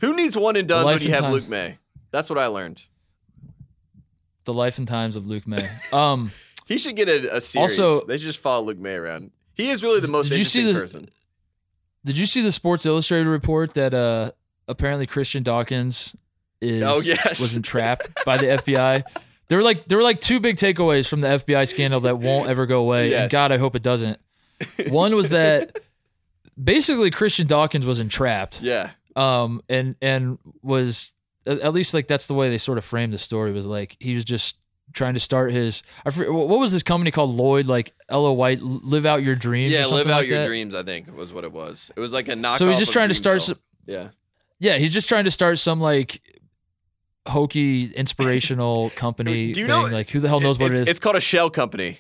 Who 0.01 0.15
needs 0.15 0.37
one 0.37 0.57
and 0.57 0.67
done 0.67 0.85
when 0.85 1.01
you 1.01 1.11
have 1.13 1.23
times. 1.23 1.35
Luke 1.35 1.49
Maye? 1.49 1.79
That's 2.11 2.29
what 2.29 2.39
I 2.39 2.47
learned. 2.47 2.85
The 4.45 4.53
life 4.53 4.79
and 4.79 4.87
times 4.87 5.17
of 5.17 5.27
Luke 5.27 5.47
Maye. 5.47 5.71
Um, 5.93 6.33
he 6.67 6.77
should 6.77 6.97
get 6.97 7.09
a, 7.09 7.37
a 7.37 7.41
series. 7.41 7.79
Also, 7.79 8.05
they 8.05 8.19
should 8.19 8.27
just 8.27 8.41
follow 8.41 8.65
Luke 8.65 8.79
Maye 8.79 8.97
around. 8.97 9.31
He 9.55 9.71
is 9.71 9.83
really 9.83 10.01
the 10.01 10.09
most 10.09 10.33
interesting 10.33 10.67
the, 10.67 10.75
person. 10.75 11.09
Did 12.05 12.19
you 12.19 12.27
see 12.27 12.43
the 12.43 12.53
Sports 12.53 12.85
Illustrated 12.85 13.29
report 13.29 13.75
that 13.75 13.95
uh, 13.95 14.33
apparently 14.69 15.07
Christian 15.07 15.43
Dawkins 15.43 16.17
is 16.61 16.83
oh, 16.83 17.01
yes. 17.01 17.41
was 17.41 17.55
entrapped 17.55 18.25
by 18.25 18.37
the 18.37 18.47
FBI. 18.47 19.03
There 19.49 19.59
were 19.59 19.65
like 19.65 19.87
there 19.87 19.99
were 19.99 20.05
like 20.05 20.21
two 20.21 20.41
big 20.41 20.57
takeaways 20.57 21.07
from 21.07 21.21
the 21.21 21.29
FBI 21.29 21.69
scandal 21.69 22.01
that 22.01 22.19
won't 22.19 22.49
ever 22.49 22.67
go 22.67 22.81
away. 22.81 23.11
Yes. 23.11 23.23
And 23.23 23.31
God, 23.31 23.53
I 23.53 23.59
hope 23.59 23.77
it 23.77 23.83
doesn't. 23.83 24.19
One 24.89 25.15
was 25.15 25.29
that 25.31 25.81
basically 26.63 27.11
Christian 27.11 27.47
Dawkins 27.47 27.85
was 27.85 28.01
entrapped. 28.01 28.61
Yeah. 28.61 28.91
Um 29.17 29.63
and 29.69 29.97
and 30.01 30.39
was 30.63 31.13
at 31.47 31.75
least 31.75 31.93
like 31.93 32.09
that's 32.09 32.27
the 32.27 32.35
way 32.35 32.49
they 32.49 32.59
sort 32.59 32.79
of 32.79 32.85
framed 32.85 33.13
the 33.13 33.19
story 33.19 33.53
was 33.53 33.67
like 33.67 33.97
he 34.01 34.15
was 34.15 34.25
just 34.25 34.57
trying 34.93 35.15
to 35.15 35.21
start 35.21 35.53
his 35.53 35.83
I 36.05 36.11
forget, 36.11 36.33
what 36.33 36.59
was 36.59 36.73
this 36.73 36.83
company 36.83 37.11
called 37.11 37.31
Lloyd 37.35 37.67
like 37.67 37.93
Ella 38.09 38.33
White 38.33 38.63
live 38.63 39.05
out 39.05 39.23
your 39.23 39.35
dreams 39.35 39.73
yeah 39.73 39.87
live 39.87 40.07
out 40.07 40.21
like 40.21 40.29
your 40.29 40.39
that? 40.39 40.47
dreams 40.47 40.75
I 40.75 40.83
think 40.83 41.15
was 41.15 41.33
what 41.33 41.45
it 41.45 41.53
was 41.53 41.91
it 41.95 42.01
was 42.01 42.13
like 42.13 42.29
a 42.29 42.33
knockoff 42.33 42.59
so 42.59 42.69
he's 42.69 42.79
just 42.79 42.93
trying 42.93 43.09
to 43.09 43.15
start 43.15 43.43
some, 43.43 43.59
yeah 43.87 44.09
yeah, 44.59 44.77
he's 44.79 44.93
just 44.93 45.09
trying 45.09 45.25
to 45.25 45.31
start 45.31 45.59
some 45.59 45.81
like 45.81 46.23
hokey 47.27 47.93
inspirational 47.95 48.91
company 48.97 49.53
Do 49.53 49.61
you 49.61 49.67
thing. 49.67 49.83
Know, 49.83 49.83
like 49.83 50.11
who 50.11 50.21
the 50.21 50.29
hell 50.29 50.41
knows 50.41 50.59
what 50.59 50.73
it 50.73 50.81
is? 50.83 50.89
It's 50.89 51.01
called 51.01 51.17
a 51.17 51.21
shell 51.21 51.51
company. 51.51 51.99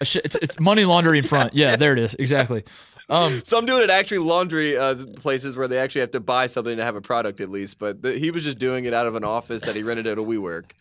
A 0.00 0.04
sh- 0.04 0.16
it's, 0.16 0.36
it's 0.36 0.60
money 0.60 0.84
laundering 0.84 1.22
front. 1.24 1.54
Yeah, 1.54 1.70
yes. 1.70 1.78
there 1.78 1.92
it 1.92 1.98
is. 1.98 2.14
Exactly. 2.14 2.64
Um, 3.08 3.42
so 3.44 3.56
I'm 3.56 3.66
doing 3.66 3.82
it 3.82 3.90
actually 3.90 4.18
laundry 4.18 4.76
uh, 4.76 4.96
places 5.16 5.56
where 5.56 5.68
they 5.68 5.78
actually 5.78 6.00
have 6.02 6.10
to 6.10 6.20
buy 6.20 6.46
something 6.46 6.76
to 6.76 6.84
have 6.84 6.96
a 6.96 7.00
product 7.00 7.40
at 7.40 7.50
least. 7.50 7.78
But 7.78 8.02
the, 8.02 8.12
he 8.18 8.30
was 8.30 8.42
just 8.44 8.58
doing 8.58 8.84
it 8.84 8.92
out 8.92 9.06
of 9.06 9.14
an 9.14 9.24
office 9.24 9.62
that 9.62 9.76
he 9.76 9.82
rented 9.82 10.06
at 10.06 10.18
a 10.18 10.22
WeWork. 10.22 10.72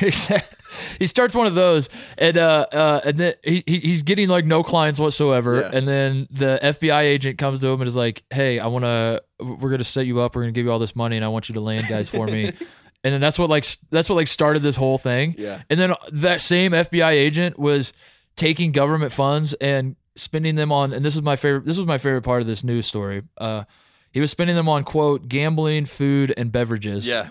he 0.98 1.06
starts 1.06 1.34
one 1.34 1.46
of 1.46 1.54
those, 1.54 1.88
and 2.16 2.36
uh, 2.36 2.66
uh, 2.72 3.00
and 3.04 3.18
then 3.18 3.34
he 3.42 3.62
he's 3.66 4.02
getting 4.02 4.28
like 4.28 4.44
no 4.44 4.62
clients 4.62 4.98
whatsoever, 4.98 5.60
yeah. 5.60 5.76
and 5.76 5.86
then 5.86 6.28
the 6.30 6.58
FBI 6.62 7.02
agent 7.02 7.38
comes 7.38 7.60
to 7.60 7.68
him 7.68 7.80
and 7.80 7.88
is 7.88 7.96
like, 7.96 8.22
"Hey, 8.30 8.58
I 8.58 8.66
want 8.66 8.84
to, 8.84 9.22
we're 9.40 9.70
gonna 9.70 9.84
set 9.84 10.06
you 10.06 10.20
up, 10.20 10.34
we're 10.34 10.42
gonna 10.42 10.52
give 10.52 10.64
you 10.64 10.72
all 10.72 10.78
this 10.78 10.96
money, 10.96 11.16
and 11.16 11.24
I 11.24 11.28
want 11.28 11.48
you 11.48 11.54
to 11.54 11.60
land 11.60 11.86
guys 11.88 12.08
for 12.08 12.26
me." 12.26 12.46
and 13.04 13.14
then 13.14 13.20
that's 13.20 13.38
what 13.38 13.48
like 13.48 13.66
that's 13.90 14.08
what 14.08 14.16
like 14.16 14.28
started 14.28 14.62
this 14.62 14.76
whole 14.76 14.98
thing. 14.98 15.34
Yeah. 15.38 15.62
And 15.70 15.78
then 15.78 15.94
that 16.12 16.40
same 16.40 16.72
FBI 16.72 17.10
agent 17.10 17.58
was 17.58 17.92
taking 18.36 18.72
government 18.72 19.12
funds 19.12 19.54
and 19.54 19.96
spending 20.16 20.56
them 20.56 20.72
on, 20.72 20.92
and 20.92 21.04
this 21.04 21.14
is 21.14 21.22
my 21.22 21.36
favorite. 21.36 21.64
This 21.64 21.76
was 21.76 21.86
my 21.86 21.98
favorite 21.98 22.22
part 22.22 22.40
of 22.40 22.46
this 22.46 22.64
news 22.64 22.86
story. 22.86 23.22
Uh, 23.36 23.64
he 24.10 24.20
was 24.20 24.30
spending 24.30 24.56
them 24.56 24.68
on 24.68 24.84
quote 24.84 25.28
gambling, 25.28 25.86
food, 25.86 26.32
and 26.36 26.50
beverages. 26.50 27.06
Yeah 27.06 27.28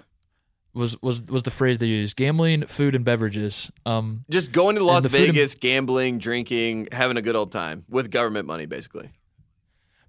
was 0.78 1.02
was 1.02 1.22
was 1.24 1.44
the 1.44 1.52
phrase 1.52 1.78
they 1.78 1.88
used. 1.88 2.16
Gambling, 2.16 2.66
food, 2.68 2.96
and 2.96 3.04
beverages. 3.04 3.72
Um, 3.86 4.26
just 4.30 4.52
going 4.52 4.76
to 4.76 4.84
Las 4.84 5.06
Vegas, 5.06 5.54
and, 5.54 5.62
gambling, 5.62 6.20
drinking, 6.20 6.90
having 6.92 7.18
a 7.18 7.22
good 7.22 7.36
old 7.36 7.52
time 7.52 7.84
with 7.90 8.12
government 8.12 8.48
money, 8.48 8.66
basically. 8.66 9.10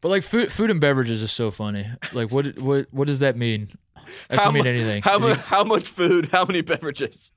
But 0.01 0.11
like 0.11 0.23
food, 0.23 0.53
food 0.53 0.71
and 0.71 0.81
beverages 0.81 1.23
is 1.23 1.33
so 1.33 1.51
funny. 1.51 1.87
Like 2.13 2.31
what 2.31 2.59
what 2.59 2.87
what 2.91 3.07
does 3.07 3.19
that 3.19 3.37
mean? 3.37 3.71
That 4.29 4.39
how, 4.39 4.51
mean 4.51 4.67
anything. 4.67 5.03
How, 5.03 5.35
how 5.35 5.65
much 5.65 5.89
food? 5.89 6.29
How 6.33 6.45
many 6.45 6.63
beverages? 6.63 7.33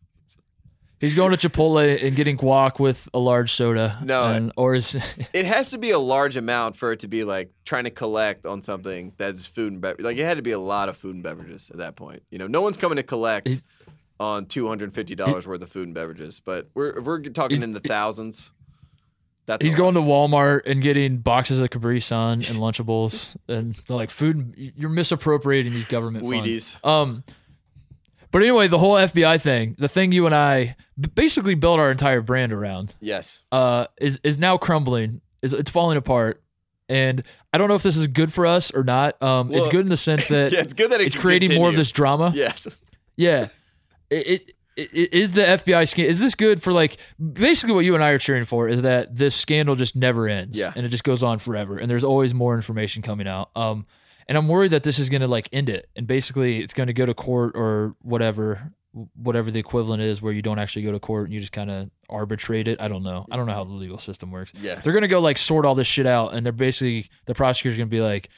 He's 1.02 1.16
going 1.16 1.36
to 1.36 1.50
Chipotle 1.50 2.04
and 2.04 2.16
getting 2.16 2.38
guac 2.38 2.80
with 2.80 3.10
a 3.12 3.18
large 3.18 3.54
soda. 3.54 3.98
No, 4.04 4.26
and, 4.26 4.54
or 4.56 4.76
is 4.76 4.96
it 5.34 5.46
has 5.46 5.72
to 5.72 5.80
be 5.80 5.90
a 5.90 5.98
large 5.98 6.38
amount 6.38 6.76
for 6.76 6.92
it 6.92 7.00
to 7.00 7.08
be 7.08 7.24
like 7.24 7.52
trying 7.66 7.86
to 7.86 7.90
collect 7.90 8.46
on 8.46 8.62
something 8.62 9.12
that's 9.18 9.48
food 9.48 9.74
and 9.74 9.82
beverage. 9.82 10.06
Like 10.06 10.18
it 10.18 10.26
had 10.26 10.38
to 10.38 10.44
be 10.44 10.52
a 10.52 10.60
lot 10.60 10.90
of 10.90 10.98
food 10.98 11.16
and 11.16 11.24
beverages 11.24 11.72
at 11.72 11.78
that 11.78 11.96
point. 11.96 12.22
You 12.30 12.38
know, 12.38 12.46
no 12.46 12.62
one's 12.62 12.78
coming 12.78 12.98
to 12.98 13.04
collect 13.04 13.48
he, 13.48 13.62
on 14.20 14.46
two 14.46 14.68
hundred 14.68 14.86
and 14.86 14.94
fifty 14.94 15.16
dollars 15.16 15.48
worth 15.48 15.64
of 15.64 15.72
food 15.72 15.88
and 15.88 15.96
beverages, 15.96 16.40
but 16.40 16.70
we're 16.76 17.02
we're 17.02 17.20
talking 17.22 17.64
in 17.64 17.74
the 17.74 17.80
thousands. 17.80 18.52
That's 19.48 19.66
he's 19.66 19.74
going 19.74 19.96
to 19.96 20.02
Walmart 20.02 20.68
and 20.68 20.84
getting 20.84 21.18
boxes 21.18 21.60
of 21.60 21.72
Capri 21.72 22.00
Sun 22.00 22.44
and 22.48 22.60
Lunchables 22.60 23.36
and 23.48 23.76
like 23.90 24.12
food. 24.12 24.54
You're 24.78 24.92
misappropriating 24.92 25.74
these 25.74 25.88
government 25.88 26.26
Wheaties. 26.26 26.78
funds. 26.78 26.80
Um. 26.84 27.24
But 28.32 28.42
anyway, 28.42 28.68
the 28.68 28.78
whole 28.78 28.96
FBI 28.96 29.42
thing, 29.42 29.76
the 29.78 29.90
thing 29.90 30.12
you 30.14 30.26
and 30.26 30.34
I 30.34 30.78
basically 31.16 31.54
built 31.54 31.80
our 31.80 31.92
entire 31.92 32.22
brand 32.22 32.54
around, 32.54 32.96
yes, 33.02 33.42
uh, 33.52 33.88
is 34.00 34.20
is 34.24 34.38
now 34.38 34.58
crumbling. 34.58 35.22
Is 35.42 35.54
it's 35.54 35.70
falling 35.70 35.98
apart, 35.98 36.42
and 36.88 37.24
I 37.52 37.58
don't 37.58 37.68
know 37.68 37.76
if 37.76 37.84
this 37.84 37.98
is 37.98 38.08
good 38.08 38.32
for 38.32 38.46
us 38.46 38.72
or 38.72 38.84
not. 38.84 39.22
Um, 39.22 39.50
well, 39.50 39.60
it's 39.60 39.72
good 39.72 39.82
in 39.82 39.90
the 39.90 39.98
sense 39.98 40.26
that 40.30 40.54
yeah, 40.54 40.62
it's 40.62 40.74
good 40.74 40.92
that 40.92 41.02
it 41.02 41.08
it's 41.08 41.16
creating 41.16 41.48
continue. 41.48 41.62
more 41.62 41.70
of 41.70 41.76
this 41.76 41.92
drama. 41.92 42.32
Yes, 42.34 42.68
yeah. 43.18 43.48
It, 44.10 44.28
it, 44.28 44.52
it 44.78 45.14
is 45.14 45.32
the 45.32 45.42
FBI 45.42 45.88
scandal. 45.88 46.10
Is 46.10 46.20
this 46.20 46.34
good 46.34 46.64
for 46.64 46.72
like 46.72 46.98
basically 47.34 47.76
what 47.76 47.84
you 47.86 47.96
and 47.96 48.04
I 48.04 48.10
are 48.10 48.18
cheering 48.18 48.46
for? 48.46 48.70
Is 48.70 48.82
that 48.84 49.16
this 49.16 49.36
scandal 49.36 49.76
just 49.76 49.96
never 49.96 50.28
ends, 50.28 50.58
yeah, 50.58 50.72
and 50.76 50.86
it 50.86 50.90
just 50.90 51.04
goes 51.04 51.22
on 51.22 51.40
forever, 51.40 51.78
and 51.78 51.92
there's 51.92 52.06
always 52.06 52.34
more 52.34 52.56
information 52.56 53.02
coming 53.02 53.28
out. 53.28 53.50
Um, 53.56 53.86
and 54.28 54.38
I'm 54.38 54.48
worried 54.48 54.72
that 54.72 54.84
this 54.84 55.00
is 55.00 55.10
going 55.10 55.22
to 55.22 55.28
like 55.28 55.50
end 55.52 55.70
it, 55.70 55.90
and 55.96 56.08
basically 56.08 56.60
it's 56.60 56.74
going 56.74 56.88
to 56.88 56.94
go 56.94 57.06
to 57.06 57.14
court 57.14 57.54
or 57.56 57.96
whatever, 58.02 58.72
whatever 59.16 59.52
the 59.52 59.60
equivalent 59.60 60.02
is, 60.02 60.22
where 60.22 60.34
you 60.34 60.42
don't 60.42 60.60
actually 60.60 60.84
go 60.84 60.92
to 60.92 61.00
court 61.00 61.26
and 61.26 61.34
you 61.34 61.40
just 61.40 61.52
kind 61.52 61.72
of 61.72 61.90
arbitrate 62.10 62.68
it. 62.68 62.82
I 62.82 62.88
don't 62.88 63.04
know. 63.04 63.26
I 63.32 63.38
don't 63.38 63.46
know 63.46 63.54
how 63.54 63.64
the 63.64 63.74
legal 63.74 63.98
system 63.98 64.32
works. 64.32 64.52
Yeah, 64.60 64.82
they're 64.82 64.94
going 64.94 65.02
to 65.04 65.08
go 65.08 65.20
like 65.20 65.38
sort 65.38 65.66
all 65.66 65.76
this 65.76 65.88
shit 65.88 66.06
out, 66.06 66.34
and 66.34 66.46
they're 66.46 66.54
basically 66.54 67.10
the 67.26 67.36
prosecutor's 67.36 67.78
going 67.78 67.90
to 67.90 67.96
be 67.96 68.02
like, 68.02 68.30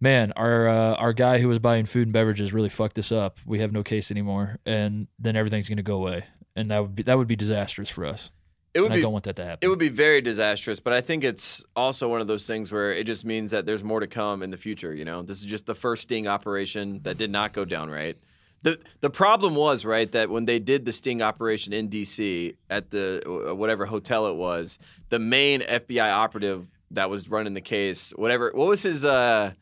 "Man, 0.00 0.32
our 0.32 0.68
uh, 0.68 0.94
our 0.94 1.12
guy 1.12 1.38
who 1.38 1.48
was 1.48 1.58
buying 1.58 1.86
food 1.86 2.08
and 2.08 2.12
beverages 2.12 2.52
really 2.52 2.68
fucked 2.68 2.96
this 2.96 3.12
up. 3.12 3.38
We 3.46 3.60
have 3.60 3.72
no 3.72 3.82
case 3.82 4.10
anymore," 4.10 4.58
and 4.66 5.08
then 5.18 5.36
everything's 5.36 5.68
going 5.68 5.76
to 5.76 5.82
go 5.82 5.96
away, 5.96 6.24
and 6.56 6.70
that 6.70 6.80
would 6.80 6.94
be 6.94 7.02
that 7.04 7.18
would 7.18 7.28
be 7.28 7.36
disastrous 7.36 7.88
for 7.88 8.04
us. 8.04 8.30
It 8.74 8.80
would 8.80 8.92
be, 8.92 8.98
I 8.98 9.00
don't 9.02 9.12
want 9.12 9.24
that 9.24 9.36
to 9.36 9.44
happen. 9.44 9.58
It 9.60 9.68
would 9.68 9.78
be 9.78 9.90
very 9.90 10.22
disastrous, 10.22 10.80
but 10.80 10.94
I 10.94 11.02
think 11.02 11.24
it's 11.24 11.62
also 11.76 12.08
one 12.08 12.22
of 12.22 12.26
those 12.26 12.46
things 12.46 12.72
where 12.72 12.90
it 12.92 13.04
just 13.04 13.24
means 13.24 13.50
that 13.50 13.66
there's 13.66 13.84
more 13.84 14.00
to 14.00 14.06
come 14.06 14.42
in 14.42 14.50
the 14.50 14.56
future. 14.56 14.94
You 14.94 15.04
know, 15.04 15.22
this 15.22 15.40
is 15.40 15.44
just 15.44 15.66
the 15.66 15.74
first 15.74 16.04
sting 16.04 16.26
operation 16.26 17.00
that 17.02 17.18
did 17.18 17.30
not 17.30 17.52
go 17.52 17.66
down 17.66 17.90
right. 17.90 18.16
the 18.62 18.80
The 19.00 19.10
problem 19.10 19.54
was 19.54 19.84
right 19.84 20.10
that 20.12 20.30
when 20.30 20.46
they 20.46 20.58
did 20.58 20.86
the 20.86 20.92
sting 20.92 21.20
operation 21.20 21.74
in 21.74 21.88
D.C. 21.88 22.54
at 22.70 22.90
the 22.90 23.22
uh, 23.26 23.54
whatever 23.54 23.84
hotel 23.84 24.26
it 24.26 24.36
was, 24.36 24.78
the 25.10 25.18
main 25.18 25.60
FBI 25.60 26.10
operative 26.10 26.66
that 26.92 27.10
was 27.10 27.28
running 27.28 27.52
the 27.52 27.60
case, 27.60 28.10
whatever, 28.16 28.52
what 28.54 28.68
was 28.68 28.82
his 28.82 29.04
uh, 29.04 29.52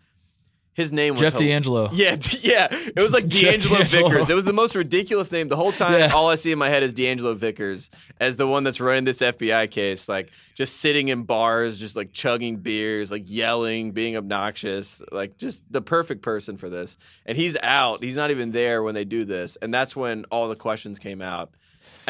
His 0.72 0.92
name 0.92 1.14
was 1.14 1.20
Jeff 1.22 1.32
hel- 1.32 1.40
D'Angelo. 1.40 1.90
Yeah, 1.92 2.16
yeah. 2.40 2.68
It 2.70 2.96
was 3.00 3.12
like 3.12 3.28
D'Angelo 3.28 3.78
D'Angelo. 3.78 4.08
Vickers. 4.08 4.30
It 4.30 4.34
was 4.34 4.44
the 4.44 4.52
most 4.52 4.74
ridiculous 4.74 5.30
name. 5.32 5.48
The 5.48 5.56
whole 5.56 5.72
time, 5.72 5.98
Yeah. 5.98 6.12
all 6.14 6.28
I 6.30 6.36
see 6.36 6.52
in 6.52 6.58
my 6.58 6.68
head 6.68 6.82
is 6.82 6.94
D'Angelo 6.94 7.34
Vickers 7.34 7.90
as 8.20 8.36
the 8.36 8.46
one 8.46 8.62
that's 8.64 8.80
running 8.80 9.04
this 9.04 9.18
FBI 9.20 9.70
case, 9.70 10.08
like 10.08 10.30
just 10.54 10.76
sitting 10.76 11.08
in 11.08 11.24
bars, 11.24 11.78
just 11.78 11.96
like 11.96 12.12
chugging 12.12 12.56
beers, 12.56 13.10
like 13.10 13.24
yelling, 13.26 13.90
being 13.90 14.16
obnoxious, 14.16 15.02
like 15.12 15.36
just 15.38 15.64
the 15.72 15.82
perfect 15.82 16.22
person 16.22 16.56
for 16.56 16.68
this. 16.70 16.96
And 17.26 17.36
he's 17.36 17.56
out. 17.62 18.02
He's 18.02 18.16
not 18.16 18.30
even 18.30 18.52
there 18.52 18.82
when 18.82 18.94
they 18.94 19.04
do 19.04 19.24
this. 19.24 19.56
And 19.56 19.74
that's 19.74 19.96
when 19.96 20.24
all 20.30 20.48
the 20.48 20.56
questions 20.56 20.98
came 20.98 21.20
out. 21.20 21.50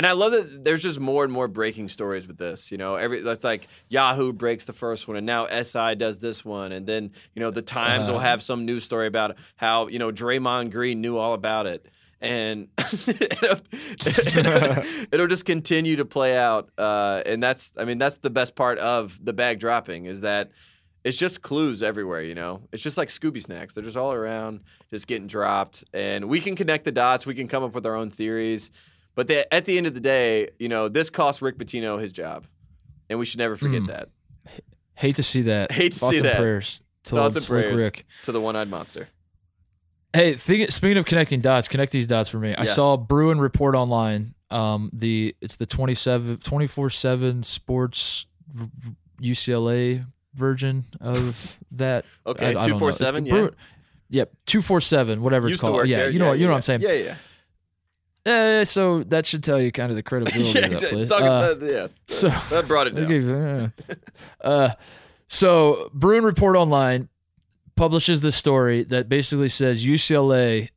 And 0.00 0.06
I 0.06 0.12
love 0.12 0.32
that 0.32 0.64
there's 0.64 0.82
just 0.82 0.98
more 0.98 1.24
and 1.24 1.30
more 1.30 1.46
breaking 1.46 1.90
stories 1.90 2.26
with 2.26 2.38
this. 2.38 2.72
You 2.72 2.78
know, 2.78 2.94
every 2.94 3.20
that's 3.20 3.44
like 3.44 3.68
Yahoo 3.90 4.32
breaks 4.32 4.64
the 4.64 4.72
first 4.72 5.06
one, 5.06 5.18
and 5.18 5.26
now 5.26 5.46
SI 5.46 5.94
does 5.94 6.20
this 6.22 6.42
one, 6.42 6.72
and 6.72 6.86
then 6.86 7.10
you 7.34 7.40
know 7.40 7.50
the 7.50 7.60
Times 7.60 8.08
will 8.08 8.14
Uh-huh. 8.16 8.24
have 8.24 8.42
some 8.42 8.64
news 8.64 8.82
story 8.82 9.06
about 9.06 9.36
how 9.56 9.88
you 9.88 9.98
know 9.98 10.10
Draymond 10.10 10.70
Green 10.70 11.02
knew 11.02 11.18
all 11.18 11.34
about 11.34 11.66
it, 11.66 11.86
and 12.18 12.68
it'll, 12.78 13.60
it'll 15.12 15.26
just 15.26 15.44
continue 15.44 15.96
to 15.96 16.06
play 16.06 16.34
out. 16.34 16.70
Uh, 16.78 17.22
and 17.26 17.42
that's, 17.42 17.72
I 17.76 17.84
mean, 17.84 17.98
that's 17.98 18.16
the 18.16 18.30
best 18.30 18.56
part 18.56 18.78
of 18.78 19.22
the 19.22 19.34
bag 19.34 19.58
dropping 19.60 20.06
is 20.06 20.22
that 20.22 20.50
it's 21.04 21.18
just 21.18 21.42
clues 21.42 21.82
everywhere, 21.82 22.22
you 22.22 22.34
know? 22.34 22.62
It's 22.72 22.82
just 22.82 22.96
like 22.96 23.08
Scooby 23.08 23.42
snacks. 23.42 23.74
They're 23.74 23.84
just 23.84 23.96
all 23.96 24.12
around, 24.12 24.60
just 24.90 25.06
getting 25.06 25.26
dropped. 25.26 25.84
And 25.94 26.26
we 26.26 26.40
can 26.40 26.56
connect 26.56 26.84
the 26.84 26.92
dots. 26.92 27.26
We 27.26 27.34
can 27.34 27.48
come 27.48 27.62
up 27.62 27.74
with 27.74 27.86
our 27.86 27.96
own 27.96 28.10
theories. 28.10 28.70
But 29.14 29.26
they, 29.26 29.44
at 29.50 29.64
the 29.64 29.76
end 29.76 29.86
of 29.86 29.94
the 29.94 30.00
day, 30.00 30.50
you 30.58 30.68
know, 30.68 30.88
this 30.88 31.10
cost 31.10 31.42
Rick 31.42 31.58
Pitino 31.58 32.00
his 32.00 32.12
job. 32.12 32.46
And 33.08 33.18
we 33.18 33.24
should 33.24 33.38
never 33.38 33.56
forget 33.56 33.82
Mm. 33.82 33.86
that. 33.88 34.08
Hate 34.94 35.16
to 35.16 35.22
see 35.22 35.42
that. 35.42 35.72
Hate 35.72 35.92
to 35.92 35.98
Thoughts 35.98 36.10
see 36.12 36.16
and 36.18 36.26
that. 36.26 36.36
Prayers 36.36 36.80
to 37.04 37.16
Thoughts 37.16 37.36
and 37.36 37.44
prayers 37.46 37.80
Rick. 37.80 38.04
to 38.24 38.32
the 38.32 38.40
one 38.40 38.54
eyed 38.54 38.68
monster. 38.70 39.08
Hey, 40.12 40.34
think, 40.34 40.70
speaking 40.70 40.96
of 40.96 41.04
connecting 41.06 41.40
dots, 41.40 41.66
connect 41.68 41.92
these 41.92 42.06
dots 42.06 42.28
for 42.28 42.38
me. 42.38 42.54
I 42.54 42.64
Yeah. 42.64 42.72
saw 42.72 42.96
Bruin 42.96 43.40
report 43.40 43.74
online. 43.74 44.34
Um, 44.50 44.90
the 44.92 45.34
it's 45.40 45.56
the 45.56 45.66
27 45.66 46.38
24/7 46.38 47.44
Sports 47.44 48.26
UCLA 49.20 50.04
version 50.34 50.84
of 51.00 51.58
that. 51.72 52.04
Okay, 52.26 52.46
I- 52.46 52.48
I 52.50 52.52
don't 52.52 52.62
know. 52.62 52.68
247, 52.78 53.26
yeah. 53.26 53.32
Bruin- 53.32 53.54
Yep, 54.12 54.32
two 54.44 54.60
four 54.60 54.80
seven, 54.80 55.22
whatever 55.22 55.46
Used 55.46 55.60
it's 55.60 55.68
called. 55.68 55.86
Yeah, 55.88 55.98
there. 55.98 56.10
you 56.10 56.18
know, 56.18 56.24
yeah, 56.24 56.30
what 56.30 56.38
you 56.40 56.44
know 56.46 56.50
yeah. 56.50 56.54
what 56.54 56.56
I'm 56.56 56.62
saying. 56.62 56.80
Yeah, 56.80 56.92
yeah. 56.92 57.14
Eh, 58.26 58.64
so 58.64 59.02
that 59.04 59.24
should 59.26 59.42
tell 59.42 59.60
you 59.60 59.72
kind 59.72 59.90
of 59.90 59.96
the 59.96 60.02
credibility 60.02 60.50
yeah, 60.58 60.66
of 60.66 60.80
that 60.80 60.90
place. 60.90 61.10
Uh, 61.12 61.16
about, 61.56 61.62
yeah. 61.62 61.86
so- 62.06 62.28
that 62.50 62.66
brought 62.68 62.86
it 62.86 62.94
down. 62.94 63.72
Uh, 64.42 64.46
uh, 64.46 64.72
so 65.28 65.90
Bruin 65.94 66.24
Report 66.24 66.56
Online 66.56 67.08
publishes 67.76 68.20
this 68.20 68.36
story 68.36 68.84
that 68.84 69.08
basically 69.08 69.48
says 69.48 69.84
UCLA 69.84 70.68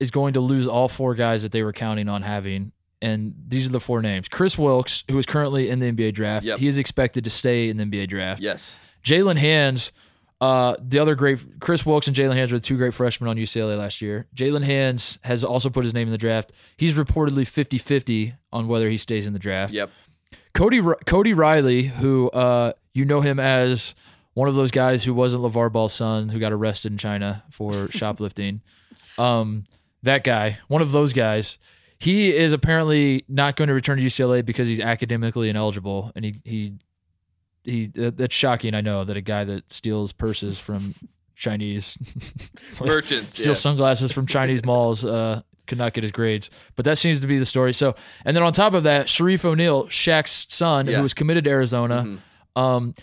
is 0.00 0.10
going 0.10 0.32
to 0.34 0.40
lose 0.40 0.66
all 0.66 0.88
four 0.88 1.14
guys 1.14 1.42
that 1.42 1.52
they 1.52 1.62
were 1.62 1.72
counting 1.72 2.08
on 2.08 2.22
having. 2.22 2.72
And 3.02 3.34
these 3.46 3.68
are 3.68 3.72
the 3.72 3.80
four 3.80 4.00
names. 4.00 4.28
Kris 4.28 4.56
Wilkes, 4.56 5.04
who 5.10 5.18
is 5.18 5.26
currently 5.26 5.68
in 5.68 5.80
the 5.80 5.92
NBA 5.92 6.14
draft, 6.14 6.46
Yep. 6.46 6.58
he 6.60 6.66
is 6.66 6.78
expected 6.78 7.24
to 7.24 7.30
stay 7.30 7.68
in 7.68 7.76
the 7.76 7.84
NBA 7.84 8.08
draft. 8.08 8.40
Yes. 8.40 8.78
Jaylen 9.02 9.36
Hands, 9.36 9.92
uh, 10.40 10.76
the 10.80 10.98
other 10.98 11.14
great 11.14 11.60
Kris 11.60 11.86
Wilkes 11.86 12.06
and 12.06 12.16
Jaylen 12.16 12.34
Hands 12.34 12.50
were 12.50 12.58
the 12.58 12.64
two 12.64 12.76
great 12.76 12.94
freshmen 12.94 13.28
on 13.30 13.36
UCLA 13.36 13.78
last 13.78 14.02
year. 14.02 14.26
Jaylen 14.34 14.64
Hands 14.64 15.18
has 15.22 15.44
also 15.44 15.70
put 15.70 15.84
his 15.84 15.94
name 15.94 16.08
in 16.08 16.12
the 16.12 16.18
draft. 16.18 16.52
He's 16.76 16.94
reportedly 16.94 17.44
50-50 17.44 18.36
on 18.52 18.68
whether 18.68 18.90
he 18.90 18.98
stays 18.98 19.26
in 19.26 19.32
the 19.32 19.38
draft. 19.38 19.72
Yep. 19.72 19.90
Cody 20.52 20.82
Cody 21.06 21.32
Riley, 21.32 21.84
who 21.84 22.30
uh, 22.30 22.72
you 22.92 23.04
know 23.04 23.20
him 23.20 23.40
as 23.40 23.94
one 24.34 24.48
of 24.48 24.54
those 24.54 24.70
guys 24.70 25.04
who 25.04 25.14
wasn't 25.14 25.42
LeVar 25.42 25.72
Ball's 25.72 25.92
son 25.92 26.28
who 26.28 26.38
got 26.38 26.52
arrested 26.52 26.92
in 26.92 26.98
China 26.98 27.44
for 27.50 27.88
shoplifting. 27.90 28.60
Um, 29.18 29.64
that 30.02 30.24
guy, 30.24 30.58
one 30.68 30.82
of 30.82 30.92
those 30.92 31.12
guys, 31.12 31.58
he 31.98 32.34
is 32.34 32.52
apparently 32.52 33.24
not 33.28 33.56
going 33.56 33.68
to 33.68 33.74
return 33.74 33.98
to 33.98 34.04
UCLA 34.04 34.44
because 34.44 34.68
he's 34.68 34.80
academically 34.80 35.48
ineligible, 35.48 36.12
and 36.14 36.24
he 36.24 36.34
he 36.44 36.74
he. 37.64 37.86
that- 37.88 38.16
That's 38.16 38.34
shocking. 38.34 38.74
I 38.74 38.80
know 38.80 39.04
that 39.04 39.16
a 39.16 39.20
guy 39.20 39.44
that 39.44 39.72
steals 39.72 40.12
purses 40.12 40.58
from 40.58 40.94
Chinese 41.36 41.98
Merchants. 42.80 43.32
steal 43.34 43.48
yeah. 43.48 43.52
sunglasses 43.54 44.12
from 44.12 44.26
Chinese 44.26 44.64
malls 44.66 45.04
uh, 45.04 45.42
could 45.66 45.78
not 45.78 45.92
get 45.94 46.02
his 46.04 46.12
grades. 46.12 46.50
But 46.76 46.84
that 46.84 46.98
seems 46.98 47.20
to 47.20 47.26
be 47.26 47.38
the 47.38 47.46
story. 47.46 47.72
So, 47.72 47.94
and 48.24 48.36
then 48.36 48.42
on 48.42 48.52
top 48.52 48.74
of 48.74 48.82
that, 48.84 49.06
Shareef 49.06 49.44
O'Neal, 49.44 49.86
Shaq's 49.86 50.46
son, 50.54 50.86
Yeah. 50.86 50.98
who 50.98 51.02
was 51.02 51.14
committed 51.14 51.44
to 51.44 51.50
Arizona, 51.50 52.04
Mhm. 52.56 52.60
um, 52.60 52.94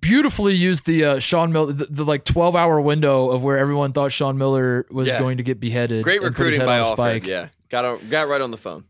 beautifully 0.00 0.54
used 0.54 0.84
the 0.86 1.04
uh, 1.04 1.18
Sean 1.18 1.52
Miller, 1.52 1.72
the, 1.72 1.86
the 1.86 2.04
like 2.04 2.24
twelve 2.24 2.56
hour 2.56 2.80
window 2.80 3.30
of 3.30 3.42
where 3.42 3.56
everyone 3.58 3.92
thought 3.92 4.12
Sean 4.12 4.36
Miller 4.36 4.86
was 4.90 5.08
Yeah. 5.08 5.18
going 5.18 5.36
to 5.38 5.42
get 5.42 5.60
beheaded. 5.60 6.02
Great 6.04 6.22
and 6.22 6.34
put 6.34 6.46
his 6.46 6.54
recruiting 6.58 6.66
by 6.66 6.76
a 6.78 6.80
Alfred. 6.80 7.22
spike. 7.22 7.26
Yeah. 7.26 7.48
Got 7.68 7.84
on, 7.84 8.08
got 8.10 8.28
right 8.28 8.40
on 8.40 8.50
the 8.50 8.56
phone. 8.56 8.84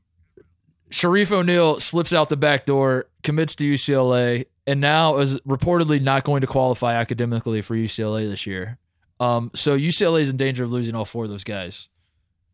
Shareef 0.91 1.33
O'Neal 1.33 1.81
slips 1.81 2.13
out 2.13 2.29
the 2.29 2.37
back 2.37 2.67
door, 2.67 3.07
commits 3.23 3.55
to 3.57 3.65
UCLA, 3.65 4.45
and 4.67 4.81
now 4.81 5.19
is 5.19 5.39
reportedly 5.41 6.01
not 6.01 6.25
going 6.25 6.41
to 6.41 6.47
qualify 6.47 6.95
academically 6.95 7.61
for 7.63 7.75
UCLA 7.75 8.29
this 8.29 8.47
year. 8.47 8.79
Um, 9.21 9.51
so 9.55 9.77
UCLA 9.79 10.23
is 10.23 10.31
in 10.31 10.37
danger 10.37 10.65
of 10.65 10.73
losing 10.73 10.95
all 10.95 11.05
four 11.05 11.25
of 11.25 11.31
those 11.31 11.45
guys. 11.45 11.89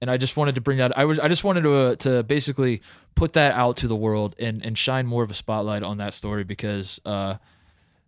And 0.03 0.11
I 0.11 0.17
just 0.17 0.37
wanted 0.37 0.55
to 0.55 0.61
bring 0.63 0.79
that. 0.79 0.97
I 0.97 1.05
was. 1.05 1.19
I 1.19 1.29
just 1.29 1.45
wanted 1.45 1.63
to 1.63 1.75
uh, 1.75 1.97
to 1.97 2.23
basically 2.23 2.81
put 3.15 3.35
that 3.35 3.53
out 3.53 3.77
to 3.79 3.87
the 3.89 3.97
world 3.97 4.35
and 4.39 4.65
and 4.65 4.77
shine 4.79 5.07
more 5.07 5.23
of 5.23 5.31
a 5.31 5.35
spotlight 5.35 5.83
on 5.83 5.99
that 5.99 6.15
story 6.15 6.43
because 6.43 6.99
uh, 7.05 7.37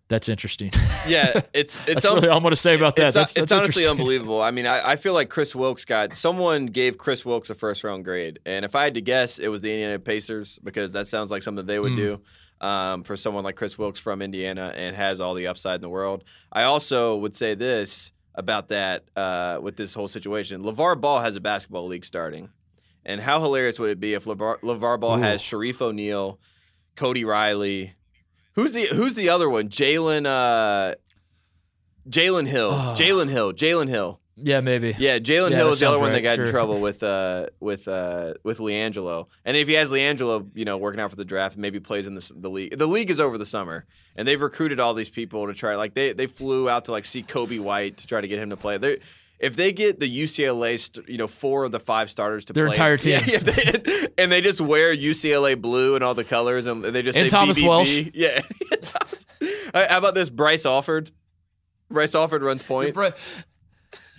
that's 0.09 0.29
interesting. 0.29 0.71
Yeah, 1.05 1.41
it's 1.53 1.81
it's 1.89 2.05
un- 2.05 2.15
really 2.15 2.29
all 2.29 2.37
I'm 2.37 2.43
going 2.45 2.53
to 2.53 2.57
say 2.57 2.75
about 2.77 2.95
that. 2.95 3.07
It's, 3.09 3.15
that's, 3.15 3.31
it's 3.33 3.39
that's 3.51 3.53
honestly 3.53 3.89
unbelievable. 3.89 4.41
I 4.41 4.53
mean, 4.53 4.67
I, 4.67 4.93
I 4.93 4.97
feel 4.97 5.15
like 5.15 5.29
Kris 5.31 5.53
Wilkes 5.53 5.85
got 5.85 6.15
someone 6.15 6.67
gave 6.67 6.97
Kris 6.97 7.25
Wilkes 7.25 7.51
a 7.51 7.57
first 7.57 7.83
round 7.83 8.05
grade, 8.05 8.39
and 8.47 8.65
if 8.65 8.77
I 8.77 8.85
had 8.85 8.95
to 8.95 9.01
guess, 9.01 9.41
it 9.41 9.49
was 9.49 9.63
the 9.63 9.71
Indiana 9.73 9.99
Pacers 9.99 10.61
because 10.63 10.93
that 10.93 11.09
sounds 11.09 11.33
like 11.33 11.43
something 11.43 11.67
they 11.67 11.81
would 11.81 11.93
Mm. 11.93 11.97
do 11.97 12.21
um, 12.63 13.03
for 13.03 13.17
someone 13.17 13.45
like 13.45 13.57
Kris 13.57 13.77
Wilkes 13.77 14.01
from 14.01 14.23
Indiana 14.23 14.73
and 14.75 14.97
has 14.97 15.21
all 15.21 15.35
the 15.35 15.49
upside 15.49 15.77
in 15.77 15.81
the 15.83 15.89
world. 15.89 16.25
I 16.53 16.63
also 16.63 17.17
would 17.17 17.37
say 17.37 17.55
this 17.55 18.13
about 18.35 18.69
that 18.69 19.05
uh, 19.17 19.59
with 19.61 19.77
this 19.77 19.93
whole 19.93 20.09
situation: 20.09 20.63
LeVar 20.63 21.01
Ball 21.01 21.21
has 21.21 21.37
a 21.37 21.41
basketball 21.41 21.87
league 21.87 22.05
starting, 22.05 22.49
and 23.05 23.21
how 23.21 23.41
hilarious 23.41 23.79
would 23.79 23.91
it 23.91 24.01
be 24.01 24.15
if 24.15 24.25
LeVar, 24.25 24.61
LeVar 24.61 25.01
Ball 25.01 25.19
Ooh. 25.19 25.23
has 25.23 25.43
Shareef 25.43 25.81
O'Neal, 25.83 26.39
Cody 26.97 27.25
Riley. 27.25 27.95
Who's 28.55 28.73
the 28.73 28.87
Who's 28.87 29.15
the 29.15 29.29
other 29.29 29.51
one? 29.51 29.69
Jalen. 29.69 30.27
Uh, 30.27 30.95
Jalen 32.09 32.49
Hill. 32.49 32.71
Ah. 32.73 32.95
Jalen 32.97 33.29
Hill. 33.29 33.53
Jalen 33.53 33.89
Hill. 33.89 34.21
Yeah, 34.43 34.61
maybe. 34.61 34.95
Yeah, 34.99 35.19
Jalen 35.19 35.51
Yeah, 35.51 35.57
Hill 35.59 35.69
is 35.71 35.81
the 35.81 35.87
other 35.87 35.95
sounds 35.97 36.01
one 36.01 36.13
that 36.13 36.17
right, 36.29 36.37
got 36.37 36.39
in 36.45 36.51
trouble 36.51 36.81
with 36.81 37.03
uh 37.03 37.47
with 37.61 37.87
uh 37.89 38.35
with 38.43 38.59
LiAngelo. 38.59 39.27
And 39.45 39.57
if 39.57 39.69
he 39.69 39.75
has 39.75 39.91
LiAngelo, 39.91 40.49
you 40.55 40.65
know, 40.65 40.77
working 40.77 41.01
out 41.01 41.11
for 41.11 41.17
the 41.17 41.25
draft, 41.25 41.57
maybe 41.57 41.81
plays 41.81 42.07
in 42.07 42.15
the 42.15 42.33
the 42.37 42.51
league. 42.51 42.77
The 42.79 42.87
league 42.87 43.11
is 43.11 43.21
over 43.21 43.39
the 43.39 43.47
summer, 43.47 43.87
and 44.17 44.27
they've 44.27 44.41
recruited 44.41 44.81
all 44.81 44.95
these 44.95 45.09
people 45.11 45.47
to 45.47 45.55
try. 45.55 45.77
Like 45.77 45.95
they 45.95 46.13
they 46.13 46.27
flew 46.27 46.69
out 46.69 46.85
to 46.87 46.93
like 46.93 47.05
see 47.05 47.23
Coby 47.23 47.61
White 47.61 47.99
to 47.99 48.07
try 48.07 48.21
to 48.21 48.29
get 48.29 48.39
him 48.39 48.51
to 48.51 48.57
play. 48.57 48.79
They 48.79 48.99
if 49.39 49.57
they 49.57 49.73
get 49.73 49.99
the 49.99 50.23
UCLA, 50.23 50.79
st- 50.79 51.09
you 51.09 51.19
know, 51.19 51.27
four 51.27 51.65
of 51.65 51.73
the 51.73 51.81
five 51.81 52.09
starters 52.11 52.45
to 52.45 52.53
Their 52.53 52.67
play, 52.67 52.75
entire 52.75 52.97
team. 52.97 53.21
yeah, 53.27 53.39
they- 53.39 54.07
and 54.19 54.31
they 54.31 54.41
just 54.41 54.61
wear 54.61 54.95
UCLA 54.95 55.61
blue 55.61 55.97
and 55.97 56.05
all 56.05 56.15
the 56.15 56.23
colors, 56.23 56.67
and 56.67 56.85
they 56.85 57.03
just 57.03 57.19
And 57.19 57.27
say 57.29 57.37
Thomas 57.37 57.59
BBB. 57.59 57.67
Welsh. 57.69 58.11
yeah. 58.15 58.41
How 59.75 59.99
about 59.99 60.15
this, 60.15 60.31
Bryce 60.31 60.67
Alford? 60.67 61.11
Bryce 61.91 62.15
Alford 62.15 62.43
runs 62.43 62.63
point. 62.63 62.97
Right. 62.97 63.15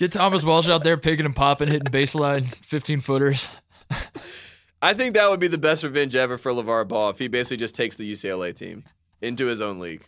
Get 0.03 0.11
Thomas 0.11 0.43
Welsh 0.43 0.67
out 0.67 0.83
there 0.83 0.97
picking 0.97 1.25
and 1.25 1.33
popping, 1.33 1.69
hitting 1.69 1.85
baseline 1.85 2.43
15 2.43 2.99
footers. 2.99 3.47
I 4.81 4.93
think 4.93 5.13
that 5.13 5.29
would 5.29 5.39
be 5.39 5.47
the 5.47 5.57
best 5.57 5.81
revenge 5.81 6.13
ever 6.13 6.37
for 6.37 6.51
LeVar 6.51 6.89
Ball 6.89 7.09
if 7.11 7.19
he 7.19 7.29
basically 7.29 7.55
just 7.55 7.73
takes 7.73 7.95
the 7.95 8.11
UCLA 8.11 8.53
team 8.53 8.83
into 9.21 9.45
his 9.45 9.61
own 9.61 9.79
league. 9.79 10.01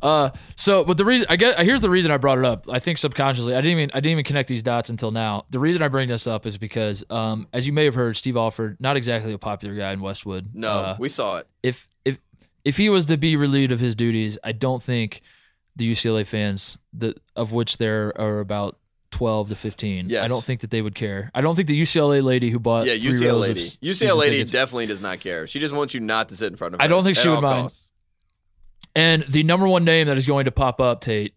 Uh, 0.00 0.30
so, 0.54 0.84
but 0.84 0.98
the 0.98 1.04
reason 1.04 1.26
I 1.30 1.34
guess 1.34 1.60
here's 1.62 1.80
the 1.80 1.90
reason 1.90 2.12
I 2.12 2.16
brought 2.16 2.38
it 2.38 2.44
up. 2.44 2.66
I 2.70 2.78
think 2.78 2.98
subconsciously, 2.98 3.54
I 3.54 3.60
didn't 3.60 3.78
even 3.80 3.90
I 3.92 3.98
didn't 3.98 4.12
even 4.12 4.24
connect 4.24 4.48
these 4.48 4.62
dots 4.62 4.88
until 4.88 5.10
now. 5.10 5.44
The 5.50 5.58
reason 5.58 5.82
I 5.82 5.88
bring 5.88 6.06
this 6.06 6.28
up 6.28 6.46
is 6.46 6.56
because, 6.58 7.02
um, 7.10 7.48
as 7.52 7.66
you 7.66 7.72
may 7.72 7.86
have 7.86 7.96
heard, 7.96 8.16
Steve 8.16 8.36
Alford, 8.36 8.76
not 8.78 8.96
exactly 8.96 9.32
a 9.32 9.38
popular 9.38 9.74
guy 9.74 9.90
in 9.92 10.00
Westwood. 10.00 10.50
No, 10.54 10.70
Uh, 10.70 10.96
we 10.96 11.08
saw 11.08 11.38
it. 11.38 11.48
if 11.64 11.88
if 12.04 12.18
if 12.64 12.76
he 12.76 12.88
was 12.88 13.04
to 13.06 13.16
be 13.16 13.34
relieved 13.34 13.72
of 13.72 13.80
his 13.80 13.96
duties, 13.96 14.38
I 14.44 14.52
don't 14.52 14.80
think 14.80 15.22
the 15.76 15.90
UCLA 15.90 16.26
fans, 16.26 16.76
that 16.94 17.18
of 17.36 17.52
which 17.52 17.78
there 17.78 18.12
are 18.20 18.40
about 18.40 18.78
twelve 19.10 19.48
to 19.50 19.56
fifteen, 19.56 20.08
Yes. 20.10 20.24
I 20.24 20.26
don't 20.28 20.42
think 20.44 20.60
that 20.60 20.70
they 20.70 20.80
would 20.82 20.94
care. 20.94 21.30
I 21.34 21.40
don't 21.40 21.54
think 21.54 21.68
the 21.68 21.80
UCLA 21.80 22.22
lady 22.22 22.50
who 22.50 22.58
bought 22.58 22.86
Yeah, 22.86 22.94
UCLA 22.94 23.40
lady. 23.40 23.60
UCLA 23.82 24.16
lady 24.16 24.36
tickets- 24.36 24.50
definitely 24.50 24.86
does 24.86 25.00
not 25.00 25.20
care. 25.20 25.46
She 25.46 25.58
just 25.60 25.74
wants 25.74 25.92
you 25.94 26.00
not 26.00 26.28
to 26.30 26.36
sit 26.36 26.50
in 26.50 26.56
front 26.56 26.74
of 26.74 26.80
her. 26.80 26.84
I 26.84 26.88
don't 26.88 27.04
think 27.04 27.16
she 27.16 27.28
would 27.28 27.40
mind. 27.40 27.64
costs. 27.64 27.88
And 28.94 29.22
the 29.28 29.42
number 29.42 29.66
one 29.66 29.84
name 29.84 30.06
that 30.08 30.18
is 30.18 30.26
going 30.26 30.44
to 30.46 30.50
pop 30.52 30.80
up, 30.80 31.00
Tate, 31.00 31.34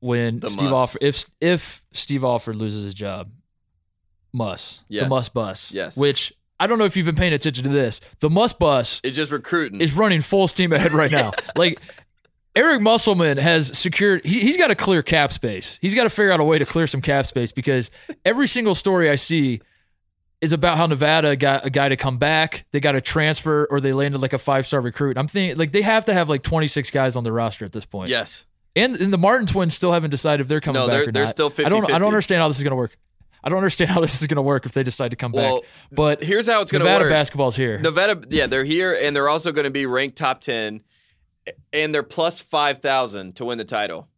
when 0.00 0.40
The 0.40 0.48
Steve. 0.50 0.70
Alford, 0.70 1.02
if 1.02 1.24
if 1.40 1.82
Steve 1.92 2.24
Alford 2.24 2.56
loses 2.56 2.84
his 2.84 2.94
job, 2.94 3.30
Muss, 4.32 4.82
Yes. 4.88 5.04
the 5.04 5.08
Muss 5.08 5.28
bus, 5.28 5.70
Yes. 5.72 5.96
Which 5.96 6.32
I 6.58 6.66
don't 6.66 6.78
know 6.78 6.84
if 6.84 6.96
you've 6.96 7.06
been 7.06 7.16
paying 7.16 7.32
attention 7.32 7.64
to 7.64 7.70
this. 7.70 8.00
The 8.20 8.30
Muss 8.30 8.52
bus 8.52 9.00
is 9.02 9.14
just 9.14 9.30
recruiting. 9.32 9.80
is 9.80 9.92
running 9.94 10.20
full 10.22 10.46
steam 10.48 10.72
ahead 10.72 10.92
right 10.92 11.10
now. 11.10 11.32
like 11.56 11.80
Eric 12.56 12.80
Musselman 12.82 13.36
has 13.38 13.76
secured. 13.76 14.24
He, 14.24 14.40
he's 14.40 14.56
got 14.56 14.68
to 14.68 14.74
clear 14.74 15.02
cap 15.02 15.32
space. 15.32 15.78
He's 15.82 15.94
got 15.94 16.04
to 16.04 16.10
figure 16.10 16.30
out 16.32 16.40
a 16.40 16.44
way 16.44 16.58
to 16.58 16.64
clear 16.64 16.86
some 16.86 17.00
cap 17.02 17.26
space 17.26 17.50
because 17.52 17.90
every 18.24 18.46
single 18.46 18.74
story 18.74 19.10
I 19.10 19.16
see 19.16 19.60
is 20.40 20.52
about 20.52 20.76
how 20.76 20.86
Nevada 20.86 21.34
got 21.36 21.64
a 21.66 21.70
guy 21.70 21.88
to 21.88 21.96
come 21.96 22.18
back. 22.18 22.66
They 22.70 22.78
got 22.80 22.94
a 22.94 23.00
transfer 23.00 23.66
or 23.70 23.80
they 23.80 23.92
landed 23.92 24.20
like 24.20 24.32
a 24.34 24.38
five 24.38 24.66
star 24.66 24.80
recruit. 24.80 25.16
I'm 25.18 25.26
thinking 25.26 25.56
like 25.58 25.72
they 25.72 25.82
have 25.82 26.04
to 26.04 26.14
have 26.14 26.28
like 26.28 26.42
26 26.42 26.90
guys 26.90 27.16
on 27.16 27.24
the 27.24 27.32
roster 27.32 27.64
at 27.64 27.72
this 27.72 27.86
point. 27.86 28.10
Yes. 28.10 28.44
And, 28.76 28.96
and 28.96 29.12
the 29.12 29.18
Martin 29.18 29.46
twins 29.46 29.74
still 29.74 29.92
haven't 29.92 30.10
decided 30.10 30.42
if 30.42 30.48
they're 30.48 30.60
coming 30.60 30.80
No, 30.82 30.86
back 30.88 30.92
they're- 31.00 31.08
or 31.08 31.12
they're 31.12 31.24
not. 31.24 31.30
still 31.30 31.52
I 31.58 31.68
don't. 31.68 31.84
I 31.84 31.94
50-50. 31.94 31.98
don't 31.98 32.08
understand 32.08 32.40
how 32.42 32.48
this 32.48 32.56
is 32.58 32.62
going 32.62 32.72
to 32.72 32.76
work. 32.76 32.96
I 33.42 33.48
don't 33.48 33.58
understand 33.58 33.90
how 33.90 34.00
this 34.00 34.20
is 34.20 34.26
going 34.26 34.36
to 34.36 34.42
work 34.42 34.64
if 34.66 34.72
they 34.72 34.82
decide 34.82 35.10
to 35.10 35.16
come 35.16 35.32
Well, 35.32 35.60
back. 35.60 35.70
But 35.92 36.24
Here's 36.24 36.46
how 36.46 36.62
it's 36.62 36.70
going 36.72 36.80
to 36.80 36.86
work. 36.86 36.94
Nevada 37.00 37.10
basketball's 37.10 37.56
here. 37.56 37.78
Nevada, 37.78 38.22
yeah, 38.30 38.46
they're 38.46 38.64
here, 38.64 38.94
and 39.00 39.14
they're 39.14 39.28
also 39.28 39.52
going 39.52 39.64
to 39.64 39.70
be 39.70 39.86
ranked 39.86 40.16
top 40.18 40.40
ten, 40.40 40.82
and 41.72 41.94
they're 41.94 42.02
plus 42.02 42.40
five 42.40 42.78
thousand 42.78 43.36
to 43.36 43.44
win 43.44 43.58
the 43.58 43.64
title. 43.64 44.08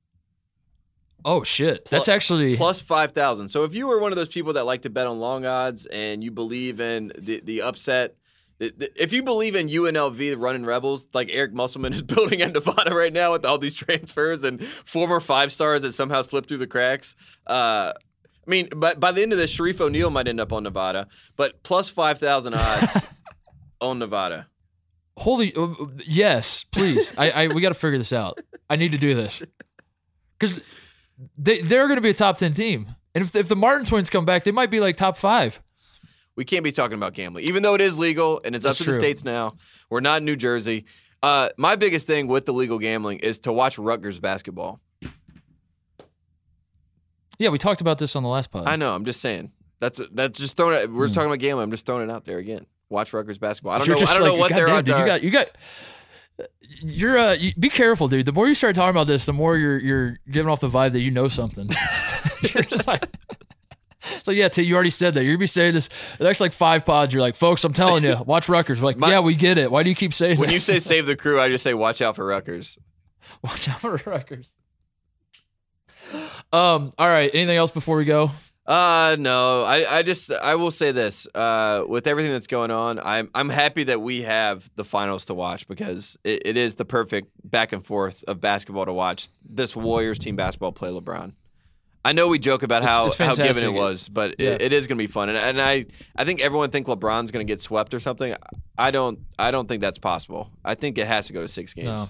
oh 1.24 1.42
shit, 1.42 1.86
that's 1.86 2.08
actually 2.08 2.56
Plus 2.56 2.80
five 2.80 3.12
thousand. 3.12 3.48
So 3.48 3.64
if 3.64 3.74
you 3.74 3.86
were 3.88 3.98
one 3.98 4.12
of 4.12 4.16
those 4.16 4.28
people 4.28 4.52
that 4.54 4.64
like 4.64 4.82
to 4.82 4.90
bet 4.90 5.06
on 5.06 5.18
long 5.18 5.44
odds 5.44 5.86
and 5.86 6.22
you 6.22 6.30
believe 6.30 6.80
in 6.80 7.12
the 7.18 7.40
the 7.44 7.62
upset. 7.62 8.14
the- 8.58 8.72
the- 8.76 9.02
If 9.02 9.12
you 9.12 9.22
believe 9.22 9.54
in 9.56 9.68
UNLV 9.68 10.36
running 10.38 10.64
Rebels, 10.64 11.06
like 11.12 11.28
Eric 11.32 11.52
Musselman 11.52 11.92
is 11.98 12.02
building 12.02 12.42
at 12.42 12.52
Nevada 12.52 12.94
right 12.94 13.12
now 13.12 13.32
with 13.32 13.44
all 13.44 13.58
these 13.58 13.74
transfers 13.84 14.44
and 14.44 14.64
former 14.64 15.20
five 15.20 15.52
stars 15.52 15.82
that 15.82 15.92
somehow 15.92 16.22
slipped 16.22 16.48
through 16.48 16.58
the 16.58 16.66
cracks, 16.66 17.16
uh, 17.48 17.92
I 18.46 18.50
mean, 18.50 18.68
but 18.76 19.00
by 19.00 19.10
the 19.10 19.22
end 19.22 19.32
of 19.32 19.38
this, 19.38 19.54
Shareef 19.56 19.80
O'Neal 19.80 20.08
might 20.10 20.28
end 20.28 20.38
up 20.40 20.52
on 20.52 20.62
Nevada, 20.62 21.08
but 21.34 21.60
plus 21.64 21.88
five 21.88 22.18
thousand 22.20 22.54
odds 22.54 23.04
on 23.80 23.98
Nevada. 23.98 24.46
Holy 25.16 25.54
uh, 25.54 25.68
yes, 26.04 26.64
please. 26.64 27.14
I, 27.16 27.30
I 27.30 27.48
we 27.48 27.60
got 27.60 27.68
to 27.70 27.74
figure 27.74 27.98
this 27.98 28.12
out. 28.12 28.40
I 28.68 28.76
need 28.76 28.92
to 28.92 28.98
do 28.98 29.14
this 29.14 29.42
because 30.38 30.60
they 31.38 31.60
they're 31.60 31.86
going 31.86 31.96
to 31.96 32.02
be 32.02 32.10
a 32.10 32.14
top 32.14 32.36
ten 32.38 32.52
team, 32.54 32.94
and 33.14 33.24
if 33.24 33.34
if 33.34 33.48
the 33.48 33.56
Martin 33.56 33.86
twins 33.86 34.10
come 34.10 34.24
back, 34.24 34.44
they 34.44 34.52
might 34.52 34.70
be 34.70 34.80
like 34.80 34.96
top 34.96 35.16
five. 35.16 35.62
We 36.36 36.44
can't 36.44 36.64
be 36.64 36.72
talking 36.72 36.94
about 36.96 37.14
gambling, 37.14 37.46
even 37.46 37.62
though 37.62 37.74
it 37.74 37.80
is 37.80 37.98
legal 37.98 38.42
and 38.44 38.54
it's 38.54 38.66
up 38.66 38.70
That's 38.70 38.78
to 38.78 38.84
true. 38.84 38.92
the 38.92 39.00
states 39.00 39.24
now. 39.24 39.56
We're 39.88 40.00
not 40.00 40.18
in 40.18 40.26
New 40.26 40.36
Jersey. 40.36 40.84
Uh, 41.22 41.48
my 41.56 41.76
biggest 41.76 42.06
thing 42.06 42.26
with 42.26 42.44
the 42.44 42.52
legal 42.52 42.78
gambling 42.78 43.20
is 43.20 43.38
to 43.40 43.52
watch 43.52 43.78
Rutgers 43.78 44.20
basketball. 44.20 44.80
Yeah, 47.38 47.48
we 47.48 47.58
talked 47.58 47.80
about 47.80 47.98
this 47.98 48.16
on 48.16 48.22
the 48.22 48.28
last 48.28 48.50
pod. 48.50 48.68
I 48.68 48.76
know. 48.76 48.94
I'm 48.94 49.04
just 49.06 49.20
saying. 49.20 49.50
That's 49.80 50.00
that's 50.12 50.38
just 50.38 50.56
throwing 50.56 50.76
it. 50.78 50.90
We're 50.90 51.06
just 51.06 51.14
talking 51.14 51.28
about 51.30 51.38
gambling. 51.38 51.64
I'm 51.64 51.70
just 51.70 51.86
throwing 51.86 52.08
it 52.08 52.12
out 52.12 52.24
there 52.24 52.38
again. 52.38 52.66
Watch 52.89 53.12
Rutgers 53.12 53.39
basketball. 53.39 53.72
I 53.72 53.78
don't. 53.78 53.87
You're 53.89 53.97
know. 53.97 54.03
I 54.03 54.14
don't 54.14 54.24
know 54.24 54.32
like, 54.32 54.41
what 54.41 54.53
their 54.53 54.66
"Goddamn, 54.66 54.76
odds 54.76 54.87
dude. 54.87 54.99
You 54.99 55.07
got 55.07 55.22
you 55.22 55.30
got. 55.30 56.49
You're 56.82 57.18
uh, 57.18 57.32
you, 57.32 57.55
be 57.55 57.70
careful, 57.70 58.09
dude. 58.09 58.26
The 58.26 58.32
more 58.32 58.47
you 58.47 58.55
start 58.55 58.76
talking 58.76 58.91
about 58.91 59.07
this, 59.07 59.26
the 59.26 59.32
more 59.32 59.57
you're 59.57 59.78
you're 59.78 60.18
giving 60.30 60.51
off 60.51 60.61
the 60.61 60.68
vibe 60.68 60.93
that 60.93 61.01
you 61.01 61.11
know 61.11 61.28
something. 61.28 61.68
you're 62.43 62.62
just 62.64 62.87
like, 62.87 63.07
so 64.22 64.30
yeah, 64.30 64.49
T, 64.49 64.62
you 64.62 64.74
already 64.74 64.91
said 64.91 65.14
that. 65.14 65.24
You're 65.24 65.32
gonna 65.32 65.41
be 65.41 65.47
saying 65.47 65.74
this 65.74 65.89
the 66.18 66.24
next 66.24 66.41
like 66.41 66.53
five 66.53 66.84
pods. 66.84 67.12
You're 67.14 67.22
like, 67.22 67.37
folks, 67.37 67.64
I'm 67.64 67.72
telling 67.72 68.05
you, 68.05 68.16
watch 68.26 68.49
Rutgers. 68.49 68.80
We're 68.80 68.87
like, 68.87 68.99
My- 68.99 69.11
yeah, 69.11 69.20
we 69.20 69.34
get 69.34 69.59
it. 69.59 69.70
Why 69.70 69.82
do 69.82 69.89
you 69.89 69.97
keep 69.97 70.14
saying 70.14 70.39
when 70.39 70.49
that? 70.49 70.53
you 70.53 70.61
say 70.61 70.78
save 70.78 71.07
the 71.07 71.16
crew, 71.16 71.41
I 71.41 71.49
just 71.49 71.64
say 71.64 71.74
watch 71.74 72.03
out 72.03 72.16
for 72.16 72.26
Rutgers. 72.26 72.78
Watch 73.43 73.68
out 73.68 73.80
for 73.80 74.01
Rutgers. 74.07 74.51
Um. 76.53 76.93
All 76.99 77.09
right. 77.09 77.30
Anything 77.34 77.57
else 77.57 77.70
before 77.70 77.97
we 77.97 78.05
go? 78.05 78.30
Uh 78.66 79.14
no, 79.18 79.62
I, 79.62 79.98
I 79.98 80.02
just 80.02 80.32
I 80.32 80.56
will 80.56 80.72
say 80.72 80.90
this. 80.90 81.28
Uh 81.34 81.84
with 81.86 82.06
everything 82.08 82.32
that's 82.32 82.48
going 82.48 82.70
on, 82.72 82.98
I'm 82.98 83.30
I'm 83.34 83.48
happy 83.48 83.84
that 83.84 84.00
we 84.00 84.22
have 84.22 84.68
the 84.74 84.84
finals 84.84 85.26
to 85.26 85.34
watch 85.34 85.68
because 85.68 86.16
it, 86.24 86.42
it 86.46 86.56
is 86.56 86.74
the 86.74 86.84
perfect 86.84 87.28
back 87.44 87.72
and 87.72 87.84
forth 87.86 88.24
of 88.26 88.40
basketball 88.40 88.84
to 88.86 88.92
watch. 88.92 89.28
This 89.48 89.76
Warriors 89.76 90.18
team 90.18 90.34
basketball 90.34 90.72
play 90.72 90.90
LeBron. 90.90 91.32
I 92.04 92.12
know 92.12 92.28
we 92.28 92.38
joke 92.38 92.62
about 92.62 92.84
how, 92.84 93.06
it's 93.06 93.18
how 93.18 93.34
given 93.34 93.64
it 93.64 93.72
was, 93.72 94.08
but 94.08 94.36
Yeah. 94.38 94.50
it, 94.50 94.62
it 94.62 94.72
is 94.72 94.86
going 94.86 94.96
to 94.96 95.02
be 95.02 95.08
fun, 95.08 95.28
and, 95.28 95.36
and 95.36 95.60
I 95.60 95.86
I 96.16 96.24
think 96.24 96.40
everyone 96.40 96.70
think 96.70 96.86
LeBron's 96.86 97.30
going 97.32 97.44
to 97.46 97.50
get 97.52 97.60
swept 97.60 97.94
or 97.94 98.00
something. 98.00 98.34
I 98.78 98.90
don't 98.92 99.20
I 99.38 99.50
don't 99.52 99.68
think 99.68 99.80
that's 99.80 99.98
possible. 99.98 100.50
I 100.64 100.74
think 100.76 100.98
it 100.98 101.06
has 101.06 101.26
to 101.28 101.32
go 101.32 101.40
to 101.42 101.48
six 101.48 101.72
games, 101.74 101.86
No. 101.86 102.06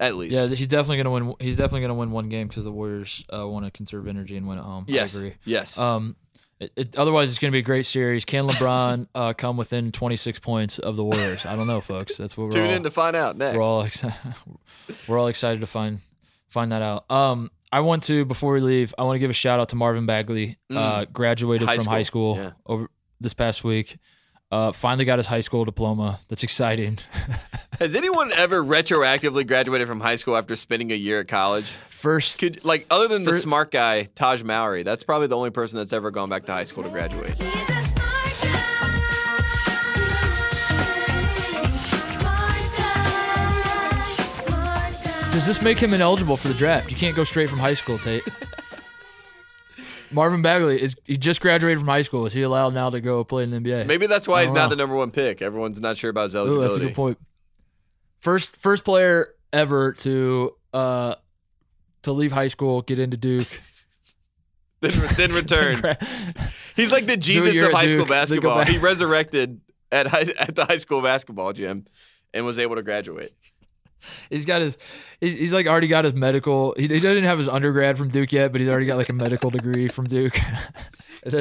At 0.00 0.16
least. 0.16 0.34
Yeah, 0.34 0.46
he's 0.46 0.66
definitely 0.66 0.98
gonna 0.98 1.10
win. 1.10 1.34
He's 1.40 1.56
definitely 1.56 1.82
gonna 1.82 1.94
win 1.94 2.10
one 2.10 2.28
game 2.28 2.48
because 2.48 2.64
the 2.64 2.72
Warriors 2.72 3.24
uh, 3.32 3.46
want 3.46 3.64
to 3.64 3.70
conserve 3.70 4.06
energy 4.06 4.36
and 4.36 4.46
win 4.48 4.58
at 4.58 4.64
home. 4.64 4.84
Yes. 4.88 5.14
I 5.14 5.18
agree. 5.18 5.34
Yes. 5.44 5.78
Um, 5.78 6.16
it, 6.60 6.72
it, 6.74 6.98
otherwise, 6.98 7.30
it's 7.30 7.38
going 7.38 7.50
to 7.50 7.54
be 7.54 7.60
a 7.60 7.62
great 7.62 7.86
series. 7.86 8.24
Can 8.24 8.48
LeBron 8.48 9.06
uh, 9.14 9.32
come 9.32 9.56
within 9.56 9.92
26 9.92 10.40
points 10.40 10.80
of 10.80 10.96
the 10.96 11.04
Warriors? 11.04 11.46
I 11.46 11.54
don't 11.54 11.68
know, 11.68 11.80
folks. 11.80 12.16
That's 12.16 12.36
what 12.36 12.46
we're 12.46 12.50
Tune 12.50 12.66
all, 12.66 12.74
in 12.74 12.82
to 12.82 12.90
find 12.90 13.14
out 13.14 13.36
next. 13.36 13.56
we're 13.56 13.62
all 13.62 13.82
excited. 13.82 14.18
we're 15.08 15.18
all 15.18 15.28
excited 15.28 15.60
to 15.60 15.66
find 15.66 16.00
find 16.48 16.72
that 16.72 16.82
out. 16.82 17.08
Um, 17.10 17.50
I 17.70 17.80
want 17.80 18.02
to 18.04 18.24
before 18.24 18.54
we 18.54 18.60
leave, 18.60 18.92
I 18.98 19.04
want 19.04 19.16
to 19.16 19.20
give 19.20 19.30
a 19.30 19.34
shout 19.34 19.60
out 19.60 19.68
to 19.68 19.76
Marvin 19.76 20.06
Bagley. 20.06 20.58
Uh, 20.70 21.04
graduated 21.04 21.68
Mm. 21.68 21.70
High 21.70 21.76
from 21.76 21.86
high 21.86 22.02
school 22.02 22.34
school, 22.34 22.44
yeah. 22.44 22.50
over 22.66 22.88
this 23.20 23.34
past 23.34 23.62
week. 23.62 23.98
Uh, 24.50 24.72
finally 24.72 25.04
got 25.04 25.18
his 25.18 25.26
high 25.26 25.42
school 25.42 25.64
diploma. 25.66 26.20
That's 26.28 26.42
exciting. 26.42 26.98
Has 27.78 27.94
anyone 27.94 28.32
ever 28.32 28.64
retroactively 28.64 29.46
graduated 29.46 29.86
from 29.86 30.00
high 30.00 30.14
school 30.14 30.36
after 30.36 30.56
spending 30.56 30.90
a 30.90 30.94
year 30.94 31.20
at 31.20 31.28
college? 31.28 31.66
First, 31.90 32.38
Could 32.38 32.64
like 32.64 32.86
other 32.90 33.08
than 33.08 33.24
the 33.24 33.38
smart 33.38 33.70
guy 33.70 34.08
Tahj 34.16 34.42
Mowry, 34.44 34.84
that's 34.84 35.02
probably 35.02 35.26
the 35.26 35.36
only 35.36 35.50
person 35.50 35.78
that's 35.78 35.92
ever 35.92 36.10
gone 36.10 36.30
back 36.30 36.46
to 36.46 36.52
high 36.52 36.64
school 36.64 36.82
to 36.84 36.88
graduate. 36.88 37.34
He's 37.34 37.46
a 37.46 37.82
smart 37.82 38.24
guy. 38.40 38.58
Smart 42.08 42.76
guy. 42.76 44.24
Smart 44.34 44.94
guy. 45.04 45.32
Does 45.32 45.44
this 45.46 45.60
make 45.60 45.78
him 45.78 45.92
ineligible 45.92 46.36
for 46.38 46.48
the 46.48 46.54
draft? 46.54 46.90
You 46.90 46.96
can't 46.96 47.14
go 47.14 47.24
straight 47.24 47.50
from 47.50 47.58
high 47.58 47.74
school, 47.74 47.98
Tate. 47.98 48.22
Marvin 50.10 50.42
Bagley 50.42 50.80
is 50.80 50.96
he 51.04 51.16
just 51.16 51.40
graduated 51.40 51.78
from 51.78 51.88
high 51.88 52.02
school. 52.02 52.26
Is 52.26 52.32
he 52.32 52.42
allowed 52.42 52.74
now 52.74 52.90
to 52.90 53.00
go 53.00 53.24
play 53.24 53.44
in 53.44 53.50
the 53.50 53.58
NBA? 53.58 53.86
Maybe 53.86 54.06
that's 54.06 54.26
why 54.28 54.42
he's 54.42 54.52
don't 54.52 54.70
the 54.70 54.76
number 54.76 54.94
one 54.94 55.10
pick. 55.10 55.42
Everyone's 55.42 55.80
not 55.80 55.96
sure 55.96 56.10
about 56.10 56.24
his 56.24 56.34
Ooh, 56.34 56.38
eligibility. 56.38 56.68
that's 56.68 56.82
a 56.82 56.86
good 56.88 56.94
point. 56.94 57.18
First 58.20 58.56
first 58.56 58.84
player 58.84 59.28
ever 59.52 59.92
to 59.92 60.54
uh 60.72 61.14
to 62.02 62.12
leave 62.12 62.32
high 62.32 62.48
school, 62.48 62.82
get 62.82 62.98
into 62.98 63.16
Duke. 63.16 63.48
Then, 64.80 64.92
then 65.16 65.32
return. 65.32 65.82
he's 66.76 66.92
like 66.92 67.06
the 67.06 67.16
Jesus 67.16 67.60
of 67.60 67.72
high 67.72 67.88
school 67.88 68.04
Duke, 68.04 68.08
go 68.08 68.14
basketball. 68.14 68.64
He 68.64 68.78
resurrected 68.78 69.60
at 69.90 70.06
high, 70.06 70.26
at 70.38 70.54
the 70.54 70.64
high 70.66 70.76
school 70.76 71.02
basketball 71.02 71.52
gym 71.52 71.84
and 72.32 72.46
was 72.46 72.60
able 72.60 72.76
to 72.76 72.82
graduate. 72.84 73.32
He's 74.30 74.44
got 74.44 74.60
his 74.60 74.78
he's, 75.20 75.52
like 75.52 75.66
already 75.66 75.88
got 75.88 76.04
his 76.04 76.14
medical. 76.14 76.74
He, 76.76 76.82
he 76.82 77.00
doesn't 77.00 77.24
have 77.24 77.38
his 77.38 77.48
undergrad 77.48 77.98
from 77.98 78.08
Duke 78.08 78.32
yet, 78.32 78.52
but 78.52 78.60
he's 78.60 78.70
already 78.70 78.86
got 78.86 78.96
like 78.96 79.08
a 79.08 79.14
medical 79.14 79.50
degree 79.50 79.88
from 79.88 80.06
Duke. 80.06 80.38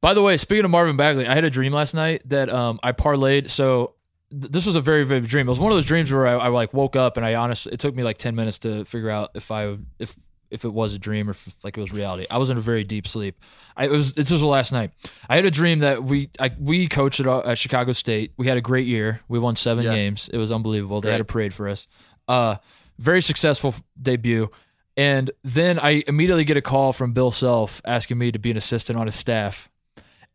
By 0.00 0.14
the 0.14 0.22
way, 0.22 0.36
speaking 0.36 0.64
of 0.64 0.70
Marvin 0.70 0.96
Bagley, 0.96 1.26
I 1.26 1.34
had 1.34 1.44
a 1.44 1.50
dream 1.50 1.72
last 1.72 1.94
night 1.94 2.28
that 2.28 2.50
um, 2.50 2.78
I 2.82 2.92
parlayed. 2.92 3.48
So 3.48 3.94
th- 4.30 4.52
this 4.52 4.66
was 4.66 4.76
a 4.76 4.80
very 4.80 5.04
vivid 5.04 5.30
dream. 5.30 5.46
It 5.46 5.50
was 5.50 5.58
one 5.58 5.72
of 5.72 5.76
those 5.76 5.86
dreams 5.86 6.12
where 6.12 6.26
I, 6.26 6.32
I 6.34 6.48
like 6.48 6.74
woke 6.74 6.94
up 6.94 7.16
and 7.16 7.24
I 7.24 7.34
honestly, 7.34 7.72
it 7.72 7.80
took 7.80 7.94
me 7.94 8.02
like 8.02 8.18
ten 8.18 8.34
minutes 8.34 8.58
to 8.60 8.84
figure 8.84 9.08
out 9.08 9.30
if 9.34 9.50
I 9.50 9.78
if 9.98 10.16
if 10.50 10.64
it 10.64 10.72
was 10.72 10.92
a 10.92 10.98
dream 10.98 11.28
or 11.28 11.32
if 11.32 11.54
like 11.64 11.76
it 11.76 11.80
was 11.80 11.92
reality. 11.92 12.26
I 12.30 12.38
was 12.38 12.50
in 12.50 12.56
a 12.56 12.60
very 12.60 12.84
deep 12.84 13.06
sleep. 13.06 13.40
I 13.76 13.86
it 13.86 13.90
was 13.90 14.14
this 14.14 14.30
was 14.30 14.42
last 14.42 14.72
night. 14.72 14.90
I 15.28 15.36
had 15.36 15.44
a 15.44 15.50
dream 15.50 15.80
that 15.80 16.04
we 16.04 16.30
I, 16.38 16.52
we 16.58 16.86
coached 16.88 17.20
at, 17.20 17.26
uh, 17.26 17.40
at 17.40 17.58
Chicago 17.58 17.92
State. 17.92 18.32
We 18.36 18.46
had 18.46 18.56
a 18.56 18.60
great 18.60 18.86
year. 18.86 19.20
We 19.28 19.38
won 19.38 19.56
seven 19.56 19.84
Yeah. 19.84 19.94
games. 19.94 20.28
It 20.32 20.38
was 20.38 20.52
unbelievable. 20.52 21.00
They 21.00 21.12
had 21.12 21.20
a 21.20 21.24
parade 21.24 21.52
for 21.54 21.68
us. 21.68 21.86
Uh, 22.28 22.56
very 22.98 23.20
successful 23.20 23.74
debut. 24.00 24.50
And 24.96 25.32
then 25.42 25.78
I 25.80 26.04
immediately 26.06 26.44
get 26.44 26.56
a 26.56 26.62
call 26.62 26.92
from 26.92 27.12
Bill 27.12 27.32
Self 27.32 27.82
asking 27.84 28.16
me 28.18 28.30
to 28.30 28.38
be 28.38 28.50
an 28.52 28.56
assistant 28.56 28.98
on 28.98 29.06
his 29.06 29.16
staff. 29.16 29.68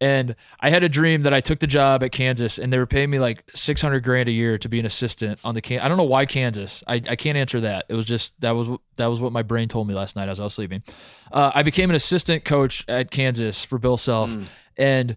And 0.01 0.35
I 0.61 0.69
had 0.69 0.83
a 0.83 0.89
dream 0.89 1.23
that 1.23 1.33
I 1.33 1.41
took 1.41 1.59
the 1.59 1.67
job 1.67 2.03
at 2.03 2.11
Kansas 2.13 2.57
and 2.57 2.71
they 2.71 2.77
were 2.77 2.85
paying 2.85 3.09
me 3.09 3.19
like 3.19 3.43
600 3.53 4.01
grand 4.01 4.29
a 4.29 4.31
year 4.31 4.57
to 4.57 4.69
be 4.69 4.79
an 4.79 4.85
assistant 4.85 5.39
on 5.43 5.55
the 5.55 5.61
can 5.61 5.81
I 5.81 5.87
don't 5.89 5.97
know 5.97 6.03
why 6.03 6.25
Kansas. 6.25 6.83
I, 6.87 6.95
I 6.95 7.15
can't 7.17 7.37
answer 7.37 7.59
that. 7.61 7.85
It 7.89 7.95
was 7.95 8.05
just 8.05 8.39
that 8.39 8.51
was 8.51 8.69
what- 8.69 8.81
that 8.95 9.07
was 9.07 9.19
what 9.19 9.31
my 9.33 9.41
brain 9.43 9.67
told 9.67 9.87
me 9.87 9.93
last 9.93 10.15
night 10.15 10.29
as 10.29 10.39
I 10.39 10.43
was 10.43 10.53
sleeping. 10.53 10.83
Uh, 11.31 11.51
I 11.53 11.63
became 11.63 11.89
an 11.89 11.95
assistant 11.95 12.45
coach 12.45 12.83
at 12.87 13.11
Kansas 13.11 13.63
for 13.63 13.77
Bill 13.77 13.97
Self. 13.97 14.35
And 14.77 15.15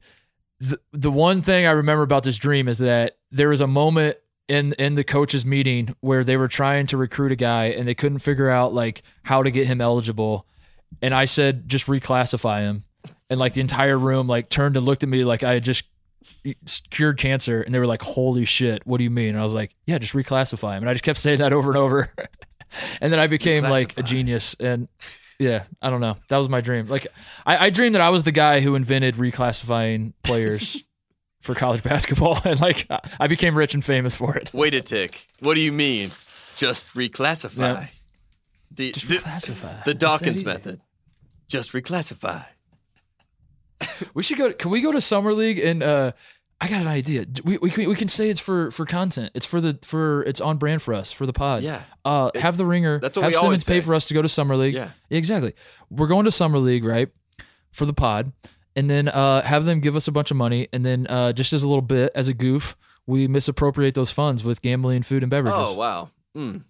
the 0.59 0.79
the 0.93 1.11
one 1.11 1.43
thing 1.43 1.67
I 1.67 1.71
remember 1.71 2.03
about 2.03 2.23
this 2.25 2.37
dream 2.37 2.67
is 2.69 2.79
that 2.79 3.17
there 3.31 3.49
was 3.51 3.61
a 3.61 3.67
moment 3.67 4.17
in 4.49 4.73
in 4.75 4.95
the 4.97 5.05
coaches 5.05 5.45
meeting 5.45 5.95
where 6.01 6.25
they 6.25 6.37
were 6.37 6.49
trying 6.49 6.87
to 6.89 6.97
recruit 6.97 7.31
a 7.33 7.37
guy 7.37 7.67
and 7.67 7.87
they 7.87 7.95
couldn't 7.95 8.19
figure 8.21 8.51
out 8.51 8.75
like 8.75 9.03
how 9.25 9.43
to 9.45 9.51
get 9.53 9.67
him 9.69 9.81
eligible 9.81 10.47
and 11.01 11.15
I 11.15 11.25
said 11.25 11.69
just 11.69 11.87
reclassify 11.87 12.61
him 12.61 12.85
and 13.33 13.41
like 13.41 13.55
the 13.55 13.61
entire 13.61 13.99
room 13.99 14.29
like 14.29 14.49
turned 14.49 14.77
and 14.77 14.87
looked 14.87 15.03
at 15.03 15.09
me 15.09 15.25
like 15.25 15.43
I 15.43 15.55
had 15.55 15.65
just 15.65 15.85
cured 16.91 17.19
cancer 17.19 17.63
and 17.63 17.75
they 17.75 17.79
were 17.79 17.87
like 17.87 18.03
holy 18.03 18.45
shit 18.45 18.87
what 18.87 18.99
do 18.99 19.05
you 19.05 19.11
mean 19.11 19.31
and 19.31 19.41
I 19.41 19.43
was 19.43 19.55
like 19.55 19.75
yeah 19.87 19.99
just 19.99 20.13
reclassify 20.13 20.77
him 20.77 20.83
and 20.83 20.91
I 20.91 20.93
just 20.93 21.05
kept 21.05 21.19
saying 21.19 21.39
that 21.39 21.53
over 21.53 21.71
and 21.71 21.79
over 21.79 22.13
and 23.01 23.13
then 23.13 23.19
I 23.19 23.27
became 23.27 23.65
like 23.65 23.99
a 23.99 24.03
genius 24.03 24.55
and 24.61 24.89
yeah 25.39 25.65
I 25.81 25.91
don't 25.91 26.01
know 26.01 26.17
that 26.29 26.37
was 26.37 26.49
my 26.49 26.61
dream 26.61 26.87
like 26.89 27.07
I, 27.47 27.67
I 27.67 27.71
dreamed 27.71 27.95
that 27.95 28.03
I 28.03 28.11
was 28.11 28.23
the 28.23 28.33
guy 28.33 28.61
who 28.61 28.75
invented 28.75 29.17
reclassifying 29.17 30.13
players 30.23 30.83
for 31.43 31.55
college 31.55 31.83
basketball, 31.83 32.41
and 32.45 32.61
like 32.61 32.87
I 33.21 33.27
became 33.27 33.57
rich 33.57 33.75
and 33.75 33.85
famous 33.85 34.15
for 34.15 34.37
it. 34.37 34.51
Wait 34.55 34.75
a 34.75 34.81
tick. 34.81 35.27
What 35.41 35.55
do 35.55 35.61
you 35.61 35.73
mean? 35.73 36.11
Just 36.57 36.89
reclassify. 36.95 37.59
Yeah. 37.59 37.87
The, 38.75 38.93
Just 38.93 39.09
reclassify. 39.09 39.85
the 39.85 39.91
that 39.91 39.99
Dawkins 39.99 40.45
method. 40.45 40.81
Just 41.49 41.73
reclassify. 41.73 42.47
We 44.15 44.23
should 44.23 44.39
go. 44.39 44.53
Can 44.53 44.71
we 44.71 44.81
go 44.81 44.93
to 44.93 45.01
summer 45.01 45.33
league 45.33 45.59
and? 45.59 45.83
uh 45.83 46.13
I 46.63 46.69
got 46.69 46.81
an 46.81 46.87
idea. 46.87 47.27
We, 47.43 47.59
we 47.59 47.71
can 47.71 47.89
we 47.89 47.97
can 47.97 48.07
say 48.07 48.31
it's 48.31 48.39
for 48.39 48.71
for 48.71 48.87
content. 48.87 49.33
It's 49.35 49.45
for 49.45 49.61
the 49.61 49.81
for 49.83 50.23
it's 50.23 50.41
on 50.41 50.59
brand 50.59 50.81
for 50.81 50.95
us 50.95 51.11
for 51.11 51.27
the 51.27 51.33
pod. 51.33 51.65
Yeah. 51.65 51.83
Uh, 52.05 52.31
have 52.37 52.57
the 52.57 52.65
ringer. 52.65 53.01
that's 53.01 53.17
what 53.17 53.25
have 53.25 53.33
we 53.33 53.37
always 53.37 53.65
Simmons 53.65 53.83
pay 53.83 53.85
for 53.85 53.95
us 53.97 54.07
to 54.07 54.15
go 54.15 54.23
to 54.23 54.29
summer 54.29 54.57
league. 54.57 54.75
Yeah. 54.75 54.91
exactly. 55.11 55.55
We're 55.91 56.07
going 56.07 56.25
to 56.25 56.31
summer 56.31 56.61
league, 56.61 56.85
right? 56.85 57.09
For 57.73 57.85
the 57.85 57.93
pod, 57.93 58.31
and 58.77 58.89
then 58.89 59.09
uh, 59.09 59.43
have 59.43 59.65
them 59.65 59.81
give 59.81 59.97
us 59.97 60.07
a 60.07 60.13
bunch 60.13 60.31
of 60.31 60.37
money, 60.37 60.69
and 60.73 60.87
then 60.87 61.09
uh, 61.09 61.33
just 61.33 61.53
as 61.53 61.65
a 61.65 61.69
little 61.69 61.83
bit 61.83 62.13
as 62.15 62.29
a 62.29 62.35
goof, 62.35 62.77
we 63.09 63.27
misappropriate 63.27 63.97
those 63.97 64.13
funds 64.13 64.45
with 64.45 64.63
gambling, 64.63 65.03
food, 65.03 65.25
and 65.25 65.31
beverages. 65.31 65.59
Oh 65.61 65.75
wow. 65.75 66.11
Mm. 66.37 66.63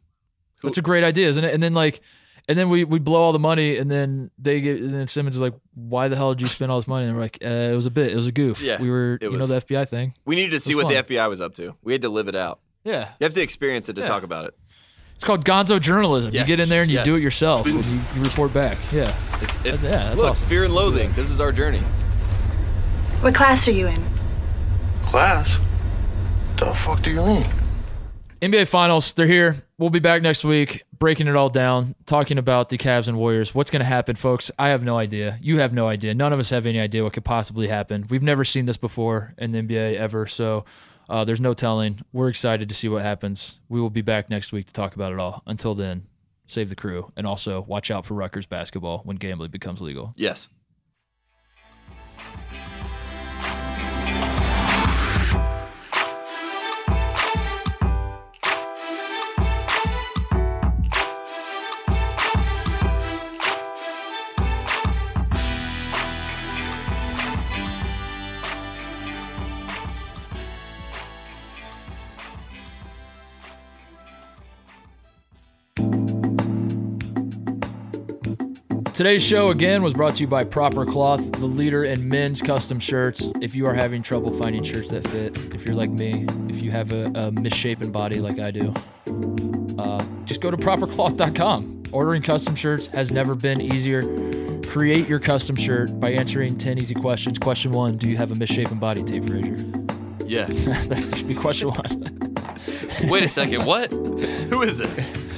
It's 0.65 0.79
a 0.79 0.83
great 0.83 1.05
idea, 1.05 1.29
isn't 1.29 1.45
it? 1.45 1.53
And 1.53 1.63
then 1.63 1.75
like, 1.75 2.01
and 2.49 2.59
then 2.59 2.69
we 2.69 2.85
we 2.85 2.99
blow 2.99 3.21
all 3.21 3.33
the 3.33 3.39
money, 3.39 3.77
and 3.79 3.91
then 3.91 4.31
they 4.39 4.61
get, 4.61 4.81
and 4.81 4.93
then 4.95 5.07
Simmons 5.07 5.37
is 5.37 5.41
like, 5.43 5.55
"Why 5.75 6.09
the 6.09 6.17
hell 6.17 6.35
did 6.35 6.41
you 6.43 6.49
spend 6.49 6.71
all 6.73 6.79
this 6.79 6.89
money?" 6.89 7.07
And 7.07 7.15
we're 7.15 7.21
like, 7.23 7.39
uh, 7.45 7.49
"It 7.49 7.75
was 7.77 7.87
a 7.87 7.91
bit. 7.91 8.13
It 8.13 8.17
was 8.17 8.27
a 8.27 8.33
goof. 8.33 8.61
Yeah, 8.63 8.81
we 8.81 8.91
were, 8.91 9.15
it 9.21 9.23
you 9.31 9.37
know, 9.37 9.47
the 9.47 9.61
FBI 9.61 9.89
thing. 9.89 10.15
We 10.25 10.37
needed 10.37 10.51
to 10.53 10.61
see 10.61 10.75
what 10.75 10.87
fun. 10.87 10.95
the 10.95 11.03
FBI 11.03 11.29
was 11.29 11.41
up 11.41 11.55
to. 11.57 11.75
We 11.83 11.93
had 11.93 12.03
to 12.03 12.09
live 12.09 12.29
it 12.29 12.35
out. 12.37 12.61
Yeah, 12.85 13.11
You 13.21 13.25
have 13.25 13.33
to 13.35 13.41
experience 13.43 13.89
it 13.89 13.95
to 13.95 14.01
Yeah. 14.01 14.09
talk 14.09 14.23
about 14.25 14.45
it. 14.47 14.55
it's 15.15 15.23
called 15.23 15.45
Gonzo 15.45 15.81
journalism. 15.81 16.33
Yes, 16.35 16.41
You 16.49 16.57
get 16.57 16.61
in 16.63 16.69
there 16.69 16.83
and 16.83 16.91
you 16.91 16.97
yes. 16.97 17.05
do 17.05 17.15
it 17.15 17.23
yourself, 17.23 17.67
and 17.69 17.85
you, 17.85 18.01
you 18.17 18.23
report 18.25 18.53
back. 18.53 18.77
Yeah, 18.93 19.15
It's 19.41 19.55
it, 19.59 19.67
Yeah, 19.67 19.79
that's 19.81 20.17
look, 20.17 20.31
awesome. 20.33 20.47
fear 20.49 20.65
and 20.65 20.75
loathing. 20.75 21.13
This 21.13 21.31
is 21.31 21.39
our 21.39 21.53
journey. 21.53 21.83
What 23.21 23.35
class 23.37 23.69
are 23.69 23.73
you 23.73 23.87
in? 23.87 24.05
Class? 25.05 25.59
The 26.57 26.75
fuck 26.75 27.03
do 27.03 27.11
you 27.11 27.23
mean? 27.25 27.47
NBA 28.41 28.67
Finals. 28.67 29.13
They're 29.13 29.27
here. 29.29 29.63
We'll 29.83 29.91
be 29.91 29.99
back 29.99 30.23
next 30.23 30.45
week, 30.45 30.85
breaking 30.97 31.27
it 31.27 31.35
all 31.35 31.49
down, 31.49 31.97
talking 32.07 32.39
about 32.39 32.69
the 32.69 32.79
Cavs 32.79 33.09
and 33.09 33.19
Warriors. 33.19 33.53
What's 33.53 33.69
going 33.69 33.81
to 33.81 33.85
happen, 33.85 34.15
folks? 34.15 34.49
I 34.57 34.69
have 34.69 34.85
no 34.85 34.97
idea. 34.97 35.41
You 35.43 35.59
have 35.59 35.73
no 35.73 35.89
idea. 35.89 36.15
None 36.15 36.33
of 36.33 36.39
us 36.39 36.51
have 36.51 36.67
any 36.67 36.79
idea 36.79 37.03
what 37.03 37.15
could 37.15 37.25
possibly 37.25 37.67
happen. 37.67 38.07
We've 38.09 38.23
never 38.23 38.45
seen 38.45 38.67
this 38.67 38.77
before 38.77 39.35
in 39.39 39.51
the 39.51 39.59
NBA 39.59 39.95
ever, 39.95 40.29
so 40.29 40.65
uh, 41.09 41.25
there's 41.25 41.41
no 41.41 41.53
telling. 41.53 42.01
We're 42.13 42.29
excited 42.29 42.69
to 42.69 42.77
see 42.77 42.87
what 42.87 43.03
happens. 43.03 43.59
We 43.69 43.81
will 43.81 43.91
be 43.91 44.03
back 44.03 44.31
next 44.31 44.53
week 44.53 44.69
to 44.69 44.73
talk 44.73 44.95
about 44.95 45.13
it 45.13 45.19
all. 45.19 45.43
Until 45.47 45.75
then, 45.75 46.07
save 46.47 46.69
the 46.69 46.77
crew, 46.77 47.11
and 47.17 47.27
also 47.27 47.63
watch 47.63 47.91
out 47.91 48.07
for 48.07 48.15
Rutgers 48.15 48.47
basketball 48.47 49.01
when 49.03 49.17
gambling 49.17 49.51
becomes 49.51 49.81
legal. 49.81 50.13
Yes. 50.15 50.47
Today's 78.95 79.25
show 79.25 79.49
again 79.49 79.83
was 79.83 79.95
brought 79.95 80.17
to 80.17 80.21
you 80.21 80.27
by 80.27 80.45
Proper 80.45 80.85
Cloth, 80.85 81.33
the 81.33 81.47
leader 81.47 81.83
in 81.83 82.07
men's 82.07 82.43
custom 82.43 82.79
shirts. 82.79 83.27
If 83.41 83.55
you 83.55 83.67
are 83.67 83.73
having 83.73 84.03
trouble 84.03 84.35
finding 84.35 84.63
shirts 84.63 84.91
that 84.91 85.09
fit, 85.09 85.35
if 85.55 85.65
you're 85.65 85.75
like 85.75 85.89
me, 85.89 86.27
if 86.51 86.61
you 86.61 86.71
have 86.73 86.93
a, 86.93 87.07
a 87.15 87.33
misshapen 87.33 87.91
body 87.91 88.21
like 88.21 88.39
I 88.39 88.51
do, 88.51 88.75
uh, 89.79 90.05
just 90.27 90.43
go 90.43 90.51
to 90.51 90.59
propercloth.com. 90.59 91.85
Ordering 91.91 92.21
custom 92.21 92.55
shirts 92.55 92.89
has 92.89 93.11
never 93.11 93.35
been 93.35 93.63
easier. 93.63 94.03
Create 94.65 95.09
your 95.09 95.21
custom 95.21 95.57
shirt 95.57 95.99
by 95.99 96.13
answering 96.13 96.59
10 96.59 96.77
easy 96.77 96.95
questions. 96.95 97.39
Question 97.39 97.73
one 97.73 97.97
Do 97.97 98.11
you 98.11 98.19
have 98.19 98.31
a 98.31 98.35
misshapen 98.35 98.79
body, 98.79 99.03
Tate 99.03 99.25
Frazier? 99.25 99.57
Yes. 100.27 100.67
that 100.89 101.15
should 101.17 101.29
be 101.29 101.35
question 101.35 101.69
one. 101.69 102.35
Wait 103.05 103.25
a 103.25 103.29
second. 103.31 103.65
What? 103.65 103.91
Who 103.91 104.61
is 104.61 104.77
this? 104.77 105.01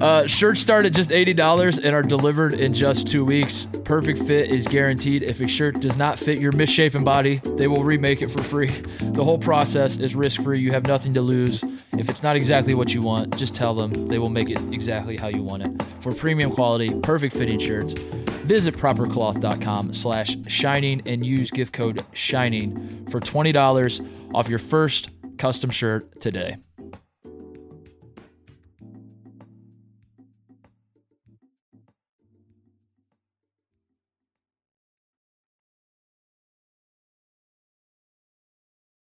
Uh, 0.00 0.26
shirts 0.26 0.60
start 0.60 0.84
at 0.84 0.92
just 0.92 1.08
$80 1.10 1.82
and 1.82 1.94
are 1.94 2.02
delivered 2.02 2.52
in 2.54 2.74
just 2.74 3.08
two 3.08 3.24
weeks. 3.24 3.66
Perfect 3.84 4.18
fit 4.18 4.50
is 4.50 4.66
guaranteed. 4.66 5.22
If 5.22 5.40
a 5.40 5.48
shirt 5.48 5.80
does 5.80 5.96
not 5.96 6.18
fit 6.18 6.38
your 6.38 6.52
misshapen 6.52 7.02
body, 7.02 7.40
they 7.56 7.66
will 7.66 7.82
remake 7.82 8.20
it 8.20 8.30
for 8.30 8.42
free. 8.42 8.70
The 9.00 9.24
whole 9.24 9.38
process 9.38 9.96
is 9.96 10.14
risk 10.14 10.42
free. 10.42 10.60
You 10.60 10.72
have 10.72 10.86
nothing 10.86 11.14
to 11.14 11.22
lose. 11.22 11.64
If 11.96 12.10
it's 12.10 12.22
not 12.22 12.36
exactly 12.36 12.74
what 12.74 12.92
you 12.92 13.00
want, 13.00 13.36
just 13.38 13.54
tell 13.54 13.74
them. 13.74 14.06
They 14.06 14.18
will 14.18 14.28
make 14.28 14.50
it 14.50 14.58
exactly 14.72 15.16
how 15.16 15.28
you 15.28 15.42
want 15.42 15.62
it. 15.62 15.82
For 16.00 16.12
premium 16.12 16.52
quality, 16.52 16.92
perfect 17.00 17.34
fitting 17.34 17.58
shirts, 17.58 17.94
visit 17.94 18.76
propercloth.com 18.76 19.94
slash 19.94 20.36
shining 20.46 21.02
and 21.06 21.24
use 21.24 21.50
gift 21.50 21.72
code 21.72 22.04
shining 22.12 23.06
for 23.10 23.18
$20 23.18 24.06
off 24.34 24.48
your 24.48 24.58
first 24.58 25.08
custom 25.38 25.70
shirt 25.70 26.20
today. 26.20 26.58